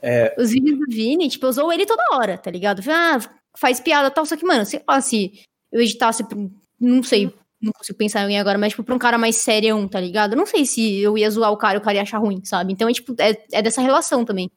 É, 0.00 0.34
Os 0.38 0.50
vídeos 0.50 0.78
do 0.78 0.86
Vini, 0.88 1.28
tipo, 1.28 1.44
eu 1.46 1.52
zoo 1.52 1.72
ele 1.72 1.84
toda 1.86 2.02
hora, 2.12 2.38
tá 2.38 2.50
ligado? 2.50 2.80
Ah, 2.88 3.18
faz 3.56 3.80
piada 3.80 4.08
e 4.08 4.10
tal, 4.10 4.24
só 4.24 4.36
que, 4.36 4.44
mano, 4.46 4.64
sei 4.64 4.80
lá 4.88 5.00
se 5.00 5.40
eu 5.72 5.80
editasse 5.80 6.22
pra 6.24 6.38
um- 6.38 6.50
Não 6.80 7.02
sei, 7.02 7.34
não 7.60 7.72
consigo 7.72 7.98
pensar 7.98 8.20
em 8.20 8.22
alguém 8.22 8.38
agora, 8.38 8.56
mas, 8.56 8.70
tipo, 8.70 8.84
pra 8.84 8.94
um 8.94 8.98
cara 9.00 9.18
mais 9.18 9.34
serião, 9.36 9.88
tá 9.88 9.98
ligado? 10.00 10.34
Eu 10.34 10.36
não 10.36 10.46
sei 10.46 10.64
se 10.64 11.00
eu 11.00 11.18
ia 11.18 11.28
zoar 11.28 11.50
o 11.50 11.56
cara 11.56 11.74
e 11.76 11.78
o 11.78 11.80
cara 11.80 11.96
ia 11.96 12.02
achar 12.02 12.18
ruim, 12.18 12.40
sabe? 12.44 12.72
Então, 12.72 12.88
é, 12.88 12.92
tipo, 12.92 13.16
é, 13.18 13.36
é 13.52 13.60
dessa 13.60 13.80
relação 13.80 14.24
também. 14.24 14.48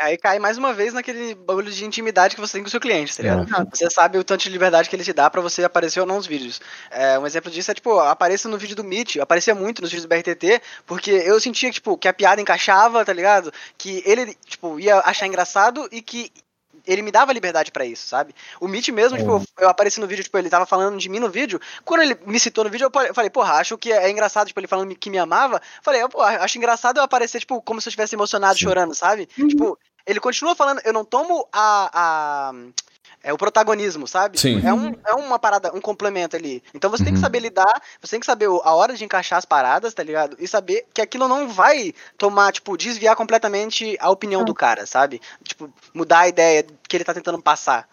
Aí 0.00 0.16
cai 0.16 0.38
mais 0.38 0.56
uma 0.56 0.72
vez 0.72 0.94
naquele 0.94 1.34
bagulho 1.34 1.70
de 1.70 1.84
intimidade 1.84 2.34
que 2.34 2.40
você 2.40 2.54
tem 2.54 2.62
com 2.62 2.68
o 2.68 2.70
seu 2.70 2.80
cliente, 2.80 3.14
tá 3.14 3.22
ligado? 3.22 3.46
Exato. 3.46 3.76
Você 3.76 3.90
sabe 3.90 4.18
o 4.18 4.24
tanto 4.24 4.42
de 4.42 4.48
liberdade 4.48 4.88
que 4.88 4.96
ele 4.96 5.04
te 5.04 5.12
dá 5.12 5.28
pra 5.28 5.42
você 5.42 5.62
aparecer 5.62 6.00
ou 6.00 6.06
não 6.06 6.16
nos 6.16 6.26
vídeos. 6.26 6.60
É, 6.90 7.18
um 7.18 7.26
exemplo 7.26 7.50
disso 7.50 7.70
é, 7.70 7.74
tipo, 7.74 7.98
apareça 7.98 8.48
no 8.48 8.56
vídeo 8.56 8.74
do 8.74 8.82
Meet, 8.82 9.16
aparecia 9.18 9.54
muito 9.54 9.82
nos 9.82 9.90
vídeos 9.90 10.06
do 10.06 10.08
BRTT, 10.08 10.62
porque 10.86 11.10
eu 11.10 11.38
sentia, 11.38 11.70
tipo, 11.70 11.98
que 11.98 12.08
a 12.08 12.14
piada 12.14 12.40
encaixava, 12.40 13.04
tá 13.04 13.12
ligado? 13.12 13.52
Que 13.76 14.02
ele, 14.06 14.34
tipo, 14.46 14.80
ia 14.80 15.00
achar 15.00 15.26
engraçado 15.26 15.86
e 15.92 16.00
que 16.00 16.32
ele 16.86 17.02
me 17.02 17.10
dava 17.10 17.32
liberdade 17.32 17.70
pra 17.70 17.84
isso, 17.84 18.06
sabe? 18.06 18.34
O 18.60 18.66
Meet 18.66 18.88
mesmo, 18.88 19.18
tipo, 19.18 19.42
eu 19.58 19.68
apareci 19.68 20.00
no 20.00 20.06
vídeo, 20.06 20.24
tipo, 20.24 20.38
ele 20.38 20.48
tava 20.48 20.66
falando 20.66 20.98
de 20.98 21.08
mim 21.08 21.18
no 21.18 21.28
vídeo. 21.28 21.60
Quando 21.84 22.02
ele 22.02 22.16
me 22.26 22.40
citou 22.40 22.64
no 22.64 22.70
vídeo, 22.70 22.90
eu 22.92 23.14
falei, 23.14 23.30
porra, 23.30 23.54
acho 23.54 23.76
que 23.76 23.92
é 23.92 24.10
engraçado, 24.10 24.46
tipo, 24.46 24.58
ele 24.58 24.66
falando 24.66 24.94
que 24.94 25.10
me 25.10 25.18
amava. 25.18 25.60
Falei, 25.82 26.06
pô, 26.08 26.22
acho 26.22 26.58
engraçado 26.58 26.98
eu 26.98 27.02
aparecer, 27.02 27.40
tipo, 27.40 27.60
como 27.62 27.80
se 27.80 27.88
eu 27.88 27.90
estivesse 27.90 28.14
emocionado, 28.14 28.58
chorando, 28.58 28.94
sabe? 28.94 29.26
Tipo, 29.26 29.78
ele 30.10 30.20
continua 30.20 30.56
falando, 30.56 30.80
eu 30.84 30.92
não 30.92 31.04
tomo 31.04 31.46
a. 31.52 31.90
a 31.92 32.52
é 33.22 33.32
o 33.32 33.38
protagonismo, 33.38 34.06
sabe? 34.08 34.38
Sim. 34.40 34.60
É, 34.66 34.72
um, 34.72 34.94
é 35.06 35.14
uma 35.14 35.38
parada, 35.38 35.74
um 35.74 35.80
complemento 35.80 36.36
ali. 36.36 36.62
Então 36.74 36.90
você 36.90 37.04
tem 37.04 37.12
que 37.12 37.18
Uhum. 37.18 37.24
saber 37.24 37.40
lidar, 37.40 37.82
você 38.00 38.12
tem 38.12 38.20
que 38.20 38.26
saber 38.26 38.46
a 38.46 38.74
hora 38.74 38.94
de 38.94 39.04
encaixar 39.04 39.38
as 39.38 39.44
paradas, 39.44 39.92
tá 39.94 40.02
ligado? 40.02 40.36
E 40.38 40.48
saber 40.48 40.86
que 40.94 41.00
aquilo 41.00 41.28
não 41.28 41.48
vai 41.48 41.92
tomar, 42.16 42.52
tipo, 42.52 42.76
desviar 42.76 43.14
completamente 43.16 43.96
a 44.00 44.10
opinião 44.10 44.44
do 44.44 44.54
cara, 44.54 44.86
sabe? 44.86 45.20
Tipo, 45.44 45.72
mudar 45.94 46.20
a 46.20 46.28
ideia 46.28 46.64
que 46.88 46.96
ele 46.96 47.04
tá 47.04 47.12
tentando 47.14 47.40
passar. 47.42 47.88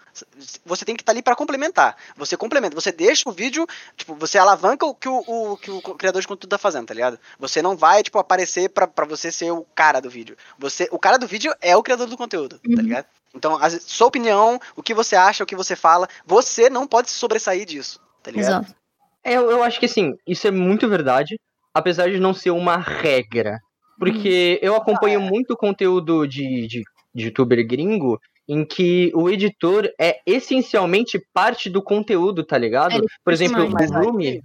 Você 0.65 0.84
tem 0.84 0.95
que 0.95 1.03
estar 1.03 1.11
ali 1.11 1.21
pra 1.21 1.36
complementar. 1.36 1.95
Você 2.15 2.36
complementa, 2.36 2.73
você 2.73 2.91
deixa 2.91 3.30
o 3.30 3.32
vídeo, 3.32 3.67
tipo, 3.95 4.15
você 4.15 4.38
alavanca 4.39 4.84
o 4.86 4.95
que 4.95 5.07
o, 5.07 5.23
o- 5.28 5.57
que 5.57 5.69
o 5.69 5.80
criador 5.82 6.21
de 6.21 6.28
conteúdo 6.28 6.49
tá 6.49 6.57
fazendo, 6.57 6.88
tá 6.88 6.93
ligado? 6.95 7.19
Você 7.38 7.61
não 7.61 7.78
vai, 7.78 8.01
tipo, 8.01 8.17
aparecer 8.17 8.69
pra, 8.69 8.88
pra 8.88 9.05
você 9.05 9.32
ser 9.32 9.51
o 9.51 9.63
cara 9.75 9.99
do 9.99 10.09
vídeo. 10.09 10.36
Você, 10.57 10.88
o 10.91 10.97
cara 10.97 11.17
do 11.19 11.28
vídeo 11.28 11.53
é 11.61 11.78
o 11.78 11.84
criador 11.84 12.07
do 12.07 12.17
conteúdo, 12.17 12.57
tá 12.59 12.82
ligado? 12.82 13.05
Então, 13.38 13.55
a 13.55 13.69
sua 13.69 14.07
opinião, 14.07 14.59
o 14.75 14.83
que 14.83 14.93
você 14.93 15.15
acha, 15.15 15.43
o 15.43 15.47
que 15.47 15.55
você 15.55 15.75
fala, 15.75 16.07
você 16.25 16.69
não 16.69 16.85
pode 16.88 17.09
se 17.09 17.15
sobressair 17.17 17.65
disso, 17.65 17.99
tá 18.21 18.31
ligado? 18.31 18.63
Exato. 18.63 18.75
É, 19.23 19.33
eu, 19.33 19.49
eu 19.51 19.63
acho 19.63 19.79
que 19.79 19.85
assim, 19.85 20.13
isso 20.25 20.47
é 20.47 20.51
muito 20.51 20.88
verdade, 20.89 21.39
apesar 21.73 22.09
de 22.09 22.19
não 22.19 22.33
ser 22.33 22.51
uma 22.51 22.77
regra. 22.77 23.59
Porque 23.99 24.59
eu 24.61 24.75
acompanho 24.75 25.19
muito 25.19 25.55
conteúdo 25.57 26.27
de, 26.27 26.67
de, 26.67 26.83
de 27.15 27.23
youtuber 27.25 27.65
gringo 27.67 28.19
em 28.47 28.63
que 28.63 29.11
o 29.15 29.27
editor 29.29 29.89
é 29.99 30.19
essencialmente 30.25 31.19
parte 31.33 31.69
do 31.69 31.81
conteúdo, 31.81 32.43
tá 32.43 32.57
ligado? 32.57 32.97
É, 32.97 33.01
Por 33.23 33.33
exemplo, 33.33 33.63
o 33.65 33.99
Rumi. 34.05 34.41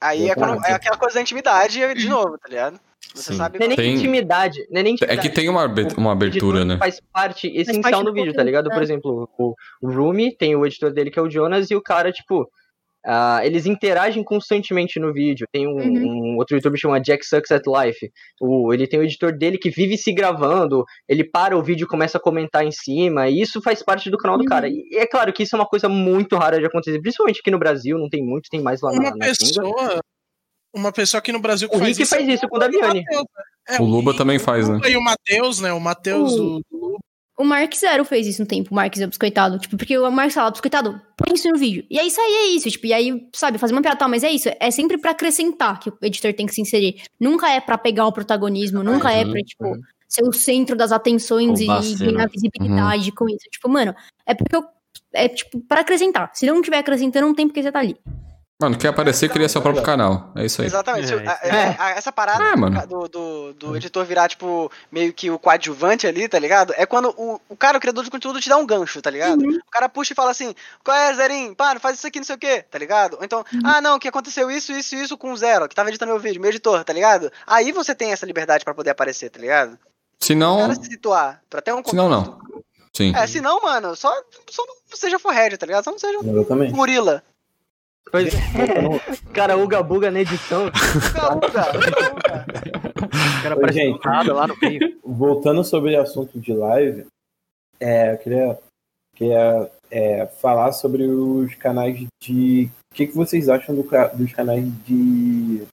Aí 0.00 0.28
é, 0.28 0.34
quando- 0.34 0.62
é 0.66 0.72
aquela 0.72 0.96
coisa 0.98 1.14
da 1.14 1.22
intimidade, 1.22 1.80
de 1.94 2.08
novo, 2.08 2.36
tá 2.36 2.48
ligado? 2.48 2.78
Você 3.14 3.32
Sim. 3.32 3.38
sabe 3.38 3.58
Não 3.58 3.66
é 3.66 3.68
nem 3.68 3.76
Tem- 3.76 3.94
intimidade, 3.94 4.58
não 4.70 4.80
é 4.80 4.82
nem 4.82 4.92
É 4.92 4.94
intimidade. 4.94 5.20
que 5.28 5.34
tem 5.34 5.48
uma, 5.48 5.72
uma 5.96 6.12
abertura, 6.12 6.64
né? 6.64 6.76
Faz 6.78 7.00
parte 7.12 7.46
essencial 7.54 7.82
parte 7.82 8.04
do 8.04 8.12
vídeo, 8.12 8.32
tá 8.34 8.42
ligado? 8.42 8.68
Por 8.70 8.82
exemplo, 8.82 9.28
o, 9.38 9.54
o 9.80 9.90
Rumi 9.92 10.36
tem 10.36 10.56
o 10.56 10.66
editor 10.66 10.92
dele 10.92 11.10
que 11.10 11.18
é 11.18 11.22
o 11.22 11.30
Jonas 11.30 11.70
e 11.70 11.76
o 11.76 11.80
cara, 11.82 12.10
tipo, 12.10 12.48
ah, 13.06 13.40
eles 13.44 13.66
interagem 13.66 14.24
constantemente 14.24 14.98
no 14.98 15.12
vídeo. 15.12 15.46
Tem 15.52 15.68
um, 15.68 15.76
Uhum. 15.76 16.32
um 16.32 16.36
outro 16.38 16.56
youtuber 16.56 16.74
que 16.76 16.80
chama 16.82 17.00
Jack 17.00 17.24
Sucks 17.24 17.52
at 17.52 17.62
Life. 17.66 18.10
O, 18.40 18.72
ele 18.74 18.86
tem 18.88 18.98
o 18.98 19.02
editor 19.04 19.30
dele 19.36 19.58
que 19.58 19.70
vive 19.70 19.96
se 19.96 20.10
gravando, 20.12 20.84
ele 21.08 21.22
para 21.22 21.56
o 21.56 21.62
vídeo 21.62 21.84
e 21.84 21.88
começa 21.88 22.18
a 22.18 22.20
comentar 22.20 22.64
em 22.66 22.72
cima, 22.72 23.28
e 23.28 23.40
isso 23.40 23.60
faz 23.62 23.80
parte 23.82 24.10
do 24.10 24.16
canal 24.18 24.36
do 24.38 24.40
Uhum. 24.42 24.48
cara. 24.48 24.68
E 24.68 24.88
é 24.94 25.06
claro 25.06 25.32
que 25.32 25.42
isso 25.44 25.54
é 25.54 25.58
uma 25.58 25.68
coisa 25.68 25.88
muito 25.88 26.34
rara 26.36 26.58
de 26.58 26.66
acontecer, 26.66 26.98
principalmente 27.00 27.40
aqui 27.40 27.50
no 27.50 27.58
Brasil, 27.58 27.96
não 27.98 28.08
tem 28.08 28.24
muito, 28.24 28.48
tem 28.50 28.60
mais 28.62 28.80
lá 28.80 28.90
na, 28.90 28.96
Uma 28.98 29.02
na 29.04 29.10
gringa. 29.10 29.26
pessoa. 29.38 30.00
Uma 30.74 30.90
pessoa 30.92 31.18
aqui 31.20 31.30
no 31.32 31.38
Brasil 31.40 31.68
que 31.68 31.76
O 31.76 31.78
faz 31.78 31.90
Rick 31.90 32.02
isso. 32.02 32.14
faz 32.14 32.28
isso 32.28 32.48
com 32.48 32.56
o. 32.56 32.60
Matheus, 32.60 32.94
né? 32.94 33.02
É, 33.68 33.80
O 33.80 33.84
Luba 33.84 34.10
Rick, 34.10 34.18
também 34.18 34.38
faz, 34.38 34.68
né? 34.68 34.74
Luba 34.74 34.88
E 34.90 34.96
o 34.96 35.02
Matheus, 35.02 35.60
né? 35.60 35.72
O 35.72 35.80
Matheus 35.80 36.32
O- 36.34 36.60
do. 36.70 36.98
O 37.36 37.42
Mark 37.44 37.74
Zero 37.74 38.04
fez 38.04 38.28
isso 38.28 38.44
um 38.44 38.46
tempo, 38.46 38.70
o 38.70 38.74
Mark 38.76 38.94
Zero 38.96 39.08
biscoitado. 39.10 39.58
Tipo, 39.58 39.76
porque 39.76 39.98
o 39.98 40.08
Mark 40.10 40.30
falava, 40.30 40.52
biscoitado, 40.52 41.00
põe 41.16 41.34
isso 41.34 41.48
no 41.50 41.58
vídeo. 41.58 41.84
E 41.90 41.98
aí 41.98 42.08
saía 42.08 42.54
isso, 42.56 42.70
tipo, 42.70 42.86
e 42.86 42.92
aí, 42.92 43.26
sabe, 43.34 43.58
fazer 43.58 43.72
uma 43.72 43.82
piada 43.82 43.96
tal, 43.96 44.08
mas 44.08 44.22
é 44.22 44.30
isso. 44.30 44.48
É 44.60 44.70
sempre 44.70 44.98
pra 44.98 45.10
acrescentar 45.10 45.80
que 45.80 45.90
o 45.90 45.98
editor 46.02 46.32
tem 46.32 46.46
que 46.46 46.54
se 46.54 46.60
inserir. 46.60 47.02
Nunca 47.18 47.50
é 47.50 47.60
pra 47.60 47.76
pegar 47.76 48.06
o 48.06 48.12
protagonismo, 48.12 48.84
nunca 48.84 49.10
é 49.10 49.24
pra, 49.24 49.40
tipo, 49.42 49.64
ser 50.08 50.22
o 50.22 50.32
centro 50.32 50.76
das 50.76 50.92
atenções 50.92 51.58
e 51.60 51.66
ganhar 51.66 52.28
visibilidade 52.28 53.10
com 53.10 53.28
isso. 53.28 53.48
Tipo, 53.50 53.68
mano, 53.68 53.92
é 54.24 54.32
porque 54.34 54.54
eu. 54.54 54.64
É, 55.12 55.28
tipo, 55.28 55.60
pra 55.60 55.80
acrescentar. 55.80 56.30
Se 56.34 56.46
não 56.46 56.62
tiver 56.62 56.78
acrescentando, 56.78 57.26
não 57.26 57.34
tem 57.34 57.48
porque 57.48 57.62
você 57.62 57.72
tá 57.72 57.80
ali. 57.80 57.96
Mano, 58.62 58.78
quer 58.78 58.88
aparecer, 58.88 59.28
cria 59.30 59.48
seu 59.48 59.60
próprio 59.60 59.82
canal. 59.82 60.30
É 60.36 60.44
isso 60.44 60.60
aí. 60.62 60.68
Exatamente. 60.68 61.12
É, 61.12 61.16
isso 61.16 61.28
é- 61.42 61.76
a- 61.76 61.90
essa 61.90 62.12
parada 62.12 62.42
É, 62.44 62.56
mano. 62.56 62.86
do, 62.86 63.08
do, 63.08 63.52
do 63.54 63.76
editor 63.76 64.04
virar, 64.04 64.28
tipo, 64.28 64.70
meio 64.92 65.12
que 65.12 65.28
o 65.28 65.40
coadjuvante 65.40 66.06
ali, 66.06 66.28
tá 66.28 66.38
ligado? 66.38 66.72
É 66.76 66.86
quando 66.86 67.12
o, 67.18 67.40
o 67.48 67.56
cara, 67.56 67.76
o 67.78 67.80
criador 67.80 68.04
de 68.04 68.10
conteúdo, 68.12 68.40
te 68.40 68.48
dá 68.48 68.56
um 68.56 68.64
gancho, 68.64 69.02
tá 69.02 69.10
ligado? 69.10 69.42
O 69.44 69.70
cara 69.72 69.88
puxa 69.88 70.12
e 70.12 70.16
fala 70.16 70.30
assim, 70.30 70.54
qual 70.84 70.96
é, 70.96 71.12
Zerin? 71.14 71.52
Pá, 71.52 71.74
não 71.74 71.80
faz 71.80 71.98
isso 71.98 72.06
aqui, 72.06 72.20
não 72.20 72.24
sei 72.24 72.36
o 72.36 72.38
quê, 72.38 72.62
tá 72.62 72.78
ligado? 72.78 73.16
Ou 73.18 73.24
então, 73.24 73.44
ah, 73.64 73.80
não, 73.80 73.98
que 73.98 74.06
aconteceu 74.06 74.48
isso, 74.48 74.70
isso, 74.72 74.94
isso 74.94 75.18
com 75.18 75.32
o 75.32 75.36
Zero, 75.36 75.68
que 75.68 75.74
tava 75.74 75.88
editando 75.88 76.12
meu 76.12 76.20
vídeo, 76.20 76.40
meu 76.40 76.50
editor, 76.50 76.84
tá 76.84 76.92
ligado? 76.92 77.32
Aí 77.44 77.72
você 77.72 77.92
tem 77.92 78.12
essa 78.12 78.24
liberdade 78.24 78.64
pra 78.64 78.72
poder 78.72 78.90
aparecer, 78.90 79.30
tá 79.30 79.40
ligado? 79.40 79.76
Se 80.20 80.32
O 80.32 80.36
não. 80.36 80.58
cara 80.58 80.74
se 80.76 80.84
situar, 80.84 81.42
pra 81.50 81.60
ter 81.60 81.74
um 81.74 81.82
Se 81.84 81.96
não, 81.96 82.08
não. 82.08 82.38
Sim. 82.96 83.12
É, 83.16 83.26
se 83.26 83.40
não, 83.40 83.60
mano, 83.60 83.96
só, 83.96 84.14
só 84.48 84.64
não 84.64 84.96
seja 84.96 85.18
forhead, 85.18 85.56
tá 85.58 85.66
ligado? 85.66 85.82
Só 85.82 85.90
não 85.90 85.98
seja 85.98 86.20
um 86.20 86.70
gorila. 86.70 87.20
Pois 88.10 88.32
é. 88.34 88.38
Cara, 89.32 89.56
Uga 89.56 89.82
Buga 89.82 90.10
na 90.10 90.20
edição. 90.20 90.66
Uga, 90.70 91.36
uga, 91.36 91.46
uga, 91.46 92.12
uga. 92.12 92.46
O 93.04 93.42
cara 93.42 93.56
parece 93.56 93.78
gente. 93.78 94.04
nada 94.04 94.34
lá 94.34 94.46
no 94.46 94.56
meio. 94.60 94.98
Voltando 95.04 95.64
sobre 95.64 95.96
o 95.96 96.00
assunto 96.00 96.38
de 96.38 96.52
live, 96.52 97.06
é, 97.80 98.12
eu 98.12 98.18
queria, 98.18 98.58
queria 99.16 99.70
é, 99.90 100.26
falar 100.26 100.72
sobre 100.72 101.04
os 101.04 101.54
canais 101.54 102.06
de. 102.20 102.70
O 102.92 102.94
que, 102.94 103.06
que 103.08 103.16
vocês 103.16 103.48
acham 103.48 103.74
do 103.74 103.82
dos 103.82 104.32
canais 104.32 104.64
de 104.84 105.66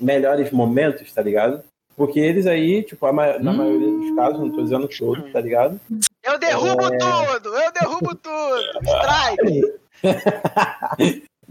melhores 0.00 0.50
momentos, 0.50 1.12
tá 1.12 1.20
ligado? 1.22 1.62
Porque 1.94 2.18
eles 2.18 2.46
aí, 2.46 2.82
tipo, 2.82 3.04
a 3.04 3.12
na 3.38 3.52
maioria 3.52 3.88
dos 3.90 4.16
casos, 4.16 4.40
não 4.40 4.50
tô 4.50 4.62
dizendo 4.62 4.88
todos, 4.88 5.30
tá 5.30 5.40
ligado? 5.40 5.78
Eu 6.22 6.38
derrubo 6.38 6.84
É. 6.86 6.96
tudo! 6.98 7.48
Eu 7.54 7.72
derrubo 7.72 8.14
tudo! 8.14 8.62
Strike! 8.82 9.79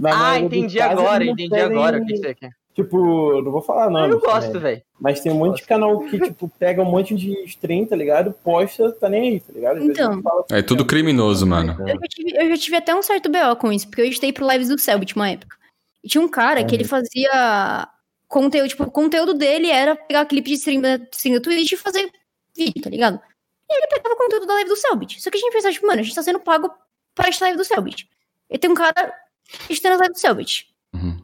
Ah, 0.05 0.39
entendi 0.39 0.79
agora, 0.79 1.23
não 1.25 1.33
entendi 1.33 1.49
pedem- 1.49 1.65
agora 1.65 2.01
o 2.01 2.05
que 2.05 2.17
você 2.17 2.33
quer. 2.35 2.51
Tipo, 2.73 3.33
eu 3.33 3.43
não 3.43 3.51
vou 3.51 3.61
falar 3.61 3.89
não. 3.89 4.07
Eu 4.07 4.19
gosto, 4.21 4.57
velho. 4.59 4.81
Mas 4.97 5.19
tem 5.19 5.31
um 5.31 5.35
monte 5.35 5.57
de 5.57 5.63
canal 5.67 5.99
que, 6.05 6.17
tipo, 6.19 6.49
pega 6.57 6.81
um 6.81 6.85
monte 6.89 7.13
de 7.13 7.31
stream, 7.45 7.85
tá 7.85 7.95
ligado? 7.95 8.31
Posta, 8.41 8.91
tá 8.93 9.09
nem 9.09 9.31
aí, 9.33 9.39
tá 9.41 9.51
ligado? 9.51 9.83
Então. 9.83 10.15
não 10.15 10.21
fala- 10.23 10.45
É 10.51 10.61
tudo 10.61 10.85
criminoso, 10.85 11.45
mano. 11.45 11.75
Eu 11.81 11.87
já, 11.95 12.07
tive, 12.09 12.31
eu 12.37 12.49
já 12.49 12.57
tive 12.57 12.75
até 12.77 12.95
um 12.95 13.01
certo 13.01 13.29
BO 13.29 13.55
com 13.59 13.71
isso, 13.73 13.87
porque 13.87 14.01
eu 14.01 14.05
editei 14.05 14.31
pro 14.31 14.49
Lives 14.49 14.69
do 14.69 14.77
Selbit 14.79 15.13
uma 15.15 15.29
época. 15.29 15.57
E 16.01 16.07
tinha 16.07 16.23
um 16.23 16.29
cara 16.29 16.63
que 16.63 16.73
ele 16.75 16.85
fazia 16.85 17.87
conteúdo, 18.29 18.69
tipo, 18.69 18.83
o 18.83 18.91
conteúdo 18.91 19.33
dele 19.33 19.69
era 19.69 19.95
pegar 19.97 20.25
clipe 20.25 20.49
de 20.51 20.55
stream 20.55 20.79
da, 20.81 20.95
stream 21.11 21.35
da 21.35 21.41
Twitch 21.41 21.73
e 21.73 21.77
fazer 21.77 22.09
vídeo, 22.55 22.81
tá 22.81 22.89
ligado? 22.89 23.19
E 23.69 23.73
ele 23.77 23.87
pegava 23.87 24.15
conteúdo 24.15 24.45
da 24.45 24.53
live 24.53 24.69
do 24.69 24.75
Selbit. 24.77 25.21
Só 25.21 25.29
que 25.29 25.37
a 25.37 25.41
gente 25.41 25.51
pensava, 25.51 25.73
tipo, 25.73 25.85
mano, 25.87 25.99
a 25.99 26.03
gente 26.03 26.15
tá 26.15 26.23
sendo 26.23 26.39
pago 26.39 26.69
pra 27.13 27.27
editar 27.27 27.45
a 27.45 27.47
live 27.49 27.57
do 27.57 27.65
Selbit. 27.65 28.07
E 28.49 28.57
tem 28.57 28.69
um 28.69 28.75
cara 28.75 29.13
live 29.69 30.13
do 30.13 30.19
Selbit. 30.19 30.67
Uhum. 30.93 31.21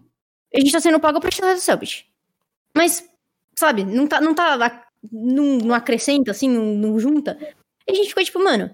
A 0.53 0.59
gente 0.59 0.71
tá 0.71 0.79
sendo 0.79 0.99
pago 0.99 1.19
pra 1.19 1.27
editar 1.27 1.43
a 1.43 1.47
live 1.47 1.61
do 1.61 1.63
Selbit. 1.63 2.07
Mas, 2.75 3.07
sabe, 3.55 3.83
não 3.83 4.07
tá, 4.07 4.21
não 4.21 4.33
tá, 4.33 4.87
não, 5.11 5.57
não 5.57 5.75
acrescenta, 5.75 6.31
assim, 6.31 6.49
não, 6.49 6.63
não 6.75 6.99
junta. 6.99 7.37
E 7.87 7.91
a 7.91 7.95
gente 7.95 8.09
ficou, 8.09 8.23
tipo, 8.23 8.43
mano, 8.43 8.73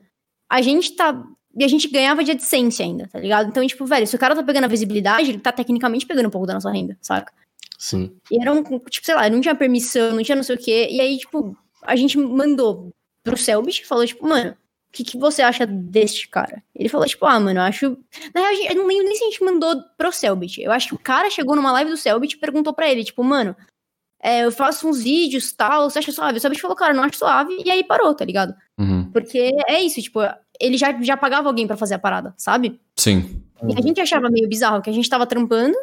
a 0.50 0.62
gente 0.62 0.96
tá 0.96 1.24
e 1.56 1.64
a 1.64 1.68
gente 1.68 1.88
ganhava 1.90 2.24
de 2.24 2.32
AdSense 2.32 2.82
ainda, 2.82 3.08
tá 3.08 3.20
ligado? 3.20 3.50
Então, 3.50 3.66
tipo, 3.68 3.86
velho, 3.86 4.08
se 4.08 4.16
o 4.16 4.20
cara 4.20 4.36
tá 4.36 4.44
pegando 4.44 4.64
a 4.64 4.70
visibilidade, 4.70 5.30
ele 5.30 5.40
tá 5.40 5.52
tecnicamente 5.52 6.06
pegando 6.06 6.28
um 6.28 6.32
pouco 6.32 6.48
da 6.48 6.54
nossa 6.54 6.72
renda, 6.72 6.98
saca? 7.02 7.34
Sim. 7.78 8.16
E 8.32 8.42
era 8.42 8.54
um, 8.54 8.64
tipo, 8.64 9.06
sei 9.06 9.16
lá, 9.16 9.30
não 9.30 9.42
tinha 9.42 9.56
permissão, 9.56 10.16
não 10.16 10.24
tinha 10.24 10.36
não 10.36 10.44
sei 10.44 10.56
o 10.56 10.60
quê. 10.60 10.88
E 10.90 11.02
aí, 11.02 11.18
tipo, 11.18 11.58
a 11.82 11.96
gente 11.96 12.18
mandou 12.18 12.90
pro 13.24 13.38
Selbit 13.38 13.82
e 13.82 13.86
falou, 13.86 14.06
tipo, 14.06 14.26
mano, 14.26 14.56
o 14.92 14.94
que, 14.94 15.06
que 15.06 15.18
você 15.18 15.42
acha 15.42 15.66
deste 15.66 16.28
cara? 16.28 16.62
Ele 16.76 16.90
falou, 16.90 17.08
tipo, 17.08 17.26
ah, 17.26 17.40
mano, 17.40 17.62
eu 17.62 17.64
acho. 17.64 17.98
Na 18.36 18.42
real, 18.42 18.72
eu 18.72 18.76
não 18.76 18.86
lembro 18.86 19.06
nem 19.06 19.16
se 19.16 19.24
a 19.24 19.28
gente 19.28 19.42
mandou 19.42 19.82
pro 19.98 20.12
Selbit. 20.12 20.62
Eu 20.62 20.70
acho 20.70 20.90
que 20.90 20.96
o 20.96 21.00
cara 21.00 21.30
chegou 21.30 21.56
numa 21.56 21.72
live 21.72 21.90
do 21.90 21.96
Selbit 21.96 22.36
e 22.36 22.40
perguntou 22.40 22.74
pra 22.74 22.92
ele, 22.92 23.06
tipo, 23.06 23.24
mano, 23.24 23.56
é, 24.22 24.44
eu 24.44 24.52
faço 24.52 24.90
uns 24.90 25.02
vídeos 25.02 25.54
tal, 25.54 25.90
você 25.90 26.00
acha 26.00 26.12
suave? 26.12 26.40
O 26.40 26.42
Selbit 26.42 26.62
falou, 26.62 26.76
cara, 26.76 26.94
não 26.94 27.04
acho 27.04 27.18
suave. 27.18 27.64
E 27.64 27.72
aí 27.72 27.86
parou, 27.86 28.14
tá 28.14 28.26
ligado? 28.26 28.54
Uhum. 28.78 29.10
Porque 29.14 29.52
é 29.66 29.82
isso, 29.82 30.02
tipo, 30.02 30.20
ele 30.60 30.78
já, 30.78 31.02
já 31.02 31.16
pagava 31.16 31.48
alguém 31.48 31.66
pra 31.66 31.78
fazer 31.78 31.94
a 31.94 32.00
parada, 32.00 32.34
sabe? 32.36 32.78
Sim. 32.98 33.42
E 33.66 33.80
a 33.80 33.82
gente 33.82 34.02
achava 34.02 34.30
meio 34.30 34.50
bizarro 34.50 34.82
que 34.82 34.90
a 34.90 34.94
gente 34.94 35.10
tava 35.10 35.26
trampando. 35.26 35.78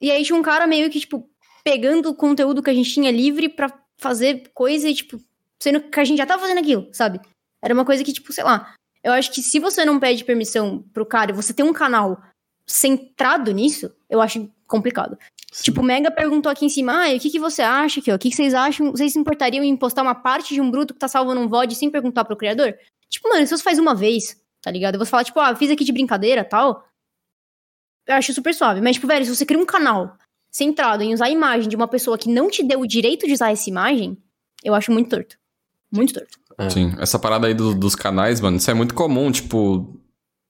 E 0.00 0.12
aí 0.12 0.22
tinha 0.22 0.38
um 0.38 0.42
cara 0.42 0.64
meio 0.64 0.88
que, 0.90 1.00
tipo, 1.00 1.28
pegando 1.64 2.08
o 2.08 2.14
conteúdo 2.14 2.62
que 2.62 2.70
a 2.70 2.74
gente 2.74 2.94
tinha 2.94 3.10
livre 3.10 3.48
pra 3.48 3.72
fazer 3.98 4.44
coisa 4.54 4.88
e, 4.88 4.94
tipo, 4.94 5.20
sendo 5.60 5.80
que 5.80 5.98
a 5.98 6.04
gente 6.04 6.18
já 6.18 6.26
tava 6.26 6.42
fazendo 6.42 6.58
aquilo, 6.58 6.88
sabe? 6.92 7.20
Era 7.62 7.72
uma 7.72 7.84
coisa 7.84 8.02
que, 8.02 8.12
tipo, 8.12 8.32
sei 8.32 8.44
lá. 8.44 8.74
Eu 9.02 9.12
acho 9.12 9.32
que 9.32 9.42
se 9.42 9.58
você 9.58 9.84
não 9.84 9.98
pede 9.98 10.24
permissão 10.24 10.84
pro 10.92 11.06
cara 11.06 11.30
e 11.30 11.34
você 11.34 11.52
tem 11.52 11.64
um 11.64 11.72
canal 11.72 12.22
centrado 12.66 13.50
nisso, 13.52 13.90
eu 14.08 14.20
acho 14.20 14.50
complicado. 14.66 15.18
Tipo, 15.52 15.80
o 15.82 15.84
Mega 15.84 16.10
perguntou 16.10 16.50
aqui 16.50 16.64
em 16.64 16.68
cima, 16.68 17.04
ah, 17.04 17.14
o 17.14 17.20
que, 17.20 17.30
que 17.30 17.38
você 17.38 17.60
acha 17.60 18.00
aqui, 18.00 18.10
ó? 18.10 18.14
O 18.14 18.18
que, 18.18 18.30
que 18.30 18.36
vocês 18.36 18.54
acham? 18.54 18.90
Vocês 18.90 19.12
se 19.12 19.18
importariam 19.18 19.62
em 19.62 19.76
postar 19.76 20.02
uma 20.02 20.14
parte 20.14 20.54
de 20.54 20.60
um 20.60 20.70
bruto 20.70 20.94
que 20.94 21.00
tá 21.00 21.08
salvo 21.08 21.34
num 21.34 21.46
VOD 21.46 21.74
sem 21.74 21.90
perguntar 21.90 22.24
pro 22.24 22.36
criador? 22.36 22.74
Tipo, 23.08 23.28
mano, 23.28 23.46
se 23.46 23.56
você 23.56 23.62
faz 23.62 23.78
uma 23.78 23.94
vez, 23.94 24.40
tá 24.62 24.70
ligado? 24.70 24.94
Eu 24.94 24.98
vou 24.98 25.06
falar, 25.06 25.24
tipo, 25.24 25.38
ah, 25.40 25.54
fiz 25.54 25.70
aqui 25.70 25.84
de 25.84 25.92
brincadeira 25.92 26.42
tal. 26.42 26.86
Eu 28.06 28.14
acho 28.14 28.32
super 28.32 28.54
suave. 28.54 28.80
Mas, 28.80 28.96
tipo, 28.96 29.06
velho, 29.06 29.24
se 29.24 29.36
você 29.36 29.44
cria 29.44 29.60
um 29.60 29.66
canal 29.66 30.16
centrado 30.50 31.02
em 31.02 31.12
usar 31.12 31.26
a 31.26 31.30
imagem 31.30 31.68
de 31.68 31.76
uma 31.76 31.88
pessoa 31.88 32.16
que 32.16 32.30
não 32.30 32.48
te 32.48 32.62
deu 32.62 32.80
o 32.80 32.86
direito 32.86 33.26
de 33.26 33.34
usar 33.34 33.52
essa 33.52 33.68
imagem, 33.68 34.16
eu 34.64 34.74
acho 34.74 34.90
muito 34.90 35.10
torto. 35.10 35.36
Muito 35.90 36.14
torto. 36.14 36.38
É. 36.66 36.70
Sim. 36.70 36.94
Essa 36.98 37.18
parada 37.18 37.46
aí 37.46 37.54
do- 37.54 37.74
dos 37.74 37.94
canais, 37.94 38.40
mano, 38.40 38.56
isso 38.56 38.70
é 38.70 38.74
muito 38.74 38.94
comum, 38.94 39.30
tipo. 39.30 39.98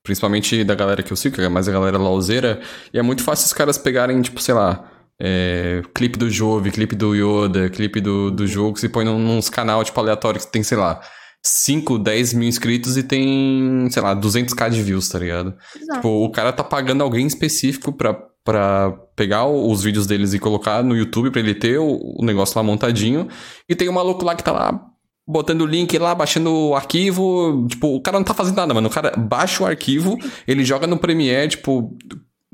Principalmente 0.05 0.65
da 0.65 0.75
galera 0.75 1.01
que 1.03 1.13
eu 1.13 1.17
sigo, 1.17 1.37
que 1.37 1.41
é 1.43 1.49
mais 1.49 1.69
a 1.69 1.73
galera 1.73 1.97
lauzeira. 1.97 2.61
E 2.93 2.99
é 2.99 3.03
muito 3.03 3.23
fácil 3.23 3.47
os 3.47 3.53
caras 3.53 3.79
pegarem, 3.79 4.21
tipo, 4.21 4.41
sei 4.41 4.55
lá. 4.55 4.89
é, 5.25 5.83
clipe 5.95 6.19
do 6.19 6.29
Jove, 6.29 6.73
clipe 6.73 6.97
do 6.97 7.15
Yoda, 7.15 7.71
clipe 7.71 8.01
do, 8.01 8.29
do 8.33 8.45
jogo, 8.45 8.77
se 8.77 8.89
põe 8.89 9.05
num, 9.05 9.19
nos 9.37 9.49
canal, 9.49 9.85
tipo, 9.85 10.01
aleatório, 10.01 10.41
que 10.41 10.51
tem, 10.51 10.65
sei 10.65 10.77
lá, 10.77 11.01
5, 11.45 11.97
10 11.99 12.33
mil 12.33 12.49
inscritos 12.49 12.97
e 12.97 13.05
tem, 13.05 13.87
sei 13.91 14.03
lá, 14.03 14.17
200k 14.17 14.69
de 14.71 14.83
views, 14.83 15.09
tá 15.09 15.21
ligado? 15.21 15.55
Exato. 15.77 15.95
Tipo, 16.01 16.09
o 16.25 16.31
cara 16.33 16.53
tá 16.53 16.65
pagando 16.65 17.05
alguém 17.05 17.25
específico 17.25 17.93
pra, 17.93 18.15
pra 18.45 18.91
pegar 19.15 19.47
os 19.47 19.81
vídeos 19.85 20.09
deles 20.09 20.35
e 20.35 20.41
colocar 20.41 20.83
no 20.83 20.97
YouTube 20.97 21.31
pra 21.31 21.41
ele 21.41 21.55
ter 21.55 21.79
o, 21.79 22.01
o 22.19 22.25
negócio 22.25 22.57
lá 22.59 22.63
montadinho. 22.65 23.29
E 23.69 23.77
tem 23.77 23.89
um 23.89 23.93
maluco 23.93 24.25
lá 24.25 24.35
que 24.35 24.43
tá 24.43 24.51
lá 24.51 24.81
botando 25.27 25.63
o 25.63 25.67
link 25.67 25.97
lá, 25.99 26.15
baixando 26.15 26.53
o 26.53 26.75
arquivo. 26.75 27.67
Tipo, 27.69 27.95
o 27.95 28.01
cara 28.01 28.19
não 28.19 28.25
tá 28.25 28.35
fazendo 28.35 28.57
nada, 28.57 28.75
mano. 28.75 28.89
O 28.89 28.93
cara 28.93 29.13
baixa 29.17 29.63
o 29.63 29.67
arquivo, 29.67 30.19
ele 30.47 30.65
joga 30.65 30.87
no 30.87 30.99
Premiere, 30.99 31.49
tipo, 31.49 31.97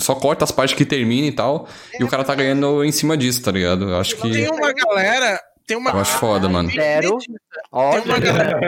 só 0.01 0.15
corta 0.15 0.45
as 0.45 0.53
partes 0.53 0.77
que 0.77 0.85
termina 0.85 1.27
e 1.27 1.33
tal. 1.33 1.69
E 1.99 2.05
o 2.05 2.09
cara 2.09 2.25
tá 2.25 2.35
ganhando 2.35 2.85
em 2.85 2.93
cima 2.93 3.17
disso, 3.17 3.43
tá 3.43 3.51
ligado? 3.51 3.89
Eu 3.91 3.97
acho 3.99 4.17
que. 4.17 4.31
Tem 4.31 4.49
uma 4.49 4.73
galera. 4.73 5.41
Tem 5.69 5.77
uma 5.77 5.91
Eu 5.91 6.01
acho 6.01 6.17
foda, 6.19 6.49
mano. 6.49 6.71
Zero. 6.71 7.19
Tem 7.19 7.95
uma 7.95 8.19
galera, 8.19 8.59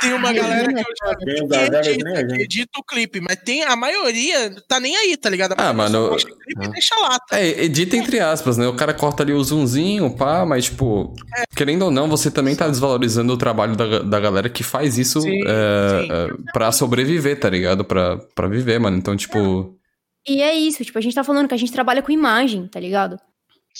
tem 0.00 0.12
uma 0.14 0.32
galera 0.32 0.74
que 0.74 0.80
eu 0.80 0.94
já 1.00 1.14
vi 1.16 1.24
que 1.24 1.54
edita, 1.54 2.26
que 2.26 2.42
edita 2.42 2.78
o 2.80 2.82
clipe, 2.82 3.20
mas 3.20 3.36
tem 3.36 3.62
a 3.62 3.76
maioria 3.76 4.52
tá 4.66 4.80
nem 4.80 4.96
aí, 4.96 5.16
tá 5.16 5.30
ligado? 5.30 5.54
Ah, 5.56 5.72
mano, 5.72 6.16
clipe 6.16 6.64
e 6.64 6.68
deixa 6.70 6.96
lá. 6.96 7.20
tá? 7.20 7.38
É, 7.38 7.62
edita 7.62 7.96
entre 7.96 8.18
aspas, 8.18 8.56
né? 8.58 8.66
O 8.66 8.74
cara 8.74 8.92
corta 8.92 9.22
ali 9.22 9.32
o 9.32 9.44
zoomzinho, 9.44 10.10
pá, 10.10 10.44
mas, 10.44 10.64
tipo, 10.64 11.14
querendo 11.54 11.84
ou 11.84 11.90
não, 11.92 12.08
você 12.08 12.32
também 12.32 12.56
tá 12.56 12.66
desvalorizando 12.66 13.32
o 13.32 13.38
trabalho 13.38 13.76
da, 13.76 14.00
da 14.00 14.18
galera 14.18 14.48
que 14.48 14.64
faz 14.64 14.98
isso 14.98 15.20
Sim, 15.20 15.40
é, 15.46 16.00
sim. 16.00 16.08
é, 16.10 16.52
pra 16.52 16.72
sobreviver, 16.72 17.38
tá 17.38 17.48
ligado? 17.48 17.84
Pra, 17.84 18.18
pra 18.34 18.48
viver, 18.48 18.80
mano. 18.80 18.96
Então, 18.96 19.16
tipo. 19.16 19.78
E 20.26 20.42
é 20.42 20.52
isso, 20.52 20.84
tipo, 20.84 20.98
a 20.98 21.00
gente 21.00 21.14
tá 21.14 21.22
falando 21.22 21.46
que 21.46 21.54
a 21.54 21.58
gente 21.58 21.70
trabalha 21.70 22.02
com 22.02 22.10
imagem, 22.10 22.66
tá 22.66 22.80
ligado? 22.80 23.20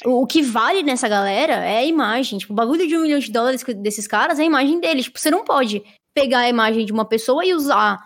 O, 0.05 0.27
que 0.27 0.43
vale 0.43 0.83
nessa 0.83 1.09
galera 1.09 1.55
é 1.55 1.79
a 1.79 1.85
imagem. 1.85 2.39
Tipo, 2.39 2.53
o 2.53 2.57
bagulho 2.57 2.87
de 2.87 2.97
um 2.97 3.03
milhão 3.03 3.19
de 3.19 3.31
dólares 3.31 3.63
desses 3.77 4.07
caras 4.07 4.39
é 4.39 4.43
a 4.43 4.47
imagem 4.47 4.81
deles. 4.81 5.05
Tipo, 5.05 5.19
você 5.19 5.31
não 5.31 5.45
pode 5.45 5.83
pegar 6.15 6.41
a 6.41 6.49
imagem 6.49 6.85
de 6.85 6.93
uma 6.93 7.05
pessoa 7.05 7.45
e 7.45 7.55
usar 7.55 7.99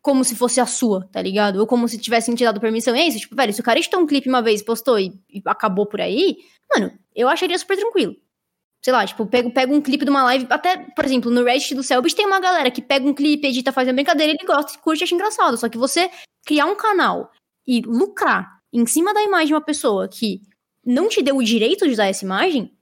como 0.00 0.24
se 0.24 0.36
fosse 0.36 0.60
a 0.60 0.66
sua, 0.66 1.08
tá 1.10 1.22
ligado? 1.22 1.56
Ou 1.56 1.66
como 1.66 1.88
se 1.88 1.98
tivessem 1.98 2.34
te 2.34 2.44
dado 2.44 2.60
permissão. 2.60 2.94
É 2.94 3.06
isso, 3.06 3.20
tipo, 3.20 3.34
velho, 3.34 3.52
se 3.52 3.60
o 3.60 3.64
cara 3.64 3.78
editou 3.78 4.00
um 4.00 4.06
clipe 4.06 4.28
uma 4.28 4.42
vez, 4.42 4.62
postou 4.62 4.98
e, 4.98 5.12
e 5.30 5.42
acabou 5.46 5.86
por 5.86 6.00
aí, 6.00 6.36
mano, 6.72 6.92
eu 7.14 7.28
acharia 7.28 7.58
super 7.58 7.76
tranquilo. 7.76 8.14
Sei 8.84 8.92
lá, 8.92 9.06
tipo, 9.06 9.24
pega, 9.26 9.48
pega 9.48 9.72
um 9.72 9.80
clipe 9.80 10.04
de 10.04 10.10
uma 10.10 10.24
live, 10.24 10.46
até, 10.50 10.76
por 10.76 11.04
exemplo, 11.04 11.30
no 11.30 11.44
Reddit 11.44 11.74
do 11.74 11.82
Selbit 11.82 12.16
tem 12.16 12.26
uma 12.26 12.40
galera 12.40 12.70
que 12.70 12.82
pega 12.82 13.08
um 13.08 13.14
clipe, 13.14 13.46
edita, 13.46 13.72
faz 13.72 13.86
uma 13.88 13.94
brincadeira, 13.94 14.32
ele 14.32 14.44
gosta, 14.44 14.76
curte, 14.80 15.04
acha 15.04 15.14
engraçado. 15.14 15.56
Só 15.56 15.68
que 15.68 15.78
você 15.78 16.10
criar 16.44 16.66
um 16.66 16.74
canal 16.74 17.30
e 17.66 17.80
lucrar 17.80 18.58
em 18.72 18.84
cima 18.86 19.14
da 19.14 19.22
imagem 19.22 19.48
de 19.48 19.54
uma 19.54 19.60
pessoa 19.60 20.08
que 20.08 20.40
não 20.84 21.08
te 21.08 21.22
deu 21.22 21.36
o 21.36 21.42
direito 21.44 21.86
de 21.86 21.92
usar 21.92 22.06
essa 22.06 22.24
imagem, 22.24 22.72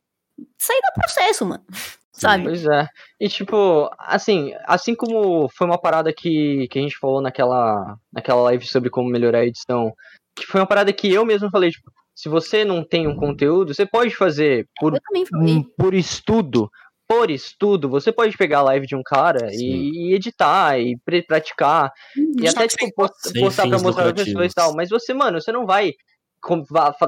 sai 0.58 0.76
da 0.80 0.92
processo, 1.02 1.44
mano. 1.46 1.64
sabe? 2.12 2.44
Pois 2.44 2.66
é. 2.66 2.86
E 3.18 3.28
tipo, 3.28 3.90
assim, 3.98 4.52
assim 4.66 4.94
como 4.94 5.48
foi 5.48 5.66
uma 5.66 5.80
parada 5.80 6.12
que, 6.12 6.68
que 6.70 6.78
a 6.78 6.82
gente 6.82 6.98
falou 6.98 7.20
naquela, 7.22 7.96
naquela 8.12 8.42
live 8.42 8.66
sobre 8.66 8.90
como 8.90 9.08
melhorar 9.08 9.38
a 9.40 9.46
edição, 9.46 9.92
que 10.36 10.44
foi 10.46 10.60
uma 10.60 10.66
parada 10.66 10.92
que 10.92 11.10
eu 11.10 11.24
mesmo 11.24 11.50
falei, 11.50 11.70
tipo, 11.70 11.90
se 12.14 12.28
você 12.28 12.64
não 12.64 12.84
tem 12.84 13.06
um 13.06 13.16
conteúdo, 13.16 13.72
você 13.74 13.86
pode 13.86 14.14
fazer 14.14 14.68
por, 14.78 14.94
Eu 14.94 15.00
também 15.00 15.24
falei. 15.24 15.54
hum, 15.54 15.64
por 15.78 15.94
estudo. 15.94 16.70
Por 17.08 17.28
estudo, 17.30 17.88
você 17.88 18.12
pode 18.12 18.36
pegar 18.36 18.58
a 18.58 18.64
live 18.64 18.86
de 18.86 18.94
um 18.94 19.02
cara 19.02 19.48
e, 19.52 20.10
e 20.10 20.14
editar 20.14 20.78
e 20.78 20.96
pre- 21.04 21.22
praticar. 21.22 21.90
E 22.38 22.48
Só 22.48 22.58
até, 22.58 22.68
tipo, 22.68 22.92
post- 22.94 23.40
postar 23.40 23.66
pra 23.68 23.80
mostrar 23.80 24.04
pra 24.04 24.24
pessoas 24.24 24.52
e 24.52 24.54
tal. 24.54 24.74
Mas 24.76 24.90
você, 24.90 25.12
mano, 25.12 25.40
você 25.40 25.50
não 25.50 25.66
vai 25.66 25.92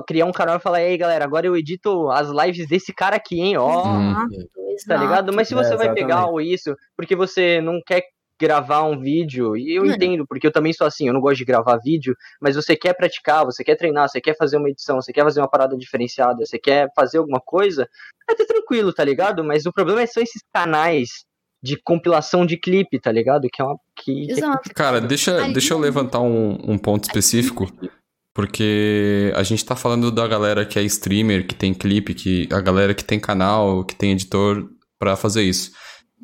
criar 0.07 0.27
um 0.27 0.33
canal 0.33 0.57
e 0.57 0.61
falar, 0.61 0.83
ei, 0.83 0.97
galera, 0.97 1.25
agora 1.25 1.47
eu 1.47 1.57
edito 1.57 2.11
as 2.11 2.29
lives 2.29 2.69
desse 2.69 2.93
cara 2.93 3.17
aqui, 3.17 3.41
hein, 3.41 3.57
ó. 3.57 3.87
Hum. 3.87 4.29
Tá 4.87 4.97
ligado? 4.97 5.33
Mas 5.33 5.49
se 5.49 5.55
É, 5.55 5.57
você 5.57 5.77
vai 5.77 5.87
exatamente. 5.87 5.95
pegar 6.01 6.27
o 6.31 6.41
isso 6.41 6.75
porque 6.97 7.15
você 7.15 7.61
não 7.61 7.81
quer 7.85 8.03
gravar 8.41 8.83
um 8.83 8.99
vídeo, 8.99 9.57
e 9.57 9.77
eu 9.77 9.83
Mano. 9.83 9.95
entendo, 9.95 10.27
porque 10.27 10.47
eu 10.49 10.51
também 10.53 10.73
sou 10.73 10.85
assim, 10.85 11.07
eu 11.07 11.15
não 11.15 11.21
gosto 11.21 11.37
de 11.37 11.45
gravar 11.45 11.77
vídeo, 11.77 12.17
mas 12.41 12.57
você 12.57 12.75
quer 12.75 12.93
praticar, 12.93 13.45
você 13.45 13.63
quer 13.63 13.77
treinar, 13.77 14.09
você 14.09 14.21
quer 14.21 14.37
fazer 14.37 14.57
uma 14.57 14.69
edição, 14.69 15.01
você 15.01 15.13
quer 15.13 15.23
fazer 15.23 15.41
uma 15.41 15.49
parada 15.49 15.77
diferenciada, 15.77 16.45
você 16.45 16.59
quer 16.59 16.89
fazer 16.97 17.19
alguma 17.19 17.41
coisa, 17.41 17.89
é 18.29 18.35
ter 18.35 18.47
tranquilo, 18.47 18.93
tá 18.93 19.05
ligado? 19.05 19.45
Mas 19.45 19.65
o 19.65 19.73
problema 19.73 20.05
são 20.09 20.21
esses 20.23 20.43
canais 20.53 21.25
de 21.63 21.77
compilação 21.77 22.45
de 22.45 22.57
clipe, 22.57 22.99
tá 22.99 23.13
ligado? 23.13 23.47
Que 23.53 23.63
é 23.63 23.65
uma. 23.65 23.77
Que, 23.95 24.27
que 24.27 24.45
é. 24.45 24.75
Cara, 24.75 25.01
deixa, 25.01 25.47
deixa 25.53 25.75
eu 25.75 25.79
levantar 25.79 26.21
um, 26.21 26.59
um 26.73 26.77
ponto 26.77 27.05
específico, 27.05 27.71
porque 28.35 29.33
a 29.37 29.43
gente 29.43 29.65
tá 29.65 29.77
falando 29.77 30.11
da 30.11 30.27
galera 30.27 30.65
que 30.65 30.79
é 30.79 30.83
streamer, 30.83 31.47
que 31.47 31.55
tem 31.55 31.75
clipe, 31.75 32.15
que 32.15 32.49
a 32.51 32.61
galera 32.61 32.95
que 32.95 33.05
tem 33.05 33.21
canal, 33.21 33.85
que 33.85 33.95
tem 33.95 34.13
editor 34.13 34.69
pra 34.99 35.17
fazer 35.17 35.43
isso. 35.43 35.73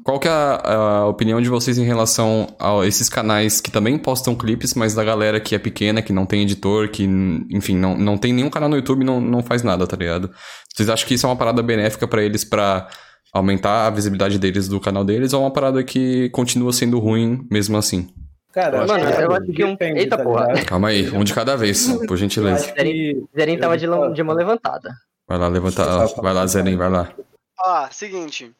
Qual 0.04 0.18
que 0.18 0.28
é 0.28 0.30
a, 0.30 0.60
a 1.00 1.06
opinião 1.06 1.40
de 1.40 1.48
vocês 1.48 1.76
em 1.76 1.84
relação 1.84 2.46
a 2.58 2.86
esses 2.86 3.08
canais 3.08 3.60
que 3.60 3.70
também 3.70 3.98
postam 3.98 4.34
clipes, 4.34 4.72
mas 4.74 4.94
da 4.94 5.04
galera 5.04 5.40
que 5.40 5.54
é 5.54 5.58
pequena, 5.58 6.00
que 6.00 6.12
não 6.12 6.24
tem 6.24 6.42
editor, 6.42 6.88
que, 6.88 7.04
enfim, 7.50 7.76
não, 7.76 7.96
não 7.98 8.16
tem 8.16 8.32
nenhum 8.32 8.48
canal 8.48 8.68
no 8.68 8.76
YouTube 8.76 9.04
não, 9.04 9.20
não 9.20 9.42
faz 9.42 9.62
nada, 9.62 9.86
tá 9.86 9.96
ligado? 9.96 10.30
Vocês 10.74 10.88
acham 10.88 11.06
que 11.06 11.14
isso 11.14 11.26
é 11.26 11.28
uma 11.28 11.36
parada 11.36 11.62
benéfica 11.62 12.08
pra 12.08 12.22
eles 12.22 12.44
pra 12.44 12.88
aumentar 13.34 13.86
a 13.86 13.90
visibilidade 13.90 14.38
deles 14.38 14.68
do 14.68 14.80
canal 14.80 15.04
deles 15.04 15.34
ou 15.34 15.40
é 15.40 15.44
uma 15.44 15.52
parada 15.52 15.84
que 15.84 16.30
continua 16.30 16.72
sendo 16.72 16.98
ruim 16.98 17.46
mesmo 17.50 17.76
assim? 17.76 18.08
Cara, 18.52 18.86
Mano, 18.86 19.04
é, 19.04 19.24
eu 19.24 19.32
acho 19.32 19.52
que 19.52 19.64
um- 19.64 19.72
depende, 19.72 20.00
Eita 20.00 20.16
tá 20.16 20.22
porra. 20.24 20.64
Calma 20.64 20.88
aí, 20.88 21.08
um 21.10 21.22
de 21.22 21.34
cada 21.34 21.56
vez, 21.56 21.86
por 22.08 22.14
Eu 22.14 22.16
gentileza. 22.16 22.64
acho 22.64 22.74
que- 22.74 23.26
Zeren 23.36 23.58
tava 23.58 23.76
de, 23.76 23.84
eu- 23.84 24.12
de 24.12 24.22
uma 24.22 24.32
levantada. 24.34 24.90
Vai 25.26 25.38
lá, 25.38 25.48
levanta. 25.48 25.84
Vai 26.22 26.32
lá, 26.32 26.46
Zeren, 26.46 26.76
vai 26.76 26.88
lá. 26.88 27.12
Ó, 27.60 27.88
seguinte. 27.90 28.50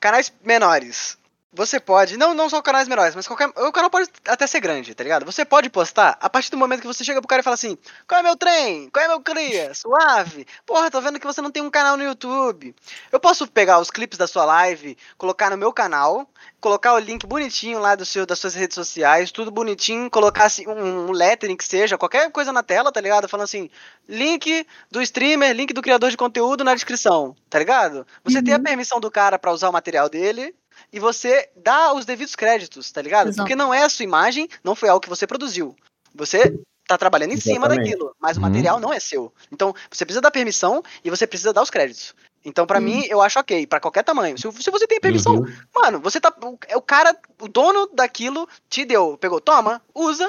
Canais 0.00 0.32
menores. 0.42 1.18
Você 1.56 1.78
pode, 1.78 2.16
não, 2.16 2.34
não 2.34 2.50
só 2.50 2.60
canais 2.60 2.88
menores, 2.88 3.14
mas 3.14 3.28
qualquer. 3.28 3.46
O 3.48 3.70
canal 3.70 3.88
pode 3.88 4.08
até 4.26 4.44
ser 4.44 4.58
grande, 4.58 4.92
tá 4.92 5.04
ligado? 5.04 5.24
Você 5.24 5.44
pode 5.44 5.70
postar 5.70 6.18
a 6.20 6.28
partir 6.28 6.50
do 6.50 6.56
momento 6.56 6.80
que 6.80 6.86
você 6.86 7.04
chega 7.04 7.20
pro 7.20 7.28
cara 7.28 7.40
e 7.40 7.44
fala 7.44 7.54
assim: 7.54 7.78
qual 8.08 8.18
é 8.18 8.22
meu 8.24 8.36
trem? 8.36 8.90
Qual 8.90 9.04
é 9.04 9.06
meu 9.06 9.20
cria? 9.20 9.72
Suave? 9.72 10.44
Porra, 10.66 10.90
tô 10.90 11.00
vendo 11.00 11.20
que 11.20 11.26
você 11.26 11.40
não 11.40 11.52
tem 11.52 11.62
um 11.62 11.70
canal 11.70 11.96
no 11.96 12.02
YouTube. 12.02 12.74
Eu 13.12 13.20
posso 13.20 13.46
pegar 13.46 13.78
os 13.78 13.88
clipes 13.88 14.18
da 14.18 14.26
sua 14.26 14.44
live, 14.44 14.96
colocar 15.16 15.48
no 15.48 15.56
meu 15.56 15.72
canal, 15.72 16.28
colocar 16.64 16.94
o 16.94 16.98
link 16.98 17.26
bonitinho 17.26 17.78
lá 17.78 17.94
do 17.94 18.06
seu, 18.06 18.24
das 18.24 18.38
suas 18.38 18.54
redes 18.54 18.74
sociais, 18.74 19.30
tudo 19.30 19.50
bonitinho, 19.50 20.10
colocar 20.10 20.46
assim, 20.46 20.66
um, 20.66 21.08
um 21.08 21.12
lettering 21.12 21.58
que 21.58 21.64
seja, 21.64 21.98
qualquer 21.98 22.32
coisa 22.32 22.50
na 22.52 22.62
tela, 22.62 22.90
tá 22.90 23.02
ligado? 23.02 23.28
Falando 23.28 23.44
assim: 23.44 23.68
link 24.08 24.66
do 24.90 25.02
streamer, 25.02 25.54
link 25.54 25.74
do 25.74 25.82
criador 25.82 26.10
de 26.10 26.16
conteúdo 26.16 26.64
na 26.64 26.74
descrição, 26.74 27.36
tá 27.50 27.58
ligado? 27.58 28.06
Você 28.24 28.42
tem 28.42 28.54
a 28.54 28.58
permissão 28.58 28.98
do 28.98 29.10
cara 29.10 29.38
pra 29.38 29.52
usar 29.52 29.68
o 29.68 29.72
material 29.74 30.08
dele 30.08 30.54
e 30.90 30.98
você 30.98 31.50
dá 31.54 31.92
os 31.92 32.06
devidos 32.06 32.34
créditos, 32.34 32.90
tá 32.90 33.02
ligado? 33.02 33.28
Exato. 33.28 33.42
Porque 33.42 33.54
não 33.54 33.74
é 33.74 33.82
a 33.82 33.88
sua 33.90 34.04
imagem, 34.04 34.48
não 34.64 34.74
foi 34.74 34.88
algo 34.88 35.02
que 35.02 35.08
você 35.10 35.26
produziu. 35.26 35.76
Você 36.14 36.58
tá 36.88 36.96
trabalhando 36.96 37.32
em 37.32 37.36
cima 37.36 37.66
Exatamente. 37.66 37.90
daquilo, 37.90 38.16
mas 38.18 38.38
o 38.38 38.40
Uhum. 38.40 38.46
material 38.46 38.80
não 38.80 38.90
é 38.90 38.98
seu. 38.98 39.30
Então, 39.52 39.74
você 39.90 40.06
precisa 40.06 40.22
dar 40.22 40.30
permissão 40.30 40.82
e 41.04 41.10
você 41.10 41.26
precisa 41.26 41.52
dar 41.52 41.62
os 41.62 41.68
créditos. 41.70 42.14
Então, 42.44 42.66
pra 42.66 42.78
mim, 42.80 43.04
eu 43.08 43.20
acho 43.22 43.38
ok, 43.38 43.66
pra 43.66 43.80
qualquer 43.80 44.02
tamanho. 44.04 44.36
Se, 44.36 44.50
se 44.52 44.70
você 44.70 44.86
tem 44.86 45.00
permissão, 45.00 45.34
Uhum. 45.36 45.56
mano, 45.74 46.00
você 46.00 46.20
tá. 46.20 46.32
O, 46.42 46.58
é 46.68 46.76
o 46.76 46.82
cara, 46.82 47.16
o 47.40 47.48
dono 47.48 47.86
daquilo 47.92 48.46
te 48.68 48.84
deu, 48.84 49.16
pegou, 49.18 49.40
toma, 49.40 49.80
usa. 49.94 50.28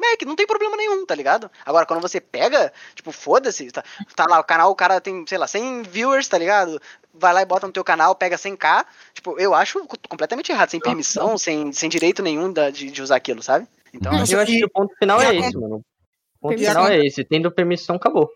Mac, 0.00 0.22
não 0.24 0.36
tem 0.36 0.46
problema 0.46 0.76
nenhum, 0.76 1.04
tá 1.04 1.12
ligado? 1.12 1.50
Agora, 1.66 1.84
quando 1.84 2.00
você 2.00 2.20
pega, 2.20 2.72
tipo, 2.94 3.10
foda-se, 3.10 3.68
tá, 3.72 3.82
tá 4.14 4.26
lá, 4.28 4.38
o 4.38 4.44
canal, 4.44 4.70
o 4.70 4.74
cara 4.76 5.00
tem, 5.00 5.24
sei 5.26 5.36
lá, 5.36 5.48
100 5.48 5.82
viewers, 5.82 6.28
tá 6.28 6.38
ligado? 6.38 6.80
Vai 7.12 7.34
lá 7.34 7.42
e 7.42 7.44
bota 7.44 7.66
no 7.66 7.72
teu 7.72 7.82
canal, 7.82 8.14
pega 8.14 8.36
100k. 8.38 8.86
Tipo, 9.12 9.36
eu 9.40 9.52
acho 9.54 9.84
completamente 10.08 10.52
errado, 10.52 10.70
sem 10.70 10.78
permissão, 10.78 11.36
sem, 11.36 11.72
sem 11.72 11.88
direito 11.88 12.22
nenhum 12.22 12.52
da- 12.52 12.70
de, 12.70 12.92
de 12.92 13.02
usar 13.02 13.16
aquilo, 13.16 13.42
sabe? 13.42 13.66
Então, 13.92 14.12
Eu 14.12 14.38
acho 14.38 14.52
que 14.52 14.64
o 14.64 14.70
ponto 14.70 14.94
final 14.96 15.20
é 15.20 15.34
esse, 15.34 15.56
mano. 15.58 15.82
O 16.40 16.48
ponto 16.48 16.58
final 16.60 16.86
é 16.86 17.04
esse. 17.04 17.24
Tendo 17.24 17.50
permissão, 17.50 17.96
acabou. 17.96 18.30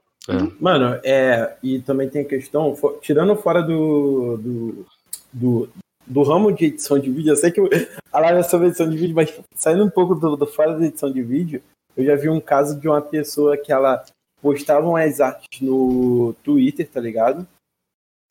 Mano, 0.61 1.01
é. 1.05 1.57
E 1.63 1.81
também 1.81 2.09
tem 2.09 2.23
a 2.23 2.29
questão, 2.29 2.75
fo- 2.77 2.99
tirando 3.01 3.35
fora 3.37 3.61
do, 3.63 4.37
do, 4.39 4.87
do, 5.33 5.69
do 6.07 6.23
ramo 6.23 6.53
de 6.53 6.67
edição 6.67 6.99
de 6.99 7.11
vídeo, 7.11 7.33
eu 7.33 7.37
sei 7.37 7.51
que 7.51 7.61
eu- 7.61 7.69
a 8.13 8.21
live 8.21 8.41
é 8.41 8.43
sobre 8.43 8.69
edição 8.69 8.89
de 8.89 8.97
vídeo, 8.97 9.15
mas 9.17 9.37
saindo 9.57 9.85
um 9.85 9.91
pouco 9.91 10.15
do, 10.15 10.37
do 10.37 10.47
fora 10.47 10.79
da 10.79 10.87
edição 10.87 11.11
de 11.13 11.23
vídeo, 11.23 11.61
eu 11.97 12.05
já 12.05 12.15
vi 12.17 12.29
um 12.29 12.41
caso 12.41 12.79
de 12.81 12.89
uma 12.89 13.03
pessoa 13.03 13.57
que 13.57 13.73
ela 13.73 14.05
postava 14.41 15.01
as 15.03 15.21
artes 15.21 15.61
no 15.61 16.35
Twitter, 16.45 16.89
tá 16.89 17.01
ligado? 17.01 17.47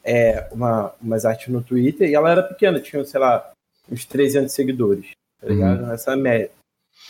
É, 0.03 0.47
uma, 0.51 0.93
umas 1.01 1.25
artes 1.25 1.47
no 1.49 1.61
Twitter, 1.61 2.09
e 2.09 2.15
ela 2.15 2.31
era 2.31 2.41
pequena, 2.43 2.79
tinha, 2.79 3.03
sei 3.05 3.19
lá, 3.19 3.51
uns 3.91 4.03
300 4.05 4.51
seguidores, 4.53 5.11
tá 5.39 5.47
ligado? 5.47 5.91
Essa 5.91 6.11
é 6.11 6.13
a 6.13 6.17
média. 6.17 6.51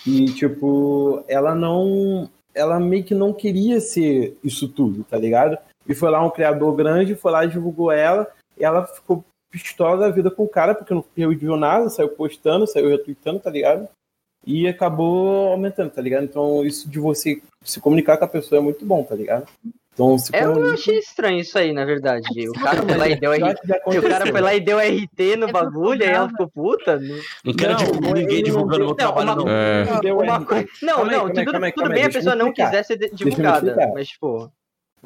E, 0.06 0.26
tipo, 0.34 1.24
ela 1.28 1.53
não. 1.56 2.30
Ela 2.53 2.80
meio 2.80 3.03
que 3.03 3.15
não 3.15 3.34
queria 3.34 3.80
ser 3.80 4.38
isso 4.44 4.68
tudo, 4.68 5.03
tá 5.03 5.18
ligado? 5.18 5.57
E 5.88 5.95
foi 5.95 6.10
lá 6.10 6.23
um 6.23 6.30
criador 6.30 6.76
grande, 6.76 7.15
foi 7.15 7.32
lá 7.32 7.45
divulgou 7.45 7.91
ela, 7.91 8.28
e 8.57 8.64
ela 8.64 8.86
ficou 8.86 9.23
pistola 9.49 9.98
da 9.98 10.10
vida 10.10 10.32
com 10.32 10.44
o 10.44 10.49
cara, 10.49 10.73
porque 10.73 10.94
não 10.94 11.02
perdeu 11.02 11.57
nada, 11.57 11.90
saiu 11.90 12.10
postando, 12.10 12.68
saiu 12.68 12.90
retweetando, 12.90 13.40
tá 13.40 13.49
ligado? 13.49 13.88
E 14.45 14.68
acabou 14.68 15.52
aumentando, 15.52 15.91
tá 15.91 16.02
ligado? 16.02 16.23
Então, 16.23 16.65
isso 16.65 16.90
de 16.90 16.99
você 16.99 17.41
se 17.64 17.80
comunicar 17.80 18.18
com 18.18 18.26
a 18.26 18.30
pessoa 18.30 18.60
é 18.60 18.64
muito 18.64 18.86
bom, 18.86 19.03
tá 19.03 19.14
ligado? 19.14 19.48
Então, 19.94 20.18
se 20.18 20.32
Eu 20.34 20.54
comunica- 20.54 20.74
achei 20.74 21.00
estranho 21.00 21.40
isso 21.40 21.58
aí, 21.58 21.74
na 21.74 21.84
verdade. 21.84 22.50
O 22.50 22.54
cara 22.54 22.82
foi 22.82 22.96
lá 22.98 23.08
e 23.10 23.20
deu 23.20 23.34
Eu 23.34 23.40
já 23.40 23.56
O 23.86 24.02
cara 24.10 24.26
foi 24.26 24.42
lá 24.42 24.56
e 24.56 24.60
deu 24.62 24.80
RT 24.80 25.36
no 25.38 25.50
É 25.50 25.52
bagulho, 25.52 26.02
aí 26.04 26.10
ela 26.10 26.30
ficou 26.30 26.48
puta. 26.50 26.98
Não, 26.98 27.18
Não 27.46 27.54
quero 27.54 27.72
Não, 27.74 27.78
divulgar 27.78 28.14
ninguém 28.14 28.38
não 28.38 28.44
divulgando 28.44 28.80
meu 28.80 28.88
não, 28.88 28.96
trabalho, 28.96 29.28
uma 29.28 29.36
não. 29.36 29.46
Não, 29.46 30.18
uma 30.20 30.46
coisa- 30.46 30.68
não, 30.82 31.04
aí, 31.04 31.12
não, 31.12 31.26
aí, 31.26 31.34
tudo, 31.34 31.72
tudo 31.76 31.90
bem 31.90 32.04
a 32.04 32.08
eu 32.08 32.12
pessoa 32.12 32.36
não 32.36 32.54
quiser 32.54 32.84
ser 32.84 33.02
eu 33.02 33.10
divulgada, 33.16 33.92
mas, 33.94 34.08
tipo, 34.08 34.50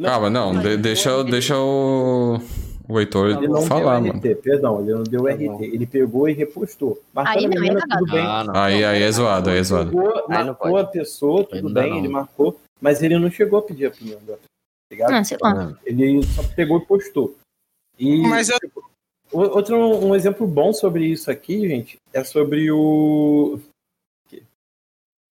Calma, 0.02 0.30
não, 0.30 0.54
de- 0.60 0.78
deixa, 0.78 1.24
deixa 1.24 1.58
o, 1.58 2.38
o 2.88 3.00
Heitor 3.00 3.30
Ele 3.38 3.48
não 3.48 3.62
falar, 3.64 4.00
deu 4.02 4.14
mano. 4.14 4.20
RT, 4.20 4.36
perdão, 4.36 4.82
ele 4.82 4.94
não 4.94 5.04
deu 5.04 5.24
Tá 5.24 5.30
RT. 5.32 5.46
bom. 5.48 5.58
Ele 5.64 5.86
pegou 5.88 6.30
e 6.30 6.34
repostou. 6.34 7.00
Marcou 7.14 7.34
Aí 7.34 7.48
não, 7.48 7.52
aí 7.54 7.58
é 7.58 7.62
menina, 7.62 7.80
cagado. 7.82 8.00
tudo 8.06 8.12
bem. 8.12 8.26
Ah, 8.26 8.44
não. 8.44 8.56
Aí, 8.56 8.84
aí 8.86 9.02
é 9.04 9.12
zoado, 9.12 9.50
aí 9.50 9.58
é 9.58 9.64
zoado. 9.64 9.90
Pegou, 9.92 10.10
Aí 10.30 10.38
não 10.40 10.46
marcou 10.48 10.72
pode. 10.72 10.84
a 10.84 10.92
pessoa, 10.92 11.44
tudo 11.46 11.64
não 11.64 11.74
dá, 11.74 11.82
bem, 11.82 11.92
não. 11.92 11.98
ele 12.00 12.08
marcou, 12.10 12.60
mas 12.82 13.02
ele 13.02 13.18
não 13.18 13.32
chegou 13.32 13.58
a 13.60 13.62
pedir 13.64 13.86
a 13.86 13.88
opinião 13.90 14.20
da 14.20 14.34
pessoa, 14.34 14.40
tá 14.44 14.55
ligado? 14.92 15.14
Ah, 15.14 15.24
sei 15.24 15.38
lá. 15.42 15.78
Ele 15.86 16.22
só 16.28 16.44
pegou 16.56 16.78
e 16.80 16.86
postou. 16.86 17.36
E 17.98 18.18
Mas 18.22 18.50
eu, 18.50 18.58
o- 19.32 19.40
outro 19.40 19.78
um 19.78 20.16
exemplo 20.16 20.46
bom 20.48 20.74
sobre 20.74 21.06
isso 21.06 21.30
aqui, 21.32 21.68
gente, 21.68 21.98
é 22.14 22.24
sobre 22.24 22.72
o. 22.72 23.60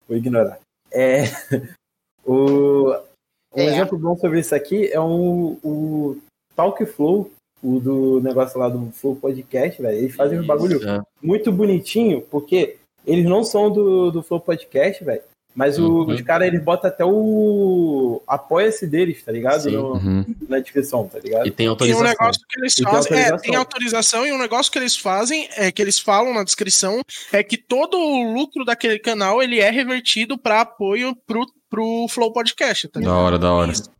Vou 0.08 0.18
ignorar. 0.18 0.60
É. 0.92 1.24
O... 2.24 2.92
Um 3.54 3.60
É. 3.60 3.66
exemplo 3.66 3.98
bom 3.98 4.16
sobre 4.16 4.40
isso 4.40 4.54
aqui 4.54 4.88
é 4.94 5.00
um, 5.02 5.58
o 5.64 6.18
Talk 6.56 6.86
Flow, 6.86 7.32
o 7.64 7.80
do 7.80 8.22
negócio 8.22 8.60
lá 8.60 8.70
do 8.70 8.92
Flow 8.92 9.16
Podcast, 9.16 9.82
velho. 9.82 9.98
Eles 9.98 10.16
fazem 10.16 10.40
um 10.40 10.46
bagulho 10.46 10.80
muito 11.20 11.52
bonitinho, 11.52 12.22
porque 12.22 12.78
eles 13.08 13.26
não 13.26 13.44
são 13.44 13.72
do, 13.72 14.12
do 14.12 14.22
Flow 14.22 14.40
Podcast, 14.40 15.04
velho. 15.04 15.24
Mas 15.54 15.78
o- 15.78 15.84
Uhum. 16.06 16.14
os 16.14 16.22
caras, 16.22 16.48
eles 16.48 16.64
botam 16.64 16.90
até 16.90 17.04
o 17.04 18.22
apoia-se 18.26 18.88
deles, 18.88 19.22
tá 19.24 19.32
ligado? 19.34 19.70
No- 19.70 19.94
Uhum. 19.96 20.26
na 20.48 20.60
descrição, 20.60 21.08
tá 21.08 21.20
ligado? 21.20 21.46
E 21.46 21.52
tem 21.52 21.66
E 21.66 21.70
um 21.70 21.72
autorização. 21.72 22.04
negócio 22.08 22.42
que 22.50 22.60
eles 22.62 22.74
tem 22.76 22.86
fazem. 22.86 23.12
É, 23.12 23.16
autorização. 23.18 23.40
tem 23.42 23.56
autorização 23.56 24.28
e 24.28 24.32
um 24.32 24.38
negócio 24.38 24.72
que 24.72 24.80
eles 24.80 24.96
fazem, 24.96 25.50
é 25.58 25.70
que 25.72 25.82
eles 25.82 26.00
falam 26.00 26.34
na 26.34 26.44
descrição, 26.46 27.02
é 27.34 27.44
que 27.44 27.58
todo 27.58 27.98
o 27.98 28.34
lucro 28.34 28.64
daquele 28.64 28.98
canal 29.00 29.44
ele 29.44 29.60
é 29.60 29.70
revertido 29.70 30.38
para 30.38 30.62
apoio 30.62 31.16
pro, 31.28 31.46
pro 31.70 32.08
Flow 32.10 32.32
Podcast, 32.32 32.88
tá 32.88 33.00
Da 33.00 33.06
ligado? 33.06 33.18
hora, 33.18 33.38
da 33.40 33.52
hora. 33.54 33.72
Isso. 33.74 33.92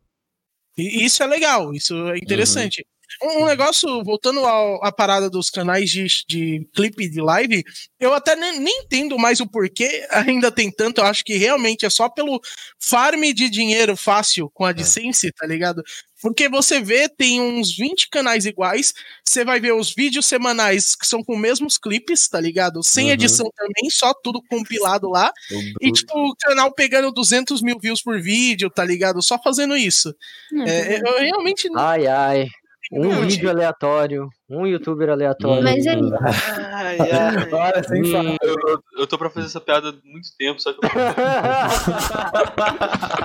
E 0.78 1.04
isso 1.04 1.22
é 1.22 1.26
legal, 1.26 1.74
isso 1.74 1.94
é 2.08 2.16
interessante. 2.16 2.80
Um, 2.80 2.91
um 3.22 3.44
negócio, 3.46 4.02
voltando 4.04 4.40
ao- 4.40 4.82
à 4.84 4.90
parada 4.92 5.28
dos 5.28 5.50
canais 5.50 5.90
de, 5.90 6.06
de 6.28 6.66
clipe 6.74 7.08
de 7.08 7.20
live, 7.20 7.62
eu 8.00 8.12
até 8.14 8.34
nem, 8.36 8.58
nem 8.60 8.80
entendo 8.80 9.18
mais 9.18 9.40
o 9.40 9.46
porquê 9.46 10.06
ainda 10.10 10.50
tem 10.50 10.70
tanto. 10.70 11.00
Eu 11.00 11.04
acho 11.06 11.24
que 11.24 11.36
realmente 11.36 11.84
é 11.86 11.90
só 11.90 12.08
pelo 12.08 12.40
farm 12.80 13.22
de 13.34 13.48
dinheiro 13.50 13.96
fácil 13.96 14.50
com 14.54 14.64
a 14.64 14.70
AdSense, 14.70 15.30
tá 15.32 15.46
ligado? 15.46 15.82
Porque 16.20 16.48
você 16.48 16.80
vê, 16.80 17.08
tem 17.08 17.40
uns 17.40 17.76
20 17.76 18.08
canais 18.08 18.46
iguais, 18.46 18.94
você 19.26 19.44
vai 19.44 19.58
ver 19.58 19.72
os 19.74 19.92
vídeos 19.92 20.24
semanais 20.24 20.94
que 20.94 21.04
são 21.04 21.20
com 21.24 21.34
os 21.34 21.40
mesmos 21.40 21.76
clipes, 21.76 22.28
tá 22.28 22.40
ligado? 22.40 22.80
Sem 22.84 23.06
Uhum. 23.06 23.12
edição 23.12 23.50
também, 23.56 23.90
só 23.90 24.14
tudo 24.22 24.40
compilado 24.48 25.08
lá. 25.10 25.32
O 25.50 25.84
E, 25.84 25.90
tipo, 25.90 26.16
o 26.16 26.32
canal 26.36 26.72
pegando 26.72 27.10
200 27.10 27.60
mil 27.60 27.76
views 27.76 28.00
por 28.00 28.20
vídeo, 28.22 28.70
tá 28.70 28.84
ligado? 28.84 29.20
Só 29.20 29.36
fazendo 29.42 29.76
isso. 29.76 30.14
Hum, 30.52 30.62
É, 30.64 31.00
eu 31.00 31.18
realmente. 31.18 31.68
Ai, 31.76 32.06
ai. 32.06 32.46
Um 32.94 33.08
Não, 33.08 33.22
vídeo 33.22 33.48
aleatório, 33.48 34.28
um 34.50 34.66
youtuber 34.66 35.08
aleatório. 35.08 35.62
Mas 35.64 35.86
é- 35.86 35.94
Ai, 35.94 36.98
ai. 37.00 37.48
Olha, 37.50 37.82
sem 37.82 38.02
Hum. 38.02 38.12
falar. 38.12 38.36
Eu, 38.42 38.54
eu, 38.68 38.78
eu 38.98 39.06
tô 39.06 39.16
pra 39.16 39.30
fazer 39.30 39.46
essa 39.46 39.60
piada 39.62 39.88
há 39.88 39.92
muito 40.04 40.28
tempo, 40.38 40.60
só 40.60 40.74
que 40.74 40.78
eu 40.84 40.90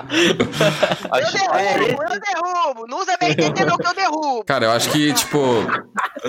Eu 0.07 1.53
derrubo, 1.53 2.03
eu 2.03 2.19
derrubo. 2.19 2.87
Não 2.87 2.99
usa 3.01 3.17
bem 3.19 3.31
entendeu 3.31 3.77
que 3.77 3.87
eu 3.87 3.93
derrubo. 3.93 4.43
Cara, 4.45 4.65
eu 4.65 4.71
acho 4.71 4.89
que, 4.91 5.13
tipo. 5.13 5.37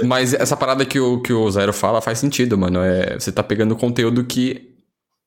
Mas 0.05 0.35
essa 0.35 0.56
parada 0.56 0.85
que 0.85 0.98
o, 0.98 1.20
que 1.23 1.32
o 1.32 1.51
Zero 1.51 1.73
fala 1.73 2.01
faz 2.01 2.19
sentido, 2.19 2.56
mano. 2.59 2.81
É, 2.82 3.19
você 3.19 3.31
tá 3.32 3.43
pegando 3.43 3.77
conteúdo 3.77 4.24
que 4.24 4.77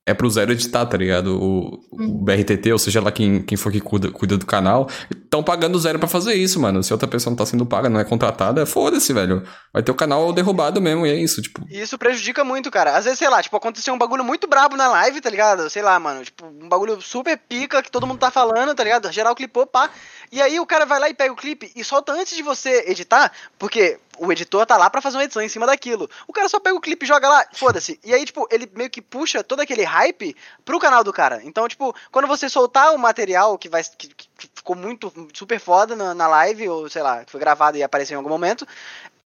é 0.06 0.14
pro 0.14 0.30
Zero 0.30 0.52
editar, 0.52 0.86
tá 0.86 0.98
ligado? 0.98 1.40
O, 1.40 1.80
o 1.92 2.24
BRTT, 2.24 2.72
ou 2.72 2.80
seja 2.80 3.00
lá 3.02 3.12
quem, 3.12 3.42
quem 3.44 3.58
for 3.58 3.72
que 3.72 3.80
cuida, 3.80 4.10
cuida 4.12 4.36
do 4.36 4.46
canal, 4.46 4.90
estão 5.12 5.44
pagando 5.44 5.78
Zero 5.80 6.00
pra 6.00 6.08
fazer 6.08 6.34
isso, 6.34 6.60
mano. 6.60 6.82
Se 6.82 6.92
outra 6.92 7.08
pessoa 7.08 7.32
não 7.32 7.38
tá 7.38 7.46
sendo 7.46 7.66
paga, 7.66 7.88
não 7.88 8.00
é 8.00 8.04
contratada, 8.04 8.66
foda-se, 8.66 9.14
velho. 9.14 9.44
Vai 9.72 9.84
ter 9.84 9.92
o 9.92 9.96
canal 9.96 10.34
derrubado 10.34 10.82
mesmo, 10.82 11.06
e 11.06 11.12
é 11.12 11.16
isso, 11.16 11.42
tipo. 11.42 11.64
E 11.70 11.80
isso 11.80 11.98
prejudica 12.00 12.44
muito, 12.44 12.72
cara. 12.72 12.98
Às 12.98 13.06
vezes, 13.06 13.20
sei 13.20 13.30
lá, 13.30 13.44
tipo, 13.44 13.56
aconteceu 13.56 13.94
um 13.94 13.98
bagulho 13.98 14.24
muito 14.24 14.48
brabo 14.48 14.76
na 14.76 14.88
live, 14.88 15.22
tá 15.22 15.30
ligado? 15.30 15.70
Sei 15.70 15.84
lá, 15.84 16.00
mano, 16.00 16.24
tipo, 16.24 16.46
um 16.48 16.68
bagulho 16.68 17.00
super 17.00 17.38
pica 17.38 17.84
que 17.84 17.92
todo 17.92 18.08
mundo 18.08 18.20
tá 18.20 18.32
falando, 18.32 18.74
tá 18.74 18.84
ligado? 18.84 19.12
Geral 19.12 19.36
clipou, 19.36 19.68
pá. 19.68 19.90
E 20.32 20.42
aí 20.42 20.60
o 20.60 20.66
cara 20.66 20.86
vai 20.86 21.00
lá 21.00 21.10
e 21.10 21.14
pega 21.14 21.34
o 21.34 21.36
clipe 21.36 21.72
e 21.76 21.84
solta 21.84 22.14
antes 22.14 22.36
de 22.36 22.42
você 22.42 22.86
editar, 22.88 23.32
porque 23.60 24.00
o 24.18 24.32
editor 24.32 24.66
tá 24.66 24.78
lá 24.78 24.90
pra 24.90 25.02
fazer 25.02 25.18
uma 25.18 25.24
edição 25.26 25.42
em 25.42 25.50
cima 25.50 25.66
daquilo. 25.66 26.10
O 26.26 26.32
cara 26.32 26.48
só 26.48 26.60
pega 26.60 26.76
o 26.76 26.80
clipe 26.80 27.04
e 27.04 27.08
joga 27.08 27.28
lá, 27.28 27.46
foda-se. 27.52 28.00
E 28.04 28.14
aí, 28.14 28.24
tipo, 28.24 28.48
ele 28.50 28.72
meio 28.74 28.90
que 28.90 29.02
puxa 29.02 29.44
todo 29.44 29.60
aquele 29.60 29.84
hype 29.84 30.36
pro 30.64 30.80
canal 30.80 31.04
do 31.04 31.12
cara. 31.12 31.42
Então, 31.44 31.68
tipo, 31.68 31.94
quando 32.12 32.28
você 32.28 32.48
soltar 32.48 32.96
o 32.96 32.98
material 32.98 33.58
que 33.58 33.68
vai 33.68 33.84
que, 33.84 34.08
que 34.08 34.50
ficou 34.56 34.76
muito 34.76 35.12
super 35.34 35.60
foda 35.60 35.96
na, 35.96 36.14
na 36.14 36.28
live, 36.28 36.70
ou 36.70 36.90
sei 36.90 37.02
lá, 37.02 37.26
que 37.26 37.32
foi 37.32 37.40
gravado 37.40 37.78
e 37.78 37.84
apareceu 37.84 38.16
em 38.16 38.18
algum 38.18 38.30
momento, 38.30 38.66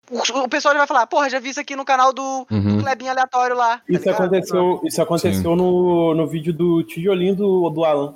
o, 0.10 0.50
pessoal 0.50 0.74
já 0.74 0.80
vai 0.80 0.88
falar, 0.88 1.08
porra, 1.08 1.30
já 1.30 1.40
vi 1.40 1.50
isso 1.50 1.60
aqui 1.60 1.76
no 1.76 1.86
canal 1.86 2.12
do, 2.12 2.46
Uhum. 2.52 2.80
um 2.80 2.82
Klebinho 2.82 3.12
aleatório 3.12 3.56
lá. 3.56 3.78
tá 3.78 3.84
Isso 3.88 4.00
ligado? 4.00 4.24
aconteceu, 4.24 4.82
isso 4.84 5.02
aconteceu 5.02 5.56
no, 5.56 6.14
no 6.14 6.28
vídeo 6.28 6.52
do 6.52 6.84
tijolinho 6.84 7.36
do, 7.36 7.70
do 7.70 7.86
Alan. 7.86 8.16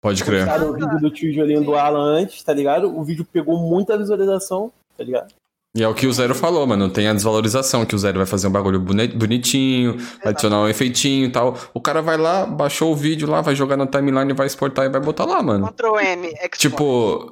Pode 0.00 0.22
crer. 0.24 0.44
Postaram 0.46 0.70
o 0.70 0.74
vídeo 0.74 1.00
do 1.00 1.10
tijolinho 1.10 1.64
do 1.64 1.74
Alan 1.74 2.20
antes, 2.20 2.42
tá 2.42 2.52
ligado? 2.52 2.96
O 2.96 3.02
vídeo 3.04 3.24
pegou 3.30 3.58
muita 3.58 3.96
visualização, 3.98 4.70
tá 4.96 5.02
ligado? 5.04 5.32
E 5.74 5.82
é 5.82 5.88
o 5.88 5.92
que 5.94 6.06
o 6.06 6.12
Zero 6.12 6.34
falou, 6.34 6.66
mano. 6.66 6.88
Tem 6.88 7.06
a 7.06 7.12
desvalorização, 7.12 7.84
que 7.84 7.94
o 7.94 7.98
Zero 7.98 8.16
vai 8.16 8.26
fazer 8.26 8.46
um 8.46 8.50
bagulho 8.50 8.80
boni- 8.80 9.08
bonitinho, 9.08 9.98
vai 10.22 10.32
adicionar 10.32 10.60
um 10.62 10.68
efeitinho 10.68 11.26
e 11.26 11.30
tal. 11.30 11.54
O 11.74 11.80
cara 11.80 12.00
vai 12.00 12.16
lá, 12.16 12.46
baixou 12.46 12.92
o 12.92 12.96
vídeo 12.96 13.28
lá, 13.28 13.42
vai 13.42 13.54
jogar 13.54 13.76
na 13.76 13.86
timeline, 13.86 14.32
vai 14.32 14.46
exportar 14.46 14.86
e 14.86 14.88
vai 14.88 15.00
botar 15.00 15.26
lá, 15.26 15.42
mano. 15.42 15.66
Ctrl 15.68 15.98
M, 15.98 16.28
export. 16.28 16.58
Tipo, 16.58 17.30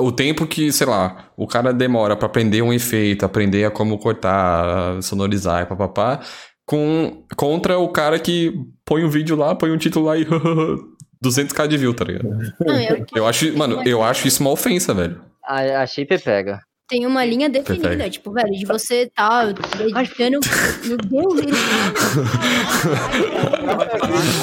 o 0.00 0.12
tempo 0.12 0.46
que, 0.46 0.70
sei 0.70 0.86
lá, 0.86 1.30
o 1.36 1.48
cara 1.48 1.72
demora 1.72 2.14
pra 2.16 2.26
aprender 2.26 2.62
um 2.62 2.72
efeito, 2.72 3.24
aprender 3.26 3.64
a 3.64 3.70
como 3.72 3.98
cortar, 3.98 5.02
sonorizar 5.02 5.62
e 5.62 5.66
papapá, 5.66 6.20
com, 6.64 7.24
contra 7.36 7.76
o 7.78 7.88
cara 7.88 8.20
que 8.20 8.54
põe 8.84 9.04
um 9.04 9.10
vídeo 9.10 9.34
lá, 9.36 9.52
põe 9.54 9.72
um 9.72 9.78
título 9.78 10.06
lá 10.06 10.16
e 10.16 10.24
200k 11.28 11.66
de 11.66 11.76
view, 11.78 11.94
tá 11.94 12.04
ligado? 12.04 12.28
Não, 12.60 12.80
eu 12.80 13.06
Eu 13.16 13.26
acho, 13.26 13.56
mano, 13.56 13.82
eu 13.86 14.02
acho 14.02 14.28
isso 14.28 14.40
uma 14.42 14.50
ofensa, 14.50 14.92
velho. 14.94 15.20
A, 15.44 15.82
a 15.82 15.86
shape 15.86 16.18
pega. 16.18 16.60
tenho 16.88 17.08
uma 17.08 17.24
linha 17.24 17.48
definida, 17.48 17.88
Perfeito. 17.88 18.12
tipo, 18.12 18.32
velho, 18.32 18.52
de 18.52 18.64
você 18.66 19.10
tá 19.14 19.44
editando. 19.48 20.40
Meu 20.86 20.96
Deus, 20.96 21.38
ele. 21.40 21.52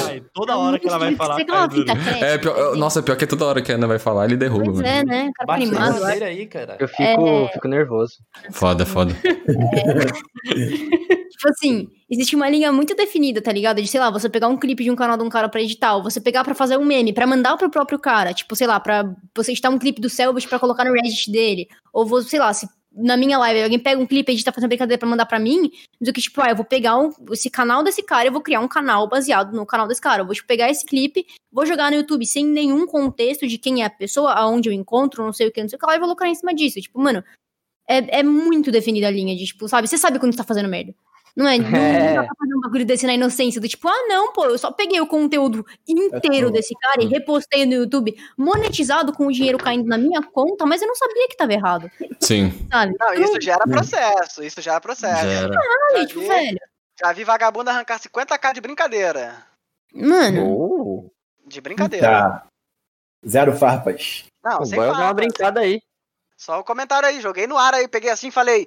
Ai, 0.08 0.22
toda 0.34 0.56
hora 0.56 0.78
que 0.78 0.88
ela 0.88 0.98
vai 0.98 1.14
falar. 1.14 1.40
É, 2.20 2.38
pior, 2.38 2.76
nossa, 2.76 3.02
pior 3.02 3.16
que 3.16 3.26
toda 3.26 3.44
hora 3.46 3.62
que 3.62 3.72
a 3.72 3.74
Ana 3.76 3.86
vai 3.86 3.98
falar, 3.98 4.24
ele 4.26 4.36
derruba, 4.36 4.64
Pois 4.64 4.76
mano. 4.76 4.86
é, 4.88 5.04
né? 5.04 5.22
Cara 5.22 5.32
tá 5.38 5.46
Bate 5.46 5.62
animado. 5.64 6.04
aí, 6.24 6.46
cara. 6.46 6.76
Eu 6.78 6.88
fico, 6.88 7.02
É. 7.02 7.48
fico 7.52 7.68
nervoso. 7.68 8.14
Foda, 8.52 8.84
foda. 8.86 9.14
Tipo 11.32 11.48
assim, 11.48 11.88
existe 12.12 12.36
uma 12.36 12.48
linha 12.48 12.70
muito 12.70 12.94
definida, 12.94 13.40
tá 13.40 13.50
ligado? 13.50 13.80
De, 13.80 13.88
sei 13.88 13.98
lá, 13.98 14.10
você 14.10 14.28
pegar 14.28 14.48
um 14.48 14.56
clipe 14.58 14.84
de 14.84 14.90
um 14.90 14.96
canal 14.96 15.16
de 15.16 15.24
um 15.24 15.30
cara 15.30 15.48
pra 15.48 15.62
editar, 15.62 15.96
ou 15.96 16.02
você 16.02 16.20
pegar 16.20 16.44
pra 16.44 16.54
fazer 16.54 16.76
um 16.76 16.84
meme, 16.84 17.12
pra 17.12 17.26
mandar 17.26 17.56
pro 17.56 17.70
próprio 17.70 17.98
cara. 17.98 18.34
Tipo, 18.34 18.54
sei 18.54 18.66
lá, 18.66 18.78
pra 18.78 19.10
você 19.34 19.52
editar 19.52 19.70
um 19.70 19.78
clipe 19.78 20.00
do 20.00 20.10
Selbit 20.10 20.46
pra 20.46 20.58
colocar 20.58 20.84
no 20.84 20.92
Reddit 20.92 21.30
dele. 21.30 21.66
Ou 21.92 22.04
você, 22.04 22.28
sei 22.28 22.38
lá, 22.38 22.52
se 22.52 22.68
na 22.94 23.16
minha 23.16 23.38
live 23.38 23.62
alguém 23.62 23.78
pega 23.78 23.98
um 23.98 24.06
clipe 24.06 24.30
e 24.30 24.34
edita 24.34 24.52
fazendo 24.52 24.68
brincadeira 24.68 24.98
pra 24.98 25.08
mandar 25.08 25.24
pra 25.24 25.38
mim, 25.38 25.70
do 25.98 26.12
que, 26.12 26.20
tipo, 26.20 26.38
ah, 26.42 26.50
eu 26.50 26.56
vou 26.56 26.64
pegar 26.66 26.98
um- 26.98 27.10
esse 27.30 27.48
canal 27.48 27.82
desse 27.82 28.02
cara 28.02 28.28
eu 28.28 28.32
vou 28.32 28.42
criar 28.42 28.60
um 28.60 28.68
canal 28.68 29.08
baseado 29.08 29.54
no 29.56 29.64
canal 29.64 29.88
desse 29.88 30.00
cara. 30.02 30.20
Eu 30.20 30.26
vou, 30.26 30.34
tipo, 30.34 30.46
pegar 30.46 30.68
esse 30.70 30.84
clipe, 30.84 31.24
vou 31.50 31.64
jogar 31.64 31.90
no 31.90 31.96
YouTube 31.96 32.26
sem 32.26 32.44
nenhum 32.46 32.86
contexto 32.86 33.46
de 33.46 33.56
quem 33.56 33.82
é 33.82 33.86
a 33.86 33.90
pessoa, 33.90 34.32
aonde 34.34 34.68
eu 34.68 34.72
encontro, 34.74 35.24
não 35.24 35.32
sei 35.32 35.48
o 35.48 35.50
que, 35.52 35.62
não 35.62 35.68
sei 35.70 35.76
o 35.78 35.80
que 35.80 35.86
lá, 35.86 35.96
e 35.96 35.98
vou 35.98 36.08
lucrar 36.08 36.28
em 36.30 36.34
cima 36.34 36.54
disso. 36.54 36.78
Tipo, 36.82 37.00
mano, 37.00 37.24
é, 37.88 38.20
é 38.20 38.22
muito 38.22 38.70
definida 38.70 39.08
a 39.08 39.10
linha 39.10 39.34
de, 39.34 39.46
tipo, 39.46 39.66
sabe? 39.68 39.88
Você 39.88 39.96
sabe 39.96 40.18
quando 40.18 40.36
tá 40.36 40.44
fazendo 40.44 40.68
merda. 40.68 40.94
Não 41.34 41.48
é? 41.48 41.56
Não, 41.58 41.66
É. 41.78 42.08
não 42.08 42.14
dá 42.22 42.24
pra 42.26 42.34
fazer 42.38 42.54
um 42.54 42.60
bagulho 42.60 42.84
desse 42.84 43.06
na 43.06 43.14
inocência, 43.14 43.60
do 43.60 43.66
tipo, 43.68 43.88
ah, 43.88 44.06
não, 44.08 44.32
pô, 44.32 44.44
eu 44.46 44.58
só 44.58 44.70
peguei 44.70 45.00
o 45.00 45.06
conteúdo 45.06 45.64
inteiro 45.88 46.48
É 46.48 46.50
desse 46.50 46.74
cara 46.78 47.02
e 47.02 47.06
repostei 47.06 47.64
no 47.64 47.72
YouTube, 47.72 48.14
monetizado 48.36 49.12
com 49.14 49.26
o 49.26 49.32
dinheiro 49.32 49.56
caindo 49.56 49.86
na 49.88 49.96
minha 49.96 50.22
conta, 50.22 50.66
mas 50.66 50.82
eu 50.82 50.88
não 50.88 50.94
sabia 50.94 51.26
que 51.28 51.36
tava 51.36 51.52
errado, 51.54 51.90
Sim. 52.20 52.52
sabe? 52.70 52.94
Não, 53.00 53.14
isso 53.14 53.40
gera 53.40 53.64
processo, 53.66 54.42
isso 54.44 54.60
gera 54.60 54.80
processo. 54.80 55.22
Gera. 55.22 55.54
Ai, 55.94 56.00
já 56.02 56.06
tipo, 56.06 56.20
vi. 56.20 56.28
velho, 56.28 56.58
Já 57.00 57.12
vi 57.12 57.24
vagabundo 57.24 57.70
arrancar 57.70 57.98
50k 57.98 58.52
de 58.52 58.60
brincadeira. 58.60 59.46
mano, 59.94 60.46
Oh, 60.46 61.10
De 61.46 61.60
brincadeira. 61.62 62.06
Tá. 62.06 62.46
Zero 63.26 63.56
farpas. 63.56 64.24
Não, 64.44 64.64
sem 64.66 64.78
dar 64.78 64.92
uma 64.92 65.14
brincada 65.14 65.60
aí. 65.60 65.80
Só 66.36 66.60
o 66.60 66.64
comentário 66.64 67.08
aí, 67.08 67.20
joguei 67.20 67.46
no 67.46 67.56
ar 67.56 67.72
aí, 67.72 67.86
peguei 67.88 68.10
assim 68.10 68.28
e 68.28 68.32
falei. 68.32 68.66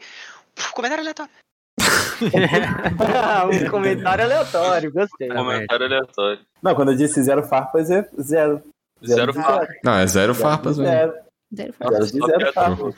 "Puf, 0.56 0.72
Comentário 0.74 1.02
aleatório. 1.04 1.32
um 3.66 3.70
comentário 3.70 4.24
aleatório, 4.26 4.92
gostei. 4.92 5.28
comentário 5.30 5.86
aleatório. 5.86 6.40
Não, 6.62 6.76
quando 6.76 6.92
eu 6.92 6.98
disse 6.98 7.22
zero 7.24 7.44
farpas 7.44 7.90
é 7.90 8.08
zero. 8.20 8.62
Zero 9.06 9.32
de 9.32 9.38
farpas. 9.42 9.68
zero. 9.68 9.80
Não, 9.84 9.94
é 9.94 10.08
zero 10.08 10.34
Zero 10.34 10.36
farpas, 10.36 10.78
velho. 10.78 10.90
zero. 10.90 11.14
zero 11.56 11.74
Zero 11.82 12.06
Só 12.06 12.28
zero 12.28 12.40
piada 12.40 12.52
farpas. 12.54 12.96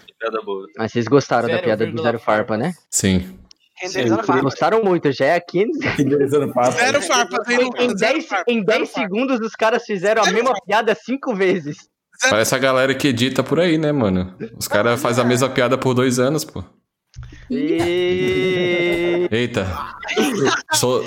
Mas 0.78 0.92
vocês 0.92 1.06
gostaram 1.08 1.48
da 1.48 1.54
Zero 1.56 1.64
piada 1.66 1.88
do 1.88 2.02
Zero 2.02 2.20
Farpa, 2.20 2.58
né? 2.58 2.74
Sim. 2.92 3.38
Farpas. 4.26 4.42
Gostaram 4.42 4.84
muito, 4.84 5.12
já 5.12 5.26
é 5.26 5.36
a 5.36 5.42
15. 5.42 5.80
Zero 6.30 6.52
farpas. 6.54 6.76
Zero 6.76 7.02
farpas, 7.02 7.48
hein, 7.50 7.60
Em 7.60 7.64
Lucas? 7.66 8.00
Zero 8.00 8.14
10, 8.14 8.26
farpas. 8.28 8.46
em 8.56 8.64
10 8.64 8.90
segundos 8.90 9.40
os 9.40 9.54
caras 9.56 9.84
fizeram 9.84 10.24
a 10.24 10.32
mesma 10.32 10.54
piada 10.66 10.96
cinco 10.96 11.36
vezes. 11.36 11.78
Parece 12.30 12.56
a 12.56 12.58
galera 12.58 12.96
que 12.96 13.08
edita 13.10 13.44
por 13.44 13.60
aí, 13.60 13.78
né, 13.78 13.92
mano? 13.92 14.36
Os 14.58 14.68
caras 14.68 15.00
fazem 15.00 15.24
a 15.24 15.28
mesma 15.28 15.50
piada 15.50 15.78
por 15.78 15.94
dois 15.94 16.18
anos, 16.18 16.44
pô. 16.44 16.64
E... 17.50 19.28
Eita. 19.32 19.66
Sou- 20.74 21.04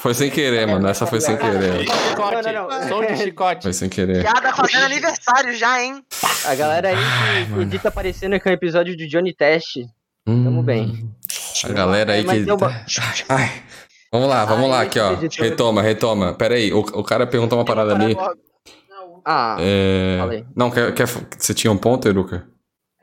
Foi 0.00 0.14
sem 0.14 0.30
querer, 0.30 0.66
mano. 0.66 0.86
Essa 0.88 1.06
foi 1.06 1.20
sem 1.20 1.36
querer. 1.36 1.86
Não, 2.16 2.30
não, 2.42 2.68
não. 2.68 2.88
som 2.88 3.06
de 3.06 3.16
chicote. 3.16 3.62
Foi 3.62 3.72
sem 3.72 3.88
querer. 3.88 4.22
Piada 4.22 4.52
fazendo 4.54 4.84
aniversário 4.84 5.54
já, 5.56 5.82
hein? 5.82 6.04
A 6.46 6.54
galera 6.54 6.88
aí 6.88 6.96
que 7.54 7.60
edita 7.60 7.90
parecendo 7.90 8.38
que 8.38 8.48
é 8.48 8.50
um 8.50 8.54
episódio 8.54 8.96
de 8.96 9.06
Johnny 9.06 9.34
Test. 9.34 9.76
Tamo 10.24 10.62
bem. 10.62 10.86
Hum. 11.04 11.10
A 11.64 11.72
galera 11.72 12.12
aí 12.12 12.20
É, 12.20 12.44
que. 12.44 12.50
uma- 12.52 12.84
Ai. 13.28 13.52
Vamos 14.12 14.28
lá, 14.28 14.44
vamos 14.44 14.64
Ai, 14.66 14.70
lá 14.70 14.80
aqui, 14.82 15.00
ó. 15.00 15.14
Retoma, 15.38 15.82
retoma. 15.82 16.34
Pera 16.34 16.54
aí, 16.54 16.72
o, 16.72 16.78
o 16.78 17.02
cara 17.02 17.26
perguntou 17.26 17.58
uma 17.58 17.64
parada 17.64 17.94
ali. 17.94 18.16
Ah, 19.24 19.56
É... 19.58 20.18
Falei. 20.20 20.44
Não, 20.54 20.70
quer, 20.70 20.92
quer... 20.94 21.06
você 21.06 21.52
tinha 21.54 21.72
um 21.72 21.76
ponto, 21.76 22.06
Eruca? 22.06 22.46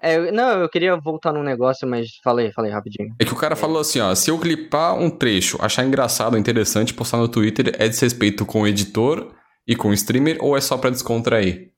É, 0.02 0.18
eu- 0.18 0.32
não, 0.34 0.60
eu 0.61 0.69
queria 0.69 0.95
voltar 0.98 1.32
num 1.34 1.44
negócio, 1.44 1.88
mas 1.88 2.07
falei, 2.23 2.52
falei 2.52 2.72
rapidinho. 2.72 3.14
É 3.19 3.26
que 3.26 3.34
o 3.34 3.38
cara 3.38 3.56
falou 3.56 3.80
assim, 3.82 3.99
ó, 3.99 4.14
se 4.15 4.30
eu 4.32 4.40
clipar 4.40 4.98
um 4.98 5.10
trecho, 5.10 5.57
achar 5.61 5.84
engraçado, 5.86 6.38
interessante, 6.38 6.94
postar 6.94 7.18
no 7.18 7.28
Twitter, 7.28 7.76
é 7.78 7.88
desrespeito 7.88 8.45
com 8.45 8.61
o 8.61 8.68
editor 8.68 9.32
e 9.68 9.76
com 9.76 9.90
o 9.90 9.94
streamer 9.94 10.38
ou 10.41 10.57
é 10.57 10.61
só 10.61 10.78
pra 10.78 10.90
descontrair? 10.90 11.72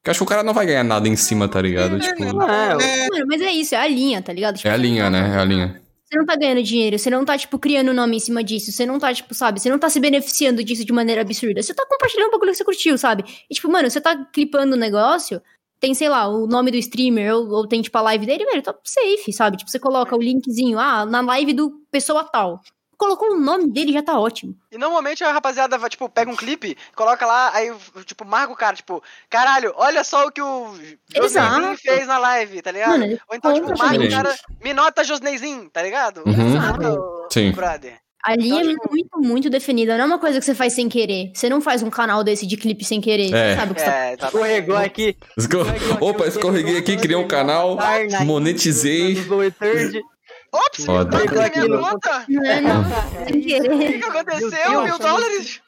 Porque 0.00 0.10
acho 0.10 0.20
que 0.20 0.24
o 0.24 0.26
cara 0.26 0.42
não 0.42 0.54
vai 0.54 0.64
ganhar 0.66 0.84
nada 0.84 1.06
em 1.08 1.16
cima, 1.16 1.46
tá 1.48 1.60
ligado? 1.60 1.98
Tipo, 2.00 2.24
Não, 2.24 2.42
é, 2.48 2.74
Mano, 2.74 3.26
mas 3.28 3.40
é 3.42 3.50
isso, 3.52 3.74
é 3.74 3.78
a 3.78 3.86
linha, 3.88 4.22
tá 4.22 4.32
ligado? 4.32 4.56
Tipo, 4.56 4.68
é 4.68 4.72
a 4.72 4.76
linha, 4.76 5.10
né? 5.10 5.34
É 5.34 5.38
a 5.38 5.44
linha. 5.44 5.82
Você 6.06 6.18
não 6.18 6.26
tá 6.26 6.34
ganhando 6.36 6.62
dinheiro, 6.62 6.98
você 6.98 7.08
não 7.08 7.24
tá, 7.24 7.38
tipo, 7.38 7.56
criando 7.58 7.92
nome 7.94 8.16
em 8.16 8.20
cima 8.20 8.42
disso, 8.42 8.72
você 8.72 8.84
não 8.84 8.98
tá, 8.98 9.14
tipo, 9.14 9.32
sabe, 9.32 9.60
você 9.60 9.70
não 9.70 9.78
tá 9.78 9.88
se 9.88 10.00
beneficiando 10.00 10.64
disso 10.64 10.84
de 10.84 10.92
maneira 10.92 11.20
absurda. 11.20 11.62
Você 11.62 11.72
tá 11.72 11.86
compartilhando 11.88 12.28
um 12.28 12.32
bagulho 12.32 12.50
que 12.50 12.56
você 12.58 12.64
curtiu, 12.64 12.98
sabe? 12.98 13.24
E, 13.48 13.54
tipo, 13.54 13.70
mano, 13.70 13.88
você 13.88 14.00
tá 14.00 14.16
clipando 14.32 14.74
o 14.74 14.78
negócio, 14.78 15.40
tem, 15.80 15.94
sei 15.94 16.08
lá, 16.08 16.28
o 16.28 16.46
nome 16.46 16.70
do 16.70 16.76
streamer, 16.76 17.34
ou, 17.34 17.48
ou 17.48 17.66
tem, 17.66 17.80
tipo, 17.80 17.96
a 17.96 18.02
live 18.02 18.26
dele, 18.26 18.44
velho, 18.44 18.62
tá 18.62 18.74
safe, 18.84 19.32
sabe? 19.32 19.56
Tipo, 19.56 19.70
você 19.70 19.78
coloca 19.78 20.14
o 20.14 20.20
linkzinho, 20.22 20.78
ah, 20.78 21.06
na 21.06 21.20
live 21.22 21.52
do 21.54 21.70
pessoa 21.90 22.22
tal. 22.24 22.60
colocou 22.98 23.30
o 23.32 23.40
nome 23.40 23.70
dele 23.72 23.94
já 23.94 24.02
tá 24.02 24.18
ótimo. 24.20 24.54
E 24.70 24.76
normalmente 24.76 25.24
a 25.24 25.32
rapaziada 25.32 25.78
vai, 25.78 25.88
tipo, 25.88 26.06
pega 26.10 26.30
um 26.30 26.36
clipe, 26.36 26.76
coloca 26.94 27.24
lá, 27.24 27.50
aí, 27.54 27.72
tipo, 28.04 28.26
marca 28.26 28.52
o 28.52 28.56
cara, 28.56 28.76
tipo, 28.76 29.02
caralho, 29.30 29.72
olha 29.74 30.04
só 30.04 30.26
o 30.26 30.30
que 30.30 30.42
o 30.42 30.74
Josneizinho 31.08 31.72
Exato. 31.72 31.80
fez 31.80 32.06
na 32.06 32.18
live, 32.18 32.60
tá 32.60 32.70
ligado? 32.70 32.98
Mano, 32.98 33.18
Ou 33.30 33.34
então, 33.36 33.54
tipo, 33.54 33.78
marca 33.78 34.04
o 34.04 34.10
cara, 34.10 34.36
me 34.62 34.74
nota 34.74 35.02
Josneizinho, 35.02 35.70
tá 35.70 35.82
ligado? 35.82 36.22
Uhum. 36.26 36.58
Marca 36.60 36.90
o- 36.92 37.26
Sim. 37.32 37.52
brother. 37.52 37.99
Ali 38.22 38.48
Então, 38.48 38.60
é 38.60 38.64
tipo- 38.74 38.90
muito, 38.90 39.20
muito 39.20 39.50
definida. 39.50 39.96
Não 39.96 40.04
é 40.04 40.06
uma 40.06 40.18
coisa 40.18 40.38
que 40.38 40.44
você 40.44 40.54
faz 40.54 40.74
sem 40.74 40.88
querer. 40.88 41.30
Você 41.34 41.48
não 41.48 41.60
faz 41.60 41.82
um 41.82 41.88
canal 41.90 42.22
desse 42.22 42.46
de 42.46 42.56
clipe 42.56 42.84
sem 42.84 43.00
querer. 43.00 43.32
É. 43.32 43.54
Você 43.54 43.56
sabe 43.60 43.72
o 43.72 43.74
que 43.74 43.80
você 43.80 43.86
tá 43.86 43.92
É, 43.96 44.16
tá 44.16 44.26
Escorregou 44.26 44.76
aqui. 44.76 45.16
Esco- 45.38 45.56
Opa, 46.00 46.26
escorreguei 46.26 46.76
aqui, 46.78 46.96
criei 46.96 47.16
um 47.16 47.26
canal, 47.26 47.78
monetizei. 48.24 49.16
Ops, 50.52 50.84
tá 50.84 51.44
aqui 51.46 51.60
minha 51.60 51.68
no- 51.68 51.80
conta? 51.82 52.24
Não, 52.28 52.60
não, 52.62 52.84
sem 53.26 53.38
O 53.96 54.00
que 54.00 54.04
aconteceu? 54.04 54.82
Mil 54.84 54.98
dólares? 54.98 55.60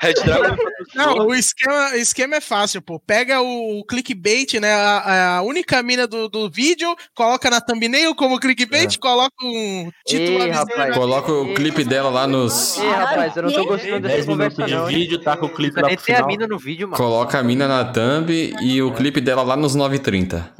Red 0.00 0.14
Dragon 0.24 0.56
Não, 0.94 1.26
o 1.26 1.34
esquema, 1.34 1.90
o 1.92 1.96
esquema 1.96 2.36
é 2.36 2.40
fácil, 2.40 2.80
pô. 2.80 2.98
Pega 2.98 3.40
o 3.40 3.84
clickbait, 3.84 4.54
né? 4.54 4.72
A, 4.72 5.36
a 5.36 5.42
única 5.42 5.82
mina 5.82 6.06
do, 6.06 6.28
do 6.28 6.50
vídeo, 6.50 6.94
coloca 7.14 7.50
na 7.50 7.60
thumbnail 7.60 8.14
como 8.14 8.40
clickbait, 8.40 8.98
coloca 8.98 9.34
um 9.44 9.90
título 10.06 10.42
Ei, 10.42 10.50
rapaz. 10.50 10.94
Coloca 10.96 11.32
o 11.32 11.54
clipe 11.54 11.84
dela 11.84 12.08
lá 12.08 12.26
nos. 12.26 12.78
Ei, 12.78 12.88
rapaz, 12.88 13.36
eu 13.36 13.42
não 13.42 13.52
tô 13.52 13.64
gostando 13.66 14.00
dessa 14.00 14.16
10 14.16 14.26
minutos 14.26 14.56
conversa 14.56 14.62
de 14.64 14.74
não, 14.74 14.86
vídeo, 14.86 15.18
tá 15.18 15.36
com 15.36 15.46
o 15.46 15.54
clipe 15.54 15.80
lá 15.80 15.88
pro 15.88 15.96
ter 15.96 16.12
a 16.12 16.16
final. 16.16 16.26
mina 16.28 16.46
no 16.46 16.58
vídeo, 16.58 16.88
mano. 16.88 16.96
Coloca 16.96 17.38
a 17.38 17.42
mina 17.42 17.68
na 17.68 17.84
thumb 17.84 18.30
e 18.30 18.82
o 18.82 18.92
clipe 18.94 19.20
dela 19.20 19.42
lá 19.42 19.56
nos 19.56 19.76
9h30. 19.76 20.50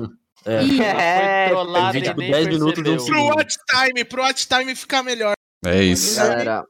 É. 0.46 0.54
É, 0.54 1.44
Foi 1.48 1.54
trollado 1.54 1.92
vídeo 1.92 2.14
com 2.14 2.20
nem 2.20 2.30
10 2.30 2.46
minutos 2.48 2.82
de 2.82 2.90
um. 2.90 3.04
Pro 3.04 3.24
watch 3.24 3.56
time, 3.68 4.04
pro 4.04 4.22
watch 4.22 4.48
time 4.48 4.74
ficar 4.74 5.02
melhor. 5.02 5.32
É 5.64 5.82
isso. 5.82 6.16
Galera, 6.16 6.64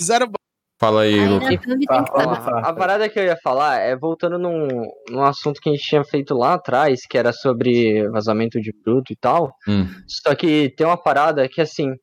Zero 0.00 0.30
Fala 0.78 1.02
aí, 1.02 1.26
Luca. 1.26 1.46
Tá, 1.86 2.06
fala. 2.06 2.60
a 2.60 2.72
parada 2.74 3.08
que 3.08 3.18
eu 3.18 3.24
ia 3.24 3.36
falar 3.42 3.80
é 3.80 3.96
voltando 3.96 4.38
num, 4.38 4.68
num 5.08 5.22
assunto 5.22 5.58
que 5.60 5.70
a 5.70 5.72
gente 5.72 5.84
tinha 5.84 6.04
feito 6.04 6.34
lá 6.34 6.54
atrás, 6.54 7.00
que 7.08 7.16
era 7.16 7.32
sobre 7.32 8.06
vazamento 8.10 8.60
de 8.60 8.72
bruto 8.84 9.10
e 9.12 9.16
tal. 9.16 9.54
Hum. 9.66 9.86
Só 10.06 10.34
que 10.34 10.70
tem 10.76 10.86
uma 10.86 11.02
parada 11.02 11.48
que, 11.48 11.62
assim, 11.62 11.94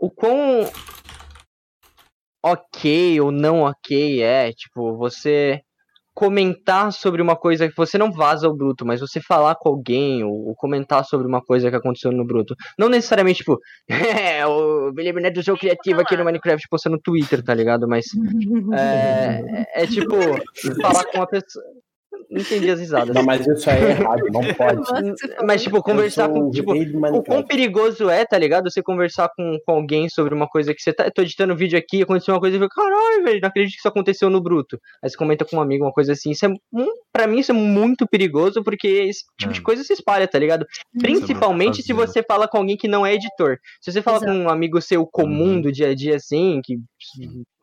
o 0.00 0.10
quão 0.10 0.70
ok 2.42 3.20
ou 3.20 3.30
não 3.30 3.62
ok 3.62 4.22
é, 4.22 4.50
tipo, 4.52 4.96
você 4.96 5.60
comentar 6.16 6.90
sobre 6.94 7.20
uma 7.20 7.36
coisa 7.36 7.68
que 7.68 7.76
você 7.76 7.98
não 7.98 8.10
vaza 8.10 8.48
o 8.48 8.56
bruto, 8.56 8.86
mas 8.86 9.02
você 9.02 9.20
falar 9.20 9.54
com 9.54 9.68
alguém 9.68 10.24
ou, 10.24 10.46
ou 10.46 10.54
comentar 10.54 11.04
sobre 11.04 11.26
uma 11.26 11.42
coisa 11.42 11.68
que 11.68 11.76
aconteceu 11.76 12.10
no 12.10 12.24
bruto. 12.24 12.56
Não 12.78 12.88
necessariamente, 12.88 13.40
tipo, 13.40 13.60
é, 13.86 14.46
o 14.46 14.90
Guilherme 14.94 15.20
Neto 15.20 15.42
sou 15.42 15.58
criativo 15.58 16.00
aqui 16.00 16.16
no 16.16 16.24
Minecraft 16.24 16.66
postando 16.70 16.96
no 16.96 17.02
Twitter, 17.02 17.44
tá 17.44 17.52
ligado? 17.52 17.86
Mas 17.86 18.06
é, 18.72 19.66
é, 19.76 19.82
é 19.82 19.86
tipo, 19.86 20.16
falar 20.80 21.04
com 21.04 21.18
uma 21.18 21.26
pessoa. 21.26 21.62
Não 22.30 22.40
entendi 22.40 22.70
as 22.70 22.80
risadas. 22.80 23.14
Não, 23.14 23.22
mas 23.22 23.46
isso 23.46 23.68
aí 23.70 23.82
é 23.84 23.90
errado, 23.90 24.22
não 24.32 24.40
pode. 24.54 24.86
Falou. 24.86 25.14
Mas, 25.44 25.62
tipo, 25.62 25.82
conversar 25.82 26.28
com. 26.28 26.48
o 26.48 26.50
Tipo, 26.50 26.72
o 26.74 27.22
quão 27.22 27.42
perigoso 27.44 28.08
é, 28.10 28.24
tá 28.24 28.36
ligado? 28.38 28.70
Você 28.70 28.82
conversar 28.82 29.30
com, 29.36 29.58
com 29.64 29.72
alguém 29.72 30.08
sobre 30.08 30.34
uma 30.34 30.48
coisa 30.48 30.74
que 30.74 30.80
você 30.82 30.92
tá. 30.92 31.04
Eu 31.04 31.12
tô 31.12 31.22
editando 31.22 31.52
um 31.52 31.56
vídeo 31.56 31.78
aqui, 31.78 32.02
aconteceu 32.02 32.34
uma 32.34 32.40
coisa 32.40 32.56
e 32.56 32.58
eu 32.58 32.62
fico, 32.64 32.74
caralho, 32.74 33.24
velho, 33.24 33.40
não 33.40 33.48
acredito 33.48 33.74
que 33.74 33.78
isso 33.78 33.88
aconteceu 33.88 34.28
no 34.30 34.40
bruto. 34.40 34.78
Aí 35.02 35.08
você 35.10 35.16
comenta 35.16 35.44
com 35.44 35.56
um 35.56 35.60
amigo, 35.60 35.84
uma 35.84 35.92
coisa 35.92 36.12
assim. 36.12 36.30
Isso 36.30 36.44
é. 36.46 36.48
Um, 36.48 36.86
pra 37.12 37.26
mim, 37.26 37.38
isso 37.38 37.52
é 37.52 37.54
muito 37.54 38.06
perigoso, 38.06 38.62
porque 38.64 38.86
esse 38.88 39.24
tipo 39.38 39.52
de 39.52 39.60
É. 39.60 39.62
coisa 39.62 39.84
se 39.84 39.92
espalha, 39.92 40.26
tá 40.26 40.38
ligado? 40.38 40.66
Principalmente 41.00 41.82
se 41.82 41.92
você 41.92 42.22
fala 42.22 42.48
com 42.48 42.58
alguém 42.58 42.76
que 42.76 42.88
não 42.88 43.06
é 43.06 43.14
editor. 43.14 43.56
Se 43.80 43.92
você 43.92 44.02
fala 44.02 44.18
Exato. 44.18 44.32
com 44.32 44.38
um 44.38 44.48
amigo 44.50 44.80
seu 44.80 45.06
comum 45.06 45.60
do 45.60 45.70
dia 45.72 45.88
a 45.90 45.94
dia, 45.94 46.16
assim, 46.16 46.60
que 46.64 46.76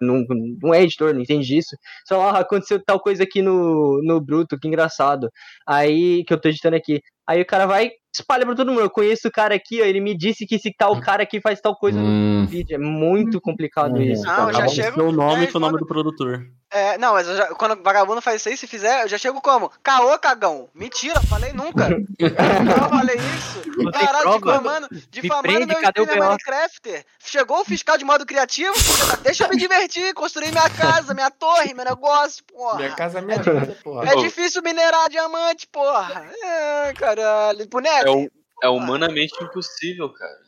não, 0.02 0.26
não 0.62 0.74
é 0.74 0.84
editor, 0.84 1.14
não 1.14 1.22
entende 1.22 1.48
disso. 1.48 1.76
Só 2.08 2.22
ah, 2.22 2.40
aconteceu 2.40 2.82
tal 2.84 3.00
coisa 3.00 3.24
aqui 3.24 3.42
no, 3.42 4.02
no 4.04 4.22
Bruto, 4.22 4.58
que 4.60 4.68
engraçado. 4.68 5.30
Aí, 5.68 6.24
que 6.26 6.34
eu 6.34 6.40
tô 6.40 6.50
editando 6.50 6.76
aqui. 6.76 7.02
Aí 7.28 7.42
o 7.42 7.46
cara 7.46 7.66
vai, 7.66 7.92
espalha 8.14 8.46
pra 8.46 8.56
todo 8.56 8.70
mundo. 8.72 8.82
Eu 8.82 8.90
conheço 8.90 9.28
o 9.28 9.32
cara 9.32 9.56
aqui, 9.56 9.82
ó, 9.82 9.86
ele 9.86 10.02
me 10.02 10.18
disse 10.18 10.46
que 10.46 10.56
esse 10.56 10.74
tal 10.78 11.00
cara 11.00 11.24
aqui 11.24 11.40
faz 11.42 11.62
tal 11.62 11.76
coisa 11.76 11.98
Hum. 12.00 12.42
no 12.42 12.48
vídeo. 12.48 12.76
É 12.76 12.78
muito 12.78 13.40
complicado 13.40 13.96
Uhum. 13.96 14.02
isso. 14.02 14.24
Não, 14.24 14.36
cara. 14.36 14.54
já 14.54 14.68
chego- 14.68 14.96
seu 15.02 15.12
nome 15.12 15.46
é, 15.46 15.48
com 15.52 15.58
o 15.58 15.62
nome 15.62 15.78
do 15.78 15.86
produtor. 15.88 16.46
É, 16.76 16.98
não, 16.98 17.14
mas 17.14 17.28
eu 17.28 17.38
já- 17.38 17.48
quando 17.50 17.74
o 17.80 17.84
vagabundo 17.84 18.20
faz 18.20 18.38
isso 18.38 18.50
aí, 18.50 18.58
se 18.58 18.66
fizer, 18.66 19.04
eu 19.04 19.08
já 19.08 19.18
chego 19.18 19.40
como? 19.42 19.72
Caô, 19.84 20.18
cagão. 20.18 20.68
Mentira, 20.74 21.22
falei 21.22 21.54
nunca. 21.54 21.88
não 22.20 22.90
falei 22.90 23.16
isso. 23.16 23.62
Caralho, 23.92 24.40
difamando, 24.40 24.88
difamando 25.12 25.42
prende, 25.44 25.66
meu 25.68 25.82
cadê 25.82 26.02
o 26.02 26.04
streamer 26.04 26.24
BO? 26.24 26.30
Minecrafter. 26.32 27.06
Chegou 27.24 27.62
o 27.62 27.66
fiscal 27.66 27.96
de 27.98 28.04
modo 28.04 28.26
criativo, 28.26 28.74
deixa 29.22 29.46
eu 29.46 29.50
me 29.50 29.56
divertir, 29.58 30.14
construir 30.16 30.52
minha 30.52 30.70
casa, 30.70 31.14
minha 31.14 31.30
torre, 31.30 31.74
meu 31.76 31.86
negócio, 31.86 32.44
porra. 32.46 32.78
Minha 32.78 32.92
casa 32.96 33.20
é 33.20 33.22
minha 33.22 33.38
vida, 33.38 33.78
porra. 33.84 34.12
É 34.12 34.16
difícil 34.18 34.62
minerar 34.64 35.10
diamante, 35.10 35.68
porra. 35.72 36.26
É, 36.44 36.94
caralho. 37.16 37.68
Boneco. 37.70 38.08
É, 38.08 38.12
um, 38.12 38.28
é 38.64 38.70
humanamente 38.70 39.34
impossível, 39.44 40.10
cara. 40.10 40.40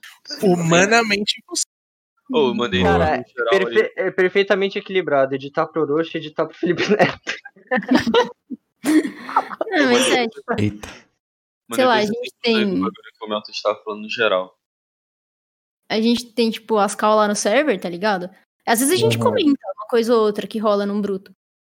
humanamente 0.44 1.40
impossível. 1.42 1.72
Eu 2.34 2.56
mandei 2.56 2.82
Cara, 2.82 3.18
no 3.18 3.24
geral 3.28 3.50
Perfe- 3.52 3.94
é 3.96 4.12
perfeitamente 4.12 4.80
equilibrado. 4.80 5.36
Editar 5.36 5.68
pro 5.68 5.84
Orochi 5.84 6.18
e 6.18 6.20
editar 6.20 6.46
pro 6.48 6.58
Felipe 6.58 6.82
Neto. 6.90 7.36
Não, 8.84 9.86
mas 9.92 10.12
é, 10.12 10.28
tipo, 10.28 10.54
Eita. 10.60 10.88
sei 11.74 11.86
lá, 11.86 11.96
a 11.96 12.02
gente 12.06 12.18
aí 12.18 12.30
tem- 12.42 12.66
do 12.66 12.72
bagulho 12.76 12.92
que 13.20 13.26
o 13.26 13.30
Melton 13.30 13.52
estava 13.52 13.82
falando 13.84 14.02
no 14.04 14.10
geral. 14.10 14.58
a 15.90 16.02
gente 16.02 16.34
tem, 16.34 16.50
tipo, 16.50 16.78
as 16.78 16.96
cal 16.96 17.16
lá 17.16 17.28
no 17.28 17.36
server, 17.36 17.80
tá 17.80 17.88
ligado? 17.90 18.30
Às 18.66 18.80
vezes 18.80 18.94
a 18.94 18.98
gente 18.98 19.18
Uhum. 19.18 19.24
comenta 19.24 19.60
uma 19.76 19.88
coisa 19.88 20.16
ou 20.16 20.22
outra 20.22 20.48
que 20.48 20.58
rola 20.58 20.84
num 20.86 21.00
bruto. 21.00 21.32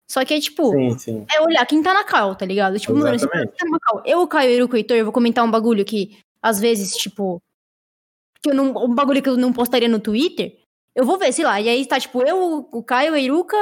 Só 0.09 0.23
que 0.23 0.33
é 0.33 0.39
tipo, 0.39 0.71
Sim, 0.71 0.97
sim. 0.97 1.25
é 1.33 1.41
olhar 1.41 1.65
quem 1.65 1.83
tá 1.83 1.93
na 1.93 2.03
cal, 2.03 2.33
tá 2.35 2.45
ligado? 2.45 2.79
Tipo, 2.79 2.93
mano, 2.95 3.19
se 3.19 3.25
Exatamente. 3.25 3.51
tá 3.57 3.65
cal, 3.81 4.01
eu, 4.05 4.21
o 4.21 4.27
Caio, 4.27 4.51
eu 4.51 4.65
e 4.65 4.69
o 4.69 4.75
Heitor, 4.75 4.95
eu 4.97 5.03
vou 5.03 5.13
comentar 5.13 5.43
um 5.43 5.51
bagulho 5.51 5.83
que, 5.83 6.17
às 6.41 6.59
vezes, 6.59 6.95
tipo, 6.95 7.41
que 8.41 8.49
eu 8.49 8.55
não, 8.55 8.69
um 8.85 8.95
bagulho 8.95 9.21
que 9.21 9.27
eu 9.27 9.35
não 9.35 9.51
postaria 9.51 9.89
no 9.89 9.99
Twitter, 9.99 10.57
eu 10.95 11.05
vou 11.05 11.17
ver, 11.17 11.33
sei 11.33 11.43
lá, 11.43 11.59
e 11.59 11.67
aí 11.67 11.85
tá, 11.85 11.99
tipo, 11.99 12.21
eu, 12.25 12.67
o 12.71 12.81
Caio, 12.83 13.13
a 13.13 13.19
Iruka, 13.19 13.57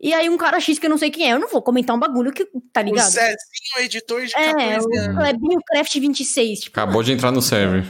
e 0.00 0.14
aí 0.14 0.30
um 0.30 0.38
cara 0.38 0.58
X 0.58 0.78
que 0.78 0.86
eu 0.86 0.90
não 0.90 0.96
sei 0.98 1.10
quem 1.10 1.30
é, 1.30 1.34
eu 1.34 1.38
não 1.38 1.48
vou 1.48 1.60
comentar 1.62 1.94
um 1.94 2.00
bagulho 2.00 2.32
que, 2.32 2.46
tá 2.72 2.80
O 2.80 2.84
ligado? 2.84 3.10
Zezinho, 3.10 3.36
editor 3.84 4.24
de 4.24 4.34
É, 4.34 4.52
14 4.76 4.86
o. 4.86 5.14
Clebinho 5.14 5.60
Craft 5.66 5.94
26, 5.94 6.60
tipo, 6.60 6.80
Acabou 6.80 7.02
de 7.02 7.12
entrar 7.12 7.30
no 7.30 7.42
server. 7.42 7.84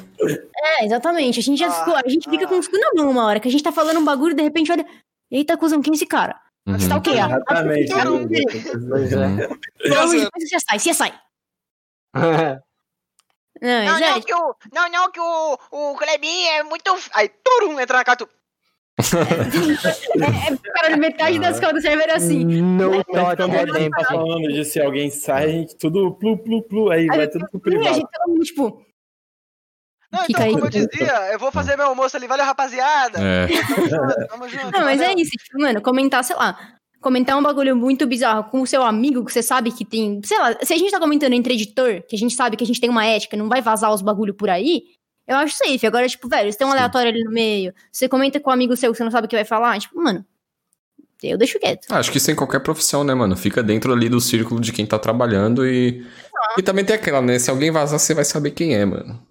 é, 0.56 0.84
exatamente, 0.84 1.38
a 1.38 1.42
gente 1.42 1.58
já 1.60 1.68
Ah, 1.68 1.70
ficou, 1.72 1.94
a 1.94 2.08
gente 2.08 2.28
fica 2.28 2.48
com 2.48 2.58
os 2.58 2.66
cu 2.66 2.76
na 2.76 2.90
mão 2.96 3.12
uma 3.12 3.24
hora, 3.26 3.38
que 3.38 3.46
a 3.46 3.50
gente 3.50 3.62
tá 3.62 3.70
falando 3.70 4.00
um 4.00 4.04
bagulho 4.04 4.32
e 4.32 4.36
de 4.36 4.42
repente 4.42 4.72
olha, 4.72 4.84
eita, 5.30 5.56
cuzão, 5.56 5.80
quem 5.80 5.92
é 5.92 5.94
esse 5.94 6.04
cara? 6.06 6.38
Uhum. 6.66 6.78
Você 6.78 6.88
tá 6.88 6.96
o 6.96 7.00
quê? 7.02 7.10
Ah, 7.10 7.26
Exatamente. 7.26 7.92
ah, 7.92 8.04
né? 8.04 8.28
Pois 8.88 9.12
é. 9.12 9.16
Uhum. 9.16 9.32
Amor 9.98 10.10
de 10.10 10.16
Deus, 10.18 10.30
você 10.40 10.60
sai, 10.60 10.78
você 10.78 10.94
sai. 10.94 11.12
Não, 13.60 13.68
Não, 13.84 13.96
é, 13.96 14.10
não, 14.10 14.20
que 14.20 14.34
o, 14.34 14.54
não, 14.72 14.90
não, 14.90 15.12
que 15.12 15.20
o, 15.20 15.58
o 15.70 15.94
Clebinho 15.96 16.48
é 16.50 16.62
muito. 16.64 16.96
Aí, 17.14 17.28
turum, 17.44 17.78
entra 17.78 17.98
na 17.98 18.04
catu. 18.04 18.28
é, 18.98 20.52
é, 20.52 20.72
cara, 20.72 20.96
metade 20.96 21.38
das 21.38 21.60
do 21.60 21.80
server 21.80 22.08
é 22.08 22.14
assim. 22.14 22.44
A 22.44 22.94
gente 22.94 23.06
tá 23.36 23.46
redemption. 23.46 24.04
falando 24.04 24.48
de 24.52 24.64
se 24.64 24.80
alguém 24.80 25.10
sai, 25.10 25.44
a 25.44 25.48
gente 25.48 25.76
tudo 25.76 26.12
plu, 26.12 26.36
plu, 26.38 26.62
plu, 26.62 26.90
aí 26.90 27.06
vai 27.06 27.28
tudo 27.28 27.46
pro 27.50 27.58
E 27.58 27.60
a 27.60 27.62
privado. 27.78 27.94
gente 27.94 28.08
todo 28.12 28.32
mundo, 28.32 28.44
tipo, 28.44 28.86
Não, 30.12 30.24
Fica 30.24 30.42
então, 30.42 30.52
como 30.52 30.66
eu 30.66 30.70
dizia, 30.70 31.32
eu 31.32 31.38
vou 31.38 31.50
fazer 31.50 31.76
meu 31.76 31.86
almoço 31.86 32.16
ali, 32.16 32.26
valeu, 32.26 32.44
rapaziada. 32.44 33.18
É. 33.18 33.46
Tamo 33.46 33.88
junto, 33.88 34.26
tamo 34.28 34.48
junto. 34.48 34.70
não, 34.70 34.80
mas 34.80 35.00
é 35.00 35.06
valeu. 35.08 35.22
isso, 35.22 35.30
tipo, 35.30 35.58
mano, 35.58 35.80
comentar, 35.80 36.22
sei 36.22 36.36
lá, 36.36 36.58
comentar 37.00 37.38
um 37.38 37.42
bagulho 37.42 37.74
muito 37.74 38.06
bizarro 38.06 38.44
com 38.44 38.60
o 38.60 38.66
seu 38.66 38.82
amigo 38.82 39.24
que 39.24 39.32
você 39.32 39.42
sabe 39.42 39.72
que 39.72 39.84
tem, 39.84 40.20
sei 40.24 40.38
lá, 40.38 40.54
se 40.62 40.72
a 40.72 40.76
gente 40.76 40.90
tá 40.90 41.00
comentando 41.00 41.32
entre 41.32 41.54
editor, 41.54 42.02
que 42.06 42.14
a 42.14 42.18
gente 42.18 42.34
sabe 42.34 42.56
que 42.58 42.64
a 42.64 42.66
gente 42.66 42.80
tem 42.80 42.90
uma 42.90 43.06
ética, 43.06 43.36
não 43.36 43.48
vai 43.48 43.62
vazar 43.62 43.92
os 43.92 44.02
bagulho 44.02 44.34
por 44.34 44.50
aí, 44.50 44.82
eu 45.26 45.36
acho 45.36 45.56
safe. 45.56 45.86
Agora, 45.86 46.06
tipo, 46.06 46.28
velho, 46.28 46.52
você 46.52 46.58
tem 46.58 46.66
um 46.66 46.70
Sim. 46.70 46.76
aleatório 46.76 47.10
ali 47.10 47.24
no 47.24 47.30
meio, 47.30 47.72
você 47.90 48.06
comenta 48.06 48.38
com 48.38 48.50
um 48.50 48.52
amigo 48.52 48.76
seu 48.76 48.92
que 48.92 48.98
você 48.98 49.04
não 49.04 49.10
sabe 49.10 49.26
o 49.26 49.28
que 49.28 49.36
vai 49.36 49.44
falar, 49.46 49.80
tipo, 49.80 49.98
mano, 49.98 50.24
eu 51.22 51.38
deixo 51.38 51.58
quieto. 51.58 51.86
Ah, 51.88 51.98
Acho 51.98 52.10
que 52.10 52.18
isso 52.18 52.30
em 52.30 52.34
qualquer 52.34 52.60
profissão, 52.60 53.04
né, 53.04 53.14
mano? 53.14 53.36
Fica 53.36 53.62
dentro 53.62 53.92
ali 53.92 54.08
do 54.08 54.20
círculo 54.20 54.60
de 54.60 54.72
quem 54.72 54.84
tá 54.84 54.98
trabalhando 54.98 55.66
e. 55.66 56.04
E 56.58 56.62
também 56.62 56.84
tem 56.84 56.96
aquela, 56.96 57.22
né? 57.22 57.38
Se 57.38 57.48
alguém 57.48 57.70
vazar, 57.70 57.98
você 57.98 58.12
vai 58.12 58.24
saber 58.24 58.50
quem 58.50 58.74
é, 58.74 58.84
mano. 58.84 59.24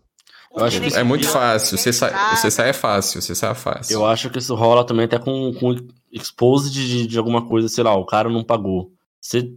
Eu 0.56 0.66
acho 0.66 0.82
que 0.82 0.94
É 0.96 1.04
muito 1.04 1.24
isso- 1.24 1.32
fácil. 1.34 1.78
Você 1.78 1.94
sai, 1.94 2.12
Ah, 2.14 2.36
você 2.36 2.52
sai 2.52 2.70
é 2.70 2.74
fácil, 2.74 3.22
você 3.22 3.34
sai 3.34 3.52
é 3.52 3.56
fácil. 3.56 3.94
Eu 3.94 4.06
acho 4.06 4.30
que 4.30 4.38
isso 4.40 4.54
rola 4.54 4.86
também 4.86 5.06
até 5.06 5.18
com, 5.18 5.54
com 5.54 5.76
expose 6.12 6.70
de, 6.70 7.08
de 7.08 7.18
alguma 7.18 7.48
coisa, 7.48 7.70
sei 7.70 7.84
lá, 7.84 7.96
o 7.96 8.06
cara 8.06 8.30
não 8.30 8.44
pagou. 8.44 8.92
Você. 9.22 9.54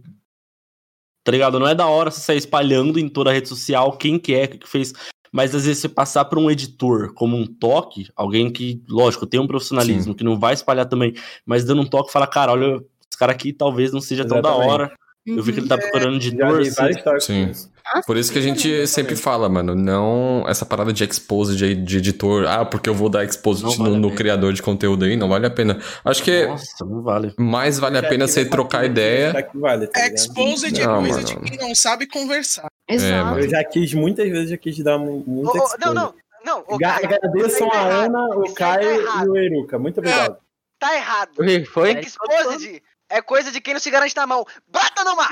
Tá 1.23 1.31
ligado? 1.31 1.59
Não 1.59 1.67
é 1.67 1.73
da 1.75 1.87
hora 1.87 2.11
você 2.11 2.21
sair 2.21 2.37
espalhando 2.37 2.99
em 2.99 3.09
toda 3.09 3.29
a 3.31 3.33
rede 3.33 3.49
social 3.49 3.97
quem 3.97 4.19
que 4.19 4.33
é, 4.33 4.45
o 4.45 4.49
que 4.59 4.69
fez. 4.69 4.93
Mas 5.31 5.53
às 5.53 5.65
vezes 5.65 5.81
você 5.81 5.89
passar 5.89 6.23
por 6.25 6.37
um 6.37 6.49
editor 6.49 7.13
como 7.13 7.35
um 7.35 7.45
toque, 7.45 8.07
alguém 8.15 8.49
que, 8.49 8.81
lógico, 8.87 9.25
tem 9.25 9.39
um 9.39 9.47
profissionalismo, 9.47 10.15
que 10.15 10.23
não 10.23 10.39
vai 10.39 10.53
espalhar 10.53 10.85
também, 10.85 11.13
mas 11.45 11.65
dando 11.65 11.81
um 11.81 11.85
toque 11.85 12.11
fala, 12.11 12.25
cara, 12.27 12.53
olha, 12.53 12.75
esse 12.75 13.17
cara 13.19 13.33
aqui 13.33 13.51
talvez 13.51 13.91
não 13.91 13.99
seja 13.99 14.23
tão 14.23 14.39
da 14.41 14.49
Exatamente. 14.49 14.71
hora. 14.71 14.91
Eu 15.25 15.43
vi 15.43 15.51
que 15.51 15.59
ele 15.59 15.67
tá 15.67 15.77
procurando 15.77 16.21
Já 16.21 16.27
editor. 16.29 16.61
histórias 16.61 17.23
Sim. 17.25 17.51
Ah, 17.93 18.01
Por 18.05 18.17
isso 18.17 18.31
que 18.31 18.39
a 18.39 18.41
gente 18.41 18.87
sempre 18.87 19.15
fala, 19.15 19.47
mano, 19.47 19.75
não 19.75 20.43
essa 20.47 20.65
parada 20.65 20.91
de 20.91 21.03
expose 21.03 21.55
de, 21.55 21.75
de 21.75 21.97
editor, 21.97 22.45
ah, 22.47 22.65
porque 22.65 22.89
eu 22.89 22.95
vou 22.95 23.09
dar 23.09 23.23
expose 23.23 23.63
no, 23.63 23.71
vale 23.71 23.95
no 23.97 24.15
criador 24.15 24.53
de 24.53 24.61
conteúdo 24.61 25.05
aí, 25.05 25.15
não 25.15 25.29
vale 25.29 25.45
a 25.45 25.51
pena. 25.51 25.79
Acho 26.03 26.23
que 26.23 26.47
Nossa, 26.47 26.83
não 26.83 27.01
vale. 27.03 27.33
mais 27.37 27.77
vale 27.77 27.97
a 27.97 28.03
pena 28.03 28.27
você 28.27 28.43
trocar 28.43 28.85
ideia. 28.85 29.43
Que 29.43 29.57
vale, 29.57 29.85
tá 29.87 29.99
ligado? 29.99 30.15
Exposed 30.15 30.79
é 30.81 30.85
Não, 30.85 30.99
coisa 31.01 31.21
mano. 31.21 31.27
de 31.27 31.51
quem 31.51 31.59
não 31.59 31.75
sabe 31.75 32.07
conversar. 32.07 32.67
Exato. 32.89 33.25
mano. 33.25 33.39
Eu 33.39 33.49
já 33.49 33.63
quis, 33.63 33.93
muitas 33.93 34.29
vezes, 34.29 34.49
já 34.49 34.57
quis 34.57 34.77
dar 34.79 34.97
muita 34.97 35.57
exposed. 35.57 35.77
não, 35.85 35.93
não, 35.93 36.13
não. 36.45 36.63
Caio, 36.79 37.05
Agradeçam 37.05 37.69
tá 37.69 37.77
a 37.77 37.87
errado. 37.87 38.05
Ana, 38.05 38.27
o 38.35 38.43
tá 38.45 38.53
Caio 38.53 38.89
e 38.89 38.97
errado. 39.03 39.29
o 39.31 39.37
Eruca. 39.37 39.79
Muito 39.79 39.97
obrigado. 39.99 40.37
Tá 40.79 40.95
errado. 40.95 41.29
Foi? 41.71 41.91
Exposed 41.99 42.81
é 43.17 43.21
coisa 43.21 43.51
de 43.51 43.61
quem 43.61 43.73
não 43.73 43.81
se 43.81 43.89
garante 43.89 44.15
na 44.15 44.27
mão. 44.27 44.45
Bata 44.67 45.03
no 45.03 45.15
mar! 45.15 45.29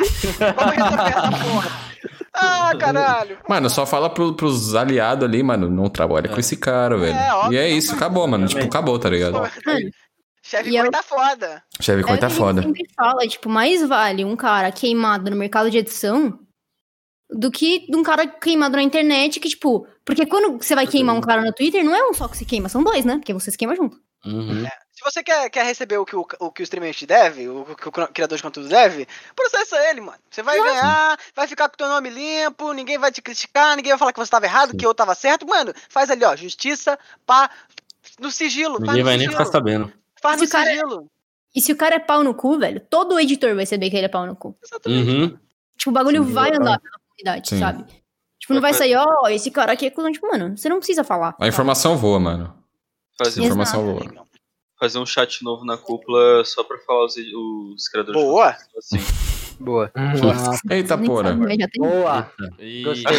Vamos 0.56 0.76
resolver 0.76 1.10
essa 1.10 1.32
porra. 1.44 1.94
Ah, 2.34 2.72
caralho. 2.80 3.38
Mano, 3.48 3.70
só 3.70 3.86
fala 3.86 4.10
pro, 4.10 4.34
pros 4.34 4.74
aliados 4.74 5.24
ali, 5.28 5.44
mano, 5.44 5.70
não 5.70 5.88
trabalha 5.90 6.30
com 6.30 6.40
esse 6.40 6.58
cara, 6.58 6.98
velho. 6.98 7.16
óbvio. 7.36 7.54
e 7.54 7.58
é 7.58 7.70
isso, 7.70 7.94
acabou, 7.94 8.28
mano. 8.28 8.48
Tipo, 8.48 8.64
acabou, 8.64 8.98
tá 8.98 9.10
ligado? 9.10 9.40
Chefe 10.42 10.76
eu- 10.76 10.82
Coin 10.82 10.92
tá 10.92 11.04
foda. 11.04 11.64
Chevy 11.80 12.04
é 12.06 12.18
tá 12.18 12.30
foda. 12.30 12.62
gente 12.62 12.78
sempre 12.78 12.94
fala, 12.96 13.28
tipo, 13.28 13.50
mais 13.50 13.88
vale 13.88 14.26
um 14.26 14.36
cara 14.36 14.72
queimado 14.72 15.30
no 15.30 15.38
mercado 15.38 15.70
de 15.72 15.78
edição 15.78 16.38
do 17.30 17.50
que 17.50 17.88
um 17.94 18.04
cara 18.04 18.28
queimado 18.28 18.76
na 18.76 18.84
internet 18.84 19.40
que, 19.40 19.50
tipo... 19.50 19.88
Porque 20.06 20.26
quando 20.26 20.58
você 20.58 20.76
vai 20.76 20.86
queimar 20.86 21.16
um 21.16 21.22
cara 21.22 21.42
no 21.42 21.54
Twitter, 21.54 21.84
não 21.84 21.96
é 21.96 22.04
um 22.10 22.14
só 22.14 22.28
que 22.28 22.38
se 22.38 22.46
queima, 22.46 22.68
são 22.68 22.84
dois, 22.84 23.06
né? 23.06 23.16
Porque 23.18 23.34
você 23.34 23.52
se 23.52 23.58
queima 23.58 23.76
junto. 23.76 23.98
Uhum. 24.26 24.66
Se 25.04 25.12
você 25.12 25.22
quer, 25.24 25.50
quer 25.50 25.66
receber 25.66 25.98
o 25.98 26.06
que 26.06 26.16
o, 26.16 26.26
o 26.40 26.50
que 26.52 26.62
o 26.62 26.64
streamer 26.64 26.94
te 26.96 27.06
deve, 27.06 27.50
o 27.50 27.66
que 27.76 27.90
o 27.90 27.92
criador 27.92 28.38
de 28.38 28.42
conteúdo 28.44 28.70
deve, 28.70 29.06
processa 29.36 29.78
ele, 29.90 30.00
mano. 30.00 30.18
Você 30.32 30.42
vai 30.42 30.58
ganhar, 30.58 31.20
vai 31.36 31.46
ficar 31.46 31.68
com 31.68 31.74
o 31.74 31.78
teu 31.78 31.90
nome 31.90 32.10
limpo, 32.10 32.72
ninguém 32.72 32.98
vai 32.98 33.12
te 33.12 33.22
criticar, 33.22 33.76
ninguém 33.76 33.92
vai 33.92 34.00
falar 34.00 34.14
que 34.14 34.20
você 34.20 34.32
tava 34.32 34.46
errado, 34.46 34.78
que 34.78 34.86
eu 34.86 34.94
tava 34.94 35.14
certo. 35.14 35.46
Mano, 35.46 35.74
faz 35.90 36.10
ali, 36.10 36.24
ó, 36.24 36.34
justiça, 36.38 36.98
pá, 37.26 37.50
no 38.18 38.32
sigilo. 38.32 38.80
Ninguém 38.80 39.00
no 39.00 39.04
vai 39.04 39.18
nem 39.18 39.28
sigilo. 39.28 39.32
ficar 39.34 39.46
sabendo. 39.52 39.92
Faz 40.22 40.40
no 40.40 40.46
Se 40.48 40.52
cara- 40.54 40.70
sigilo. 40.70 41.08
E 41.54 41.62
se 41.62 41.74
o 41.74 41.76
cara 41.76 41.96
é 41.96 42.00
pau 42.00 42.24
no 42.24 42.34
cu, 42.34 42.58
velho, 42.58 42.80
todo 42.80 43.20
editor 43.20 43.54
vai 43.56 43.66
saber 43.66 43.90
que 43.90 43.98
ele 43.98 44.06
é 44.06 44.10
pau 44.10 44.26
no 44.26 44.36
cu. 44.38 44.58
Exatamente. 44.64 45.10
Uhum. 45.12 45.38
Tipo, 45.78 45.92
o 45.92 45.94
bagulho 45.94 46.24
Sim, 46.24 46.32
vai 46.32 46.50
exatamente. 46.50 46.70
andar 46.70 46.80
pela 46.80 46.96
comunidade, 47.10 47.50
Sim. 47.50 47.60
sabe? 47.60 47.86
Tipo, 48.40 48.54
não 48.54 48.62
vai 48.62 48.74
sair, 48.74 48.96
ó, 48.96 49.28
esse 49.28 49.52
cara 49.52 49.74
aqui 49.74 49.86
é 49.86 49.90
cuzão. 49.92 50.12
Tipo, 50.14 50.28
mano, 50.32 50.58
você 50.58 50.70
não 50.70 50.78
precisa 50.78 51.04
falar. 51.04 51.36
A 51.40 51.48
informação 51.48 51.98
voa, 51.98 52.20
mano. 52.22 52.58
Fazer, 53.18 53.42
A 53.42 53.46
informação 53.46 53.86
voa. 53.86 54.24
Fazer 54.80 55.00
um 55.00 55.06
chat 55.06 55.44
novo 55.44 55.64
na 55.66 55.78
cúpula 55.78 56.44
só 56.46 56.64
pra 56.64 56.78
falar 56.80 57.06
os, 57.06 57.16
os 57.16 57.88
criadores 57.88 58.22
Boa. 58.22 58.56
assim. 58.78 58.98
Boa. 59.60 59.92
Eita, 60.70 60.98
Nem 60.98 61.06
porra. 61.08 61.38
tem. 61.38 61.68
Boa. 61.78 62.32
Gostei. 62.84 63.16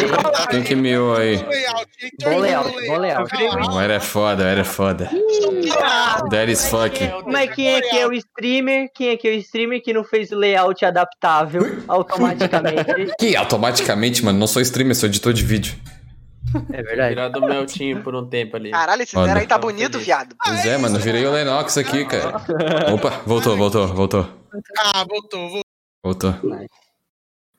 Quem 0.51 0.63
que 0.63 0.75
miou 0.75 1.15
aí? 1.15 1.37
Bom 2.21 2.39
layout, 2.39 2.87
bom 2.87 2.97
layout. 2.97 3.31
O 3.71 3.79
era 3.79 3.93
é 3.93 3.99
foda, 3.99 4.43
o 4.43 4.45
era 4.47 4.61
é 4.61 4.63
foda. 4.63 5.09
That 6.29 6.51
is 6.51 6.67
fuck. 6.69 6.99
Mas 7.25 7.53
quem 7.55 7.67
é 7.75 7.81
que 7.81 7.97
é 7.97 8.05
o 8.05 8.13
streamer? 8.13 8.89
Quem 8.93 9.09
é 9.09 9.17
que 9.17 9.27
é 9.27 9.31
o 9.31 9.35
streamer 9.35 9.81
que 9.81 9.93
não 9.93 10.03
fez 10.03 10.31
o 10.31 10.35
layout 10.35 10.83
adaptável 10.85 11.81
automaticamente? 11.87 13.15
Que 13.17 13.35
automaticamente, 13.35 14.23
mano, 14.23 14.37
não 14.37 14.47
sou 14.47 14.61
streamer, 14.61 14.95
sou 14.95 15.07
editor 15.07 15.33
de 15.33 15.43
vídeo. 15.43 15.73
É 16.71 16.83
verdade. 16.83 17.09
Virar 17.09 17.29
do 17.29 17.41
meu 17.41 17.65
time 17.65 18.01
por 18.01 18.15
um 18.15 18.27
tempo 18.27 18.55
ali. 18.55 18.71
Caralho, 18.71 19.03
esse 19.03 19.15
zero 19.15 19.39
aí 19.39 19.47
tá 19.47 19.57
bonito, 19.57 19.99
viado. 19.99 20.35
Pois 20.43 20.65
é, 20.65 20.77
mano, 20.77 20.97
eu 20.97 21.01
virei 21.01 21.25
o 21.25 21.31
Lennox 21.31 21.77
aqui, 21.77 22.05
cara. 22.05 22.41
Opa, 22.93 23.21
voltou, 23.25 23.55
voltou, 23.57 23.87
voltou. 23.87 24.27
Ah, 24.77 25.05
voltou, 25.07 25.49
voltou. 25.49 25.61
Voltou. 26.03 26.35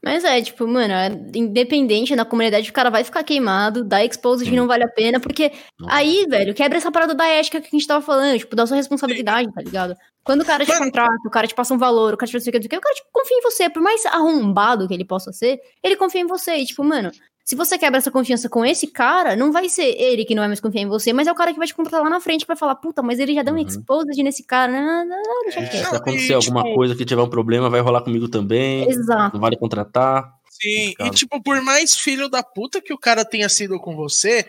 Mas 0.06 0.22
é, 0.22 0.40
tipo, 0.40 0.68
mano, 0.68 0.94
é 0.94 1.08
independente 1.34 2.14
na 2.14 2.24
comunidade, 2.24 2.70
o 2.70 2.72
cara 2.72 2.90
vai 2.90 3.02
ficar 3.02 3.24
queimado, 3.24 3.82
dá 3.82 4.04
exposed 4.04 4.48
não 4.54 4.68
vale 4.68 4.84
a 4.84 4.88
pena, 4.88 5.18
porque 5.18 5.50
aí, 5.88 6.24
velho, 6.28 6.54
quebra 6.54 6.78
essa 6.78 6.92
parada 6.92 7.12
da 7.12 7.26
ética 7.26 7.60
que 7.60 7.66
a 7.66 7.70
gente 7.70 7.88
tava 7.88 8.00
falando, 8.00 8.38
tipo, 8.38 8.54
da 8.54 8.64
sua 8.68 8.76
responsabilidade, 8.76 9.52
tá 9.52 9.60
ligado? 9.60 9.96
Quando 10.22 10.42
o 10.42 10.44
cara 10.44 10.64
te 10.64 10.70
Mano. 10.70 10.84
contrata, 10.84 11.26
o 11.26 11.30
cara 11.30 11.48
te 11.48 11.56
passa 11.56 11.74
um 11.74 11.78
valor, 11.78 12.14
o 12.14 12.16
cara 12.16 12.28
te 12.28 12.32
faz 12.32 12.46
o 12.46 12.50
que, 12.52 12.56
o 12.56 12.80
cara 12.80 12.94
tipo, 12.94 13.08
confia 13.12 13.36
em 13.36 13.42
você, 13.42 13.68
por 13.68 13.82
mais 13.82 14.06
arrombado 14.06 14.86
que 14.86 14.94
ele 14.94 15.04
possa 15.04 15.32
ser, 15.32 15.58
ele 15.82 15.96
confia 15.96 16.20
em 16.20 16.26
você, 16.28 16.54
e 16.54 16.66
tipo, 16.66 16.84
mano, 16.84 17.10
se 17.48 17.54
você 17.54 17.78
quebra 17.78 17.98
essa 17.98 18.10
confiança 18.10 18.48
com 18.48 18.64
esse 18.66 18.88
cara, 18.88 19.36
não 19.36 19.52
vai 19.52 19.68
ser 19.68 19.84
ele 20.00 20.24
que 20.24 20.34
não 20.34 20.40
vai 20.42 20.48
mais 20.48 20.58
confiar 20.60 20.82
em 20.82 20.88
você, 20.88 21.12
mas 21.12 21.28
é 21.28 21.32
o 21.32 21.34
cara 21.34 21.52
que 21.52 21.58
vai 21.58 21.66
te 21.68 21.74
contratar 21.74 22.02
lá 22.02 22.10
na 22.10 22.20
frente 22.20 22.44
pra 22.44 22.56
falar, 22.56 22.74
puta, 22.74 23.02
mas 23.02 23.20
ele 23.20 23.32
já 23.34 23.42
deu 23.44 23.54
um 23.54 23.56
Uhum. 23.58 23.64
exposed 23.66 24.20
nesse 24.22 24.42
cara, 24.42 24.72
não, 24.72 25.06
não, 25.06 25.22
não, 25.22 25.42
deixa 25.44 25.60
É. 25.60 25.66
quieto. 25.68 25.88
Se 25.90 25.94
acontecer 25.96 26.32
E, 26.32 26.34
alguma 26.34 26.62
tipo- 26.64 26.74
coisa 26.74 26.96
que 26.96 27.04
tiver 27.04 27.22
um 27.22 27.30
problema, 27.30 27.70
vai 27.70 27.80
rolar 27.80 28.02
comigo 28.02 28.28
também. 28.28 28.90
Exato. 28.90 29.34
Não 29.36 29.40
vale 29.40 29.56
contratar. 29.56 30.28
Sim, 30.50 30.92
e 30.98 31.10
tipo, 31.10 31.40
por 31.40 31.60
mais 31.62 31.94
filho 31.96 32.28
da 32.28 32.42
puta 32.42 32.82
que 32.82 32.92
o 32.92 32.98
cara 32.98 33.24
tenha 33.24 33.48
sido 33.48 33.78
com 33.78 33.94
você, 33.94 34.44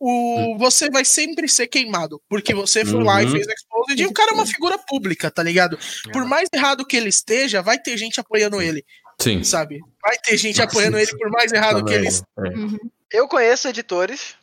o, 0.00 0.56
você 0.58 0.90
vai 0.90 1.04
sempre 1.04 1.46
ser 1.48 1.68
queimado. 1.68 2.20
Porque 2.28 2.52
você 2.52 2.84
foi 2.84 3.04
lá 3.04 3.22
e 3.22 3.26
Uhum. 3.26 3.32
fez 3.32 3.46
exposed 3.46 4.02
e 4.02 4.06
o 4.06 4.12
cara 4.12 4.32
é 4.32 4.34
uma 4.34 4.46
figura 4.46 4.76
pública, 4.78 5.30
tá 5.30 5.42
ligado? 5.44 5.78
Por 6.12 6.24
mais 6.24 6.48
errado 6.52 6.84
que 6.84 6.96
ele 6.96 7.08
esteja, 7.08 7.62
vai 7.62 7.78
ter 7.78 7.96
gente 7.96 8.18
apoiando 8.18 8.60
ele, 8.60 8.84
Sim. 9.22 9.44
sabe? 9.44 9.80
Vai 10.02 10.16
ter 10.18 10.36
gente 10.36 10.58
Nossa, 10.58 10.68
apoiando 10.68 10.98
ele 10.98 11.16
por 11.16 11.30
mais 11.30 11.52
errado 11.52 11.84
que 11.84 11.92
ele 11.92 12.08
Também, 12.34 12.52
é. 12.52 12.56
Uhum. 12.56 12.78
Eu 13.10 13.28
conheço 13.28 13.68
editores 13.68 14.34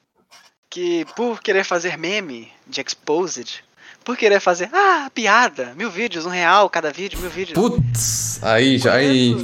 que, 0.69 1.05
por 1.15 1.41
querer 1.41 1.63
fazer 1.63 1.97
meme 1.97 2.51
de 2.67 2.81
Exposed, 2.81 3.63
por 4.03 4.15
querer 4.15 4.39
fazer, 4.39 4.69
ah, 4.73 5.09
piada, 5.13 5.73
mil 5.75 5.89
vídeos, 5.89 6.25
um 6.25 6.29
real 6.29 6.69
cada 6.69 6.91
vídeo, 6.91 7.19
mil 7.19 7.29
vídeos, 7.29 7.53
Putz, 7.53 8.43
aí 8.43 8.77
já 8.77 8.93
aí. 8.93 9.35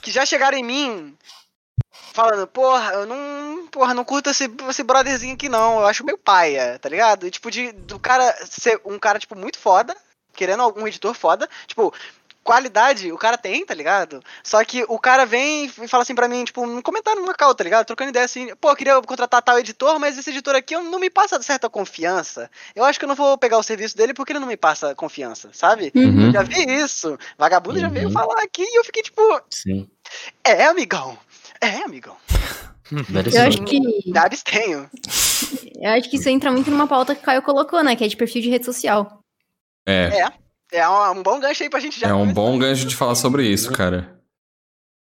que 0.00 0.10
já 0.10 0.24
chegaram 0.24 0.56
em 0.56 0.64
mim 0.64 1.16
falando, 2.12 2.46
porra, 2.48 2.92
eu 2.94 3.06
não, 3.06 3.66
porra, 3.68 3.94
não 3.94 4.04
curto 4.04 4.30
esse, 4.30 4.50
esse 4.68 4.82
brotherzinho 4.82 5.34
aqui 5.34 5.48
não, 5.48 5.78
eu 5.78 5.86
acho 5.86 6.04
meio 6.04 6.18
paia, 6.18 6.78
tá 6.78 6.88
ligado? 6.88 7.26
E, 7.26 7.30
tipo, 7.30 7.50
de, 7.50 7.70
do 7.70 7.98
cara 7.98 8.34
ser 8.44 8.80
um 8.84 8.98
cara, 8.98 9.20
tipo, 9.20 9.36
muito 9.36 9.58
foda, 9.58 9.96
querendo 10.34 10.62
algum 10.62 10.86
editor 10.86 11.14
foda, 11.14 11.48
tipo, 11.66 11.94
qualidade 12.48 13.12
o 13.12 13.18
cara 13.18 13.36
tem, 13.36 13.62
tá 13.66 13.74
ligado? 13.74 14.22
Só 14.42 14.64
que 14.64 14.82
o 14.88 14.98
cara 14.98 15.26
vem 15.26 15.66
e 15.66 15.68
fala 15.86 16.02
assim 16.02 16.14
pra 16.14 16.26
mim, 16.26 16.44
tipo, 16.46 16.62
um 16.64 16.80
comentário 16.80 17.20
numa 17.20 17.34
cal, 17.34 17.54
tá 17.54 17.62
ligado? 17.62 17.84
Trocando 17.84 18.08
ideia 18.08 18.24
assim, 18.24 18.54
pô, 18.56 18.70
eu 18.70 18.76
queria 18.76 19.02
contratar 19.02 19.42
tal 19.42 19.58
editor, 19.58 20.00
mas 20.00 20.16
esse 20.16 20.30
editor 20.30 20.54
aqui 20.54 20.74
não 20.74 20.98
me 20.98 21.10
passa 21.10 21.40
certa 21.42 21.68
confiança. 21.68 22.50
Eu 22.74 22.84
acho 22.86 22.98
que 22.98 23.04
eu 23.04 23.08
não 23.08 23.14
vou 23.14 23.36
pegar 23.36 23.58
o 23.58 23.62
serviço 23.62 23.94
dele 23.94 24.14
porque 24.14 24.32
ele 24.32 24.38
não 24.38 24.46
me 24.46 24.56
passa 24.56 24.94
confiança, 24.94 25.50
sabe? 25.52 25.92
Uhum. 25.94 26.32
Já 26.32 26.42
vi 26.42 26.64
isso. 26.82 27.18
Vagabundo 27.36 27.78
já 27.80 27.90
veio 27.90 28.06
Uhum. 28.06 28.12
falar 28.12 28.42
aqui 28.42 28.62
e 28.62 28.78
eu 28.78 28.84
fiquei 28.84 29.02
tipo, 29.02 29.20
Sim. 29.50 29.86
é, 30.42 30.64
amigão. 30.64 31.18
É, 31.60 31.82
amigão. 31.84 32.16
Eu 32.90 33.42
acho 33.42 33.62
que 33.64 33.78
Me 33.78 34.16
abstenho. 34.18 34.90
Eu 35.82 35.90
acho 35.90 36.08
que 36.08 36.16
isso 36.16 36.26
entra 36.30 36.50
muito 36.50 36.70
numa 36.70 36.86
pauta 36.86 37.14
que 37.14 37.20
o 37.20 37.24
Caio 37.24 37.42
colocou, 37.42 37.84
né? 37.84 37.94
Que 37.94 38.04
é 38.04 38.08
de 38.08 38.16
perfil 38.16 38.40
de 38.40 38.48
rede 38.48 38.64
social. 38.64 39.18
É, 39.86 40.20
É 40.20 40.47
um, 40.74 41.18
um 41.18 41.22
bom 41.22 41.40
gancho 41.40 41.62
aí 41.62 41.70
pra 41.70 41.80
gente 41.80 41.98
já. 41.98 42.08
é 42.08 42.14
um 42.14 42.32
bom 42.32 42.58
gancho 42.58 42.86
de 42.86 42.94
falar 42.94 43.14
sobre 43.14 43.46
isso, 43.46 43.72
cara. 43.72 44.18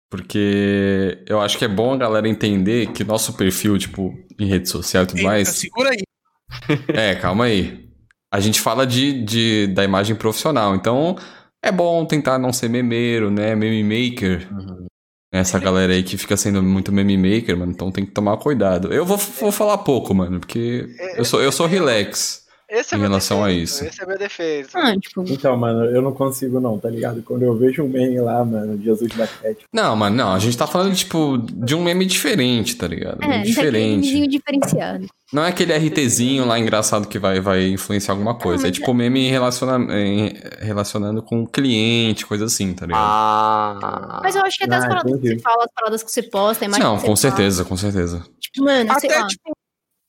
Porque 0.10 1.24
eu 1.28 1.42
acho 1.42 1.58
que 1.58 1.66
é 1.66 1.68
bom 1.68 1.94
a 1.94 1.98
galera 1.98 2.30
entender 2.30 2.92
que 2.94 3.04
nosso 3.04 3.34
perfil, 3.34 3.78
tipo, 3.78 4.14
em 4.40 4.48
rede 4.48 4.70
social 4.70 5.04
e 5.04 5.08
tudo 5.08 5.18
Eita, 5.18 5.30
mais. 5.30 5.50
segura 5.50 5.90
aí. 5.90 6.02
É, 6.94 7.16
calma 7.16 7.46
aí. 7.46 7.90
A 8.32 8.40
gente 8.40 8.62
fala 8.62 8.88
de, 8.88 9.24
de, 9.24 9.68
da 9.68 9.84
imagem 9.84 10.16
profissional, 10.16 10.76
então 10.76 11.18
é 11.64 11.72
bom 11.72 12.06
tentar 12.06 12.38
não 12.38 12.54
ser 12.54 12.70
memeiro, 12.70 13.30
né? 13.30 13.54
Meme 13.56 13.84
maker. 13.84 14.48
Uhum. 14.52 14.88
Essa 15.32 15.60
galera 15.60 15.92
aí 15.92 16.04
que 16.04 16.18
fica 16.18 16.38
sendo 16.38 16.64
muito 16.64 16.92
meme 16.92 17.18
maker, 17.18 17.58
mano, 17.58 17.74
então 17.74 17.92
tem 17.92 18.06
que 18.06 18.12
tomar 18.12 18.38
cuidado. 18.38 18.94
Eu 18.94 19.06
vou, 19.06 19.18
vou 19.18 19.52
falar 19.52 19.80
pouco, 19.80 20.14
mano, 20.14 20.40
porque 20.40 20.88
eu 21.18 21.26
sou, 21.26 21.42
eu 21.42 21.52
sou 21.52 21.68
relax. 21.68 22.47
Esse 22.70 22.94
é 22.96 22.98
em 22.98 23.02
meu 23.02 23.10
relação 23.10 23.44
a 23.44 23.48
defeito, 23.48 23.64
isso. 23.64 23.86
Esse 23.86 24.04
é 24.04 24.06
meu 24.06 24.18
defeito. 24.18 24.70
Ah, 24.78 24.94
tipo, 25.00 25.24
Então, 25.28 25.56
mano, 25.56 25.86
eu 25.86 26.02
não 26.02 26.12
consigo 26.14 26.60
não, 26.60 26.78
tá 26.78 26.90
ligado? 26.90 27.22
Quando 27.24 27.44
eu 27.44 27.56
vejo 27.58 27.84
um 27.84 27.88
meme 27.88 28.20
lá, 28.20 28.44
mano, 28.44 28.78
Jesus 28.82 29.12
Basquete. 29.14 29.64
Não, 29.74 29.96
mano, 29.96 30.16
não, 30.16 30.34
a 30.34 30.40
gente 30.40 30.58
tá 30.58 30.68
falando, 30.68 30.94
tipo, 30.96 31.38
de 31.38 31.74
um 31.76 31.84
meme 31.84 32.06
diferente, 32.06 32.76
tá 32.76 32.86
ligado? 32.88 33.24
é, 33.24 33.42
diferente. 33.42 34.02
vizinho 34.02 34.28
diferenciado. 34.28 35.08
Não 35.32 35.44
é 35.44 35.50
aquele 35.50 35.74
RTzinho 35.74 36.46
lá 36.46 36.58
engraçado 36.58 37.08
que 37.08 37.20
vai, 37.20 37.40
vai 37.42 37.68
influenciar 37.68 38.14
alguma 38.14 38.36
coisa. 38.36 38.64
mas 38.64 38.70
é 38.70 38.74
tipo 38.74 38.94
meme 38.94 39.30
relaciona, 39.30 39.78
em- 40.00 40.34
relacionando 40.60 41.22
com 41.22 41.44
o 41.44 41.48
cliente, 41.48 42.26
coisa 42.26 42.46
assim, 42.46 42.74
tá 42.74 42.86
ligado? 42.86 43.02
Ah. 43.04 44.20
Mas 44.24 44.36
eu 44.36 44.42
acho 44.44 44.58
que 44.58 44.64
até 44.64 44.76
as 44.76 44.84
Ah, 44.84 44.88
paradas 44.88 45.12
que 45.12 45.18
entendi. 45.18 45.36
você 45.36 45.42
fala, 45.42 45.64
as 45.66 45.72
paradas 45.74 46.04
que 46.04 46.12
você 46.12 46.24
posta, 46.24 46.64
a 46.64 46.68
imagem 46.68 46.84
Não, 46.84 46.96
que 46.96 47.02
você 47.02 47.08
com 47.08 47.16
fala. 47.16 47.18
certeza, 47.36 47.66
com 47.66 47.78
certeza. 47.78 48.24
Tipo, 48.40 48.66
mano, 48.66 48.90
sei 49.00 49.10
Até, 49.10 49.20
lá. 49.20 49.28
tipo, 49.28 49.52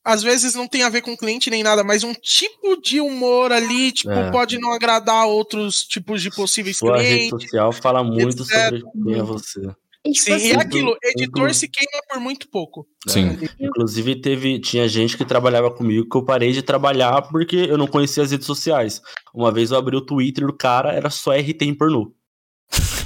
às 0.08 0.22
vezes 0.22 0.54
não 0.54 0.66
tem 0.66 0.82
a 0.82 0.88
ver 0.88 1.02
com 1.02 1.14
cliente 1.14 1.50
nem 1.50 1.62
nada, 1.62 1.84
mas 1.84 2.02
um 2.02 2.14
tipo 2.14 2.80
de 2.80 2.98
humor 2.98 3.52
ali, 3.52 3.92
tipo, 3.92 4.10
É. 4.10 4.30
pode 4.30 4.58
não 4.58 4.72
agradar 4.72 5.26
outros 5.26 5.82
tipos 5.82 6.22
de 6.22 6.30
possíveis 6.30 6.78
Sua 6.78 6.96
rede 6.96 7.28
clientes. 7.28 7.50
social 7.50 7.72
fala 7.72 8.02
muito 8.02 8.42
etc. 8.42 8.46
sobre 8.54 8.82
quem 9.04 9.18
é 9.18 9.22
você. 9.22 9.60
E, 10.06 10.12
tipo 10.12 10.24
Sim, 10.24 10.32
assim, 10.32 10.46
e 10.46 10.52
é 10.52 10.56
aquilo, 10.56 10.96
editor 11.04 11.52
se 11.52 11.68
queima 11.68 12.00
por 12.08 12.18
muito 12.20 12.48
pouco. 12.48 12.86
Sim. 13.06 13.36
Inclusive, 13.60 14.18
teve, 14.20 14.58
tinha 14.60 14.88
gente 14.88 15.14
que 15.16 15.24
trabalhava 15.26 15.70
comigo 15.70 16.08
que 16.08 16.16
eu 16.16 16.24
parei 16.24 16.52
de 16.52 16.62
trabalhar 16.62 17.20
porque 17.28 17.56
eu 17.56 17.76
não 17.76 17.86
conhecia 17.86 18.22
as 18.22 18.30
redes 18.30 18.46
sociais. 18.46 19.02
Uma 19.34 19.52
vez 19.52 19.70
eu 19.70 19.76
abri 19.76 19.94
o 19.96 20.00
Twitter 20.00 20.46
do 20.46 20.56
cara, 20.56 20.92
era 20.94 21.10
só 21.10 21.32
RT 21.32 21.62
em 21.66 21.74
pornô. 21.74 22.14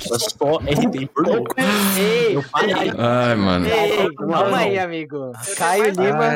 Era 0.07 0.19
só 0.19 0.37
pornô. 0.37 0.61
Ei, 1.99 2.37
Eu 2.37 2.43
parei. 2.51 2.75
Ai, 2.99 3.35
mano. 3.37 3.67
ei, 3.69 4.15
calma 4.15 4.49
não. 4.51 4.55
aí, 4.57 4.79
amigo. 4.79 5.33
Caio 5.57 5.85
Lima. 5.91 6.35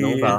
Não 0.00 0.18
dá. 0.20 0.38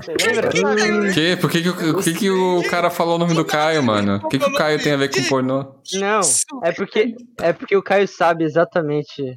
Que? 1.14 1.36
Por 1.38 1.50
que, 1.52 1.62
que, 1.62 1.70
o- 1.70 1.94
por 1.94 2.04
que, 2.04 2.14
que 2.14 2.30
o 2.30 2.64
cara 2.70 2.90
falou 2.90 3.16
o 3.16 3.18
nome 3.18 3.34
do 3.34 3.46
Caio, 3.46 3.84
mano? 3.84 4.18
O 4.24 4.28
que, 4.30 4.40
que 4.40 4.46
o 4.50 4.54
Caio 4.54 4.82
tem 4.82 4.94
a 4.94 4.98
ver 4.98 5.10
com 5.14 5.24
pornô? 5.24 5.76
Não, 5.94 6.22
é 6.64 6.72
porque, 6.72 7.16
é 7.40 7.54
porque 7.54 7.76
o 7.76 7.84
Caio 7.84 8.08
sabe 8.08 8.44
exatamente 8.44 9.36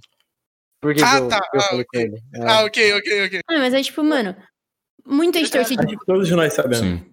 por 0.80 0.94
que, 0.94 1.02
Ah, 1.02 1.16
que 1.18 1.22
eu, 1.24 1.28
tá. 1.28 1.40
eu 1.54 1.60
Ah, 1.60 1.64
falei 1.64 1.84
com 1.84 1.98
ele. 1.98 2.16
É. 2.34 2.42
Ah, 2.50 2.64
ok, 2.64 2.94
ok, 2.94 3.26
ok. 3.26 3.40
Ah, 3.48 3.58
mas 3.58 3.74
é 3.74 3.82
tipo, 3.82 4.02
mano, 4.02 4.36
muito 5.06 5.38
que 5.38 5.50
todos 6.06 6.30
nós 6.30 6.52
sabemos. 6.52 6.78
Sim. 6.78 7.04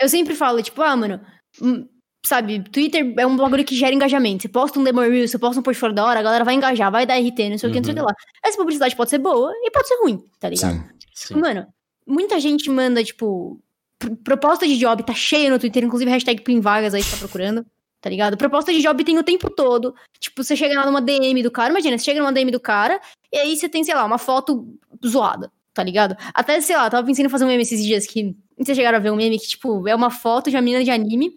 Eu 0.00 0.08
sempre 0.08 0.34
falo, 0.34 0.62
tipo, 0.62 0.80
ah, 0.82 0.96
mano, 0.96 1.20
hum, 1.60 1.86
sabe, 2.24 2.62
Twitter 2.70 3.14
é 3.18 3.26
um 3.26 3.36
bagulho 3.36 3.64
que 3.64 3.74
gera 3.74 3.94
engajamento. 3.94 4.42
Você 4.42 4.48
posta 4.48 4.78
um 4.78 4.84
demo 4.84 5.00
reel, 5.00 5.26
você 5.26 5.38
posta 5.38 5.58
um 5.60 5.62
portfolio 5.62 5.94
da 5.94 6.04
hora, 6.04 6.20
a 6.20 6.22
galera 6.22 6.44
vai 6.44 6.54
engajar, 6.54 6.90
vai 6.90 7.06
dar 7.06 7.14
RT, 7.18 7.48
não 7.50 7.58
sei 7.58 7.70
o 7.70 7.72
que, 7.72 7.78
não 7.78 7.84
sei 7.84 7.92
o 7.92 7.96
que 7.96 8.02
lá. 8.02 8.14
Essa 8.44 8.56
publicidade 8.56 8.94
pode 8.96 9.10
ser 9.10 9.18
boa 9.18 9.52
e 9.54 9.70
pode 9.70 9.88
ser 9.88 9.96
ruim, 10.02 10.22
tá 10.38 10.48
ligado? 10.48 10.72
Sim. 10.74 10.84
Sim. 11.14 11.34
Mano, 11.34 11.66
muita 12.06 12.38
gente 12.40 12.68
manda, 12.70 13.02
tipo, 13.04 13.60
pr- 13.98 14.14
proposta 14.24 14.66
de 14.66 14.76
job, 14.78 15.02
tá 15.02 15.14
cheia 15.14 15.50
no 15.50 15.58
Twitter, 15.58 15.84
inclusive 15.84 16.10
hashtag 16.10 16.42
Pin 16.42 16.60
Vagas 16.60 16.94
aí, 16.94 17.02
você 17.02 17.10
tá 17.12 17.16
procurando, 17.18 17.64
tá 18.00 18.08
ligado? 18.10 18.36
Proposta 18.36 18.72
de 18.72 18.80
job 18.80 19.02
tem 19.04 19.18
o 19.18 19.22
tempo 19.22 19.50
todo. 19.50 19.94
Tipo, 20.18 20.42
você 20.42 20.56
chega 20.56 20.74
lá 20.78 20.86
numa 20.86 21.00
DM 21.02 21.42
do 21.42 21.50
cara, 21.50 21.70
imagina, 21.70 21.96
você 21.98 22.04
chega 22.04 22.20
numa 22.20 22.32
DM 22.32 22.50
do 22.50 22.60
cara, 22.60 23.00
e 23.32 23.36
aí 23.38 23.56
você 23.56 23.68
tem, 23.68 23.82
sei 23.84 23.94
lá, 23.94 24.04
uma 24.04 24.18
foto 24.18 24.66
zoada, 25.06 25.50
tá 25.74 25.82
ligado? 25.82 26.16
Até, 26.34 26.60
sei 26.60 26.76
lá, 26.76 26.88
tava 26.90 27.06
pensando 27.06 27.26
em 27.26 27.30
fazer 27.30 27.44
um 27.44 27.48
meme 27.48 27.62
esses 27.62 27.82
dias 27.84 28.06
que. 28.06 28.34
Vocês 28.58 28.76
chegaram 28.76 28.98
a 28.98 29.00
ver 29.00 29.10
um 29.10 29.16
meme 29.16 29.38
que, 29.38 29.48
tipo, 29.48 29.88
é 29.88 29.94
uma 29.94 30.10
foto 30.10 30.50
de 30.50 30.56
uma 30.56 30.60
menina 30.62 30.84
de 30.84 30.90
anime, 30.90 31.32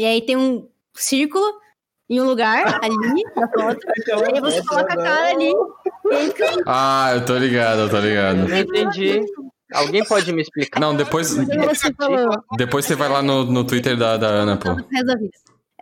e 0.00 0.04
aí 0.06 0.22
tem 0.22 0.34
um 0.34 0.66
círculo 0.94 1.44
em 2.08 2.20
um 2.20 2.24
lugar 2.24 2.64
ali 2.82 3.22
na 3.36 3.48
foto, 3.48 3.80
e 3.86 4.34
aí 4.34 4.40
você 4.40 4.64
coloca 4.64 4.94
a 4.94 4.96
cara 4.96 5.30
ali, 5.30 5.52
e 6.10 6.14
aí 6.14 6.26
fica 6.28 6.46
Ah, 6.66 7.10
eu 7.14 7.24
tô 7.26 7.36
ligado, 7.36 7.80
eu 7.82 7.90
tô 7.90 8.00
ligado. 8.00 8.48
Não 8.48 8.56
entendi. 8.58 9.20
Alguém 9.74 10.02
pode 10.04 10.32
me 10.32 10.40
explicar? 10.42 10.80
Não, 10.80 10.96
depois, 10.96 11.28
você 11.30 11.92
falou. 11.94 12.30
depois 12.56 12.86
você 12.86 12.96
vai 12.96 13.08
lá 13.10 13.22
no, 13.22 13.44
no 13.44 13.62
Twitter 13.64 13.96
da, 13.96 14.16
da 14.16 14.26
Ana, 14.26 14.56
pô. 14.56 14.70
da 14.70 14.74
vida. 14.74 14.90
Depois 14.90 15.30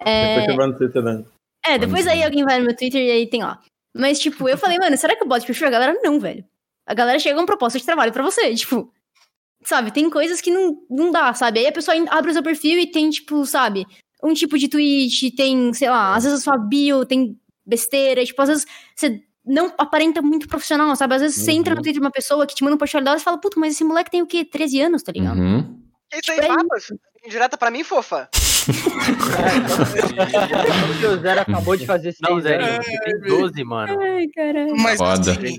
É, 0.00 0.46
você 0.46 0.56
vai 0.56 0.66
no 0.66 0.76
Twitter, 0.76 1.02
né? 1.02 1.24
é, 1.64 1.78
depois 1.78 2.06
aí 2.06 2.22
alguém 2.22 2.44
vai 2.44 2.58
no 2.58 2.66
meu 2.66 2.76
Twitter 2.76 3.00
e 3.00 3.10
aí 3.10 3.26
tem 3.30 3.42
lá. 3.42 3.62
Mas, 3.96 4.18
tipo, 4.18 4.48
eu 4.48 4.58
falei, 4.58 4.78
mano, 4.78 4.96
será 4.96 5.16
que 5.16 5.22
eu 5.22 5.28
boto 5.28 5.40
de 5.40 5.46
perfil? 5.46 5.68
A 5.68 5.70
galera 5.70 5.98
não, 6.02 6.20
velho. 6.20 6.44
A 6.86 6.92
galera 6.92 7.18
chega 7.18 7.38
com 7.38 7.46
proposta 7.46 7.78
de 7.78 7.84
trabalho 7.86 8.12
pra 8.12 8.22
você, 8.22 8.54
tipo. 8.54 8.92
Sabe, 9.64 9.90
tem 9.90 10.08
coisas 10.10 10.40
que 10.40 10.50
não, 10.50 10.76
não 10.88 11.10
dá, 11.10 11.32
sabe? 11.34 11.60
Aí 11.60 11.66
a 11.66 11.72
pessoa 11.72 11.96
abre 12.10 12.30
o 12.30 12.34
seu 12.34 12.42
perfil 12.42 12.78
e 12.78 12.90
tem, 12.90 13.10
tipo, 13.10 13.44
sabe, 13.46 13.86
um 14.22 14.32
tipo 14.34 14.58
de 14.58 14.68
tweet, 14.68 15.30
tem, 15.32 15.72
sei 15.72 15.88
lá, 15.90 16.14
às 16.14 16.24
vezes 16.24 16.40
a 16.40 16.42
sua 16.42 16.56
bio 16.58 17.04
tem 17.04 17.36
besteira, 17.66 18.24
tipo, 18.24 18.40
às 18.42 18.48
vezes 18.48 18.66
você 18.96 19.20
não 19.44 19.72
aparenta 19.78 20.20
muito 20.20 20.46
profissional, 20.48 20.94
sabe? 20.96 21.14
Às 21.14 21.22
vezes 21.22 21.42
você 21.44 21.52
entra 21.52 21.74
no 21.74 21.80
Twitter 21.82 21.94
de 21.94 22.00
uma 22.00 22.10
pessoa 22.10 22.46
que 22.46 22.54
te 22.54 22.62
manda 22.62 22.74
um 22.76 22.78
portfólio 22.78 23.04
dela 23.04 23.16
e 23.16 23.20
fala, 23.20 23.38
puta, 23.38 23.58
mas 23.58 23.74
esse 23.74 23.84
moleque 23.84 24.10
tem 24.10 24.20
o 24.22 24.26
quê? 24.26 24.44
13 24.44 24.80
anos, 24.82 25.02
tá 25.02 25.12
ligado? 25.12 25.38
Uhum. 25.38 25.78
Isso 26.12 26.30
aí, 26.32 26.40
Tipo, 26.40 26.52
é 26.52 26.56
papas? 26.56 26.86
Indireta 27.24 27.56
pra 27.58 27.70
mim, 27.70 27.82
fofa. 27.84 28.28
Porque 30.86 31.06
o 31.06 31.20
Zero 31.20 31.40
acabou 31.40 31.76
de 31.76 31.86
fazer 31.86 32.14
Não, 32.22 32.32
seis 32.40 32.42
Zé, 32.44 32.56
anos. 32.56 32.86
você 32.86 33.00
tem 33.00 33.20
12, 33.20 33.64
mano. 33.64 34.00
Ai, 34.00 34.26
caralho. 34.28 34.76
Mas 34.76 34.98
Foda. 34.98 35.32
assim, 35.32 35.58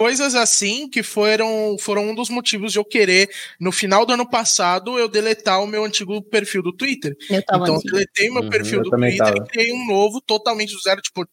coisas 0.00 0.34
assim 0.34 0.88
que 0.88 1.02
foram, 1.02 1.76
foram 1.78 2.08
um 2.08 2.14
dos 2.14 2.30
motivos 2.30 2.72
de 2.72 2.78
eu 2.78 2.84
querer, 2.86 3.28
no 3.60 3.70
final 3.70 4.06
do 4.06 4.14
ano 4.14 4.26
passado, 4.26 4.98
eu 4.98 5.06
deletar 5.06 5.62
o 5.62 5.66
meu 5.66 5.84
antigo 5.84 6.22
perfil 6.22 6.62
do 6.62 6.72
Twitter. 6.74 7.14
Eu 7.28 7.44
tava 7.44 7.64
então 7.64 7.74
assim. 7.76 7.86
eu 7.88 7.92
deletei 7.92 8.30
meu 8.30 8.42
Uhum, 8.42 8.48
perfil 8.48 8.82
do 8.82 8.88
Twitter 8.90 9.18
tava. 9.18 9.36
e 9.36 9.48
criei 9.50 9.72
um 9.74 9.86
novo, 9.86 10.18
totalmente 10.22 10.72
do 10.72 10.80
zero, 10.80 11.02
tipo, 11.02 11.26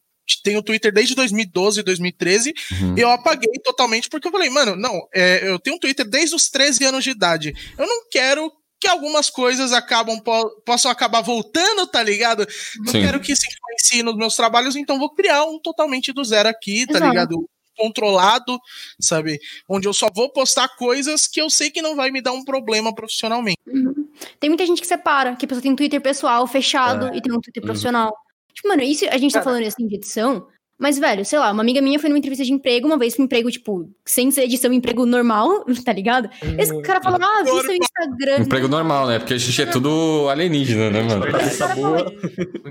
tenho 0.44 0.60
o 0.60 0.62
Twitter 0.62 0.92
desde 0.92 1.16
2012, 1.16 1.82
2013, 1.82 2.54
Uhum. 2.82 2.96
e 2.98 3.00
eu 3.00 3.10
apaguei 3.10 3.54
totalmente 3.64 4.10
porque 4.10 4.28
eu 4.28 4.32
falei, 4.34 4.50
mano, 4.50 4.76
não, 4.76 5.00
é, 5.16 5.50
eu 5.50 5.58
tenho 5.58 5.78
um 5.78 5.80
Twitter 5.80 6.06
desde 6.06 6.36
os 6.36 6.50
13 6.50 6.84
anos 6.84 7.06
de 7.06 7.12
idade. 7.12 7.54
Eu 7.78 7.88
não 7.88 8.10
quero 8.12 8.52
que 8.82 8.88
algumas 8.90 9.30
coisas 9.30 9.72
acabam 9.72 10.20
po- 10.20 10.62
possam 10.66 10.92
acabar 10.92 11.22
voltando, 11.22 11.88
tá 11.88 12.04
ligado? 12.04 12.46
Não 12.80 12.92
Sim. 12.92 13.00
quero 13.02 13.22
que 13.22 13.32
isso 13.32 13.44
influencie 13.50 14.04
nos 14.04 14.18
meus 14.18 14.36
trabalhos, 14.36 14.76
então 14.76 15.00
vou 15.00 15.14
criar 15.16 15.46
um 15.46 15.58
totalmente 15.58 16.12
do 16.12 16.22
zero 16.26 16.50
aqui, 16.50 16.86
tá 16.86 16.98
Exato. 16.98 17.10
ligado? 17.10 17.50
Controlado, 17.78 18.60
sabe? 19.00 19.40
Onde 19.70 19.88
eu 19.88 19.94
só 19.94 20.08
vou 20.14 20.30
postar 20.30 20.68
coisas 20.70 21.28
que 21.28 21.42
eu 21.42 21.50
sei 21.50 21.70
que 21.70 21.82
não 21.82 21.96
vai 21.96 22.12
me 22.12 22.22
dar 22.22 22.34
um 22.34 22.44
problema 22.44 22.94
profissionalmente. 22.94 23.60
Uhum. 23.68 24.08
Tem 24.40 24.50
muita 24.50 24.66
gente 24.66 24.82
que 24.82 24.88
separa, 24.88 25.36
que 25.36 25.46
a 25.46 25.48
pessoa 25.48 25.62
tem 25.62 25.72
um 25.72 25.76
Twitter 25.76 26.02
pessoal 26.02 26.46
fechado 26.48 27.14
e 27.16 27.22
tem 27.22 27.32
um 27.32 27.40
Twitter 27.40 27.62
Uhum. 27.62 27.68
profissional. 27.68 28.14
Tipo, 28.54 28.68
mano, 28.70 28.82
isso 28.82 29.06
a 29.10 29.18
gente 29.18 29.32
tá 29.34 29.40
Cara. 29.40 29.52
falando 29.52 29.68
assim 29.68 29.88
de 29.88 29.96
edição, 29.96 30.48
mas, 30.80 31.00
velho, 31.00 31.26
sei 31.26 31.40
lá, 31.40 31.52
uma 31.52 31.64
amiga 31.64 31.82
minha 31.82 32.00
foi 32.00 32.08
numa 32.08 32.20
entrevista 32.20 32.46
de 32.46 32.54
emprego, 32.54 32.86
uma 32.86 33.00
vez 33.00 33.18
um 33.18 33.24
emprego, 33.24 33.50
tipo, 33.50 33.92
sem 34.06 34.30
ser 34.30 34.44
edição, 34.44 34.72
emprego 34.72 35.08
normal, 35.08 35.66
tá 35.86 35.92
ligado? 35.92 36.30
Esse 36.58 36.80
cara 36.84 37.02
falou, 37.02 37.20
ah, 37.22 37.44
vi 37.44 37.50
seu 37.50 37.74
Instagram. 37.76 38.40
Emprego 38.42 38.68
normal, 38.68 39.08
né? 39.08 39.18
Porque 39.20 39.34
a 39.34 39.38
gente 39.38 39.60
é 39.60 39.66
tudo 39.66 40.28
alienígena, 40.30 40.92
né, 40.92 41.02
mano? 41.02 41.32
Cabeça 41.32 41.68
boa. 41.70 42.06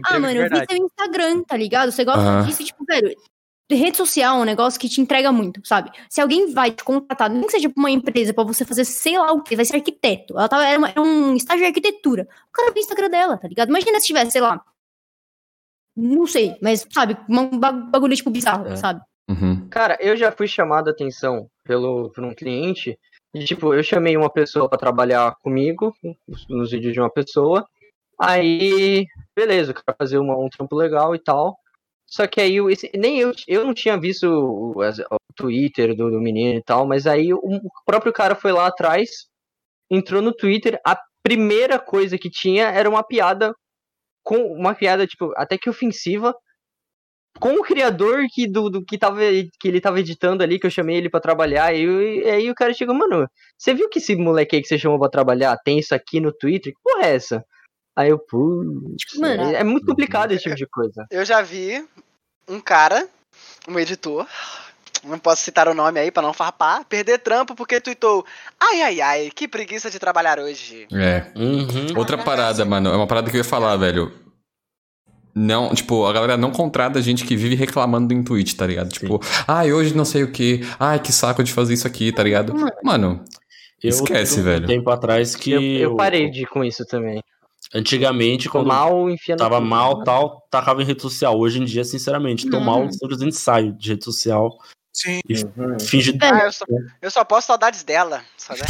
Ah, 0.07 0.21
mano, 0.21 0.41
eu 0.41 0.49
vi 0.49 0.65
seu 0.71 0.85
Instagram, 0.85 1.43
tá 1.43 1.57
ligado? 1.57 1.91
Você 1.91 2.05
gosta 2.05 2.21
Aham. 2.21 2.47
disso, 2.47 2.63
tipo, 2.65 2.85
velho. 2.85 3.13
Rede 3.75 3.97
social 3.97 4.37
é 4.39 4.41
um 4.41 4.45
negócio 4.45 4.79
que 4.79 4.89
te 4.89 5.01
entrega 5.01 5.33
muito, 5.33 5.61
sabe? 5.67 5.91
Se 6.09 6.21
alguém 6.21 6.53
vai 6.53 6.71
te 6.71 6.85
contratar, 6.85 7.29
nem 7.29 7.43
que 7.43 7.51
seja 7.51 7.69
pra 7.69 7.81
uma 7.81 7.91
empresa, 7.91 8.33
pra 8.33 8.45
você 8.45 8.65
fazer 8.65 8.85
sei 8.85 9.19
lá 9.19 9.33
o 9.33 9.43
que, 9.43 9.57
vai 9.57 9.65
ser 9.65 9.77
arquiteto. 9.77 10.35
Ela 10.39 10.49
tava, 10.49 10.65
era, 10.65 10.79
uma- 10.79 10.89
era 10.91 11.01
um 11.03 11.35
estágio 11.35 11.63
de 11.63 11.67
arquitetura. 11.67 12.29
O 12.49 12.53
cara 12.53 12.69
viu 12.71 12.77
o 12.77 12.85
Instagram 12.85 13.11
dela, 13.11 13.37
tá 13.37 13.49
ligado? 13.49 13.69
Imagina 13.71 13.99
se 13.99 14.07
tivesse, 14.07 14.31
sei 14.31 14.41
lá. 14.41 14.63
Não 15.97 16.27
sei, 16.27 16.57
mas, 16.63 16.87
sabe, 16.93 17.17
um 17.29 17.59
ba- 17.59 17.73
bagulho 17.73 18.15
tipo 18.15 18.31
bizarro, 18.31 18.69
É. 18.69 18.77
sabe? 18.77 19.01
Uhum. 19.29 19.67
Cara, 19.69 19.97
eu 20.01 20.17
já 20.17 20.31
fui 20.31 20.47
chamado 20.47 20.89
a 20.89 20.93
atenção 20.93 21.49
pelo, 21.65 22.11
por 22.11 22.23
um 22.23 22.35
cliente. 22.35 22.97
E, 23.35 23.45
tipo, 23.45 23.75
eu 23.75 23.83
chamei 23.83 24.17
uma 24.17 24.31
pessoa 24.31 24.69
pra 24.69 24.79
trabalhar 24.79 25.35
comigo, 25.43 25.93
nos- 26.29 26.47
nos 26.49 26.71
vídeos 26.71 26.93
de 26.93 27.01
uma 27.01 27.11
pessoa. 27.11 27.67
Aí, 28.19 29.07
beleza, 29.35 29.71
eu 29.73 29.75
quero 29.75 29.97
fazer 29.99 30.19
uma- 30.19 30.39
um 30.39 30.49
trampo 30.49 30.77
legal 30.77 31.15
e 31.15 31.19
tal. 31.19 31.59
Só 32.17 32.27
que 32.27 32.41
aí, 32.41 32.57
esse- 32.71 32.91
nem 32.97 33.19
eu, 33.19 33.31
eu 33.47 33.63
não 33.63 33.75
tinha 33.75 34.01
visto 34.01 34.25
o, 34.27 34.73
o 34.81 35.17
Twitter 35.37 35.95
do, 35.95 36.11
do 36.11 36.19
menino 36.19 36.59
e 36.59 36.63
tal, 36.63 36.87
mas 36.87 37.07
aí 37.07 37.35
o, 37.35 37.37
o 37.39 37.61
próprio 37.85 38.11
cara 38.11 38.35
foi 38.35 38.53
lá 38.53 38.67
atrás, 38.67 39.11
entrou 39.91 40.23
no 40.23 40.33
Twitter, 40.35 40.81
a 40.83 40.99
primeira 41.23 41.79
coisa 41.79 42.17
que 42.17 42.31
tinha 42.31 42.69
era 42.71 42.89
uma 42.89 43.03
piada, 43.03 43.53
com 44.25 44.39
uma 44.55 44.75
piada, 44.75 45.07
tipo, 45.07 45.31
até 45.37 45.59
que 45.59 45.69
ofensiva, 45.69 46.35
com 47.39 47.51
o 47.57 47.63
criador 47.63 48.25
que, 48.33 48.51
do, 48.51 48.71
do 48.71 48.83
que, 48.83 48.97
tava, 48.97 49.21
que 49.61 49.69
ele 49.69 49.79
tava 49.79 50.01
editando 50.01 50.43
ali, 50.43 50.59
que 50.59 50.67
eu 50.67 50.71
chamei 50.71 50.97
ele 50.97 51.11
pra 51.11 51.21
trabalhar, 51.21 51.75
e, 51.75 51.85
e 52.21 52.31
aí 52.31 52.51
o 52.51 52.55
cara 52.55 52.73
chegou, 52.73 52.95
mano, 52.95 53.29
você 53.59 53.75
viu 53.75 53.91
que 53.91 53.99
esse 53.99 54.17
moleque 54.17 54.57
aí 54.57 54.63
que 54.63 54.69
você 54.69 54.79
chamou 54.79 54.99
pra 54.99 55.11
trabalhar 55.11 55.55
tem 55.63 55.79
isso 55.79 55.95
aqui 55.95 56.19
no 56.19 56.33
Twitter? 56.33 56.73
Que 56.73 56.81
porra 56.83 57.07
é 57.09 57.15
essa? 57.15 57.45
Aí 57.95 58.09
eu, 58.11 58.19
putz, 58.19 58.97
Tipo, 58.99 59.21
mano, 59.23 59.43
é, 59.43 59.61
é 59.61 59.65
muito 59.65 59.87
complicado 59.87 60.33
esse 60.33 60.45
tipo 60.45 60.55
de 60.57 60.67
coisa. 60.67 61.05
Eu 61.11 61.25
já 61.25 61.41
vi 61.43 61.87
um 62.49 62.61
cara, 62.61 63.07
um 63.69 63.79
editor, 63.79 64.27
não 65.05 65.19
posso 65.19 65.43
citar 65.43 65.69
o 65.69 65.75
nome 65.75 66.01
aí 66.01 66.11
pra 66.11 66.23
não 66.23 66.33
farpar, 66.33 66.85
perder 66.85 67.19
trampo 67.19 67.55
porque 67.55 67.81
tweetou: 67.81 68.25
Ai, 68.61 68.83
ai, 68.83 69.01
ai, 69.01 69.31
que 69.35 69.47
preguiça 69.47 69.91
de 69.91 69.99
trabalhar 69.99 70.39
hoje. 70.39 70.87
É. 70.93 71.27
Uhum. 71.37 71.97
Outra 71.97 72.19
parada, 72.19 72.65
mano. 72.65 72.91
É 72.91 72.97
uma 72.97 73.07
parada 73.07 73.31
que 73.31 73.37
eu 73.37 73.41
ia 73.41 73.45
falar, 73.45 73.77
velho. 73.77 74.13
Não, 75.39 75.75
tipo, 75.75 76.07
a 76.07 76.13
galera 76.15 76.37
não 76.39 76.51
contrata 76.51 77.03
gente 77.03 77.25
que 77.27 77.37
vive 77.37 77.55
reclamando 77.55 78.15
do 78.15 78.25
Twitch, 78.25 78.55
tá 78.55 78.67
ligado? 78.67 78.89
Tipo, 78.89 79.21
ai, 79.47 79.71
hoje 79.71 79.95
não 79.95 80.05
sei 80.05 80.23
o 80.23 80.33
que. 80.33 80.61
Ai, 80.81 80.99
que 80.99 81.13
saco 81.13 81.45
de 81.45 81.53
fazer 81.53 81.75
isso 81.75 81.87
aqui, 81.87 82.11
tá 82.11 82.23
ligado? 82.23 82.55
Mano, 82.83 83.23
Eu 83.83 83.91
Esquece, 83.91 84.41
um 84.41 84.45
velho. 84.45 84.67
tempo 84.67 84.89
atrás 84.91 85.37
que. 85.37 85.51
Eu, 85.53 85.61
eu 85.63 85.91
eu- 85.91 85.97
parei 85.97 86.31
de 86.31 86.43
ir 86.45 86.47
com 86.47 86.65
isso 86.65 86.87
também. 86.87 87.23
Antigamente, 87.75 88.49
quando 88.49 88.67
mal 88.69 89.07
tava 89.37 89.57
tudo. 89.57 89.67
mal 89.67 90.05
tal, 90.05 90.47
tacava 90.51 90.83
em 90.83 90.85
rede 90.85 91.03
social. 91.03 91.39
Hoje 91.39 91.61
em 91.61 91.65
dia, 91.65 91.85
sinceramente, 91.85 92.49
tô 92.49 92.59
Uhum. 92.59 92.65
mal, 92.65 92.93
simplesmente 92.93 93.35
saio 93.37 93.73
de 93.73 93.91
rede 93.91 94.05
social 94.05 94.57
Sim. 94.93 95.21
e 95.29 95.35
Uhum. 95.45 95.79
finge. 95.81 96.17
Ah, 96.23 96.45
eu 96.45 96.53
só, 96.53 96.65
eu 97.03 97.11
só 97.11 97.25
posto 97.25 97.49
saudades 97.49 97.83
dela. 97.83 98.23
Sabe? 98.37 98.61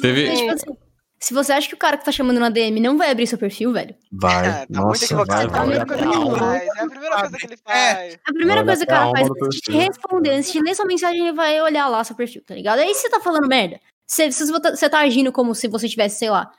Teve. 0.00 0.34
tipo 0.36 0.52
assim, 0.52 0.76
se 1.20 1.34
você 1.34 1.52
acha 1.52 1.68
que 1.68 1.74
o 1.74 1.78
cara 1.78 1.96
que 1.98 2.04
tá 2.04 2.10
chamando 2.10 2.40
na 2.40 2.48
DM 2.48 2.80
não 2.80 2.96
vai 2.96 3.10
abrir 3.10 3.26
seu 3.26 3.38
perfil, 3.38 3.72
velho, 3.72 3.94
Vai. 4.10 4.46
É, 4.48 4.52
tá 4.52 4.66
muito 4.70 4.86
Nossa, 4.86 5.04
equivocado. 5.04 5.50
vai, 5.52 5.76
É 5.76 5.80
a 5.80 5.84
vai. 5.84 5.86
primeira 5.86 5.86
coisa 5.86 6.06
que 6.06 6.24
ele 6.24 6.36
faz. 6.38 6.68
É 6.76 6.82
a 6.82 6.86
primeira 6.88 7.16
coisa 7.20 7.36
que 7.38 7.46
ele 7.46 7.56
faz. 7.58 8.18
a 8.26 8.32
primeira 8.32 8.60
Olha 8.60 8.66
coisa 8.66 8.86
que 8.86 8.92
o 8.92 8.96
cara 8.96 9.10
faz 9.10 9.28
é 9.28 9.48
te 9.60 9.72
responder, 9.72 10.30
antes 10.30 10.52
de 10.52 10.60
ler 10.60 10.74
sua 10.74 10.86
mensagem, 10.86 11.20
ele 11.20 11.32
vai 11.36 11.60
olhar 11.60 11.88
lá 11.88 12.02
seu 12.02 12.16
perfil, 12.16 12.42
tá 12.46 12.54
ligado? 12.54 12.78
Aí 12.80 12.92
você 12.94 13.08
tá 13.10 13.20
falando 13.20 13.46
merda. 13.46 13.78
Você 14.08 14.28
tá- 14.60 14.74
você 14.76 14.90
tá 14.90 14.98
agindo 15.00 15.30
como 15.32 15.54
se 15.54 15.68
você 15.68 15.88
tivesse, 15.88 16.18
sei 16.18 16.28
lá, 16.30 16.52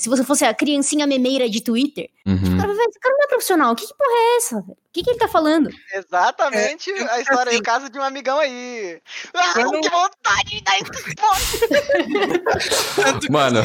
se 0.00 0.08
você 0.08 0.24
fosse 0.24 0.44
a 0.44 0.52
criancinha 0.54 1.06
memeira 1.06 1.48
de 1.48 1.60
Twitter, 1.62 2.08
o 2.26 2.30
Uhum. 2.30 2.56
cara 2.56 2.66
vai 2.68 2.76
ver, 2.76 2.84
esse 2.90 2.98
cara 3.00 3.14
não 3.16 3.24
é 3.24 3.28
profissional, 3.28 3.76
que, 3.76 3.86
que 3.86 3.94
porra 3.94 4.10
é 4.16 4.36
essa? 4.38 4.56
velho? 4.60 4.72
O 4.72 4.76
que, 4.92 5.02
que 5.04 5.10
ele 5.10 5.18
tá 5.18 5.28
falando? 5.28 5.70
Exatamente 5.94 6.90
É, 6.90 7.10
a 7.10 7.20
história 7.20 7.50
assim- 7.50 7.58
do 7.58 7.62
caso 7.64 7.88
de 7.90 7.98
um 7.98 8.02
amigão 8.02 8.38
aí. 8.38 9.00
Ah, 9.34 9.52
Quando- 9.54 9.80
que 9.80 9.88
vontade 9.90 10.50
de 10.50 10.60
dar 10.62 10.78
esse 10.78 10.90
Mano, 13.30 13.60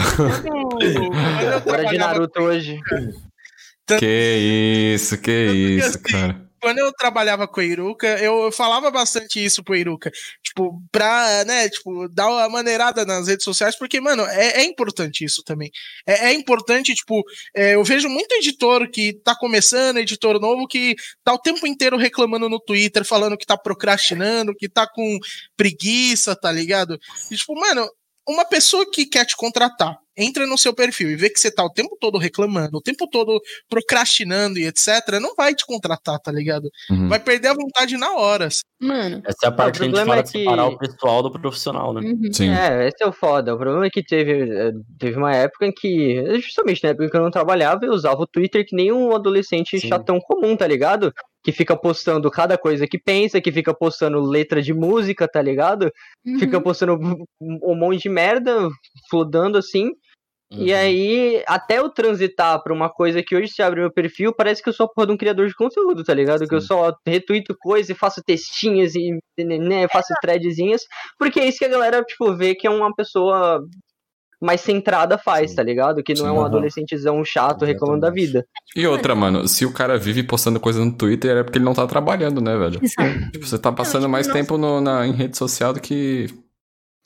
Hora 1.65 1.85
de 1.85 1.97
Naruto 1.97 2.41
hoje. 2.41 2.79
que 3.99 4.93
isso, 4.95 5.17
que 5.17 5.31
isso, 5.31 5.89
assim, 5.89 5.99
cara. 6.03 6.42
Quando 6.63 6.77
eu 6.77 6.93
trabalhava 6.93 7.45
com 7.45 7.59
a 7.59 7.65
Iruka, 7.65 8.07
eu 8.19 8.49
falava 8.49 8.89
bastante 8.89 9.43
isso 9.43 9.61
pro 9.61 9.75
Iruka. 9.75 10.09
Tipo, 10.41 10.81
pra, 10.89 11.43
né, 11.43 11.67
tipo, 11.67 12.07
dar 12.07 12.29
uma 12.29 12.47
maneirada 12.47 13.05
nas 13.05 13.27
redes 13.27 13.43
sociais, 13.43 13.77
porque, 13.77 13.99
mano, 13.99 14.23
é, 14.27 14.61
é 14.61 14.63
importante 14.63 15.25
isso 15.25 15.43
também. 15.43 15.69
É, 16.07 16.29
é 16.29 16.33
importante, 16.33 16.95
tipo, 16.95 17.21
é, 17.53 17.75
eu 17.75 17.83
vejo 17.83 18.07
muito 18.07 18.31
editor 18.35 18.89
que 18.89 19.11
tá 19.25 19.35
começando, 19.35 19.97
editor 19.97 20.39
novo, 20.39 20.65
que 20.65 20.95
tá 21.21 21.33
o 21.33 21.37
tempo 21.37 21.67
inteiro 21.67 21.97
reclamando 21.97 22.47
no 22.47 22.61
Twitter, 22.61 23.03
falando 23.03 23.37
que 23.37 23.45
tá 23.45 23.57
procrastinando, 23.57 24.55
que 24.55 24.69
tá 24.69 24.87
com 24.87 25.19
preguiça, 25.57 26.33
tá 26.33 26.49
ligado? 26.49 26.97
E, 27.29 27.35
tipo, 27.35 27.59
mano, 27.59 27.85
uma 28.25 28.45
pessoa 28.45 28.89
que 28.89 29.05
quer 29.05 29.25
te 29.25 29.35
contratar, 29.35 29.97
entra 30.17 30.45
no 30.45 30.57
seu 30.57 30.73
perfil 30.73 31.09
e 31.11 31.15
vê 31.15 31.29
que 31.29 31.39
você 31.39 31.51
tá 31.51 31.63
o 31.63 31.69
tempo 31.69 31.97
todo 31.99 32.17
reclamando, 32.17 32.77
o 32.77 32.81
tempo 32.81 33.07
todo 33.09 33.39
procrastinando 33.69 34.59
e 34.59 34.65
etc, 34.65 35.19
não 35.21 35.35
vai 35.35 35.53
te 35.53 35.65
contratar, 35.65 36.19
tá 36.19 36.31
ligado? 36.31 36.69
Uhum. 36.89 37.09
Vai 37.09 37.19
perder 37.19 37.49
a 37.49 37.53
vontade 37.53 37.97
na 37.97 38.13
hora. 38.15 38.47
Mano. 38.81 39.21
Essa 39.25 39.45
é 39.45 39.47
a 39.47 39.51
parte 39.51 39.77
que 39.79 39.83
a 39.83 39.87
gente 39.87 39.95
fala 40.05 40.17
é 40.19 40.23
que- 40.23 40.29
separar 40.29 40.65
o 40.67 40.77
pessoal 40.77 41.23
do 41.23 41.31
profissional, 41.31 41.93
né? 41.93 42.01
Uhum. 42.01 42.33
Sim. 42.33 42.49
É, 42.49 42.87
esse 42.87 43.01
é 43.01 43.07
o 43.07 43.13
foda. 43.13 43.53
O 43.55 43.57
problema 43.57 43.85
é 43.85 43.89
que 43.89 44.03
teve, 44.03 44.41
eh, 44.51 44.71
teve 44.99 45.17
uma 45.17 45.33
época 45.33 45.65
em 45.65 45.71
que, 45.71 46.39
justamente 46.41 46.83
na 46.83 46.89
época 46.89 47.09
que 47.09 47.17
eu 47.17 47.21
não 47.21 47.31
trabalhava, 47.31 47.85
eu 47.85 47.93
usava 47.93 48.21
o 48.21 48.27
Twitter 48.27 48.65
que 48.67 48.75
nem 48.75 48.91
um 48.91 49.15
adolescente 49.15 49.79
Sim. 49.79 49.87
chatão 49.87 50.19
comum, 50.19 50.55
tá 50.57 50.67
ligado? 50.67 51.13
Que 51.45 51.51
fica 51.51 51.75
postando 51.77 52.29
cada 52.31 52.57
coisa 52.57 52.87
que 52.87 52.97
pensa, 52.97 53.41
que 53.41 53.51
fica 53.51 53.73
postando 53.73 54.19
letra 54.21 54.61
de 54.61 54.73
música, 54.73 55.27
tá 55.27 55.41
ligado? 55.41 55.91
Uhum. 56.25 56.39
Fica 56.39 56.59
postando 56.61 56.93
um 56.95 57.15
um 57.41 57.75
monte 57.75 58.03
de 58.03 58.09
merda, 58.09 58.69
flodando 59.09 59.57
assim. 59.57 59.91
E 60.55 60.71
Uhum. 60.71 60.77
aí, 60.77 61.43
até 61.47 61.79
eu 61.79 61.89
transitar 61.89 62.61
pra 62.61 62.71
uma 62.73 62.89
coisa 62.89 63.23
que 63.23 63.35
hoje 63.35 63.47
se 63.51 63.61
abre 63.61 63.79
meu 63.81 63.91
perfil, 63.91 64.33
parece 64.33 64.61
que 64.61 64.69
eu 64.69 64.73
sou 64.73 64.85
a 64.85 64.89
porra 64.89 65.07
de 65.07 65.13
um 65.13 65.17
criador 65.17 65.47
de 65.47 65.55
conteúdo, 65.55 66.03
tá 66.03 66.13
ligado? 66.13 66.47
Que 66.47 66.53
eu 66.53 66.61
Sim. 66.61 66.67
só 66.67 66.93
retuito 67.07 67.55
coisa 67.59 67.91
e 67.91 67.95
faço 67.95 68.21
textinhas 68.23 68.93
e 68.95 69.17
né, 69.39 69.87
faço 69.87 70.13
threadzinhas, 70.21 70.81
porque 71.17 71.39
é 71.39 71.47
isso 71.47 71.57
que 71.57 71.65
a 71.65 71.69
galera, 71.69 72.03
tipo, 72.03 72.35
vê 72.35 72.53
que 72.53 72.67
é 72.67 72.69
uma 72.69 72.93
pessoa 72.95 73.63
mais 74.41 74.59
centrada 74.61 75.17
faz, 75.17 75.51
Sim. 75.51 75.55
tá 75.55 75.63
ligado? 75.63 76.03
Que 76.03 76.13
não 76.13 76.23
Sim. 76.25 76.27
é 76.27 76.31
um 76.33 76.37
Aham. 76.39 76.45
adolescentezão 76.47 77.23
chato 77.23 77.63
reclamando 77.65 78.01
da 78.01 78.09
vida. 78.09 78.45
E 78.75 78.85
outra, 78.85 79.15
mano, 79.15 79.47
se 79.47 79.65
o 79.65 79.71
cara 79.71 79.97
vive 79.97 80.21
postando 80.21 80.59
coisa 80.59 80.83
no 80.83 80.91
Twitter 80.95 81.37
é 81.37 81.43
porque 81.43 81.57
ele 81.57 81.65
não 81.65 81.73
tá 81.73 81.87
trabalhando, 81.87 82.41
né, 82.41 82.55
velho? 82.57 82.79
Exato. 82.83 83.31
Tipo, 83.31 83.47
você 83.47 83.57
tá 83.57 83.71
passando 83.71 84.01
tipo, 84.01 84.11
mais 84.11 84.27
nossa. 84.27 84.37
tempo 84.39 84.57
no- 84.57 84.81
na, 84.81 85.07
em 85.07 85.13
rede 85.13 85.37
social 85.37 85.71
do 85.73 85.79
que. 85.79 86.27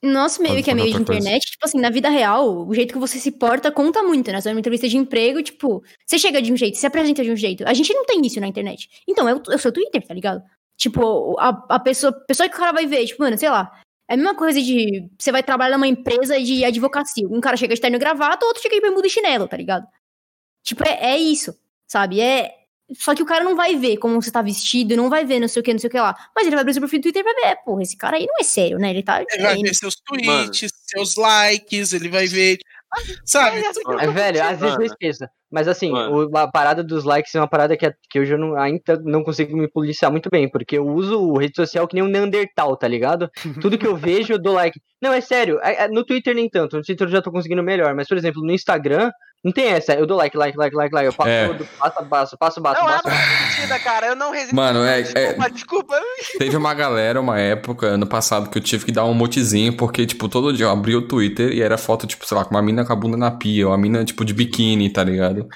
Nosso 0.03 0.41
meio 0.41 0.53
Pode 0.53 0.64
que 0.64 0.72
é 0.72 0.74
meio 0.76 0.88
de 0.88 1.03
coisa. 1.03 1.19
internet, 1.19 1.45
tipo 1.52 1.65
assim, 1.65 1.80
na 1.80 1.90
vida 1.90 2.07
real, 2.07 2.68
o 2.68 2.74
jeito 2.74 2.94
que 2.94 2.99
você 2.99 3.18
se 3.18 3.32
porta 3.32 3.72
conta 3.72 4.03
muito, 4.03 4.32
né? 4.32 4.40
Você 4.40 4.45
vai 4.49 4.53
numa 4.53 4.60
entrevista 4.60 4.88
de 4.88 4.95
emprego, 4.95 5.41
tipo, 5.41 5.84
você 6.06 6.19
chega 6.19 6.40
de 6.40 6.53
um 6.53 6.57
jeito, 6.57 6.78
se 6.78 6.86
apresenta 6.86 7.24
de 7.24 7.32
um 7.32 7.36
jeito. 7.36 7.68
A 7.68 7.74
gente 7.74 7.91
não 7.94 8.06
tem 8.06 8.22
isso 8.26 8.40
na 8.40 8.48
internet. 8.48 8.90
Então, 9.07 9.28
é 9.28 9.34
o, 9.34 9.41
é 9.49 9.56
o 9.56 9.60
seu 9.60 9.72
Twitter, 9.72 10.06
tá 10.06 10.14
ligado? 10.14 10.44
Tipo, 10.78 11.36
a, 11.40 11.49
a 11.69 11.80
pessoa, 11.80 12.11
a 12.11 12.26
pessoa 12.26 12.48
que 12.48 12.56
o 12.56 12.60
cara 12.60 12.72
vai 12.72 12.86
ver, 12.86 13.07
tipo, 13.07 13.24
mano, 13.24 13.38
sei 13.38 13.49
lá. 13.49 13.72
É 14.07 14.14
a 14.14 14.18
mesma 14.18 14.36
coisa 14.36 14.61
de. 14.61 15.10
Você 15.19 15.32
vai 15.32 15.44
trabalhar 15.44 15.78
numa 15.78 15.88
empresa 15.88 16.40
de 16.41 16.64
advocacia. 16.64 17.28
Um 17.28 17.41
cara 17.41 17.57
chega 17.57 17.74
de 17.76 17.82
terno 17.82 17.98
e 17.98 17.99
gravata, 17.99 18.45
o 18.45 18.48
outro 18.48 18.61
chega 18.61 18.76
de 18.76 18.82
bermuda 18.82 19.07
e 19.07 19.10
chinelo, 19.10 19.48
tá 19.48 19.57
ligado? 19.57 19.86
Tipo, 20.64 20.88
é, 20.88 21.14
é 21.14 21.18
isso, 21.18 21.53
sabe? 21.88 22.22
É. 22.22 22.56
Só 22.93 23.14
que 23.14 23.22
o 23.22 23.26
cara 23.26 23.43
não 23.43 23.55
vai 23.55 23.76
ver 23.76 23.97
como 23.97 24.22
você 24.22 24.31
tá 24.31 24.41
vestido, 24.41 24.95
não 24.95 25.09
vai 25.09 25.26
ver 25.26 25.39
não 25.39 25.47
sei 25.47 25.59
o 25.59 25.64
que, 25.64 25.73
não 25.73 25.80
sei 25.80 25.88
o 25.89 25.91
que 25.91 25.99
lá. 25.99 26.15
Mas 26.35 26.45
ele 26.47 26.55
vai 26.55 26.61
abrir 26.61 26.73
seu 26.73 26.81
perfil 26.81 26.99
do 26.99 27.03
Twitter 27.03 27.22
e 27.22 27.23
vai 27.23 27.34
ver, 27.35 27.45
é, 27.47 27.55
porra, 27.55 27.81
esse 27.81 27.97
cara 27.97 28.15
aí 28.18 28.26
não 28.26 28.35
é 28.39 28.43
sério, 28.43 28.77
né? 28.80 28.89
Ele 28.91 29.03
tá. 29.03 29.22
Ele 29.22 29.41
vai 29.43 29.55
ver 29.64 29.76
seus 29.76 29.95
tweets, 30.05 30.72
seus 30.88 31.15
likes, 31.15 31.93
ele 31.93 32.09
vai 32.09 32.27
ver. 32.27 32.57
Sabe? 33.26 33.57
É, 33.99 34.07
velho, 34.07 34.43
às 34.43 34.59
vezes 34.59 34.76
eu 34.80 34.85
esqueço. 34.85 35.26
Mas 35.51 35.68
assim, 35.68 35.91
o- 36.14 36.38
a 36.38 36.49
parada 36.49 36.84
dos 36.84 37.03
likes 37.03 37.34
é 37.35 37.39
uma 37.39 37.47
parada 37.47 37.76
que, 37.77 37.89
que 38.09 38.19
hoje 38.19 38.34
eu 38.34 38.38
não, 38.38 38.57
ainda 38.57 38.97
não 39.03 39.23
consigo 39.23 39.55
me 39.57 39.68
policiar 39.69 40.09
muito 40.11 40.30
bem, 40.30 40.49
porque 40.49 40.77
eu 40.77 40.85
uso 40.88 41.34
rede 41.38 41.55
social 41.55 41.88
que 41.88 41.95
nem 41.95 42.03
um 42.03 42.07
Neandertal, 42.07 42.76
tá 42.77 42.88
ligado? 42.88 43.30
Tudo 43.69 43.77
que 43.77 43.88
eu 43.88 43.95
vejo 43.95 44.34
eu 44.34 44.41
dou 44.41 44.53
like. 44.53 44.80
Não, 45.01 45.14
é 45.14 45.22
sério, 45.22 45.59
é- 45.61 45.84
é- 45.84 45.88
no 45.88 46.03
Twitter 46.05 46.34
nem 46.35 46.49
tanto, 46.49 46.77
no 46.77 46.81
Twitter 46.84 47.07
eu 47.07 47.11
já 47.11 47.22
tô 47.22 47.31
conseguindo 47.31 47.61
melhor, 47.64 47.93
mas 47.93 48.07
por 48.07 48.18
exemplo, 48.18 48.41
no 48.41 48.51
Instagram, 48.53 49.09
não 49.48 49.53
tem 49.53 49.68
essa, 49.69 49.94
eu 49.94 50.06
dou 50.06 50.18
like, 50.18 50.38
like, 50.38 50.57
like, 50.57 50.76
like, 50.76 50.94
like, 50.94 51.06
eu 51.07 51.14
passo 51.14 51.30
É. 51.30 51.48
todo, 51.48 51.65
passo, 51.80 52.06
passo, 52.06 52.38
passo, 52.38 52.61
passo, 52.61 52.82
Não 52.84 52.90
é 52.90 53.02
passo. 53.02 53.57
mentira, 53.60 53.80
cara. 53.80 54.07
Eu 54.07 54.15
não 54.15 54.32
resisto. 54.32 54.56
Mano, 54.56 54.84
é- 54.84 55.02
Desculpa, 55.02 55.49
desculpa. 55.49 55.99
Teve 56.38 56.57
uma 56.57 56.74
galera, 56.74 57.19
uma 57.22 57.40
época, 57.40 57.88
ano 57.88 58.06
passado, 58.06 58.49
que 58.49 58.57
eu 58.57 58.61
tive 58.61 58.84
que 58.86 58.91
dar 58.91 59.06
um 59.06 59.14
motezinho, 59.14 59.76
porque, 59.78 60.06
tipo, 60.06 60.28
todo 60.28 60.52
dia 60.52 60.65
eu 60.65 60.69
abria 60.69 60.98
o 60.98 61.02
Twitter 61.07 61.52
e 61.53 61.61
era 61.61 61.78
foto, 61.78 62.06
tipo, 62.06 62.28
sei 62.28 62.38
lá, 62.38 62.44
com 62.44 62.52
uma 62.53 62.61
mina 62.61 62.84
com 62.86 62.91
a 62.91 62.95
bunda 62.95 63.15
na 63.18 63.32
pia, 63.32 63.65
ou 63.65 63.72
uma 63.72 63.78
mina, 63.78 64.03
tipo, 64.03 64.26
de 64.26 64.34
biquíni, 64.34 64.90
tá 64.91 65.03
ligado? 65.03 65.48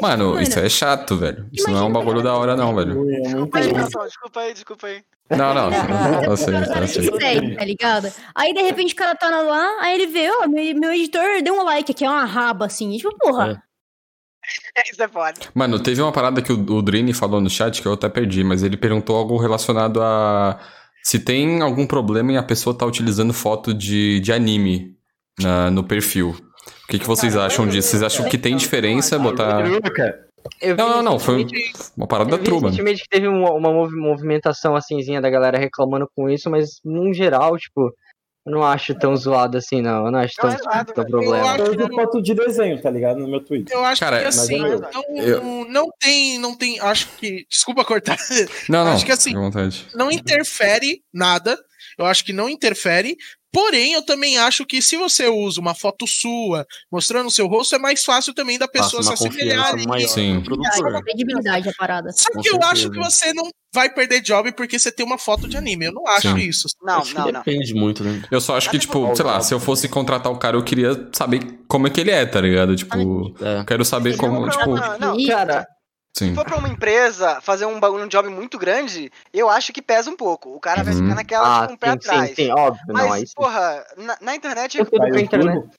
Mano, 0.00 0.30
mano, 0.30 0.42
isso 0.42 0.58
é 0.58 0.68
chato, 0.68 1.16
velho. 1.16 1.46
Isso 1.52 1.70
não 1.70 1.78
é 1.78 1.82
um 1.82 1.92
bagulho 1.92 2.22
da 2.22 2.34
hora, 2.34 2.56
não, 2.56 2.74
velho. 2.74 2.94
Não 2.94 3.48
Mas, 3.52 3.66
entendo. 3.66 3.84
pessoal, 3.84 4.06
desculpa 4.06 4.40
aí, 4.40 4.54
desculpa 4.54 4.86
aí. 4.86 5.02
Não, 5.30 5.54
não. 5.54 5.70
Eu 6.24 6.36
sei, 6.36 6.54
eu 6.54 6.86
sei. 6.88 7.56
tá 7.56 7.64
ligado? 7.64 8.12
Aí, 8.34 8.52
de 8.52 8.60
repente, 8.62 8.92
o 8.92 8.96
cara 8.96 9.14
tá 9.14 9.30
lá, 9.30 9.78
aí 9.80 9.94
ele 9.94 10.06
vê, 10.06 10.30
ó, 10.30 10.46
meu, 10.46 10.74
meu 10.74 10.92
editor 10.92 11.42
deu 11.42 11.54
um 11.54 11.64
like 11.64 11.90
aqui, 11.92 12.04
é 12.04 12.10
uma 12.10 12.24
raba, 12.24 12.66
assim. 12.66 12.92
E, 12.92 12.98
tipo, 12.98 13.16
porra. 13.18 13.62
Isso 14.90 15.02
é 15.02 15.08
foda. 15.08 15.40
Mano, 15.54 15.78
teve 15.80 16.02
uma 16.02 16.10
parada 16.12 16.42
que 16.42 16.52
o, 16.52 16.60
o 16.74 16.82
Drini 16.82 17.14
falou 17.14 17.40
no 17.40 17.48
chat 17.48 17.80
que 17.80 17.86
eu 17.86 17.92
até 17.92 18.08
perdi, 18.08 18.42
mas 18.42 18.62
ele 18.62 18.76
perguntou 18.76 19.16
algo 19.16 19.36
relacionado 19.38 20.02
a 20.02 20.58
se 21.04 21.18
tem 21.18 21.62
algum 21.62 21.86
problema 21.86 22.32
em 22.32 22.36
a 22.36 22.42
pessoa 22.42 22.76
tá 22.76 22.84
utilizando 22.84 23.32
foto 23.32 23.72
de, 23.72 24.18
de 24.20 24.32
anime 24.32 24.96
na- 25.40 25.70
no 25.70 25.82
perfil. 25.84 26.30
O 26.84 26.86
que, 26.88 26.98
que 26.98 27.06
vocês 27.06 27.36
acham 27.36 27.66
disso? 27.66 27.88
Vocês 27.88 28.02
acham 28.02 28.28
que 28.28 28.36
tem 28.36 28.56
diferença 28.56 29.18
botar. 29.18 29.62
Eu 30.60 30.76
Não, 30.76 30.88
não, 30.88 31.02
não. 31.02 31.18
Foi 31.18 31.46
uma 31.96 32.06
parada 32.06 32.38
true, 32.38 32.54
mano. 32.56 32.66
recentemente 32.68 33.02
que 33.02 33.08
teve 33.08 33.28
uma, 33.28 33.52
uma 33.52 33.72
movi- 33.72 33.96
movimentação 33.96 34.74
assimzinha 34.76 35.20
da 35.20 35.30
galera 35.30 35.58
reclamando 35.58 36.08
com 36.16 36.28
isso, 36.30 36.50
mas 36.50 36.80
no 36.84 37.12
geral, 37.12 37.56
tipo, 37.58 37.92
eu 38.46 38.52
não 38.52 38.62
acho 38.64 38.94
tão 38.94 39.14
zoado 39.16 39.56
assim, 39.58 39.80
não. 39.80 40.06
Eu 40.06 40.10
não 40.12 40.18
acho 40.20 40.34
Não 40.42 40.48
tão, 40.50 40.58
é 40.58 40.62
zoado, 40.62 40.92
tão 40.92 41.04
problema. 41.04 41.56
Eu 41.58 41.66
Eu 41.66 41.72
uso 41.78 41.88
foto 41.94 42.22
de 42.22 42.34
desenho, 42.34 42.80
tá 42.80 42.90
ligado? 42.90 43.18
No 43.20 43.28
meu 43.28 43.40
Twitter. 43.44 43.76
Eu 43.76 43.84
acho 43.84 44.00
Cara, 44.00 44.18
que 44.18 44.24
mas 44.24 44.38
assim, 44.38 44.56
eu- 44.64 44.80
não, 44.80 45.16
eu- 45.22 45.64
não 45.68 45.88
tem, 46.00 46.38
não 46.38 46.56
tem. 46.56 46.80
Acho 46.80 47.08
que. 47.18 47.44
Desculpa 47.48 47.84
cortar. 47.84 48.16
Não, 48.68 48.84
não. 48.84 48.92
Acho 48.92 49.04
que 49.06 49.12
assim-. 49.12 49.34
Não 49.94 50.10
interfere 50.10 51.02
nada. 51.12 51.56
Eu 51.98 52.06
acho 52.06 52.24
que 52.24 52.32
não 52.32 52.48
interfere. 52.48 53.16
Porém, 53.52 53.92
eu 53.92 54.02
também 54.02 54.38
acho 54.38 54.64
que 54.64 54.80
se 54.80 54.96
você 54.96 55.28
usa 55.28 55.60
uma 55.60 55.74
foto 55.74 56.06
sua 56.06 56.66
mostrando 56.90 57.26
o 57.26 57.30
seu 57.30 57.46
rosto, 57.46 57.74
é 57.74 57.78
mais 57.78 58.02
fácil 58.02 58.32
também 58.32 58.58
da 58.58 58.66
pessoa 58.66 59.02
se 59.02 59.12
assemelhar 59.12 59.76
maior 59.86 60.08
Sim. 60.08 60.42
Credibilidade 61.04 61.68
a 61.68 61.72
parada. 61.78 62.10
Só 62.12 62.28
que 62.40 62.48
eu 62.48 62.58
acho 62.62 62.90
que 62.90 62.96
você 62.98 63.32
não 63.34 63.50
vai 63.74 63.92
perder 63.92 64.20
job 64.22 64.52
porque 64.52 64.78
você 64.78 64.90
tem 64.90 65.04
uma 65.04 65.18
foto 65.18 65.48
de 65.48 65.56
anime. 65.56 65.86
Eu 65.86 65.92
não 65.92 66.06
acho 66.08 66.30
Sim. 66.30 66.38
isso. 66.38 66.68
Não, 66.82 67.00
Acho 67.00 67.14
não, 67.14 67.26
não. 67.26 67.42
Depende 67.42 67.74
muito, 67.74 68.02
né? 68.02 68.22
Eu 68.30 68.40
só 68.40 68.56
acho 68.56 68.70
que, 68.70 68.78
tipo, 68.78 69.14
sei 69.14 69.24
lá, 69.24 69.40
se 69.40 69.52
eu 69.52 69.60
fosse 69.60 69.88
contratar 69.88 70.32
o 70.32 70.38
cara, 70.38 70.56
eu 70.56 70.64
queria 70.64 71.08
saber 71.12 71.40
como 71.68 71.86
é 71.86 71.90
que 71.90 72.00
ele 72.00 72.10
é, 72.10 72.24
tá 72.24 72.40
ligado? 72.40 72.74
Tipo, 72.74 73.34
É. 73.40 73.60
eu 73.60 73.64
quero 73.66 73.84
saber 73.84 74.16
como, 74.16 74.48
tipo. 74.48 74.74
não, 74.74 74.98
não. 74.98 75.26
Cara, 75.26 75.66
Sim. 76.14 76.28
Se 76.30 76.34
for 76.34 76.44
pra 76.44 76.56
uma 76.58 76.68
empresa 76.68 77.40
fazer 77.40 77.64
um 77.64 77.80
bagulho, 77.80 78.04
um 78.04 78.08
job 78.08 78.28
muito 78.28 78.58
grande, 78.58 79.10
eu 79.32 79.48
acho 79.48 79.72
que 79.72 79.80
pesa 79.80 80.10
um 80.10 80.16
pouco. 80.16 80.54
O 80.54 80.60
cara 80.60 80.82
vai 80.84 80.92
Uhum. 80.92 81.00
ficar 81.02 81.14
naquela 81.14 81.56
ah, 81.56 81.60
tipo, 81.62 81.72
um 81.72 81.76
pé 81.76 81.86
sim, 81.88 81.92
atrás. 81.94 82.28
sim, 82.30 82.34
sim, 82.34 82.50
óbvio, 82.52 82.82
Mas, 82.88 83.06
não, 83.08 83.16
sim. 83.16 83.24
porra, 83.34 83.86
na, 83.96 84.18
na 84.20 84.34
internet 84.36 84.78
Eu 84.78 84.84
tudo 84.84 84.98
Faz 84.98 85.10
pra 85.10 85.20
internet. 85.20 85.60
tudo. 85.62 85.70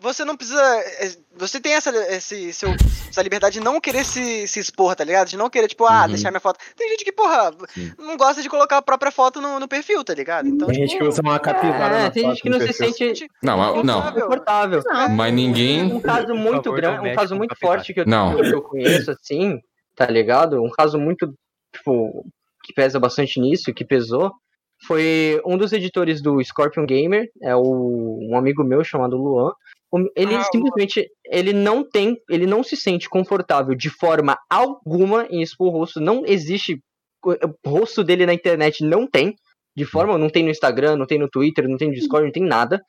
você 0.00 0.24
não 0.26 0.36
precisa. 0.36 0.62
é, 0.62 1.10
Você 1.38 1.58
tem 1.60 1.72
essa, 1.72 1.90
esse, 2.14 2.52
seu, 2.52 2.74
essa 3.08 3.22
liberdade 3.22 3.54
de 3.54 3.64
não 3.64 3.80
querer 3.80 4.04
se, 4.04 4.46
se 4.46 4.60
expor, 4.60 4.94
tá 4.94 5.04
ligado? 5.04 5.28
De 5.28 5.36
não 5.38 5.48
querer, 5.48 5.68
tipo, 5.68 5.86
ah, 5.86 6.02
Uhum. 6.02 6.08
deixar 6.08 6.30
minha 6.30 6.40
foto. 6.40 6.58
Tem 6.76 6.88
gente 6.90 7.02
que, 7.04 7.10
porra, 7.12 7.50
Sim. 7.74 7.90
não 7.98 8.16
gosta 8.18 8.42
de 8.42 8.48
colocar 8.50 8.76
a 8.76 8.82
própria 8.82 9.10
foto 9.10 9.40
no, 9.40 9.58
no 9.58 9.66
perfil, 9.66 10.04
tá 10.04 10.12
ligado? 10.14 10.48
Então, 10.48 10.68
Tem 10.68 10.76
tipo, 10.80 10.88
gente 10.90 10.98
que 10.98 11.04
usa 11.08 11.22
uma 11.22 11.38
capivara 11.40 11.96
É, 11.96 12.02
na 12.04 12.10
tem 12.10 12.22
foto 12.24 12.34
gente 12.34 12.42
que 12.42 12.50
não 12.50 12.60
se 12.60 12.72
sente 12.74 13.28
Não, 13.42 13.82
não. 13.82 14.12
confortável. 14.12 14.82
Não. 14.84 15.08
Mas 15.08 15.32
ninguém. 15.32 15.82
Um 15.94 16.00
caso 16.00 16.34
muito 16.34 16.70
grande, 16.72 17.08
um 17.08 17.14
caso 17.14 17.30
com 17.34 17.38
muito 17.38 17.56
forte 17.58 17.94
que 17.94 18.00
eu, 18.00 18.06
Não. 18.06 18.36
que 18.36 18.54
eu 18.54 18.60
conheço, 18.62 19.10
assim, 19.12 19.60
tá 19.98 20.06
ligado? 20.06 20.62
Um 20.62 20.70
caso 20.70 20.96
muito, 20.96 21.34
tipo, 21.74 22.24
que 22.62 22.72
pesa 22.72 23.00
bastante 23.00 23.40
nisso, 23.40 23.74
que 23.74 23.84
pesou, 23.84 24.30
foi 24.86 25.42
um 25.44 25.58
dos 25.58 25.72
editores 25.72 26.22
do 26.22 26.42
Scorpion 26.42 26.86
Gamer, 26.86 27.26
é 27.42 27.56
o, 27.56 28.20
um 28.22 28.38
amigo 28.38 28.62
meu 28.62 28.84
chamado 28.84 29.16
Luan. 29.16 29.50
Ele 30.14 30.36
Ah, 30.36 30.44
simplesmente, 30.44 31.04
ele 31.26 31.52
não 31.52 31.82
tem, 31.82 32.16
ele 32.30 32.46
não 32.46 32.62
se 32.62 32.76
sente 32.76 33.08
confortável 33.08 33.74
de 33.74 33.90
forma 33.90 34.38
alguma 34.48 35.26
em 35.30 35.42
expor 35.42 35.68
o 35.68 35.78
rosto, 35.78 36.00
não 36.00 36.24
existe, 36.24 36.80
o 37.24 37.68
rosto 37.68 38.04
dele 38.04 38.24
na 38.24 38.34
internet 38.34 38.84
não 38.84 39.04
tem, 39.04 39.34
de 39.76 39.84
forma, 39.84 40.16
não 40.16 40.30
tem 40.30 40.44
no 40.44 40.50
Instagram, 40.50 40.94
não 40.94 41.06
tem 41.06 41.18
no 41.18 41.28
Twitter, 41.28 41.68
não 41.68 41.76
tem 41.76 41.88
no 41.88 41.94
Discord, 41.94 42.26
não 42.26 42.32
tem 42.32 42.44
nada. 42.44 42.80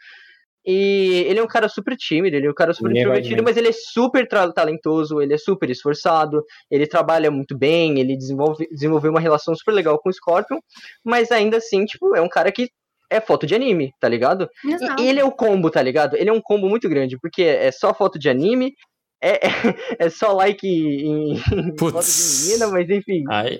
E 0.71 1.25
ele 1.27 1.39
é 1.39 1.43
um 1.43 1.47
cara 1.47 1.67
super 1.67 1.97
tímido, 1.97 2.37
ele 2.37 2.45
é 2.45 2.51
um 2.51 2.53
cara 2.53 2.73
super 2.73 2.89
Ninguém 2.89 3.01
introvertido, 3.01 3.41
mas 3.41 3.57
ele 3.57 3.69
é 3.69 3.71
super 3.71 4.27
talentoso, 4.27 5.19
ele 5.19 5.33
é 5.33 5.37
super 5.37 5.67
esforçado, 5.67 6.43
ele 6.69 6.85
trabalha 6.85 7.31
muito 7.31 7.57
bem, 7.57 7.99
ele 7.99 8.15
desenvolve, 8.15 8.67
desenvolveu 8.69 9.09
uma 9.09 9.19
relação 9.19 9.55
super 9.55 9.71
legal 9.71 9.97
com 9.97 10.09
o 10.09 10.13
Scorpion, 10.13 10.59
mas 11.03 11.31
ainda 11.31 11.57
assim, 11.57 11.85
tipo, 11.85 12.15
é 12.15 12.21
um 12.21 12.29
cara 12.29 12.51
que 12.51 12.69
é 13.09 13.19
foto 13.19 13.47
de 13.47 13.55
anime, 13.55 13.91
tá 13.99 14.07
ligado? 14.07 14.47
Exato. 14.63 15.01
E 15.01 15.07
ele 15.07 15.19
é 15.19 15.25
o 15.25 15.31
combo, 15.31 15.71
tá 15.71 15.81
ligado? 15.81 16.15
Ele 16.15 16.29
é 16.29 16.33
um 16.33 16.41
combo 16.41 16.69
muito 16.69 16.87
grande, 16.87 17.17
porque 17.19 17.41
é 17.41 17.71
só 17.71 17.91
foto 17.91 18.19
de 18.19 18.29
anime, 18.29 18.75
é, 19.21 19.47
é, 19.47 19.49
é 20.07 20.09
só 20.09 20.31
like 20.33 20.65
em, 20.67 21.33
em 21.33 21.77
foto 21.77 21.99
de 22.01 22.43
menina, 22.47 22.67
mas 22.67 22.89
enfim. 22.89 23.23
Aí- 23.29 23.59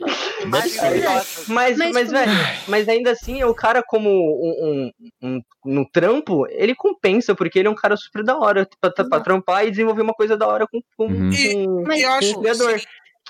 gostosas. 0.49 1.45
Mas, 1.47 1.77
Mas, 1.77 1.91
mas, 1.93 2.07
tipo, 2.07 2.11
velho, 2.11 2.31
mas 2.67 2.87
ainda 2.89 3.11
assim, 3.11 3.43
o 3.43 3.53
cara, 3.53 3.83
como 3.85 4.09
um, 4.09 4.91
um, 5.21 5.29
um- 5.37 5.41
no 5.65 5.85
trampo, 5.89 6.45
ele 6.49 6.73
compensa, 6.75 7.35
porque 7.35 7.59
ele 7.59 7.67
é 7.67 7.71
um 7.71 7.75
cara 7.75 7.97
super 7.97 8.23
da 8.23 8.37
hora 8.37 8.67
pra, 8.79 8.89
pra, 8.91 9.05
pra 9.05 9.19
trampar 9.19 9.65
e 9.67 9.71
desenvolver 9.71 10.01
uma 10.01 10.13
coisa 10.13 10.37
da 10.37 10.47
hora 10.47 10.65
com, 10.67 10.79
com, 10.97 11.05
Uhum. 11.13 11.29
E- 11.31 11.53
com- 11.65 11.83
Mas- 11.87 12.01
com 12.03 12.09
acho 12.11 12.37
o 12.37 12.41
criador. 12.41 12.81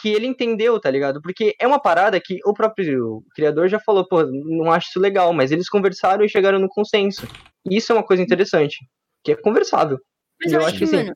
Que 0.01 0.13
ele 0.13 0.27
entendeu, 0.27 0.79
tá 0.79 0.89
ligado? 0.89 1.21
Porque 1.21 1.53
é 1.59 1.67
uma 1.67 1.77
parada 1.81 2.21
que 2.21 2.39
o 2.45 2.53
próprio 2.53 3.21
criador 3.35 3.67
já 3.67 3.79
falou, 3.81 4.07
pô, 4.07 4.23
não 4.23 4.71
acho 4.71 4.87
isso 4.89 4.99
legal, 4.99 5.33
mas 5.33 5.51
eles 5.51 5.67
conversaram 5.67 6.23
e 6.23 6.29
chegaram 6.29 6.57
no 6.57 6.69
consenso. 6.69 7.27
E 7.69 7.75
isso 7.75 7.91
é 7.91 7.95
uma 7.95 8.03
coisa 8.05 8.23
interessante, 8.23 8.77
que 9.25 9.33
é 9.33 9.35
conversável. 9.35 9.97
Mas 10.41 10.53
eu, 10.53 10.61
eu 10.61 10.65
acho 10.67 10.77
que, 10.77 10.87
sim. 10.87 10.95
mano, 10.95 11.15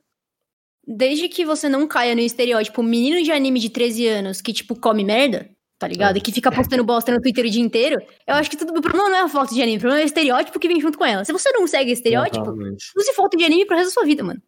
desde 0.86 1.28
que 1.28 1.44
você 1.44 1.68
não 1.68 1.86
caia 1.86 2.14
no 2.14 2.20
estereótipo 2.20 2.82
menino 2.82 3.22
de 3.22 3.32
anime 3.32 3.60
de 3.60 3.70
13 3.70 4.06
anos 4.06 4.40
que, 4.40 4.52
tipo, 4.52 4.78
come 4.78 5.04
merda, 5.04 5.50
tá 5.78 5.88
ligado? 5.88 6.16
E 6.16 6.20
que 6.20 6.32
fica 6.32 6.50
postando 6.52 6.84
bosta 6.84 7.12
no 7.12 7.20
Twitter 7.20 7.44
o 7.46 7.50
dia 7.50 7.62
inteiro, 7.62 8.00
eu 8.26 8.34
acho 8.34 8.50
que 8.50 8.56
tudo, 8.56 8.76
o 8.76 8.82
problema 8.82 9.08
não 9.08 9.16
é 9.16 9.20
a 9.22 9.28
foto 9.28 9.54
de 9.54 9.62
anime, 9.62 9.78
o 9.78 9.80
problema 9.80 10.02
é 10.02 10.04
o 10.04 10.06
estereótipo 10.06 10.58
que 10.58 10.68
vem 10.68 10.80
junto 10.80 10.98
com 10.98 11.04
ela. 11.04 11.24
Se 11.24 11.32
você 11.32 11.50
não 11.52 11.66
segue 11.66 11.92
estereótipo, 11.92 12.44
Exatamente. 12.44 12.84
use 12.96 13.12
foto 13.14 13.36
de 13.36 13.44
anime 13.44 13.66
pro 13.66 13.76
resto 13.76 13.88
da 13.90 13.94
sua 13.94 14.04
vida, 14.04 14.22
mano. 14.22 14.40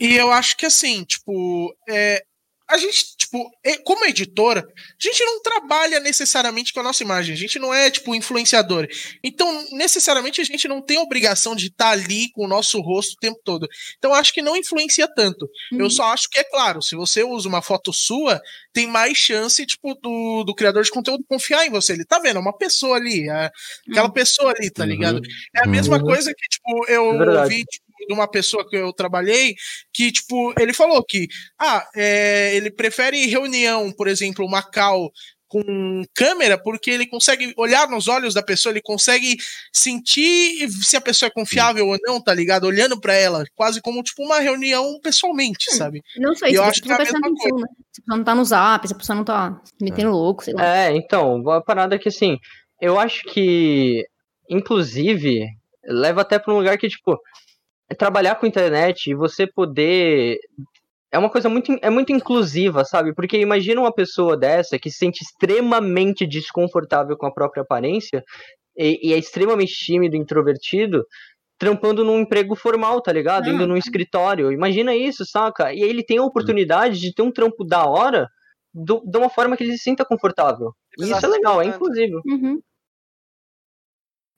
E 0.00 0.16
eu 0.16 0.30
acho 0.32 0.56
que 0.56 0.66
assim, 0.66 1.04
tipo, 1.04 1.74
é, 1.88 2.22
a 2.70 2.78
gente, 2.78 3.16
tipo, 3.16 3.50
como 3.84 4.04
editora, 4.06 4.60
a 4.60 5.02
gente 5.06 5.24
não 5.24 5.42
trabalha 5.42 6.00
necessariamente 6.00 6.72
com 6.72 6.80
a 6.80 6.82
nossa 6.82 7.02
imagem, 7.02 7.34
a 7.34 7.38
gente 7.38 7.58
não 7.58 7.72
é, 7.74 7.90
tipo, 7.90 8.14
influenciador. 8.14 8.86
Então, 9.22 9.66
necessariamente, 9.72 10.40
a 10.40 10.44
gente 10.44 10.66
não 10.68 10.80
tem 10.80 10.98
obrigação 10.98 11.54
de 11.56 11.66
estar 11.68 11.90
ali 11.90 12.30
com 12.32 12.44
o 12.44 12.48
nosso 12.48 12.80
rosto 12.80 13.12
o 13.14 13.20
tempo 13.20 13.40
todo. 13.44 13.66
Então, 13.98 14.10
eu 14.12 14.14
acho 14.16 14.32
que 14.32 14.42
não 14.42 14.56
influencia 14.56 15.08
tanto. 15.14 15.48
Eu 15.72 15.84
Uhum. 15.84 15.90
só 15.90 16.04
acho 16.12 16.28
que, 16.30 16.38
é 16.38 16.44
claro, 16.44 16.80
se 16.82 16.94
você 16.96 17.22
usa 17.24 17.48
uma 17.48 17.62
foto 17.62 17.92
sua, 17.92 18.40
tem 18.72 18.86
mais 18.86 19.16
chance, 19.18 19.64
tipo, 19.66 19.94
do, 19.94 20.44
do 20.44 20.54
criador 20.54 20.82
de 20.84 20.90
conteúdo 20.90 21.24
confiar 21.28 21.66
em 21.66 21.70
você. 21.70 21.92
Ele 21.92 22.04
tá 22.04 22.18
vendo, 22.18 22.36
é 22.36 22.40
uma 22.40 22.56
pessoa 22.56 22.96
ali, 22.96 23.28
é 23.28 23.50
aquela 23.90 24.06
Uhum. 24.06 24.12
pessoa 24.12 24.52
ali, 24.56 24.70
tá 24.70 24.84
Uhum. 24.84 24.88
ligado? 24.90 25.20
É 25.56 25.64
a 25.64 25.66
mesma 25.68 25.96
Uhum. 25.96 26.04
coisa 26.04 26.32
que, 26.34 26.48
tipo, 26.48 26.86
eu 26.88 27.04
É 27.12 27.48
tipo, 27.66 27.89
de 28.06 28.12
uma 28.12 28.28
pessoa 28.28 28.68
que 28.68 28.76
eu 28.76 28.92
trabalhei, 28.92 29.54
que, 29.92 30.10
tipo, 30.12 30.52
ele 30.58 30.72
falou 30.72 31.04
que, 31.04 31.28
ah, 31.58 31.86
é, 31.94 32.54
ele 32.56 32.70
prefere 32.70 33.26
reunião, 33.26 33.92
por 33.92 34.08
exemplo, 34.08 34.44
uma 34.44 34.62
call 34.62 35.10
com 35.50 36.04
câmera, 36.14 36.56
porque 36.56 36.92
ele 36.92 37.06
consegue 37.08 37.52
olhar 37.56 37.88
nos 37.88 38.06
olhos 38.06 38.32
da 38.32 38.42
pessoa, 38.42 38.72
ele 38.72 38.80
consegue 38.80 39.36
sentir 39.72 40.70
se 40.70 40.96
a 40.96 41.00
pessoa 41.00 41.26
é 41.26 41.32
confiável 41.32 41.88
ou 41.88 41.98
não, 42.02 42.22
tá 42.22 42.32
ligado? 42.32 42.64
Olhando 42.68 43.00
pra 43.00 43.14
ela, 43.14 43.44
quase 43.56 43.80
como, 43.82 44.00
tipo, 44.00 44.22
uma 44.22 44.38
reunião 44.38 45.00
pessoalmente, 45.02 45.74
sabe? 45.74 46.02
Não 46.16 46.36
só 46.36 46.46
isso, 46.46 46.54
eu 46.54 46.62
acho 46.62 46.80
que 46.80 46.92
é 46.92 46.94
precisa 46.94 47.18
a 47.18 47.20
mesma 47.20 47.36
atenção, 47.36 47.58
né? 47.58 47.66
Se 47.92 48.00
a 48.00 48.04
pessoa 48.04 48.16
não 48.16 48.24
tá 48.24 48.34
no 48.36 48.44
zap, 48.44 48.86
se 48.86 48.94
a 48.94 48.96
pessoa 48.96 49.16
não 49.16 49.24
tá 49.24 49.60
metendo 49.82 50.12
louco, 50.12 50.44
sei 50.44 50.54
lá. 50.54 50.64
É, 50.64 50.96
então, 50.96 51.50
a 51.50 51.60
parada 51.60 51.96
é 51.96 51.98
que 51.98 52.08
assim, 52.08 52.38
eu 52.80 52.96
acho 52.96 53.24
que, 53.24 54.06
inclusive, 54.48 55.48
leva 55.84 56.20
até 56.20 56.38
pra 56.38 56.54
um 56.54 56.58
lugar 56.58 56.78
que, 56.78 56.88
tipo, 56.88 57.12
é 57.12 57.16
trabalhar 57.96 58.36
com 58.36 58.46
internet 58.46 59.10
e 59.10 59.14
você 59.14 59.46
poder. 59.46 60.38
É 61.12 61.18
uma 61.18 61.28
coisa 61.30 61.48
muito, 61.48 61.76
é 61.82 61.90
muito 61.90 62.12
inclusiva, 62.12 62.84
sabe? 62.84 63.12
Porque 63.14 63.36
imagina 63.38 63.80
uma 63.80 63.92
pessoa 63.92 64.36
dessa 64.36 64.78
que 64.78 64.90
se 64.90 64.98
sente 64.98 65.24
extremamente 65.24 66.24
desconfortável 66.26 67.16
com 67.16 67.26
a 67.26 67.32
própria 67.32 67.62
aparência 67.62 68.22
e, 68.76 69.08
e 69.08 69.12
é 69.12 69.18
extremamente 69.18 69.72
tímido, 69.72 70.14
introvertido, 70.16 71.04
trampando 71.58 72.04
num 72.04 72.20
emprego 72.20 72.54
formal, 72.54 73.02
tá 73.02 73.12
ligado? 73.12 73.48
Ah. 73.48 73.52
Indo 73.52 73.66
num 73.66 73.76
escritório. 73.76 74.52
Imagina 74.52 74.94
isso, 74.94 75.24
saca? 75.26 75.72
E 75.74 75.82
aí 75.82 75.90
ele 75.90 76.04
tem 76.04 76.18
a 76.18 76.22
oportunidade 76.22 77.00
de 77.00 77.12
ter 77.12 77.22
um 77.22 77.32
trampo 77.32 77.64
da 77.64 77.84
hora 77.84 78.28
do- 78.72 79.02
de 79.04 79.18
uma 79.18 79.28
forma 79.28 79.56
que 79.56 79.64
ele 79.64 79.72
se 79.72 79.82
sinta 79.82 80.04
confortável. 80.04 80.70
E 80.96 81.02
isso 81.10 81.26
é 81.26 81.28
legal, 81.28 81.60
é 81.60 81.64
inclusivo. 81.66 82.20
Uhum. 82.24 82.60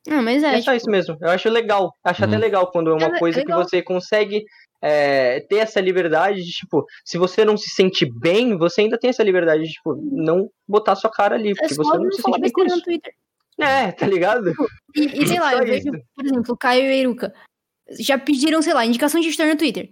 Não, 0.07 0.23
mas 0.23 0.43
é, 0.43 0.49
É, 0.55 0.61
só 0.61 0.73
tipo, 0.73 0.77
isso 0.77 0.91
mesmo. 0.91 1.17
Eu 1.21 1.31
acho 1.31 1.49
legal. 1.49 1.95
Acho 2.03 2.25
até 2.25 2.35
Uhum. 2.35 2.41
legal 2.41 2.71
quando 2.71 2.91
é 2.91 2.95
uma 2.95 3.17
É 3.17 3.19
coisa 3.19 3.39
legal. 3.39 3.61
que 3.61 3.69
você 3.71 3.83
consegue 3.83 4.45
é, 4.85 5.41
ter 5.49 5.57
essa 5.59 5.81
liberdade 5.81 6.43
de, 6.43 6.51
tipo, 6.51 6.85
se 7.05 7.17
você 7.17 7.45
não 7.45 7.57
se 7.57 7.71
sente 7.71 8.05
bem, 8.19 8.57
você 8.59 8.81
ainda 8.81 8.99
tem 8.99 9.11
essa 9.11 9.23
liberdade 9.23 9.63
de, 9.63 9.71
tipo, 9.71 9.95
não 10.11 10.49
botar 10.67 10.97
sua 10.97 11.09
cara 11.11 11.37
ali, 11.37 11.51
é 11.51 11.55
porque 11.55 11.75
você 11.75 11.97
não 11.97 12.05
não 12.05 12.11
se 12.11 12.21
sente 12.23 12.41
bem 12.41 12.51
com 12.51 12.65
isso. 12.65 12.83
Twitter. 12.83 13.13
É, 13.61 13.93
tá 13.93 14.07
ligado? 14.07 14.53
E, 14.97 15.23
e 15.23 15.27
sei 15.29 15.39
lá, 15.39 15.53
eu 15.55 15.65
vejo, 15.65 15.91
por 16.17 16.25
exemplo, 16.27 16.55
o 16.55 16.57
Caio 16.57 16.85
e 16.85 16.89
o 16.89 16.93
Eruca 16.93 17.33
já 18.01 18.19
pediram, 18.19 18.61
sei 18.61 18.75
lá, 18.75 18.85
indicação 18.85 19.21
de 19.21 19.29
editor 19.29 19.47
no 19.47 19.57
Twitter. 19.57 19.91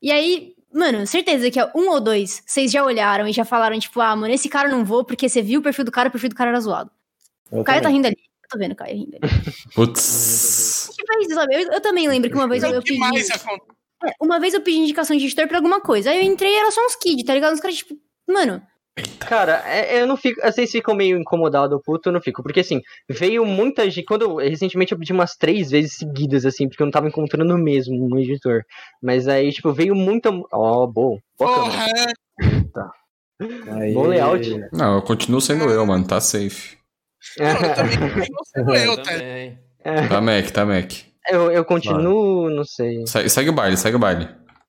E 0.00 0.12
aí, 0.12 0.52
mano, 0.72 1.04
certeza 1.04 1.50
que 1.50 1.58
um 1.74 1.88
ou 1.88 2.00
dois, 2.00 2.42
vocês 2.46 2.70
já 2.70 2.84
olharam 2.84 3.26
e 3.26 3.32
já 3.32 3.44
falaram, 3.44 3.76
tipo, 3.80 4.00
ah, 4.00 4.14
mano, 4.14 4.32
esse 4.32 4.48
cara 4.48 4.68
não 4.68 4.84
vou 4.84 5.04
porque 5.04 5.28
você 5.28 5.42
viu 5.42 5.58
o 5.58 5.62
perfil 5.64 5.84
do 5.84 5.90
cara, 5.90 6.10
o 6.10 6.12
perfil 6.12 6.28
do 6.28 6.36
cara 6.36 6.50
era 6.50 6.60
zoado. 6.60 6.90
Eu 7.50 7.60
O 7.60 7.64
Caio 7.64 7.82
tá 7.82 7.88
rindo 7.88 8.06
ali. 8.06 8.16
Eu 8.48 8.52
tô 8.52 8.58
vendo 8.58 8.72
o 8.72 8.76
Caio 8.76 8.96
rindo 8.96 9.18
ali. 9.20 9.32
Putz. 9.74 10.90
Tipo, 10.96 11.12
é 11.12 11.34
sabe? 11.34 11.54
Eu, 11.54 11.72
eu 11.72 11.80
também 11.82 12.08
lembro 12.08 12.30
que 12.30 12.36
uma 12.36 12.48
vez 12.48 12.62
eu, 12.62 12.70
É 12.72 12.76
eu 12.78 12.82
pedi. 12.82 12.98
É, 14.04 14.10
uma 14.22 14.40
vez 14.40 14.54
eu 14.54 14.62
pedi 14.62 14.78
indicação 14.78 15.14
de 15.16 15.24
editor 15.26 15.46
pra 15.46 15.58
alguma 15.58 15.80
coisa. 15.82 16.10
Aí 16.10 16.16
eu 16.18 16.22
entrei 16.22 16.50
e 16.52 16.56
era 16.56 16.70
só 16.70 16.80
uns 16.84 16.96
kids, 16.96 17.24
tá 17.24 17.34
ligado? 17.34 17.52
Os 17.54 17.60
caras, 17.60 17.76
tipo, 17.76 17.94
mano, 18.26 18.62
Cara, 19.20 19.62
é- 19.66 20.00
eu 20.02 20.06
não 20.08 20.16
fico. 20.16 20.40
Vocês 20.40 20.70
ficam 20.72 20.92
meio 20.94 21.16
incomodados 21.18 21.80
puto, 21.84 22.08
eu 22.08 22.12
não 22.12 22.20
fico. 22.20 22.42
Porque 22.42 22.60
assim, 22.60 22.80
veio 23.08 23.44
muita 23.44 23.88
gente. 23.88 24.04
Quando 24.04 24.22
eu, 24.22 24.36
recentemente 24.38 24.90
eu 24.92 24.98
pedi 24.98 25.12
umas 25.12 25.36
três 25.36 25.70
vezes 25.70 25.96
seguidas, 25.98 26.44
assim, 26.44 26.68
porque 26.68 26.82
eu 26.82 26.86
não 26.86 26.90
tava 26.90 27.06
encontrando 27.06 27.56
mesmo 27.58 27.94
um 28.12 28.18
editor. 28.18 28.62
Mas 29.00 29.28
aí, 29.28 29.52
tipo, 29.52 29.72
veio 29.72 29.94
muita. 29.94 30.30
Ó, 30.52 30.86
bom. 30.86 31.18
Boa 31.38 31.54
câmera. 31.70 32.12
Porra, 32.72 32.90
Aí- 33.78 33.94
Bom 33.94 34.06
layout. 34.08 34.50
Não, 34.72 34.96
eu 34.96 35.02
continuo 35.02 35.40
sendo 35.40 35.70
eu, 35.70 35.86
mano. 35.86 36.04
Tá 36.04 36.20
safe. 36.20 36.77
Não, 37.38 37.46
eu 37.46 37.74
também 37.74 37.98
continuo 37.98 38.44
sendo 38.44 38.74
eu, 38.74 38.96
tá? 38.96 39.02
também. 39.02 39.58
Tá 40.08 40.20
Mac, 40.20 40.50
tá 40.50 40.66
Mac. 40.66 40.92
eu, 41.30 41.50
eu 41.50 41.64
continuo, 41.64 42.50
não 42.50 42.64
sei. 42.64 43.06
Segue, 43.06 43.28
segue 43.28 43.50
o 43.50 43.52
baile, 43.52 43.76
segue 43.76 43.96
o 43.96 44.00
baile. 44.00 44.28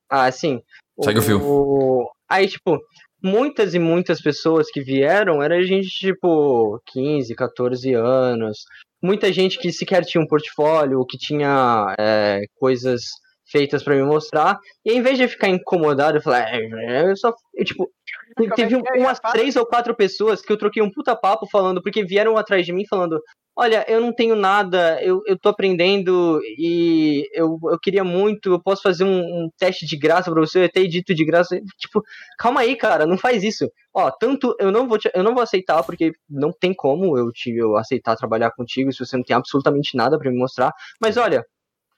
Ah, 0.09 0.31
sim. 0.31 0.61
Segue 1.01 1.19
o 1.19 1.21
fio. 1.21 2.09
Aí, 2.29 2.47
tipo, 2.47 2.79
muitas 3.23 3.73
e 3.73 3.79
muitas 3.79 4.21
pessoas 4.21 4.69
que 4.71 4.81
vieram 4.81 5.41
era 5.41 5.63
gente, 5.63 5.87
tipo, 5.87 6.81
15, 6.87 7.35
14 7.35 7.93
anos. 7.93 8.59
Muita 9.01 9.31
gente 9.31 9.57
que 9.57 9.71
sequer 9.71 10.03
tinha 10.03 10.21
um 10.21 10.27
portfólio, 10.27 11.05
que 11.05 11.17
tinha 11.17 11.95
é, 11.97 12.41
coisas 12.59 13.01
feitas 13.49 13.83
pra 13.83 13.95
me 13.95 14.03
mostrar. 14.03 14.59
E 14.85 14.93
em 14.93 15.01
vez 15.01 15.17
de 15.17 15.27
ficar 15.27 15.49
incomodado, 15.49 16.17
eu 16.17 16.21
falei, 16.21 16.41
é, 16.41 17.09
eu 17.09 17.15
só. 17.15 17.33
Eu, 17.53 17.65
tipo, 17.65 17.83
é 17.83 18.18
teve 18.55 18.81
que 18.81 18.89
é? 18.97 18.99
umas 18.99 19.19
três 19.19 19.55
ou 19.55 19.65
quatro 19.65 19.95
pessoas 19.95 20.41
que 20.41 20.51
eu 20.51 20.57
troquei 20.57 20.81
um 20.81 20.91
puta 20.91 21.15
papo 21.15 21.47
falando, 21.49 21.81
porque 21.81 22.03
vieram 22.03 22.37
atrás 22.37 22.65
de 22.65 22.73
mim 22.73 22.85
falando. 22.87 23.19
Olha, 23.55 23.83
eu 23.89 23.99
não 23.99 24.13
tenho 24.13 24.35
nada, 24.35 25.03
eu, 25.03 25.21
eu 25.25 25.37
tô 25.37 25.49
aprendendo 25.49 26.39
e 26.57 27.27
eu, 27.33 27.59
eu 27.63 27.77
queria 27.77 28.05
muito, 28.05 28.53
eu 28.53 28.61
posso 28.63 28.81
fazer 28.81 29.03
um, 29.03 29.19
um 29.19 29.49
teste 29.57 29.85
de 29.85 29.97
graça 29.97 30.31
pra 30.31 30.39
você, 30.39 30.59
eu 30.61 30.65
até 30.65 30.79
edito 30.79 31.13
de 31.13 31.25
graça. 31.25 31.59
Tipo, 31.77 32.01
calma 32.37 32.61
aí, 32.61 32.77
cara, 32.77 33.05
não 33.05 33.17
faz 33.17 33.43
isso. 33.43 33.69
Ó, 33.93 34.09
tanto 34.11 34.55
eu 34.59 34.71
não 34.71 34.87
vou 34.87 34.97
te- 34.97 35.11
eu 35.13 35.23
não 35.23 35.33
vou 35.33 35.43
aceitar, 35.43 35.83
porque 35.83 36.13
não 36.29 36.53
tem 36.53 36.73
como 36.73 37.17
eu 37.17 37.31
te 37.33 37.51
eu 37.53 37.75
aceitar 37.75 38.15
trabalhar 38.15 38.51
contigo 38.51 38.93
se 38.93 39.05
você 39.05 39.17
não 39.17 39.23
tem 39.25 39.35
absolutamente 39.35 39.97
nada 39.97 40.17
pra 40.17 40.31
me 40.31 40.37
mostrar. 40.37 40.71
Mas 41.01 41.17
olha, 41.17 41.43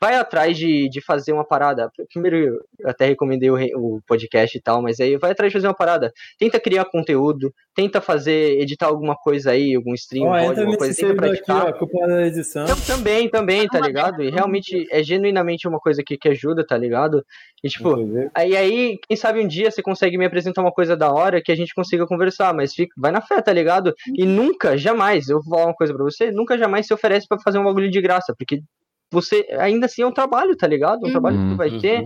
vai 0.01 0.15
atrás 0.15 0.57
de, 0.57 0.89
de 0.89 0.99
fazer 0.99 1.31
uma 1.31 1.45
parada. 1.45 1.91
Primeiro, 2.11 2.59
eu 2.79 2.89
até 2.89 3.05
recomendei 3.05 3.51
o, 3.51 3.55
o 3.75 4.01
podcast 4.07 4.57
e 4.57 4.61
tal, 4.61 4.81
mas 4.81 4.99
aí 4.99 5.15
vai 5.15 5.31
atrás 5.31 5.51
de 5.51 5.57
fazer 5.59 5.67
uma 5.67 5.75
parada. 5.75 6.11
Tenta 6.39 6.59
criar 6.59 6.85
conteúdo, 6.85 7.53
tenta 7.75 8.01
fazer, 8.01 8.59
editar 8.59 8.87
alguma 8.87 9.15
coisa 9.15 9.51
aí, 9.51 9.75
algum 9.75 9.93
stream, 9.93 10.25
Ó, 10.25 10.35
alguma 10.35 10.75
coisa, 10.75 10.79
tenta 10.79 10.93
servidor 10.93 11.29
aqui, 11.29 11.43
praticar. 11.45 11.67
ó, 11.67 11.73
culpa 11.73 12.07
da 12.07 12.25
edição. 12.25 12.65
Eu 12.65 12.75
também, 12.87 13.29
também, 13.29 13.67
tá 13.67 13.79
ligado? 13.79 14.23
E 14.23 14.31
realmente 14.31 14.87
é 14.89 15.03
genuinamente 15.03 15.67
uma 15.67 15.79
coisa 15.79 16.01
que, 16.03 16.17
que 16.17 16.29
ajuda, 16.29 16.65
tá 16.65 16.75
ligado? 16.75 17.23
E 17.63 17.69
tipo, 17.69 17.95
aí, 18.33 18.57
aí, 18.57 18.97
quem 19.07 19.15
sabe 19.15 19.39
um 19.39 19.47
dia 19.47 19.69
você 19.69 19.83
consegue 19.83 20.17
me 20.17 20.25
apresentar 20.25 20.61
uma 20.63 20.71
coisa 20.71 20.97
da 20.97 21.11
hora 21.11 21.39
que 21.43 21.51
a 21.51 21.55
gente 21.55 21.75
consiga 21.75 22.07
conversar, 22.07 22.55
mas 22.55 22.73
fica, 22.73 22.91
vai 22.97 23.11
na 23.11 23.21
fé, 23.21 23.39
tá 23.39 23.53
ligado? 23.53 23.93
E 24.17 24.25
nunca, 24.25 24.75
jamais, 24.75 25.29
eu 25.29 25.39
vou 25.43 25.57
falar 25.57 25.67
uma 25.67 25.75
coisa 25.75 25.93
pra 25.93 26.03
você, 26.03 26.31
nunca 26.31 26.57
jamais 26.57 26.87
se 26.87 26.93
oferece 26.93 27.27
pra 27.27 27.37
fazer 27.37 27.59
um 27.59 27.63
bagulho 27.63 27.91
de 27.91 28.01
graça, 28.01 28.33
porque 28.35 28.63
você, 29.11 29.45
ainda 29.59 29.85
assim, 29.85 30.01
é 30.01 30.07
um 30.07 30.13
trabalho, 30.13 30.55
tá 30.55 30.67
ligado? 30.67 31.01
Um 31.01 31.05
Uhum. 31.05 31.11
trabalho 31.11 31.39
que 31.39 31.47
tu 31.47 31.55
vai 31.57 31.69
Uhum. 31.69 31.79
ter. 31.79 32.03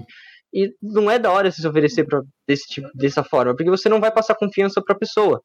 E 0.54 0.72
não 0.82 1.12
é 1.12 1.20
da 1.20 1.32
hora 1.32 1.52
se 1.52 1.66
oferecer 1.68 2.06
pra, 2.06 2.22
desse 2.48 2.66
tipo, 2.68 2.88
dessa 2.96 3.24
forma, 3.24 3.56
porque 3.56 3.70
você 3.70 3.90
não 3.90 4.00
vai 4.00 4.12
passar 4.12 4.36
confiança 4.36 4.82
pra 4.82 4.96
pessoa, 4.96 5.42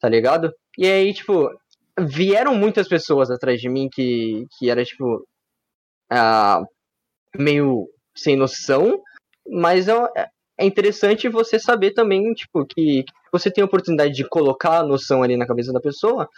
tá 0.00 0.08
ligado? 0.08 0.52
E 0.78 0.86
aí, 0.86 1.12
tipo, 1.12 1.50
vieram 1.98 2.54
muitas 2.54 2.88
pessoas 2.88 3.30
atrás 3.30 3.60
de 3.60 3.68
mim 3.68 3.88
que, 3.92 4.44
que 4.58 4.70
era, 4.70 4.84
tipo, 4.84 5.26
ah, 6.10 6.62
meio 7.36 7.88
sem 8.16 8.36
noção, 8.36 9.00
mas 9.48 9.88
é, 9.88 9.94
é 10.58 10.64
interessante 10.64 11.28
você 11.28 11.58
saber 11.58 11.92
também, 11.92 12.32
tipo, 12.34 12.64
que, 12.66 13.02
que 13.02 13.12
você 13.32 13.50
tem 13.50 13.62
a 13.62 13.66
oportunidade 13.66 14.12
de 14.12 14.28
colocar 14.28 14.78
a 14.80 14.86
noção 14.86 15.22
ali 15.22 15.36
na 15.36 15.46
cabeça 15.46 15.72
da 15.72 15.80
pessoa, 15.80 16.28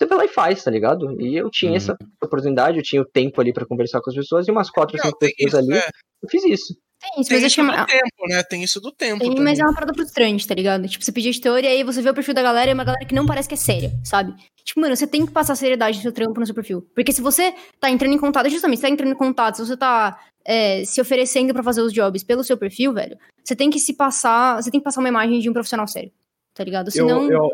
você 0.00 0.06
vai 0.06 0.18
lá 0.18 0.24
e 0.24 0.28
faz, 0.28 0.64
tá 0.64 0.70
ligado? 0.70 1.20
E 1.20 1.36
eu 1.36 1.50
tinha 1.50 1.72
Uhum. 1.72 1.76
essa 1.76 1.96
oportunidade, 2.22 2.78
eu 2.78 2.82
tinha 2.82 3.02
o 3.02 3.04
tempo 3.04 3.38
ali 3.40 3.52
pra 3.52 3.66
conversar 3.66 4.00
com 4.00 4.08
as 4.08 4.16
pessoas, 4.16 4.48
e 4.48 4.50
umas 4.50 4.70
quatro, 4.70 4.96
cinco 4.98 5.18
pessoas 5.18 5.34
isso, 5.38 5.56
ali, 5.58 5.74
é. 5.74 5.88
eu 6.22 6.28
fiz 6.30 6.42
isso. 6.44 6.74
Tem 7.00 7.20
isso, 7.20 7.28
Tem 7.30 7.36
mas 7.38 7.44
acho 7.46 7.60
isso 7.62 7.70
que 7.70 7.80
é 7.80 7.86
tempo, 7.86 8.28
né? 8.28 8.42
Tem 8.42 8.62
isso 8.62 8.80
do 8.80 8.92
tempo. 8.92 9.20
Tem, 9.20 9.34
mas 9.42 9.58
é 9.58 9.62
uma 9.62 9.72
parada 9.74 9.92
frustrante, 9.94 10.46
tá 10.46 10.54
ligado? 10.54 10.86
Tipo, 10.86 11.02
você 11.04 11.12
pedir 11.12 11.28
editor 11.30 11.58
e 11.62 11.66
aí 11.66 11.82
você 11.82 12.02
vê 12.02 12.10
o 12.10 12.14
perfil 12.14 12.34
da 12.34 12.42
galera 12.42 12.70
e 12.70 12.72
é 12.72 12.74
uma 12.74 12.84
galera 12.84 13.04
que 13.06 13.14
não 13.14 13.24
parece 13.26 13.48
que 13.48 13.54
é 13.54 13.58
séria, 13.58 13.90
sabe? 14.04 14.34
Tipo, 14.64 14.80
mano, 14.80 14.94
você 14.94 15.06
tem 15.06 15.24
que 15.24 15.32
passar 15.32 15.54
seriedade 15.54 15.96
no 15.96 16.02
seu 16.02 16.12
trampo, 16.12 16.38
no 16.38 16.44
seu 16.46 16.54
perfil. 16.54 16.86
Porque 16.94 17.10
se 17.12 17.22
você 17.22 17.54
tá 17.80 17.90
entrando 17.90 18.12
em 18.14 18.18
contato, 18.18 18.48
justamente, 18.50 18.80
você 18.80 18.86
tá 18.86 18.92
entrando 18.92 19.12
em 19.12 19.16
contato, 19.16 19.56
se 19.56 19.66
você 19.66 19.76
tá 19.78 20.18
é, 20.44 20.84
se 20.84 21.00
oferecendo 21.00 21.52
pra 21.54 21.62
fazer 21.62 21.80
os 21.80 21.92
jobs 21.92 22.22
pelo 22.22 22.44
seu 22.44 22.56
perfil, 22.58 22.92
velho, 22.92 23.16
você 23.42 23.56
tem 23.56 23.70
que 23.70 23.78
se 23.78 23.94
passar, 23.94 24.62
você 24.62 24.70
tem 24.70 24.78
que 24.80 24.84
passar 24.84 25.00
uma 25.00 25.08
imagem 25.08 25.38
de 25.40 25.48
um 25.48 25.52
profissional 25.54 25.86
sério, 25.88 26.10
tá 26.54 26.62
ligado? 26.64 26.90
Senão, 26.90 27.22
Eu, 27.24 27.32
eu- 27.32 27.50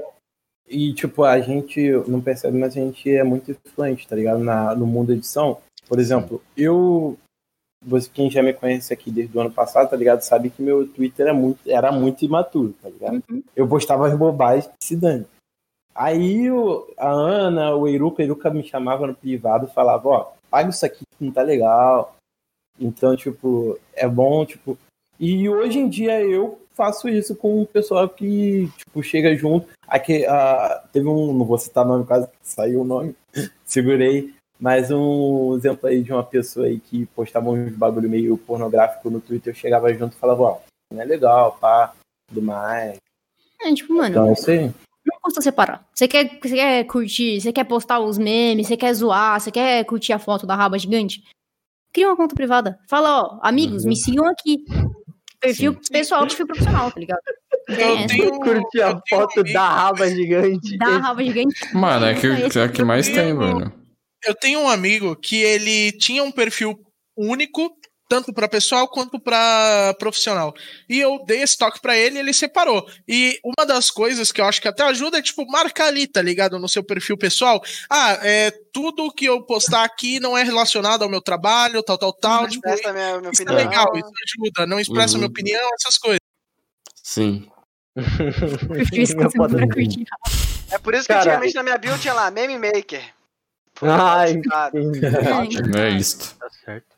e, 0.69 0.93
tipo, 0.93 1.25
a 1.25 1.39
gente 1.41 1.91
não 2.09 2.21
percebe, 2.21 2.59
mas 2.59 2.77
a 2.77 2.81
gente 2.81 3.11
é 3.11 3.23
muito 3.23 3.51
influente, 3.51 4.07
tá 4.07 4.17
ligado? 4.17 4.39
Na, 4.41 4.75
no 4.75 4.87
mundo 4.87 5.13
edição. 5.13 5.59
Por 5.89 5.99
exemplo, 6.01 6.43
eu. 6.57 7.17
Você, 7.85 8.11
quem 8.13 8.31
já 8.31 8.43
me 8.43 8.53
conhece 8.53 8.93
aqui 8.93 9.11
desde 9.11 9.37
o 9.37 9.41
ano 9.41 9.53
passado, 9.53 9.89
tá 9.91 9.97
ligado? 9.97 10.23
Sabe 10.23 10.51
que 10.51 10.61
meu 10.63 10.89
Twitter 10.89 11.29
é 11.29 11.33
muito, 11.33 11.61
era 11.71 11.93
muito 11.93 12.25
imaturo, 12.25 12.75
tá 12.83 12.89
ligado? 12.89 13.23
Uhum. 13.31 13.43
Eu 13.55 13.69
postava 13.69 14.09
as 14.09 14.17
bobagens 14.19 14.67
que 14.67 14.85
se 14.85 14.97
dane. 14.97 15.27
Aí 15.95 16.51
o- 16.51 16.87
a 16.97 17.09
Ana, 17.09 17.75
o 17.77 17.87
Eruca, 17.87 18.21
o 18.23 18.25
Eruca 18.25 18.51
me 18.51 18.65
chamava 18.65 19.07
no 19.07 19.15
privado 19.15 19.67
e 19.67 19.73
falava, 19.75 20.09
ó, 20.09 20.33
paga 20.51 20.71
isso 20.71 20.85
aqui 20.85 21.05
que 21.17 21.25
não 21.25 21.31
tá 21.33 21.43
legal. 21.43 22.17
Então, 22.81 23.15
tipo, 23.17 23.79
é 23.95 24.09
bom, 24.09 24.45
tipo. 24.45 24.77
E 25.19 25.49
hoje 25.49 25.79
em 25.79 25.89
dia 25.89 26.21
eu 26.21 26.61
faço 26.75 27.09
isso 27.09 27.35
com 27.35 27.63
o 27.63 27.67
pessoal 27.67 28.09
que, 28.09 28.71
tipo, 28.77 29.03
chega 29.03 29.35
junto. 29.35 29.69
Aqui, 29.89 30.27
ah, 30.27 30.83
teve 30.93 31.09
um, 31.09 31.33
não 31.33 31.45
vou 31.45 31.59
citar 31.59 31.87
nome, 31.87 32.05
quase 32.05 32.29
saiu 32.43 32.83
o 32.83 32.85
nome, 32.85 33.15
segurei. 33.65 34.35
Mas 34.59 34.91
um 34.91 35.55
exemplo 35.57 35.89
aí 35.89 36.03
de 36.03 36.13
uma 36.13 36.23
pessoa 36.25 36.67
aí 36.67 36.81
que 36.81 37.05
postava 37.07 37.51
uns 37.51 37.73
bagulho 37.73 38.09
meio 38.09 38.39
pornográfico 38.39 39.11
no 39.11 39.21
Twitter, 39.21 39.53
eu 39.53 39.57
chegava 39.57 39.93
junto 39.93 40.17
e 40.17 40.21
falava, 40.21 40.43
ó, 40.43 40.59
não 40.93 41.03
é 41.03 41.05
legal, 41.05 41.59
pá, 41.61 41.93
tudo 42.29 42.41
mais. 42.43 42.97
é, 43.63 43.75
tipo, 43.75 43.93
mano, 43.93 44.09
Então 44.09 44.55
é 44.55 44.73
não 45.05 45.21
custa 45.23 45.41
separar. 45.41 45.87
Você 45.95 46.09
quer, 46.09 46.39
você 46.43 46.55
quer 46.57 46.85
curtir, 46.85 47.41
você 47.41 47.53
quer 47.53 47.65
postar 47.65 48.01
os 48.01 48.19
memes, 48.19 48.67
você 48.67 48.77
quer 48.77 48.93
zoar, 48.93 49.41
você 49.41 49.51
quer 49.51 49.85
curtir 49.85 50.13
a 50.13 50.19
foto 50.19 50.47
da 50.47 50.57
raba 50.57 50.79
gigante? 50.79 51.23
Cria 51.93 52.09
uma 52.09 52.17
conta 52.17 52.35
privada. 52.35 52.79
Fala, 52.89 53.23
ó, 53.23 53.39
amigos, 53.43 53.85
Uhum. 53.85 53.91
me 53.91 53.97
sigam 53.97 54.27
aqui. 54.27 54.65
Perfil 55.41 55.73
Sim. 55.83 55.93
pessoal, 55.93 56.27
perfil 56.27 56.47
profissional, 56.47 56.91
tá 56.91 57.01
ligado? 57.01 57.21
Tem 57.67 58.03
Eu 58.03 58.07
tenho, 58.07 58.41
Curti 58.41 58.81
a 58.81 59.01
foto 59.09 59.43
da 59.43 59.69
raba 59.69 60.09
gigante. 60.09 60.79
Dá 60.79 60.87
a 60.87 60.99
raba 60.99 61.25
gigante. 61.25 61.75
Mano, 61.75 62.07
é 62.07 62.15
que, 62.15 62.27
é 62.27 62.65
o 62.65 62.73
que 62.73 62.85
mais 62.85 63.09
tem, 63.09 63.35
mano. 63.35 63.73
Eu 64.25 64.35
tenho 64.37 64.61
um 64.61 64.69
amigo 64.69 65.17
que 65.17 65.43
ele 65.43 65.91
tinha 65.93 66.23
um 66.23 66.31
perfil 66.31 66.79
único, 67.17 67.69
tanto 68.09 68.33
para 68.33 68.49
pessoal 68.49 68.87
quanto 68.89 69.19
para 69.19 69.95
profissional. 69.99 70.55
E 70.89 71.01
eu 71.01 71.23
dei 71.27 71.43
esse 71.43 71.59
toque 71.59 71.81
para 71.81 71.97
ele 71.97 72.17
e 72.17 72.19
ele 72.21 72.33
separou. 72.33 72.87
E 73.09 73.39
uma 73.45 73.67
das 73.67 73.91
coisas 73.91 74.31
que 74.31 74.41
eu 74.41 74.45
acho 74.45 74.61
que 74.63 74.69
até 74.69 74.83
ajuda 74.85 75.19
é, 75.19 75.23
tipo, 75.23 75.45
marcar 75.51 75.87
ali, 75.89 76.07
tá 76.07 76.23
ligado? 76.23 76.59
No 76.59 76.69
seu 76.69 76.85
perfil 76.85 77.17
pessoal. 77.19 77.63
Ah, 77.91 78.19
é, 78.23 78.51
tudo 78.73 79.13
que 79.13 79.25
eu 79.25 79.43
postar 79.43 79.85
aqui 79.85 80.21
não 80.21 80.37
é 80.39 80.43
relacionado 80.43 81.03
ao 81.03 81.09
meu 81.09 81.21
trabalho, 81.21 81.83
tal, 81.83 81.99
tal, 81.99 82.13
tal. 82.13 82.43
Não 82.43 82.49
tipo, 82.49 82.69
expressa 82.69 82.93
minha, 82.93 83.19
minha 83.19 83.31
isso 83.33 83.43
é 83.43 83.45
opinião. 83.45 83.69
legal, 83.71 83.93
isso 83.97 84.11
ajuda. 84.45 84.67
Não 84.67 84.79
expressa 84.81 85.15
Uhum. 85.15 85.19
minha 85.19 85.29
opinião, 85.29 85.71
essas 85.81 85.97
coisas. 85.99 86.21
Sim. 87.03 87.49
É 90.71 90.79
por 90.79 90.95
isso 90.95 91.05
que 91.07 91.13
Cara- 91.13 91.21
antigamente 91.23 91.55
na 91.55 91.63
minha 91.63 91.79
bio 91.79 91.99
tinha 91.99 92.13
lá, 92.13 92.31
meme 92.31 92.59
maker. 92.59 93.03
Pô, 93.75 93.87
Ai, 93.87 94.41
tá 94.43 94.71
Não 94.75 95.81
é 95.83 95.91
isto. 95.91 96.35
Tá 96.39 96.49
certo. 96.65 96.87
É, 96.93 96.96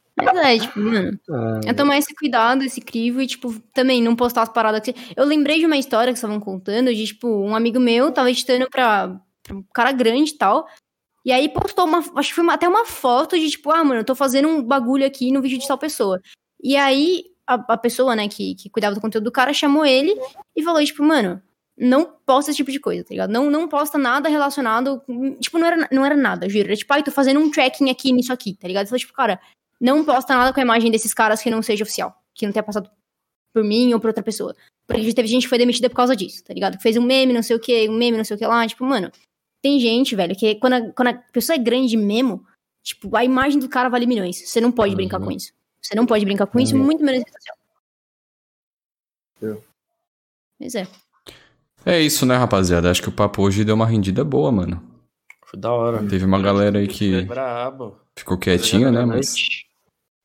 tipo, 0.58 0.78
mano, 0.80 1.18
é 1.66 1.72
tomar 1.74 1.98
esse 1.98 2.14
cuidado, 2.14 2.62
esse 2.64 2.80
crivo 2.80 3.20
e, 3.20 3.26
tipo, 3.26 3.58
também 3.72 4.02
não 4.02 4.14
postar 4.16 4.42
as 4.42 4.48
paradas 4.48 4.80
que. 4.80 4.94
Eu 5.16 5.24
lembrei 5.24 5.58
de 5.58 5.66
uma 5.66 5.76
história 5.76 6.12
que 6.12 6.18
estavam 6.18 6.40
contando 6.40 6.94
de, 6.94 7.06
tipo, 7.06 7.28
um 7.28 7.54
amigo 7.54 7.78
meu 7.80 8.10
tava 8.12 8.30
editando 8.30 8.68
pra, 8.70 9.20
pra 9.42 9.56
um 9.56 9.62
cara 9.74 9.92
grande 9.92 10.30
e 10.32 10.36
tal. 10.38 10.66
E 11.24 11.32
aí 11.32 11.48
postou 11.48 11.84
uma. 11.86 11.98
Acho 12.16 12.28
que 12.30 12.34
foi 12.34 12.44
uma- 12.44 12.54
até 12.54 12.68
uma 12.68 12.84
foto 12.86 13.38
de, 13.38 13.50
tipo, 13.50 13.70
ah, 13.70 13.84
mano, 13.84 14.00
eu 14.00 14.04
tô 14.04 14.14
fazendo 14.14 14.48
um 14.48 14.62
bagulho 14.62 15.06
aqui 15.06 15.30
no 15.32 15.42
vídeo 15.42 15.58
de 15.58 15.66
tal 15.68 15.78
pessoa. 15.78 16.20
E 16.62 16.76
aí 16.76 17.24
a, 17.46 17.54
a 17.54 17.76
pessoa, 17.76 18.14
né, 18.16 18.28
que, 18.28 18.54
que 18.54 18.70
cuidava 18.70 18.94
do 18.94 19.00
conteúdo 19.00 19.24
do 19.24 19.32
cara 19.32 19.52
chamou 19.52 19.84
ele 19.86 20.14
e 20.56 20.62
falou, 20.62 20.84
tipo, 20.84 21.02
mano. 21.04 21.40
Não 21.80 22.12
posta 22.26 22.50
esse 22.50 22.56
tipo 22.56 22.72
de 22.72 22.80
coisa, 22.80 23.04
tá 23.04 23.10
ligado? 23.10 23.30
Não, 23.30 23.48
não 23.48 23.68
posta 23.68 23.96
nada 23.96 24.28
relacionado. 24.28 25.00
com- 25.06 25.36
Tipo, 25.36 25.58
não 25.60 25.66
era, 25.68 25.88
não 25.92 26.04
era 26.04 26.16
nada, 26.16 26.48
juro. 26.48 26.64
Era 26.66 26.74
tipo, 26.76 26.92
ai, 26.92 27.04
tô 27.04 27.12
fazendo 27.12 27.38
um 27.38 27.48
tracking 27.52 27.88
aqui 27.88 28.10
nisso 28.10 28.32
aqui, 28.32 28.52
tá 28.56 28.66
ligado? 28.66 28.82
Ele 28.82 28.88
falou, 28.88 28.98
tipo, 28.98 29.12
cara, 29.12 29.38
não 29.80 30.05
posta 30.05 30.34
nada 30.36 30.52
com 30.52 30.60
a 30.60 30.62
imagem 30.62 30.90
desses 30.90 31.12
caras 31.14 31.42
que 31.42 31.50
não 31.50 31.62
seja 31.62 31.84
oficial. 31.84 32.14
Que 32.34 32.46
não 32.46 32.52
tenha 32.52 32.62
passado 32.62 32.90
por 33.52 33.64
mim 33.64 33.92
ou 33.94 34.00
por 34.00 34.09
outra 34.09 34.22
pessoa. 34.22 34.55
Porque 34.86 35.02
já 35.02 35.12
teve 35.14 35.28
gente 35.28 35.42
que 35.42 35.48
foi 35.48 35.59
demitida 35.59 35.88
por 35.90 35.96
causa 35.96 36.16
disso, 36.16 36.42
tá 36.44 36.55
ligado? 36.55 36.76
Que 36.76 36.82
fez 36.82 36.96
um 36.96 37.02
meme, 37.02 37.32
não 37.32 37.42
sei 37.42 37.56
o 37.56 37.60
que, 37.60 37.88
um 37.88 37.96
meme, 37.96 38.16
não 38.16 38.24
sei 38.24 38.36
o 38.36 38.38
que 38.38 38.46
lá. 38.46 38.66
Tipo, 38.66 38.84
mano, 38.84 39.10
tem 39.62 39.78
gente, 39.80 40.14
velho, 40.16 40.34
que 40.36 40.55
quando 40.56 40.72
a, 40.74 40.92
quando 40.92 41.09
a 41.09 41.14
pessoa 41.14 41.56
é 41.56 41.59
grande 41.59 41.96
mesmo, 41.96 42.44
tipo, 42.82 43.14
a 43.16 43.24
imagem 43.24 43.59
do 43.60 43.68
cara 43.68 43.88
vale 43.88 44.06
milhões. 44.06 44.36
Você 44.48 44.60
não 44.60 44.72
pode 44.72 44.94
brincar 44.94 45.20
com 45.20 45.30
isso. 45.30 45.52
Você 45.80 45.94
não 45.94 46.06
pode 46.06 46.24
brincar 46.24 46.46
com 46.46 46.59
isso, 46.59 46.74
Uhum. 46.76 46.84
muito 46.84 47.05
menos 47.05 47.22
social. 47.30 47.56
Eu. 49.40 49.64
Pois 50.59 50.74
é. 50.74 50.86
É 51.86 52.00
isso, 52.00 52.26
né, 52.26 52.36
rapaziada? 52.36 52.90
Acho 52.90 53.02
que 53.02 53.09
o 53.09 53.12
papo 53.12 53.42
hoje 53.42 53.64
deu 53.64 53.74
uma 53.74 53.86
rendida 53.86 54.24
boa, 54.24 54.50
mano. 54.50 54.82
Foi 55.44 55.59
da 55.59 55.72
hora. 55.72 56.06
Teve 56.06 56.24
uma 56.24 56.40
galera 56.42 56.78
aí 56.78 56.88
que 56.88 57.22
Brabo. 57.22 57.96
ficou 58.18 58.36
quietinha, 58.36 58.90
né? 58.90 59.05
Mas. 59.05 59.34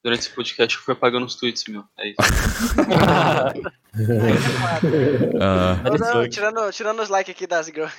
Durante 0.04 0.20
esse 0.20 0.30
podcast 0.32 0.76
eu 0.76 0.82
fui 0.84 0.94
apagando 0.94 1.26
os 1.26 1.36
tweets, 1.36 1.64
meu. 1.70 1.86
É 1.98 2.10
isso. 2.10 2.18
ah, 5.40 5.78
não, 5.98 6.28
tirando, 6.28 6.70
tirando 6.72 7.02
os 7.02 7.08
likes 7.08 7.34
aqui 7.34 7.48
das 7.48 7.68
girls. 7.68 7.96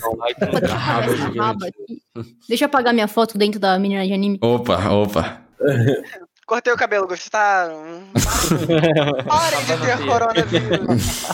Pô, 0.00 0.16
deixa 0.24 0.38
eu 0.40 0.48
apagar 0.48 1.08
essa 1.08 1.28
raba 1.28 1.66
aqui. 1.66 2.02
Deixa 2.48 2.64
eu 2.64 2.66
apagar 2.66 2.94
minha 2.94 3.08
foto 3.08 3.36
dentro 3.36 3.60
da 3.60 3.78
menina 3.78 4.06
de 4.06 4.14
anime. 4.14 4.38
opa, 4.40 4.78
opa. 4.88 5.42
Cortei 6.46 6.72
o 6.72 6.76
cabelo, 6.76 7.08
Gustavo. 7.08 7.74
Tá. 7.74 7.76
um- 7.84 8.06
Parem 9.24 9.64
de 9.64 9.76
ter 9.84 9.98
coronavírus. 10.06 11.24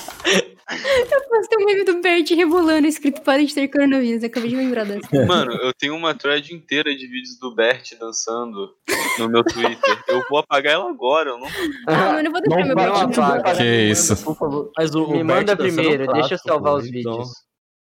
Eu 0.73 1.29
postei 1.29 1.59
um 1.59 1.65
meme 1.67 1.85
do 1.85 2.01
Bert 2.01 2.31
rebolando 2.31 2.87
escrito 2.87 3.21
para 3.23 3.45
de 3.45 3.55
ter 3.55 3.69
coronavírus. 3.69 4.25
Acabei 4.25 4.51
de 4.51 4.57
lembrar 4.57 4.85
dessa. 4.85 5.27
Mano, 5.27 5.53
eu 5.53 5.73
tenho 5.75 5.95
uma 5.95 6.15
thread 6.15 6.55
inteira 6.55 6.95
de 6.95 7.07
vídeos 7.07 7.39
do 7.39 7.55
Bert 7.55 7.93
dançando 7.99 8.75
no 9.19 9.29
meu 9.29 9.45
Twitter. 9.45 10.03
Eu 10.09 10.23
vou 10.29 10.39
apagar 10.39 10.75
ela 10.75 10.89
agora, 10.91 11.31
eu 11.31 11.39
não. 11.39 11.49
Ah, 11.87 12.13
mano, 12.13 12.29
eu 12.29 12.33
vou 12.33 12.41
deixar 12.41 12.59
Não 12.59 12.67
meu 12.67 12.77
Bertinho. 12.77 13.25
apagar. 13.25 13.57
Que 13.57 13.65
isso. 13.91 14.25
Por 14.25 14.37
favor. 14.37 14.73
Mas 14.77 14.95
o, 14.95 15.09
Me 15.09 15.23
o 15.23 15.25
manda 15.25 15.55
Bert 15.55 15.59
dançando 15.59 15.75
primeiro, 15.75 16.05
clássico, 16.05 16.29
deixa 16.29 16.35
eu 16.35 16.39
salvar 16.39 16.75
os 16.75 16.87
então. 16.87 17.13
vídeos. 17.13 17.29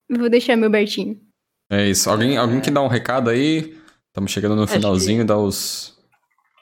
Vou 0.09 0.29
deixar 0.29 0.55
meu 0.55 0.69
Bertinho. 0.69 1.19
É 1.71 1.87
isso. 1.89 2.09
Alguém, 2.09 2.37
alguém 2.37 2.61
que 2.61 2.71
dá 2.71 2.81
um 2.81 2.87
recado 2.87 3.29
aí? 3.29 3.77
Estamos 4.07 4.31
chegando 4.31 4.55
no 4.55 4.63
Acho 4.63 4.73
finalzinho, 4.73 5.25
dá 5.25 5.37
os. 5.37 5.97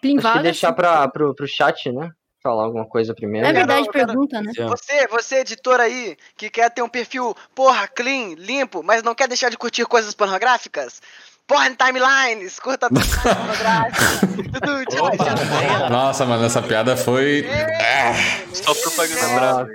Plim 0.02 0.18
Acho 0.18 0.34
que 0.34 0.40
deixar 0.44 0.74
pra, 0.74 1.08
pro, 1.10 1.36
pro 1.36 1.48
chat, 1.48 1.92
né? 1.92 2.10
Falar 2.43 2.63
alguma 2.63 2.88
coisa 2.88 3.13
primeiro. 3.13 3.45
É 3.45 3.53
verdade, 3.53 3.85
Eu 3.88 3.91
quero- 3.91 4.07
pergunta, 4.07 4.41
né? 4.41 4.51
Você, 4.68 5.07
você, 5.07 5.35
editor 5.38 5.80
aí, 5.80 6.18
que 6.35 6.49
quer 6.49 6.72
ter 6.72 6.81
um 6.81 6.89
perfil, 6.89 7.35
porra, 7.53 7.88
clean, 7.88 8.34
limpo, 8.35 8.81
mas 8.81 9.03
não 9.03 9.13
quer 9.13 9.27
deixar 9.27 9.49
de 9.49 9.57
curtir 9.57 9.85
coisas 9.85 10.15
pornográficas? 10.15 11.01
Porn 11.45 11.76
timelines, 11.76 12.59
curta 12.59 12.88
tchau. 12.88 12.97
Nossa, 15.91 16.26
mano, 16.26 16.45
essa 16.45 16.61
piada 16.61 16.95
foi. 16.95 17.45
Só 18.53 18.73
propaganda 18.73 19.35
brava. 19.35 19.68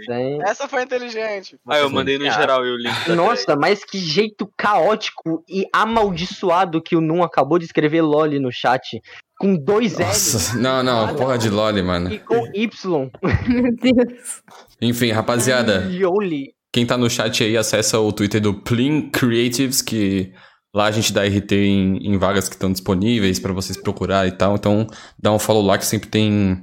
Essa 0.47 0.67
foi 0.69 0.83
inteligente. 0.83 1.59
Ah, 1.69 1.79
eu 1.79 1.91
mandei 1.91 2.19
no 2.19 2.31
geral 2.31 2.65
e 2.65 2.71
o 2.71 2.77
link. 2.77 3.09
Nossa, 3.11 3.55
mas 3.57 3.85
que 3.85 3.99
jeito 3.99 4.51
caótico 4.57 5.45
e 5.49 5.67
amaldiçoado 5.73 6.83
que 6.83 6.97
o 6.97 7.01
Num 7.01 7.23
acabou 7.23 7.59
de 7.59 7.67
escrever 7.67 8.01
LOL 8.01 8.27
no 8.41 8.51
chat. 8.51 9.01
Com 9.39 9.55
dois 9.57 9.93
L's 9.99 9.99
Nossa, 10.35 10.59
não, 10.59 10.83
não, 10.83 11.15
porra 11.15 11.37
de 11.37 11.51
Loli, 11.51 11.83
mano. 11.83 12.11
e 12.13 12.19
com 12.19 12.47
Y. 12.55 13.11
Meu 13.49 13.77
Deus. 13.77 14.43
Enfim, 14.81 15.11
rapaziada, 15.13 15.89
Yoli. 15.91 16.55
quem 16.73 16.87
tá 16.87 16.97
no 16.97 17.09
chat 17.11 17.45
aí, 17.45 17.57
acessa 17.57 17.99
o 18.01 18.13
Twitter 18.13 18.41
do 18.41 18.55
Plin 18.63 19.11
Creatives, 19.11 19.83
que 19.83 20.33
lá 20.75 20.87
a 20.87 20.91
gente 20.91 21.13
dá 21.13 21.23
RT 21.25 21.53
em, 21.53 21.97
em 21.99 22.17
vagas 22.19 22.49
que 22.49 22.55
estão 22.55 22.73
disponíveis 22.73 23.39
pra 23.39 23.53
vocês 23.53 23.77
procurarem 23.81 24.33
e 24.33 24.37
tal. 24.37 24.55
Então, 24.55 24.87
dá 25.19 25.31
um 25.33 25.39
follow 25.39 25.63
lá 25.65 25.77
que 25.77 25.85
sempre 25.85 26.09
tem. 26.09 26.63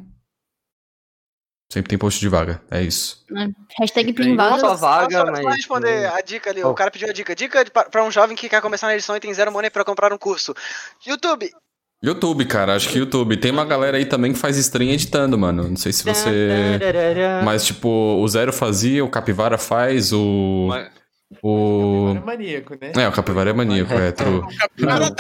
Sempre 1.72 1.90
tem 1.90 1.98
post 1.98 2.20
de 2.20 2.30
vaga. 2.30 2.62
É 2.70 2.84
isso. 2.84 3.26
Hashtag 3.80 4.14
Plim 4.14 4.36
Não 4.36 4.50
vaga. 4.52 4.60
só 4.60 4.76
vaga, 4.76 5.18
só, 5.26 5.32
mas. 5.32 5.42
Só 5.42 5.50
responder 5.50 6.06
a 6.06 6.22
dica 6.22 6.52
ali, 6.52 6.64
Oh. 6.64 6.70
o 6.70 6.74
cara 6.76 6.92
pediu 6.92 7.10
a 7.10 7.14
dica. 7.14 7.36
Dica 7.36 7.66
pra 7.90 8.04
um 8.04 8.12
jovem 8.12 8.36
que 8.36 8.48
quer 8.48 8.62
começar 8.62 8.86
na 8.88 8.94
edição 8.94 9.16
e 9.16 9.20
tem 9.20 9.34
zero 9.34 9.52
money 9.52 9.72
pra 9.72 9.84
comprar 9.84 10.14
um 10.14 10.18
curso. 10.18 10.54
YouTube, 11.06 11.50
YouTube, 12.04 12.46
cara, 12.46 12.76
acho 12.76 12.90
que 12.90 13.00
YouTube. 13.00 13.38
Tem 13.38 13.50
uma 13.52 13.64
galera 13.64 13.96
aí 13.96 14.06
também 14.06 14.34
que 14.34 14.40
faz 14.40 14.58
stream 14.58 14.90
editando, 14.92 15.38
mano. 15.38 15.70
Não 15.70 15.78
sei 15.78 15.94
se 15.94 16.04
você. 16.04 16.80
Mas, 17.46 17.66
tipo, 17.66 17.88
o 17.88 18.28
Zero 18.28 18.52
fazia, 18.52 19.06
o 19.06 19.10
Capivara 19.10 19.58
faz, 19.58 20.12
o. 20.12 20.66
Mas, 20.68 20.92
O. 21.42 22.14
É 22.16 22.20
maníaco, 22.20 22.78
né? 22.80 22.92
É, 22.96 23.08
o 23.08 23.12
Capivara 23.12 23.50
é 23.50 23.54
maníaco, 23.54 23.94
é 23.94 24.12
true. 24.12 24.42
Capivara 24.60 25.16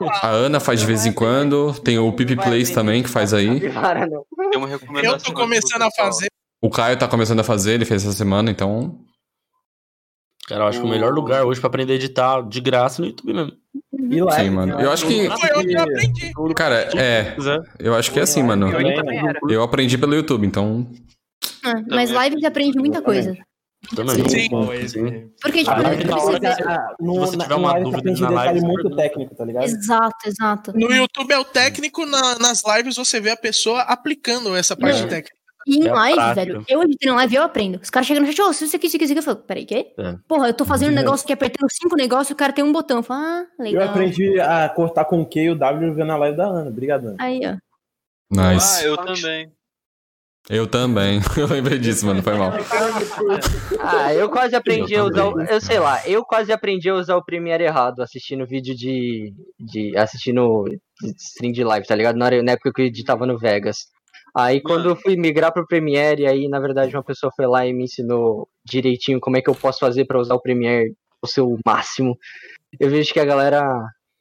lá. 0.00 0.20
A 0.20 0.30
Ana 0.30 0.60
faz 0.60 0.80
de 0.80 0.86
vez 0.86 1.06
em 1.06 1.12
quando. 1.12 1.72
Tem 1.80 1.98
o 1.98 2.12
Pipi 2.12 2.34
Plays 2.36 2.70
também 2.70 3.02
que 3.02 3.08
faz 3.08 3.32
aí. 3.32 3.60
Capivara 3.60 4.06
não. 4.06 4.24
Tem 4.50 4.58
uma 4.58 4.68
recomendação. 4.68 5.16
Eu 5.16 5.22
tô 5.22 5.32
começando 5.32 5.82
a 5.82 5.90
fazer. 5.92 6.26
O 6.60 6.70
Caio 6.70 6.98
tá 6.98 7.06
começando 7.06 7.40
a 7.40 7.44
fazer, 7.44 7.74
ele 7.74 7.84
fez 7.84 8.02
essa 8.04 8.12
semana, 8.12 8.50
então. 8.50 8.98
Cara, 10.48 10.64
eu 10.64 10.68
acho 10.68 10.80
que 10.80 10.86
o 10.86 10.88
melhor 10.88 11.12
lugar 11.12 11.44
hoje 11.44 11.60
pra 11.60 11.68
aprender 11.68 11.92
a 11.92 11.96
editar 11.96 12.40
de 12.42 12.60
graça 12.60 13.00
é 13.00 13.02
no 13.02 13.08
YouTube 13.08 13.32
mesmo. 13.32 13.52
E 13.92 14.20
lá, 14.22 14.32
Sim, 14.32 14.50
mano. 14.50 14.80
Eu 14.80 14.90
acho 14.90 15.06
que. 15.06 15.28
Foi 15.28 15.74
aprendi. 15.76 16.32
Cara, 16.54 16.88
é. 16.98 17.32
quiser. 17.34 17.60
Eu 17.78 17.94
acho 17.94 18.12
que 18.12 18.18
é 18.18 18.22
assim, 18.22 18.42
mano. 18.42 18.68
Eu 19.48 19.62
aprendi 19.62 19.96
pelo 19.96 20.14
YouTube, 20.14 20.46
então. 20.46 20.90
Ah, 21.64 21.82
mas 21.88 22.10
live 22.10 22.38
você 22.40 22.46
aprende 22.46 22.78
muita 22.78 23.00
coisa. 23.00 23.36
Também. 23.94 24.28
Sim. 24.28 24.48
Porque, 25.40 25.58
tipo, 25.58 25.70
Ah, 25.70 25.82
não 25.82 25.96
precisa... 25.96 26.50
Se 26.98 27.04
no, 27.04 27.14
você 27.14 27.36
na, 27.36 27.44
tiver 27.44 27.54
uma 27.54 27.72
live 27.72 27.84
dúvida 27.84 28.02
você 28.02 28.08
aprende 28.08 28.22
na 28.22 28.28
detalhe 28.28 28.60
live, 28.60 28.66
muito 28.66 28.96
técnico, 28.96 29.34
tá 29.36 29.44
ligado? 29.44 29.64
Exato, 29.64 30.16
exato. 30.26 30.72
No 30.74 30.92
YouTube 30.92 31.30
é 31.32 31.38
o 31.38 31.44
técnico, 31.44 32.04
na- 32.06 32.38
nas 32.38 32.62
lives 32.64 32.96
você 32.96 33.20
vê 33.20 33.30
a 33.30 33.36
pessoa 33.36 33.82
aplicando 33.82 34.56
essa 34.56 34.74
parte 34.76 35.02
Não. 35.02 35.08
técnica. 35.08 35.35
E 35.66 35.78
em 35.78 35.88
É 35.88 35.92
live, 35.92 36.14
prática. 36.16 36.34
velho, 36.46 36.64
eu 36.68 36.82
editando 36.82 37.14
live 37.16 37.34
eu 37.34 37.42
aprendo. 37.42 37.80
Os 37.82 37.90
caras 37.90 38.06
chegam 38.06 38.22
no 38.22 38.28
chat, 38.32 38.40
ô, 38.42 38.52
se 38.52 38.64
isso 38.64 38.76
aqui, 38.76 38.86
isso 38.86 38.96
aqui, 38.96 39.04
isso 39.04 39.12
aqui. 39.12 39.18
Eu 39.18 39.24
falo, 39.24 39.36
peraí, 39.38 39.64
quê? 39.66 39.92
É. 39.98 40.14
Porra, 40.28 40.48
eu 40.48 40.54
tô 40.54 40.64
fazendo 40.64 40.92
um 40.92 40.94
negócio 40.94 41.24
aqui, 41.24 41.32
apertando 41.32 41.68
cinco 41.70 41.96
negócios, 41.96 42.30
o 42.30 42.36
cara 42.36 42.52
tem 42.52 42.62
um 42.64 42.72
botão. 42.72 42.98
Eu 42.98 43.02
falo, 43.02 43.20
ah, 43.24 43.46
Eu 43.58 43.64
legal. 43.64 43.88
aprendi 43.88 44.38
a 44.40 44.68
cortar 44.68 45.04
com 45.06 45.20
o 45.20 45.26
Q 45.26 45.40
e 45.40 45.50
o 45.50 45.54
W 45.58 45.94
vendo 45.94 46.12
a 46.12 46.16
live 46.16 46.36
da 46.36 46.46
Ana. 46.46 46.70
Obrigado, 46.70 47.08
Ana. 47.08 47.16
Aí, 47.18 47.40
ó. 47.44 47.56
Nice. 48.30 48.84
Ah, 48.84 48.86
eu 48.86 48.96
também. 48.96 49.52
Eu 50.48 50.66
também. 50.68 51.20
Eu 51.36 51.48
lembrei 51.48 51.76
disso, 51.76 52.06
mano. 52.06 52.22
Foi 52.22 52.34
mal. 52.34 52.52
Ah, 53.80 54.12
eu 54.14 54.28
quase 54.30 54.54
aprendi 54.54 54.94
a 54.96 55.04
usar. 55.04 55.24
o- 55.26 55.40
Eu 55.42 55.60
sei 55.60 55.78
lá, 55.78 56.00
eu 56.06 56.24
quase 56.24 56.52
aprendi 56.52 56.88
a 56.88 56.94
usar 56.94 57.16
o 57.16 57.24
Premiere 57.24 57.64
errado, 57.64 58.00
assistindo 58.00 58.46
vídeo 58.46 58.74
de. 58.74 59.32
de 59.58 59.96
assistindo 59.96 60.64
stream 61.18 61.52
de 61.52 61.64
live, 61.64 61.86
tá 61.86 61.94
ligado? 61.94 62.16
Na, 62.16 62.26
hora, 62.26 62.42
na 62.42 62.52
época 62.52 62.72
que 62.72 62.82
eu 62.82 62.86
editava 62.86 63.26
no 63.26 63.38
Vegas. 63.38 63.86
Aí 64.36 64.60
quando 64.60 64.90
eu 64.90 64.96
fui 64.96 65.16
migrar 65.16 65.52
pro 65.52 65.66
Premiere, 65.66 66.26
aí 66.26 66.46
na 66.48 66.60
verdade 66.60 66.94
uma 66.94 67.02
pessoa 67.02 67.32
foi 67.34 67.46
lá 67.46 67.66
e 67.66 67.72
me 67.72 67.84
ensinou 67.84 68.46
direitinho 68.64 69.18
como 69.18 69.36
é 69.38 69.40
que 69.42 69.48
eu 69.48 69.54
posso 69.54 69.78
fazer 69.78 70.04
pra 70.04 70.18
usar 70.20 70.34
o 70.34 70.40
Premiere 70.40 70.92
o 71.22 71.26
seu 71.26 71.56
máximo. 71.64 72.16
Eu 72.78 72.90
vejo 72.90 73.12
que 73.12 73.20
a 73.20 73.24
galera. 73.24 73.64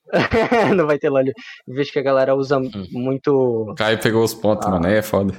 Não 0.76 0.86
vai 0.88 0.98
ter 0.98 1.10
lá. 1.10 1.22
Eu 1.22 1.34
vejo 1.76 1.92
que 1.92 2.00
a 2.00 2.04
galera 2.04 2.36
usa 2.36 2.60
muito. 2.92 3.74
Caio 3.78 4.00
pegou 4.00 4.24
os 4.24 4.34
pontos, 4.34 4.70
mano. 4.70 4.86
Aí 4.88 4.94
é 4.96 5.02
foda. 5.02 5.34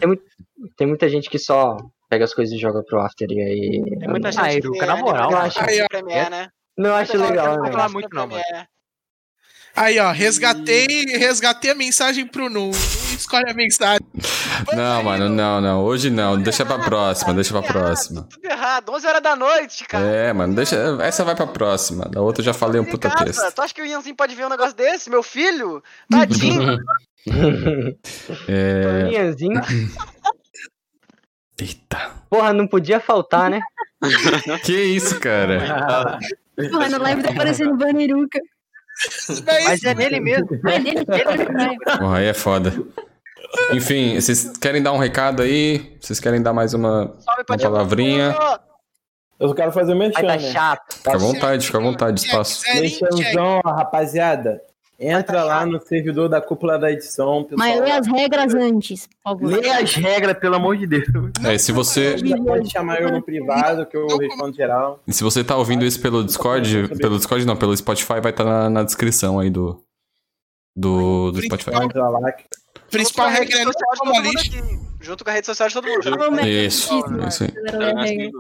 Tem 0.77 0.87
muita 0.87 1.09
gente 1.09 1.31
que 1.31 1.39
só 1.39 1.77
pega 2.11 2.25
as 2.25 2.35
coisas 2.35 2.55
e 2.55 2.59
joga 2.59 2.83
pro 2.85 3.01
After 3.01 3.29
e 3.31 3.41
aí. 3.41 3.83
Tem 3.99 4.09
muita 4.09 4.29
Ah, 4.29 4.51
gente 4.51 4.71
que 4.71 4.85
na 4.87 4.97
moral, 4.97 5.31
é 5.31 5.35
eu 5.35 5.39
acho- 5.39 5.59
Premiere, 5.59 5.89
Premiere, 5.89 6.31
né? 6.31 6.49
Não 6.77 6.95
acho 6.95 7.17
legal, 7.17 7.63
né? 7.63 7.71
Não 7.71 7.91
muito 7.91 8.09
não, 8.13 8.27
mano. 8.27 8.43
Aí, 9.75 9.99
ó, 9.99 10.11
resgatei, 10.11 10.87
resgatei 11.19 11.71
a 11.71 11.75
mensagem 11.75 12.27
pro 12.27 12.49
Nu. 12.51 12.71
Escolhe 13.17 13.51
a 13.51 13.55
mensagem. 13.55 14.07
Não, 14.75 15.03
mano, 15.03 15.29
não, 15.29 15.61
não. 15.61 15.85
Hoje 15.85 16.11
não. 16.11 16.41
Deixa 16.41 16.65
pra 16.65 16.79
próxima, 16.79 17.33
deixa 17.35 17.51
pra 17.53 17.63
Tudo 17.63 17.71
errado, 17.71 17.87
próxima. 17.87 18.23
Tudo 18.31 18.45
errado, 18.45 18.93
11 18.93 19.07
horas 19.07 19.23
da 19.23 19.37
noite, 19.37 19.85
cara. 19.85 20.05
É, 20.05 20.33
mano, 20.33 20.55
deixa. 20.55 20.77
Essa 21.01 21.25
vai 21.25 21.35
pra 21.35 21.47
próxima. 21.47 22.05
Da 22.05 22.21
outra 22.21 22.43
eu 22.43 22.47
já 22.47 22.55
falei 22.55 22.81
um 22.81 22.85
puta 22.85 23.09
casa, 23.11 23.25
texto. 23.25 23.55
Tu 23.55 23.63
acha 23.63 23.75
que 23.75 23.83
o 23.83 23.87
Ianzinho 23.87 24.17
pode 24.17 24.35
ver 24.35 24.47
um 24.47 24.51
negócio 24.51 24.77
desse? 24.77 25.11
Meu 25.11 25.23
filho? 25.23 25.83
Tadinho. 26.11 26.79
É. 28.47 28.83
Toninhazinho. 29.03 29.61
Eita. 31.61 32.13
Porra, 32.31 32.53
não 32.53 32.69
podia 32.69 33.01
faltar, 33.01 33.51
né? 33.51 33.61
Que 34.65 34.81
isso, 34.81 35.19
cara? 35.19 36.21
Porra, 36.71 36.89
na 36.89 36.99
live 36.99 37.25
tá 37.25 37.31
aparecendo 37.31 37.77
Baneiruca. 39.45 39.71
Mas 39.71 39.85
é 39.85 39.95
nele 39.95 40.21
mesmo. 40.21 40.49
É 40.67 40.79
dele, 40.81 41.05
dele, 41.05 41.79
Porra, 41.99 42.19
aí 42.19 42.27
é 42.27 42.35
foda. 42.35 42.73
Enfim, 43.73 44.21
vocês 44.21 44.57
querem 44.59 44.83
dar 44.83 44.93
um 44.93 44.99
recado 44.99 45.43
aí? 45.43 45.97
Vocês 46.01 46.21
querem 46.21 46.43
dar 46.43 46.53
mais 46.53 46.75
uma, 46.75 47.17
uma 47.49 47.59
palavrinha? 47.59 48.35
Eu 49.39 49.55
quero 49.55 49.71
fazer 49.71 49.93
Ai, 49.93 49.99
merchan, 49.99 50.21
tá 50.21 50.37
né? 50.37 50.39
chato. 50.39 50.97
Fica 50.97 51.15
à 51.15 51.19
vontade, 51.19 51.67
fica 51.67 51.79
à 51.79 51.81
vontade, 51.81 52.21
espaço. 52.21 52.63
Merchanzão, 52.75 53.61
rapaziada. 53.65 54.61
Entra 54.99 55.45
lá 55.45 55.67
no 55.67 55.79
servidor 55.79 56.29
da 56.29 56.41
cúpula 56.41 56.79
da 56.79 56.91
edição, 56.91 57.45
pessoal. 57.45 57.69
Mas 57.69 57.81
lê 57.81 57.91
as 57.91 58.07
regras 58.07 58.55
antes, 58.55 59.07
por 59.07 59.39
favor. 59.39 59.61
Lê 59.61 59.69
as 59.69 59.95
regras, 59.95 60.39
pelo 60.39 60.55
amor 60.57 60.77
de 60.79 60.87
Deus. 60.87 61.05
É, 61.45 61.59
se 61.59 61.71
você, 61.71 62.17
pode 62.47 62.71
chamar 62.71 63.03
eu 63.03 63.13
no 63.13 63.23
privado, 63.23 63.85
que 63.85 63.97
eu 63.97 64.07
respondo 64.17 64.57
geral. 64.57 65.03
se 65.07 65.23
você 65.23 65.45
tá 65.45 65.55
ouvindo 65.57 65.85
isso 65.85 66.01
pelo 66.01 66.25
Discord, 66.25 66.89
pelo 66.97 67.19
Discord 67.19 67.45
não, 67.45 67.57
pelo 67.57 67.77
Spotify, 67.77 68.21
vai 68.23 68.31
estar 68.31 68.45
na, 68.45 68.71
na 68.71 68.83
descrição 68.83 69.39
aí 69.39 69.51
do 69.51 69.83
do, 70.75 71.31
do 71.33 71.43
Spotify. 71.43 71.71
Entra 71.83 72.09
lá. 72.09 72.33
que- 72.33 72.45
Principal 72.91 73.29
regra 73.29 73.59
é 73.59 73.65
não 73.65 73.73
social 73.73 73.93
de 73.93 73.99
todo 73.99 74.13
tomar 74.13 74.31
lixo. 74.31 74.87
Junto 75.01 75.25
com 75.25 75.31
a 75.31 75.33
rede 75.33 75.47
social 75.47 75.69
de 75.69 75.75
todo 75.75 75.89
mundo. 75.89 76.19
Como 76.19 76.41
é 76.41 76.49
Isso, 76.49 76.93
é 76.95 77.29
isso 77.29 77.45
aí. 77.45 78.31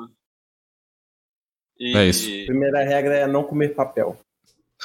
E... 1.78 1.96
É 1.96 2.04
isso. 2.06 2.28
Primeira 2.46 2.82
regra 2.84 3.16
é 3.16 3.26
não 3.26 3.42
comer 3.42 3.74
papel. 3.74 4.16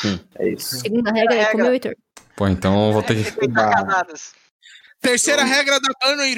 Hum. 0.06 0.20
É 0.40 0.50
isso. 0.50 0.80
Segunda 0.80 1.12
regra 1.12 1.36
é 1.36 1.46
comer 1.52 1.70
o 1.70 1.74
Heitor. 1.74 1.96
Pô, 2.36 2.48
então 2.48 2.88
eu 2.88 2.94
vou 2.94 3.04
ter 3.04 3.16
que. 3.24 3.32
Terceira 5.02 5.44
regra 5.44 5.80
da 5.80 5.90
Bano 6.02 6.24
e 6.26 6.36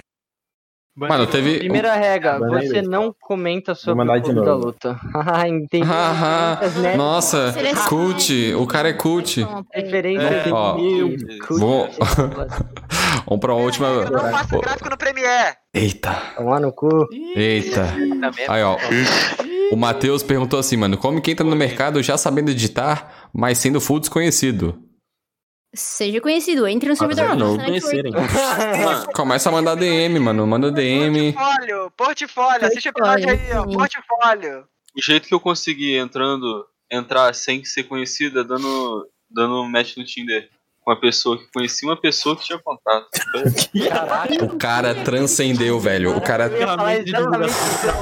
Mano, 0.95 1.25
teve. 1.25 1.57
Primeira 1.57 1.95
regra, 1.95 2.37
lá, 2.37 2.59
você 2.61 2.77
Iris. 2.77 2.87
não 2.87 3.15
comenta 3.19 3.73
sobre 3.73 4.03
o 4.07 4.21
clube 4.21 4.45
da 4.45 4.55
luta. 4.55 4.99
Ah, 5.15 5.47
entendi. 5.49 5.83
Haha, 5.87 6.53
Referências, 6.61 6.83
né? 6.83 6.95
Nossa, 6.95 7.53
cult, 7.89 8.53
o 8.55 8.67
cara 8.67 8.89
é 8.89 8.93
cult. 8.93 9.43
Referências 9.73 10.47
É, 10.47 10.51
ó, 10.51 10.75
de- 10.75 11.39
Vou- 11.49 11.89
Vamos 13.25 13.39
pra 13.39 13.53
última. 13.55 13.87
Eu 13.87 14.11
não 14.11 14.19
faço 14.31 14.59
gráfico 14.59 14.89
no 14.89 14.97
Premiere. 14.97 15.55
Eita, 15.73 16.15
Tomar 16.37 16.59
no 16.59 16.71
cu. 16.71 16.89
eita. 17.35 17.87
Aí, 18.47 18.61
ó. 18.61 18.77
O 19.71 19.75
Matheus 19.75 20.21
perguntou 20.21 20.59
assim, 20.59 20.77
mano, 20.77 20.97
como 20.97 21.19
que 21.21 21.31
entra 21.31 21.43
no 21.45 21.55
mercado 21.55 22.03
já 22.03 22.17
sabendo 22.17 22.51
editar, 22.51 23.29
mas 23.33 23.57
sendo 23.57 23.81
full 23.81 23.99
desconhecido? 23.99 24.77
Seja 25.73 26.21
conhecido, 26.21 26.67
entre 26.67 26.87
no 26.89 26.95
servidor. 26.95 27.25
Apesar 27.25 27.35
de 27.35 27.43
não 27.43 27.57
conhecerem. 27.57 28.13
Começa 29.15 29.49
a 29.49 29.51
mandar 29.51 29.75
DM, 29.75 30.19
mano. 30.19 30.45
Manda 30.45 30.71
DM. 30.71 31.33
Portfólio, 31.33 31.91
portfólio. 31.97 32.67
Assiste 32.67 32.87
o 32.87 32.91
episódio 32.91 33.29
aí, 33.29 33.51
ó. 33.53 33.63
Portfólio, 33.63 33.77
Portfólio. 34.07 34.67
o 34.95 35.01
jeito 35.03 35.27
que 35.27 35.33
eu 35.33 35.39
consegui 35.39 35.95
entrando, 35.95 36.65
entrar 36.91 37.33
sem 37.33 37.65
ser 37.65 37.83
conhecido 37.85 38.39
é 38.39 38.43
dando, 38.43 39.09
dando 39.29 39.63
match 39.65 39.97
no 39.97 40.05
Tinder 40.05 40.47
com 40.83 40.91
uma 40.91 40.99
pessoa 40.99 41.37
que 41.37 41.45
conhecia 41.53 41.87
uma 41.87 41.99
pessoa 41.99 42.35
que 42.35 42.43
tinha 42.43 42.59
contato. 42.59 43.07
Caraca. 43.89 44.45
O 44.45 44.57
cara 44.57 44.93
transcendeu, 44.95 45.79
velho. 45.79 46.15
O 46.17 46.21
cara. 46.21 46.49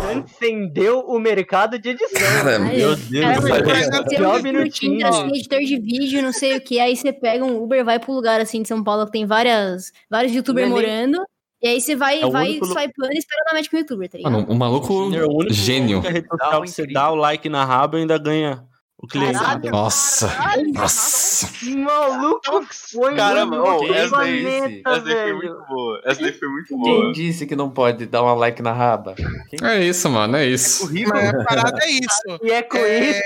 Transcendeu 0.01 0.99
o 1.01 1.19
mercado 1.19 1.77
de 1.79 1.89
edição. 1.89 2.21
Cara, 2.21 2.59
Meu 2.59 2.95
Deus 2.95 3.25
Cara, 3.25 3.41
mas 3.41 4.73
Tinder, 4.73 5.07
assim, 5.07 5.29
editor 5.29 5.59
de 5.59 5.79
vídeo, 5.79 6.21
não 6.21 6.33
sei 6.33 6.57
o 6.57 6.61
que, 6.61 6.79
aí 6.79 6.95
você 6.95 7.11
pega 7.13 7.43
um 7.43 7.61
Uber, 7.61 7.83
vai 7.83 7.99
pro 7.99 8.13
lugar 8.13 8.39
assim 8.41 8.61
de 8.61 8.67
São 8.67 8.83
Paulo 8.83 9.05
que 9.05 9.11
tem 9.11 9.25
várias, 9.25 9.91
vários 10.09 10.33
youtubers 10.33 10.67
é 10.67 10.69
morando, 10.69 11.17
e 11.61 11.67
aí 11.67 11.79
você 11.81 11.95
vai, 11.95 12.21
É 12.21 12.25
o 12.25 12.31
vai 12.31 12.49
único 12.49 12.65
swipando 12.65 13.13
e 13.13 13.53
match 13.53 13.69
com 13.69 13.75
o 13.75 13.79
youtuber, 13.79 14.09
tá 14.09 14.17
ligado? 14.17 14.31
Mano, 14.33 14.47
um 14.49 14.55
maluco 14.55 14.91
é 15.13 15.23
o 15.23 15.31
único- 15.31 15.53
gênio. 15.53 15.97
a 15.97 15.99
única 15.99 16.13
rede 16.13 16.27
social 16.27 16.61
que 16.63 16.69
você 16.69 16.87
dá 16.87 17.11
o 17.11 17.15
like 17.15 17.47
na 17.49 17.63
raba 17.65 17.97
e 17.97 18.01
ainda 18.01 18.17
ganha 18.17 18.63
o 19.01 19.07
cliente. 19.07 19.33
Caralho. 19.39 19.71
Nossa. 19.71 20.27
Caralho, 20.29 20.73
Nossa. 20.73 21.47
Que 21.47 21.75
maluco 21.75 22.65
foi 22.91 23.15
Caramba, 23.15 23.61
ô, 23.61 23.93
essa 23.93 24.15
daí- 24.17 24.41
planeta, 24.43 24.89
Essa 24.89 24.99
daí 25.01 25.13
foi 25.15 25.33
muito 25.33 25.65
boa. 25.67 26.01
Essa 26.05 26.21
daí 26.21 26.33
foi 26.33 26.47
muito 26.49 26.67
Quem 26.67 26.77
boa. 26.77 27.13
disse 27.13 27.45
que 27.47 27.55
não 27.55 27.69
pode 27.69 28.05
dar 28.05 28.21
uma 28.23 28.33
like 28.33 28.61
na 28.61 28.71
raba? 28.73 29.15
Quem- 29.15 29.59
É 29.67 29.83
isso, 29.83 30.09
mano. 30.09 30.35
É 30.37 30.45
isso. 30.45 30.89
Mas 31.07 31.29
a 31.33 31.43
parada 31.43 31.79
é 31.83 31.89
isso. 31.89 32.39
E 32.43 32.51
é 32.51 32.61
com 32.61 32.77
É, 32.77 32.99
isso. 33.11 33.21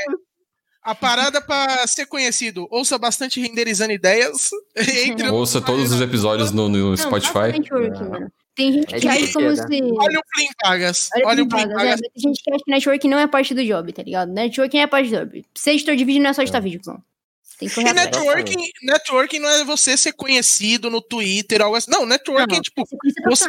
A 0.84 0.93
parada 0.93 1.41
pra 1.41 1.88
ser 1.88 2.06
conhecido, 2.06 2.68
ouça 2.69 2.97
bastante 2.99 3.41
renderizando 3.41 3.91
ideias. 3.91 4.52
Entre 5.07 5.27
Ouça 5.30 5.60
todos 5.60 5.91
os 5.91 5.99
episódios 5.99 6.52
no, 6.52 6.69
no 6.69 6.89
Não, 6.89 6.95
Spotify. 6.97 7.60
mano. 7.72 8.31
Tem 8.56 8.72
gente 8.72 8.95
É 8.95 8.99
que 8.99 9.07
acha 9.07 9.34
como 9.34 9.49
né? 9.49 9.56
se... 9.56 9.82
Olha 9.84 10.19
o 10.19 10.23
Plim 10.34 10.48
Pagas. 10.61 11.10
Olha, 11.15 11.27
Olha 11.27 11.44
o 11.44 11.48
Plim 11.49 11.68
Pagas, 11.68 11.99
é, 11.99 12.10
tem 12.10 12.22
gente 12.22 12.41
que 12.44 12.53
acha 12.53 12.64
que 12.64 12.72
networking 12.72 13.10
não 13.10 13.19
é 13.19 13.27
parte 13.27 13.53
do 13.53 13.64
job, 13.65 13.91
tá 13.91 14.02
ligado? 14.02 14.32
Networking 14.32 14.80
é 14.80 14.88
parte 14.88 15.10
do 15.10 15.18
job. 15.18 15.45
Ser 15.53 15.72
editor 15.72 15.95
de 15.95 16.06
vídeo 16.06 16.22
não 16.23 16.30
é 16.30 16.34
só 16.34 16.41
editar 16.41 16.60
vídeo, 16.61 16.82
não. 16.86 17.02
Tem 17.60 17.69
que 17.69 17.76
correr 17.76 17.90
E 17.90 17.94
networking, 17.94 18.69
networking 18.84 19.40
não 19.40 19.49
é 19.49 19.64
você 19.64 19.98
ser 19.98 20.14
conhecido 20.14 20.90
no 20.90 21.02
Twitter, 21.02 21.61
algo 21.61 21.76
assim. 21.76 21.91
Não, 21.91 22.06
networking 22.06 22.53
Não, 22.53 22.60
é 22.60 22.61
tipo, 22.61 22.84
Você 23.30 23.48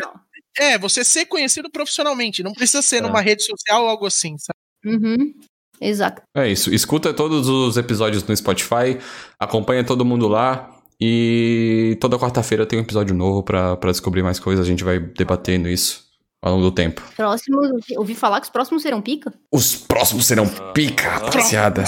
é, 0.59 0.79
você 0.79 1.05
ser 1.05 1.27
conhecido 1.27 1.71
profissionalmente. 1.71 2.43
Não 2.43 2.53
precisa 2.53 2.83
ser 2.83 2.97
É. 2.97 3.01
numa 3.01 3.21
rede 3.21 3.45
social 3.45 3.83
ou 3.83 3.89
algo 3.89 4.07
assim, 4.07 4.37
sabe? 4.39 4.59
Uhum. 4.97 5.35
Exato. 5.81 6.23
É 6.35 6.49
isso. 6.49 6.73
Escuta 6.73 7.13
todos 7.13 7.49
os 7.49 7.77
episódios 7.77 8.25
no 8.25 8.35
Spotify. 8.37 8.99
Acompanha 9.39 9.85
todo 9.85 10.05
mundo 10.05 10.27
lá. 10.29 10.76
E 11.01 11.97
toda 12.01 12.19
quarta-feira 12.19 12.65
tem 12.65 12.79
um 12.79 12.83
episódio 12.83 13.15
novo 13.15 13.43
pra, 13.43 13.77
pra 13.77 13.91
descobrir 13.91 14.23
mais 14.23 14.39
coisas. 14.39 14.65
A 14.65 14.69
gente 14.69 14.83
vai 14.83 14.99
debatendo 14.99 15.69
isso 15.69 16.05
ao 16.41 16.53
longo 16.53 16.65
do 16.65 16.73
tempo. 16.73 17.03
Próximos, 17.17 17.71
ouvi 17.97 18.15
falar 18.15 18.41
que 18.41 18.47
os 18.47 18.51
próximos 18.51 18.83
serão 18.83 19.03
pica? 19.03 19.33
Os 19.53 19.77
próximos 19.77 20.27
serão 20.27 20.47
pica, 20.73 21.09
rapaziada. 21.09 21.85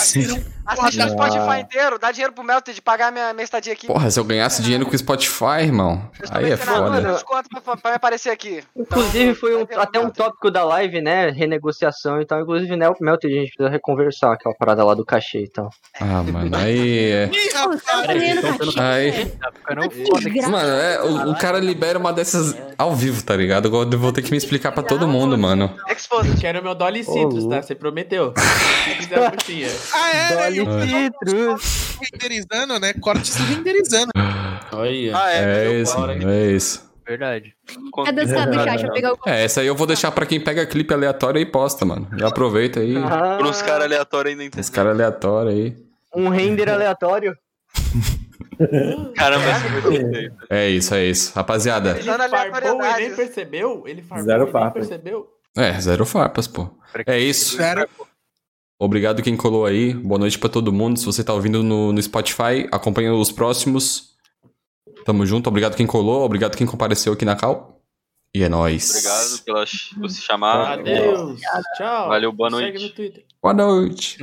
Assiste 0.69 1.01
o 1.03 1.09
Spotify 1.11 1.61
inteiro, 1.61 1.99
dá 1.99 2.12
dinheiro 2.12 2.32
pro 2.32 2.45
Melted 2.45 2.74
de 2.74 2.82
pagar 2.82 3.11
minha, 3.11 3.32
minha 3.32 3.45
estadia 3.45 3.73
aqui. 3.73 3.86
Porra, 3.86 4.11
se 4.11 4.20
eu 4.20 4.24
ganhasse 4.24 4.62
dinheiro 4.62 4.85
com 4.86 4.95
o 4.95 4.99
Spotify, 4.99 5.62
irmão, 5.62 6.11
aí 6.31 6.53
é 6.53 6.57
foda. 6.57 7.01
Desconto 7.12 7.49
pra, 7.62 7.77
pra 7.77 7.90
me 7.90 7.97
aparecer 7.97 8.31
aqui. 8.31 8.62
Inclusive, 8.77 9.35
foi 9.35 9.57
um- 9.62 9.66
até 9.77 9.99
um 9.99 10.11
tópico 10.11 10.51
da 10.51 10.62
live, 10.65 11.01
né? 11.01 11.31
Renegociação 11.31 12.20
e 12.20 12.27
tal. 12.27 12.40
Inclusive, 12.43 12.77
né, 12.77 12.89
o 12.89 12.95
Melted, 13.01 13.32
a 13.35 13.40
gente 13.40 13.53
precisa 13.55 13.69
reconversar 13.70 14.32
aquela 14.35 14.55
parada 14.55 14.85
lá 14.85 14.95
do 14.95 15.05
cachê 15.05 15.45
e 15.45 15.49
tal. 15.51 15.70
Ah, 16.01 16.23
mano, 16.23 16.55
aí 16.57 17.11
é. 17.12 17.31
Tá. 18.74 18.82
Aí. 18.90 19.27
Tá. 19.27 19.51
Mano, 20.51 20.69
é, 20.70 21.03
o, 21.03 21.31
o 21.31 21.39
cara 21.39 21.59
libera 21.59 21.99
uma 21.99 22.12
dessas 22.12 22.55
ao 22.77 22.95
vivo, 22.95 23.23
tá 23.23 23.35
ligado? 23.36 23.66
Agora 23.69 23.89
eu 23.90 23.99
vou 23.99 24.12
ter 24.12 24.23
que 24.23 24.31
me 24.31 24.36
explicar 24.36 24.73
pra 24.73 24.82
todo 24.82 25.07
mundo, 25.09 25.36
mano. 25.39 25.74
Exposed. 25.89 26.39
Quero 26.40 26.62
meu 26.62 26.74
Dolly 26.74 27.05
Citrus, 27.05 27.47
tá? 27.47 27.62
Você 27.62 27.74
prometeu. 27.74 28.35
Se 28.85 28.95
quiser. 28.97 29.19
Ah, 29.95 30.11
é, 30.11 30.51
o 30.61 30.65
Dolly 30.65 30.89
Citrus. 30.89 31.97
renderizando, 32.13 32.79
né? 32.81 32.93
Corte 32.95 33.29
se 33.29 33.43
renderizando. 33.43 34.11
Olha. 34.73 35.17
Ah, 35.17 35.31
é. 35.33 35.67
É 35.67 35.81
isso, 35.81 35.99
mano, 35.99 36.31
é 36.31 36.51
isso. 36.53 36.89
Verdade. 37.07 37.55
É 38.07 38.13
dançado, 38.13 38.53
caixa. 38.65 38.93
Pegar 38.93 39.15
o 39.15 39.19
É, 39.27 39.43
essa 39.45 39.63
aí 39.63 39.67
eu 39.67 39.75
vou 39.75 39.87
deixar 39.87 40.11
pra 40.13 40.27
quem 40.27 40.39
pega 40.39 40.67
clipe 40.67 40.93
aleatório 40.93 41.41
e 41.41 41.47
posta, 41.47 41.85
mano. 41.87 42.07
Já 42.19 42.29
aproveita 42.29 42.81
aí. 42.81 42.95
Por 43.39 43.47
uns 43.47 43.63
caras 43.63 43.85
aleatórios 43.85 44.33
ainda 44.33 44.45
entendem. 44.45 44.61
Esse 44.61 44.71
cara 44.71 44.91
aleatório 44.91 45.51
aí. 45.51 45.77
Um 46.15 46.29
render 46.29 46.69
aleatório. 46.69 47.35
Caramba, 49.17 49.45
perfeita. 49.83 50.37
É 50.51 50.69
isso, 50.69 50.95
é 50.95 51.05
isso. 51.07 51.33
Rapaziada. 51.35 51.97
Ele 51.99 52.03
farpou 52.29 52.85
e 52.85 52.95
nem 53.01 53.15
percebeu? 53.15 53.85
Ele 53.87 54.03
farpou 54.03 54.25
Zero 54.27 54.43
e 54.43 54.45
nem 54.45 54.53
farpas. 54.53 54.89
percebeu? 54.89 55.29
É, 55.57 55.81
zero 55.81 56.05
farpas, 56.07 56.47
pô. 56.47 56.69
É 57.07 57.19
isso. 57.19 57.57
Zero. 57.57 57.89
Obrigado 58.79 59.23
quem 59.23 59.37
colou 59.37 59.67
aí. 59.67 59.93
Boa 59.93 60.19
noite 60.19 60.39
pra 60.39 60.49
todo 60.49 60.73
mundo. 60.73 60.99
Se 60.99 61.05
você 61.05 61.25
tá 61.25 61.35
ouvindo 61.35 61.63
no, 61.63 61.93
no 61.93 62.01
Spotify, 62.03 62.69
acompanha 62.71 63.13
os 63.13 63.33
próximos. 63.33 64.15
Tamo 65.05 65.27
junto. 65.27 65.49
Obrigado 65.49 65.77
quem 65.77 65.87
colou. 65.87 66.23
Obrigado 66.23 66.57
quem 66.57 66.67
compareceu 66.67 67.13
aqui 67.13 67.25
na 67.25 67.35
cal. 67.35 67.81
E 68.33 68.43
é 68.43 68.49
nóis. 68.49 68.91
Obrigado 68.91 69.45
pela, 69.45 69.65
por 70.01 70.11
se 70.11 70.21
chamar. 70.21 70.79
Adeus. 70.79 71.41
Tchau. 71.77 72.09
Valeu, 72.09 72.31
boa 72.31 72.51
Segue 72.51 72.79
noite. 72.79 72.85
no 72.85 72.91
Twitter. 72.95 73.25
Boa 73.43 73.55
noite. 73.55 74.19